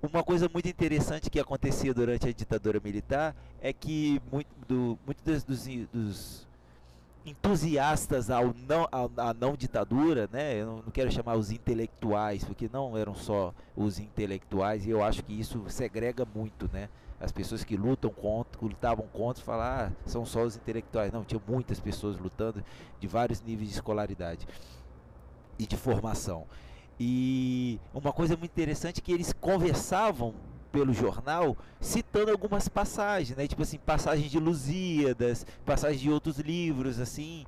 uma 0.02 0.22
coisa 0.22 0.48
muito 0.52 0.68
interessante 0.68 1.30
que 1.30 1.40
acontecia 1.40 1.92
durante 1.94 2.28
a 2.28 2.32
ditadura 2.32 2.78
militar 2.82 3.34
é 3.60 3.72
que 3.72 4.20
muito, 4.30 4.48
do, 4.68 4.98
muito 5.06 5.24
dos, 5.24 5.42
dos, 5.42 5.66
dos 5.92 6.46
entusiastas 7.24 8.28
ao 8.28 8.55
não, 8.68 8.86
à, 8.92 9.32
não 9.32 9.56
ditadura, 9.56 10.28
né? 10.30 10.60
Eu 10.60 10.82
não 10.84 10.92
quero 10.92 11.10
chamar 11.10 11.36
os 11.36 11.51
intelectuais, 11.51 12.44
porque 12.44 12.68
não 12.70 12.96
eram 12.98 13.14
só 13.14 13.55
os 13.74 13.98
intelectuais, 13.98 14.86
e 14.86 14.90
eu 14.90 15.02
acho 15.02 15.24
que 15.24 15.32
isso 15.32 15.64
segrega 15.68 16.26
muito, 16.34 16.68
né? 16.70 16.88
As 17.24 17.32
pessoas 17.32 17.64
que 17.64 17.76
lutam 17.76 18.10
contra, 18.10 18.60
lutavam 18.60 19.06
contra, 19.12 19.42
falar, 19.42 19.88
ah, 19.88 19.92
são 20.06 20.26
só 20.26 20.42
os 20.42 20.56
intelectuais. 20.56 21.10
Não, 21.10 21.24
tinha 21.24 21.40
muitas 21.48 21.80
pessoas 21.80 22.18
lutando 22.18 22.62
de 23.01 23.06
vários 23.06 23.40
níveis 23.40 23.70
de 23.70 23.74
escolaridade 23.76 24.46
e 25.59 25.66
de 25.66 25.76
formação. 25.76 26.46
E 27.01 27.80
uma 27.94 28.12
coisa 28.12 28.36
muito 28.36 28.52
interessante 28.52 28.98
é 28.98 29.01
que 29.01 29.10
eles 29.10 29.32
conversavam 29.32 30.34
pelo 30.70 30.92
jornal 30.92 31.56
citando 31.80 32.30
algumas 32.30 32.68
passagens, 32.68 33.36
né? 33.38 33.46
Tipo 33.46 33.62
assim, 33.62 33.78
passagens 33.78 34.30
de 34.30 34.38
Lusíadas, 34.38 35.46
passagens 35.64 36.01
de 36.01 36.10
outros 36.10 36.38
livros, 36.38 37.01
assim. 37.01 37.46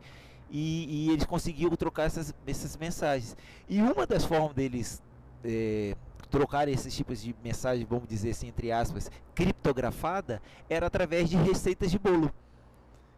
E, 0.51 1.09
e 1.09 1.11
eles 1.11 1.27
conseguiam 1.27 1.71
trocar 1.77 2.05
essas, 2.05 2.35
essas 2.47 2.77
mensagens. 2.77 3.37
E 3.69 3.83
uma 3.83 4.07
das 4.07 4.25
formas 4.25 4.55
deles 4.55 5.03
é, 5.45 5.95
trocar 6.37 6.69
esses 6.69 6.95
tipos 6.95 7.23
de 7.23 7.35
mensagens, 7.43 7.89
vamos 7.89 8.07
dizer 8.07 8.31
assim, 8.31 8.49
entre 8.49 8.71
aspas, 8.71 9.11
criptografada, 9.35 10.43
era 10.69 10.87
através 10.87 11.31
de 11.31 11.37
receitas 11.37 11.91
de 11.91 11.99
bolo. 11.99 12.31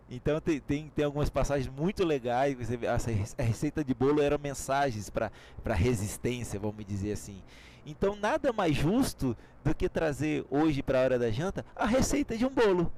Então 0.09 0.40
tem, 0.40 0.61
tem, 0.61 0.89
tem, 0.95 1.05
algumas 1.05 1.28
passagens 1.28 1.69
muito 1.69 2.05
legais. 2.05 2.57
A 3.36 3.43
receita 3.43 3.82
de 3.82 3.93
bolo 3.93 4.23
eram 4.23 4.39
mensagens 4.39 5.11
para 5.11 5.74
resistência, 5.74 6.61
vamos 6.61 6.85
dizer 6.86 7.12
assim. 7.12 7.43
Então 7.85 8.15
nada 8.15 8.53
mais 8.53 8.77
justo 8.77 9.36
do 9.65 9.74
que 9.74 9.89
trazer 9.89 10.47
hoje 10.49 10.81
para 10.81 11.01
a 11.01 11.03
hora 11.03 11.19
da 11.19 11.31
janta 11.31 11.66
a 11.74 11.86
receita 11.86 12.39
de 12.39 12.47
um 12.47 12.51
bolo. 12.51 12.90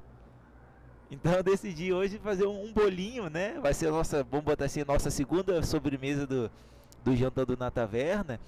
Então 1.11 1.33
eu 1.33 1.43
decidi 1.43 1.95
hoje 1.95 2.19
fazer 2.19 2.47
um, 2.47 2.71
bolinho, 2.75 3.31
né? 3.31 3.59
Vai 3.59 3.73
ser 3.73 3.91
nossa, 3.91 4.23
vamos 4.23 4.45
botar 4.45 4.67
assim, 4.67 4.85
nossa 4.85 5.11
segunda 5.11 5.63
sobremesa 5.63 6.27
do, 6.27 6.51
do 7.03 7.17
jantando 7.17 7.57
na 7.57 7.71
taverna. 7.71 8.39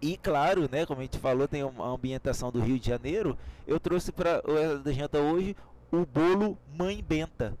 E 0.00 0.16
claro, 0.16 0.68
né, 0.70 0.84
como 0.84 1.00
a 1.00 1.04
gente 1.04 1.18
falou, 1.18 1.48
tem 1.48 1.62
uma 1.62 1.88
ambientação 1.88 2.50
do 2.50 2.60
Rio 2.60 2.78
de 2.78 2.88
Janeiro. 2.88 3.38
Eu 3.66 3.80
trouxe 3.80 4.12
para 4.12 4.42
a 4.84 4.92
janta 4.92 5.18
hoje 5.18 5.56
o 5.90 6.04
bolo 6.04 6.58
Mãe 6.76 7.02
Benta. 7.02 7.56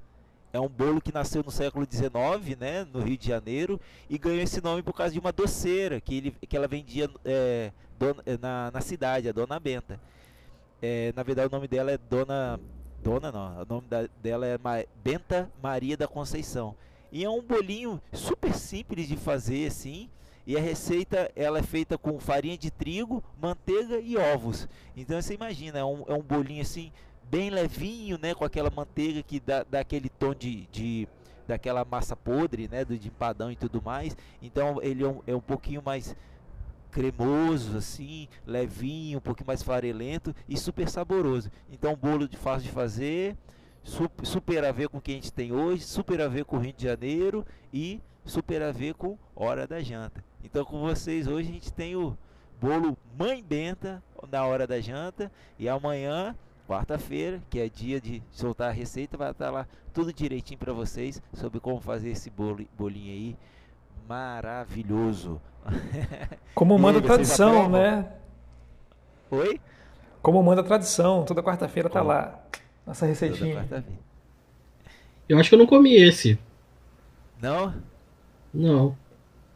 É 0.52 0.60
um 0.60 0.68
bolo 0.68 1.00
que 1.00 1.12
nasceu 1.12 1.42
no 1.42 1.50
século 1.50 1.84
XIX, 1.84 2.56
né, 2.58 2.86
no 2.92 3.00
Rio 3.00 3.16
de 3.16 3.26
Janeiro, 3.26 3.80
e 4.08 4.16
ganhou 4.16 4.40
esse 4.40 4.60
nome 4.60 4.82
por 4.82 4.92
causa 4.92 5.12
de 5.12 5.18
uma 5.18 5.32
doceira 5.32 6.00
que, 6.00 6.16
ele, 6.16 6.30
que 6.30 6.56
ela 6.56 6.68
vendia 6.68 7.10
é, 7.24 7.72
dona, 7.98 8.22
é, 8.24 8.38
na, 8.38 8.70
na 8.70 8.80
cidade, 8.80 9.28
a 9.28 9.32
Dona 9.32 9.58
Benta. 9.58 9.98
É, 10.80 11.12
na 11.16 11.22
verdade, 11.24 11.48
o 11.48 11.50
nome 11.50 11.66
dela 11.66 11.90
é 11.90 11.98
Dona. 11.98 12.60
Dona 13.02 13.32
não, 13.32 13.62
o 13.62 13.66
nome 13.68 13.88
da, 13.88 14.08
dela 14.22 14.46
é 14.46 14.56
Ma, 14.56 14.84
Benta 15.02 15.50
Maria 15.62 15.96
da 15.96 16.06
Conceição. 16.06 16.76
E 17.10 17.24
é 17.24 17.28
um 17.28 17.42
bolinho 17.42 18.00
super 18.12 18.54
simples 18.54 19.08
de 19.08 19.16
fazer, 19.16 19.66
assim. 19.66 20.08
E 20.46 20.56
a 20.56 20.60
receita 20.60 21.30
ela 21.34 21.58
é 21.58 21.62
feita 21.62 21.96
com 21.96 22.18
farinha 22.18 22.58
de 22.58 22.70
trigo, 22.70 23.22
manteiga 23.40 23.98
e 23.98 24.16
ovos. 24.16 24.68
Então 24.96 25.20
você 25.20 25.34
imagina, 25.34 25.78
é 25.78 25.84
um, 25.84 26.04
é 26.06 26.14
um 26.14 26.22
bolinho 26.22 26.62
assim 26.62 26.92
bem 27.30 27.50
levinho, 27.50 28.18
né, 28.18 28.34
com 28.34 28.44
aquela 28.44 28.70
manteiga 28.70 29.22
que 29.22 29.40
dá, 29.40 29.64
dá 29.64 29.80
aquele 29.80 30.08
tom 30.08 30.34
de, 30.34 30.66
de 30.70 31.08
daquela 31.46 31.84
massa 31.84 32.14
podre, 32.14 32.68
né, 32.68 32.84
do 32.84 32.96
de 32.96 33.08
empadão 33.08 33.50
e 33.50 33.56
tudo 33.56 33.82
mais. 33.82 34.16
Então 34.42 34.80
ele 34.82 35.02
é 35.02 35.08
um, 35.08 35.20
é 35.26 35.34
um 35.34 35.40
pouquinho 35.40 35.82
mais 35.82 36.14
cremoso 36.90 37.76
assim, 37.76 38.28
levinho, 38.46 39.18
um 39.18 39.20
pouquinho 39.20 39.46
mais 39.46 39.62
farelento 39.62 40.34
e 40.48 40.56
super 40.56 40.88
saboroso. 40.88 41.50
Então 41.72 41.96
bolo 41.96 42.28
de 42.28 42.36
fácil 42.36 42.68
de 42.68 42.70
fazer, 42.70 43.36
super, 43.82 44.26
super 44.26 44.64
a 44.64 44.72
ver 44.72 44.88
com 44.88 44.98
o 44.98 45.00
que 45.00 45.12
a 45.12 45.14
gente 45.14 45.32
tem 45.32 45.52
hoje, 45.52 45.82
super 45.84 46.20
a 46.20 46.28
ver 46.28 46.44
com 46.44 46.56
o 46.56 46.60
Rio 46.60 46.72
de 46.72 46.84
Janeiro 46.84 47.44
e 47.72 48.00
super 48.24 48.62
a 48.62 48.72
ver 48.72 48.94
com 48.94 49.18
hora 49.34 49.66
da 49.66 49.80
janta. 49.80 50.24
Então 50.42 50.64
com 50.64 50.80
vocês 50.80 51.26
hoje 51.26 51.48
a 51.48 51.52
gente 51.52 51.72
tem 51.72 51.96
o 51.96 52.16
bolo 52.60 52.96
Mãe 53.18 53.42
Benta 53.42 54.02
na 54.30 54.44
hora 54.44 54.66
da 54.66 54.80
janta 54.80 55.30
e 55.58 55.68
amanhã 55.68 56.34
quarta-feira, 56.66 57.42
que 57.50 57.60
é 57.60 57.68
dia 57.68 58.00
de 58.00 58.22
soltar 58.30 58.70
a 58.70 58.72
receita, 58.72 59.16
vai 59.16 59.30
estar 59.30 59.50
lá 59.50 59.66
tudo 59.92 60.12
direitinho 60.12 60.58
para 60.58 60.72
vocês 60.72 61.22
sobre 61.34 61.60
como 61.60 61.80
fazer 61.80 62.10
esse 62.10 62.30
bolo, 62.30 62.66
bolinho 62.76 63.12
aí 63.12 63.36
maravilhoso. 64.08 65.40
Como 66.54 66.78
manda 66.78 66.98
a 66.98 67.02
tradição, 67.02 67.70
né? 67.70 68.06
Oi? 69.30 69.58
Como 70.20 70.42
manda 70.42 70.60
a 70.60 70.64
tradição, 70.64 71.24
toda 71.24 71.42
quarta-feira 71.42 71.88
tá 71.88 72.02
lá 72.02 72.44
nossa 72.86 73.06
receitinha. 73.06 73.66
Eu 75.28 75.38
acho 75.38 75.48
que 75.48 75.54
eu 75.54 75.58
não 75.58 75.66
comi 75.66 75.94
esse. 75.94 76.38
Não? 77.40 77.74
Não. 78.54 78.96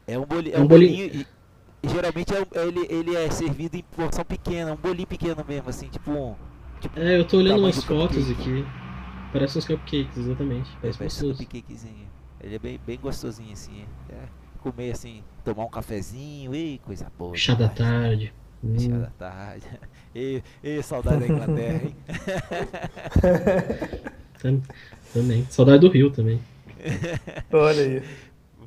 É 0.06 0.18
um, 0.18 0.24
boli, 0.24 0.50
é, 0.50 0.56
é 0.56 0.58
um, 0.58 0.64
um 0.64 0.66
bolinho, 0.66 1.08
bolinho 1.08 1.26
e, 1.82 1.86
e, 1.86 1.88
geralmente 1.88 2.34
é, 2.34 2.66
ele, 2.66 2.86
ele 2.90 3.16
é 3.16 3.30
servido 3.30 3.76
em 3.76 3.82
porção 3.82 4.24
pequena, 4.24 4.72
um 4.72 4.76
bolinho 4.76 5.06
pequeno 5.06 5.44
mesmo, 5.46 5.70
assim, 5.70 5.88
tipo 5.88 6.10
um 6.10 6.34
Tipo, 6.80 6.98
é, 7.00 7.18
eu 7.18 7.24
tô 7.24 7.38
olhando 7.38 7.60
umas 7.60 7.82
fotos 7.82 8.30
aqui. 8.30 8.64
Parece 9.32 9.58
uns 9.58 9.66
cupcakes, 9.66 10.16
exatamente. 10.16 10.70
Parece, 10.80 10.98
parece 10.98 11.26
um 11.26 11.34
cupcakezinho. 11.34 12.08
Ele 12.40 12.54
é 12.54 12.58
bem, 12.58 12.80
bem 12.86 12.98
gostosinho 12.98 13.52
assim. 13.52 13.84
É. 14.08 14.38
Comer 14.60 14.92
assim, 14.92 15.22
tomar 15.44 15.64
um 15.64 15.68
cafezinho, 15.68 16.54
e 16.54 16.78
coisa 16.78 17.10
boa. 17.16 17.36
Chá 17.36 17.54
da 17.54 17.68
tarde. 17.68 18.32
Chá 18.78 18.92
hum. 18.92 19.00
da 19.00 19.10
tarde. 19.10 19.66
E, 20.14 20.42
e 20.64 20.82
saudade 20.82 21.20
da 21.20 21.26
Inglaterra, 21.28 21.82
hein? 21.84 21.94
também. 25.12 25.46
Saudade 25.48 25.80
do 25.80 25.88
Rio 25.88 26.10
também. 26.10 26.40
Olha 27.52 27.82
aí. 27.82 28.02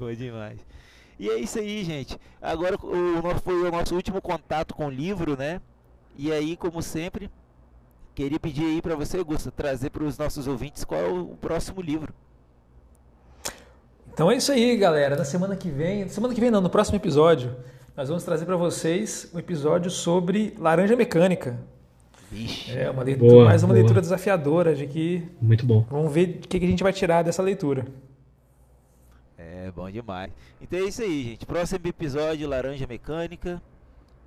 Boa 0.01 0.15
demais. 0.15 0.59
E 1.19 1.29
é 1.29 1.37
isso 1.37 1.59
aí, 1.59 1.83
gente. 1.83 2.17
Agora 2.41 2.75
o 2.83 3.21
nosso, 3.21 3.41
foi 3.41 3.61
o 3.61 3.71
nosso 3.71 3.95
último 3.95 4.21
contato 4.21 4.73
com 4.73 4.87
o 4.87 4.89
livro, 4.89 5.37
né? 5.37 5.61
E 6.17 6.31
aí, 6.31 6.57
como 6.57 6.81
sempre, 6.81 7.29
Queria 8.13 8.39
pedir 8.39 8.65
aí 8.65 8.81
para 8.81 8.95
você, 8.95 9.17
Augusto, 9.17 9.51
trazer 9.51 9.89
para 9.89 10.03
os 10.03 10.17
nossos 10.17 10.45
ouvintes 10.45 10.83
qual 10.83 10.99
é 10.99 11.07
o 11.07 11.27
próximo 11.39 11.81
livro. 11.81 12.13
Então 14.13 14.29
é 14.29 14.35
isso 14.35 14.51
aí, 14.51 14.75
galera. 14.75 15.15
Na 15.15 15.23
semana 15.23 15.55
que 15.55 15.69
vem, 15.69 16.07
semana 16.09 16.33
que 16.33 16.41
vem 16.41 16.51
não, 16.51 16.59
no 16.59 16.69
próximo 16.69 16.97
episódio, 16.97 17.55
nós 17.95 18.09
vamos 18.09 18.23
trazer 18.23 18.45
para 18.45 18.57
vocês 18.57 19.31
um 19.33 19.39
episódio 19.39 19.89
sobre 19.89 20.53
laranja 20.59 20.95
mecânica. 20.95 21.57
Vixe. 22.29 22.77
É 22.77 22.89
uma 22.89 23.01
leitura, 23.01 23.31
boa, 23.31 23.45
mais 23.45 23.63
uma 23.63 23.69
boa. 23.69 23.79
leitura 23.79 24.01
desafiadora 24.01 24.75
de 24.75 24.87
que 24.87 25.23
muito 25.41 25.65
bom. 25.65 25.85
Vamos 25.89 26.13
ver 26.13 26.41
o 26.43 26.47
que 26.47 26.57
a 26.57 26.59
gente 26.59 26.83
vai 26.83 26.91
tirar 26.91 27.23
dessa 27.23 27.41
leitura. 27.41 27.85
É 29.63 29.71
bom 29.71 29.89
demais. 29.91 30.31
Então 30.59 30.79
é 30.79 30.83
isso 30.83 31.03
aí, 31.03 31.23
gente. 31.23 31.45
Próximo 31.45 31.85
episódio, 31.85 32.49
laranja 32.49 32.87
mecânica. 32.87 33.61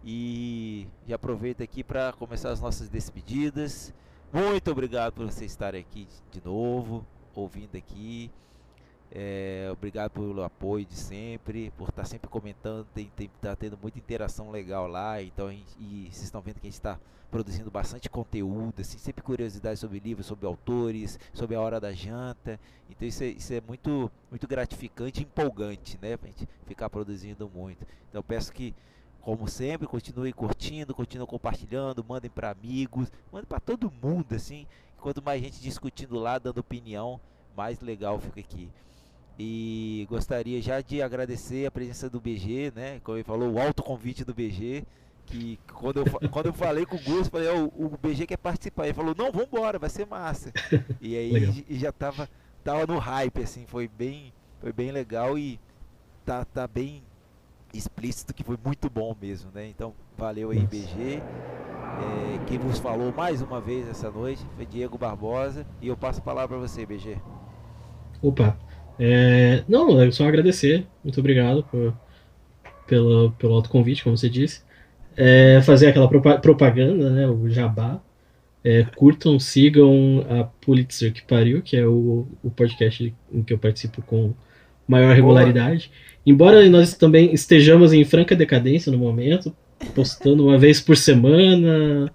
E 0.05 0.86
já 1.09 1.16
aproveito 1.16 1.61
aqui 1.61 1.82
para 1.82 2.12
começar 2.12 2.51
as 2.51 2.61
nossas 2.61 2.89
despedidas. 2.89 3.93
Muito 4.32 4.70
obrigado 4.70 5.12
por 5.12 5.27
você 5.27 5.44
estar 5.44 5.74
aqui 5.74 6.06
de 6.31 6.40
novo, 6.44 7.05
ouvindo 7.35 7.77
aqui. 7.77 8.31
É, 9.11 9.69
obrigado 9.73 10.12
pelo 10.12 10.43
apoio 10.43 10.85
de 10.85 10.94
sempre, 10.94 11.73
por 11.77 11.89
estar 11.89 12.05
sempre 12.05 12.28
comentando, 12.28 12.86
tem, 12.94 13.11
tem, 13.16 13.31
tá 13.40 13.55
tendo 13.56 13.78
muita 13.81 13.98
interação 13.98 14.51
legal 14.51 14.89
lá, 14.89 15.23
então 15.23 15.51
gente, 15.51 15.73
e 15.78 16.09
vocês 16.11 16.24
estão 16.24 16.40
vendo 16.40 16.55
que 16.56 16.66
a 16.66 16.70
gente 16.70 16.74
está 16.74 16.98
produzindo 17.35 17.69
bastante 17.69 18.09
conteúdo, 18.09 18.81
assim, 18.81 18.97
sempre 18.97 19.20
curiosidades 19.20 19.81
sobre 19.81 19.98
livros, 19.98 20.24
sobre 20.24 20.47
autores, 20.47 21.19
sobre 21.32 21.56
a 21.56 21.61
hora 21.61 21.81
da 21.81 21.93
janta, 21.93 22.61
então 22.89 23.09
isso 23.09 23.24
é, 23.24 23.27
isso 23.27 23.52
é 23.52 23.61
muito, 23.61 24.09
muito 24.31 24.47
gratificante 24.47 25.19
e 25.19 25.24
empolgante, 25.24 25.98
né, 26.01 26.16
pra 26.16 26.28
gente 26.28 26.48
ficar 26.65 26.89
produzindo 26.89 27.51
muito. 27.52 27.85
Então 28.09 28.23
peço 28.23 28.52
que 28.52 28.73
como 29.20 29.48
sempre, 29.48 29.89
continue 29.89 30.32
curtindo, 30.32 30.94
continue 30.94 31.27
compartilhando, 31.27 32.05
mandem 32.05 32.31
para 32.31 32.52
amigos, 32.52 33.11
mandem 33.32 33.48
para 33.48 33.59
todo 33.59 33.93
mundo, 34.01 34.32
assim. 34.32 34.65
Quanto 34.98 35.20
mais 35.20 35.43
gente 35.43 35.61
discutindo 35.61 36.16
lá, 36.16 36.39
dando 36.39 36.59
opinião, 36.59 37.19
mais 37.56 37.81
legal 37.81 38.20
fica 38.20 38.39
aqui. 38.39 38.70
E 39.36 40.06
gostaria 40.09 40.62
já 40.62 40.81
de 40.81 41.02
agradecer 41.02 41.66
a 41.66 41.70
presença 41.73 42.09
do 42.09 42.20
BG, 42.20 42.73
né? 42.77 43.01
Como 43.02 43.16
ele 43.16 43.24
falou, 43.24 43.55
o 43.55 43.59
alto 43.61 43.82
convite 43.82 44.24
do 44.24 44.32
BG. 44.32 44.85
Que 45.27 45.59
quando 45.73 46.01
eu, 46.01 46.05
quando 46.31 46.47
eu 46.47 46.53
falei 46.53 46.87
com 46.87 46.97
o 46.97 47.03
Gus, 47.03 47.29
falei, 47.29 47.49
oh, 47.49 47.65
o 47.85 47.99
BG 48.01 48.27
quer 48.27 48.37
participar. 48.37 48.85
Ele 48.85 48.95
falou, 48.95 49.15
não, 49.17 49.33
vambora, 49.33 49.79
vai 49.79 49.91
ser 49.91 50.07
massa. 50.07 50.53
E 51.01 51.17
aí 51.17 51.65
já 51.71 51.93
tava, 51.93 52.29
tava 52.63 52.87
no 52.87 52.99
hype, 52.99 53.43
assim, 53.43 53.65
foi 53.67 53.89
bem, 53.89 54.33
foi 54.61 54.73
bem 54.73 54.91
legal 54.91 55.39
e 55.39 55.61
tá, 56.25 56.45
tá 56.45 56.67
bem 56.67 57.03
explícito 57.73 58.33
que 58.33 58.45
foi 58.45 58.57
muito 58.65 58.89
bom 58.89 59.15
mesmo, 59.21 59.51
né? 59.53 59.69
Então, 59.69 59.93
valeu 60.17 60.51
aí, 60.51 60.61
BG. 60.61 61.21
É, 61.95 62.45
quem 62.47 62.59
vos 62.59 62.79
falou 62.79 63.13
mais 63.13 63.43
uma 63.43 63.61
vez 63.61 63.89
essa 63.89 64.11
noite 64.11 64.45
foi 64.57 64.67
Diego 64.67 64.99
Barbosa 64.99 65.67
e 65.81 65.89
eu 65.89 65.97
passo 65.97 66.21
a 66.21 66.23
palavra 66.23 66.57
para 66.57 66.67
você, 66.67 66.87
BG. 66.87 67.19
Opa, 68.23 68.57
é, 68.99 69.65
não, 69.69 70.01
é 70.01 70.11
só 70.11 70.27
agradecer, 70.27 70.87
muito 71.03 71.19
obrigado 71.21 71.65
por, 71.65 71.95
pelo, 72.87 73.33
pelo 73.33 73.55
auto 73.55 73.71
convite, 73.71 74.03
como 74.03 74.17
você 74.17 74.29
disse. 74.29 74.63
É, 75.16 75.61
fazer 75.62 75.89
aquela 75.89 76.09
propaganda, 76.09 77.11
né, 77.11 77.27
o 77.27 77.49
jabá. 77.49 78.01
É, 78.62 78.82
curtam, 78.97 79.39
sigam 79.39 80.24
a 80.28 80.45
Pulitzer 80.45 81.12
que 81.12 81.23
pariu, 81.23 81.61
que 81.61 81.77
é 81.77 81.86
o, 81.86 82.27
o 82.43 82.51
podcast 82.51 83.15
em 83.31 83.43
que 83.43 83.53
eu 83.53 83.59
participo 83.59 84.01
com 84.01 84.32
maior 84.89 85.15
regularidade. 85.15 85.89
Boa. 85.89 86.23
Embora 86.27 86.70
nós 86.70 86.95
também 86.95 87.35
estejamos 87.35 87.93
em 87.93 88.05
franca 88.05 88.35
decadência 88.35 88.91
no 88.91 88.97
momento, 88.97 89.55
postando 89.95 90.47
uma 90.47 90.57
vez 90.57 90.81
por 90.81 90.97
semana, 90.97 92.11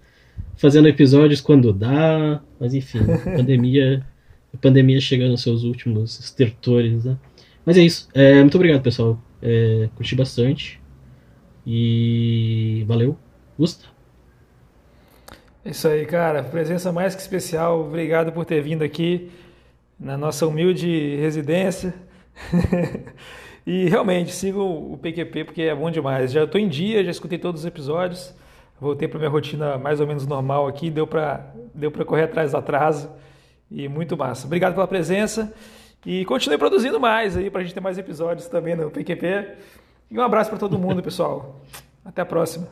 fazendo 0.55 0.87
episódios 0.87 1.39
quando 1.39 1.71
dá, 1.71 2.41
mas 2.59 2.73
enfim, 2.73 2.99
a 2.99 3.17
pandemia, 3.37 4.03
a 4.53 4.57
pandemia 4.57 4.99
chegando 4.99 5.31
aos 5.31 5.41
seus 5.41 5.63
últimos 5.63 6.19
estertores, 6.19 7.05
né? 7.05 7.17
Mas 7.65 7.77
é 7.77 7.81
isso. 7.81 8.09
É, 8.13 8.39
muito 8.39 8.55
obrigado, 8.55 8.81
pessoal. 8.81 9.21
É, 9.41 9.87
curti 9.95 10.15
bastante. 10.15 10.78
E 11.71 12.83
valeu. 12.87 13.15
Gusta. 13.55 13.85
É 15.63 15.69
isso 15.69 15.87
aí, 15.87 16.03
cara. 16.03 16.41
Presença 16.41 16.91
mais 16.91 17.13
que 17.13 17.21
especial. 17.21 17.81
Obrigado 17.81 18.31
por 18.31 18.43
ter 18.43 18.59
vindo 18.59 18.83
aqui 18.83 19.29
na 19.99 20.17
nossa 20.17 20.47
humilde 20.47 21.15
residência. 21.17 21.93
e 23.67 23.87
realmente, 23.87 24.31
sigo 24.31 24.63
o 24.63 24.97
PQP 24.97 25.43
porque 25.43 25.61
é 25.61 25.75
bom 25.75 25.91
demais. 25.91 26.31
Já 26.31 26.45
estou 26.45 26.59
em 26.59 26.67
dia, 26.67 27.03
já 27.03 27.11
escutei 27.11 27.37
todos 27.37 27.61
os 27.61 27.67
episódios. 27.67 28.33
Voltei 28.81 29.07
para 29.07 29.19
minha 29.19 29.29
rotina 29.29 29.77
mais 29.77 30.01
ou 30.01 30.07
menos 30.07 30.25
normal 30.25 30.65
aqui. 30.65 30.89
Deu 30.89 31.05
para 31.05 31.53
deu 31.75 31.91
correr 31.91 32.23
atrás 32.23 32.53
do 32.53 32.57
atraso. 32.57 33.11
E 33.69 33.87
muito 33.87 34.17
massa. 34.17 34.47
Obrigado 34.47 34.73
pela 34.73 34.87
presença. 34.87 35.53
E 36.03 36.25
continue 36.25 36.57
produzindo 36.57 36.99
mais 36.99 37.37
aí 37.37 37.51
para 37.51 37.61
a 37.61 37.63
gente 37.63 37.75
ter 37.75 37.79
mais 37.79 37.99
episódios 37.99 38.47
também 38.47 38.75
no 38.75 38.89
PQP. 38.89 39.55
E 40.09 40.17
um 40.17 40.21
abraço 40.21 40.49
para 40.49 40.59
todo 40.59 40.79
mundo, 40.79 41.03
pessoal. 41.03 41.55
Até 42.03 42.21
a 42.21 42.25
próxima. 42.25 42.67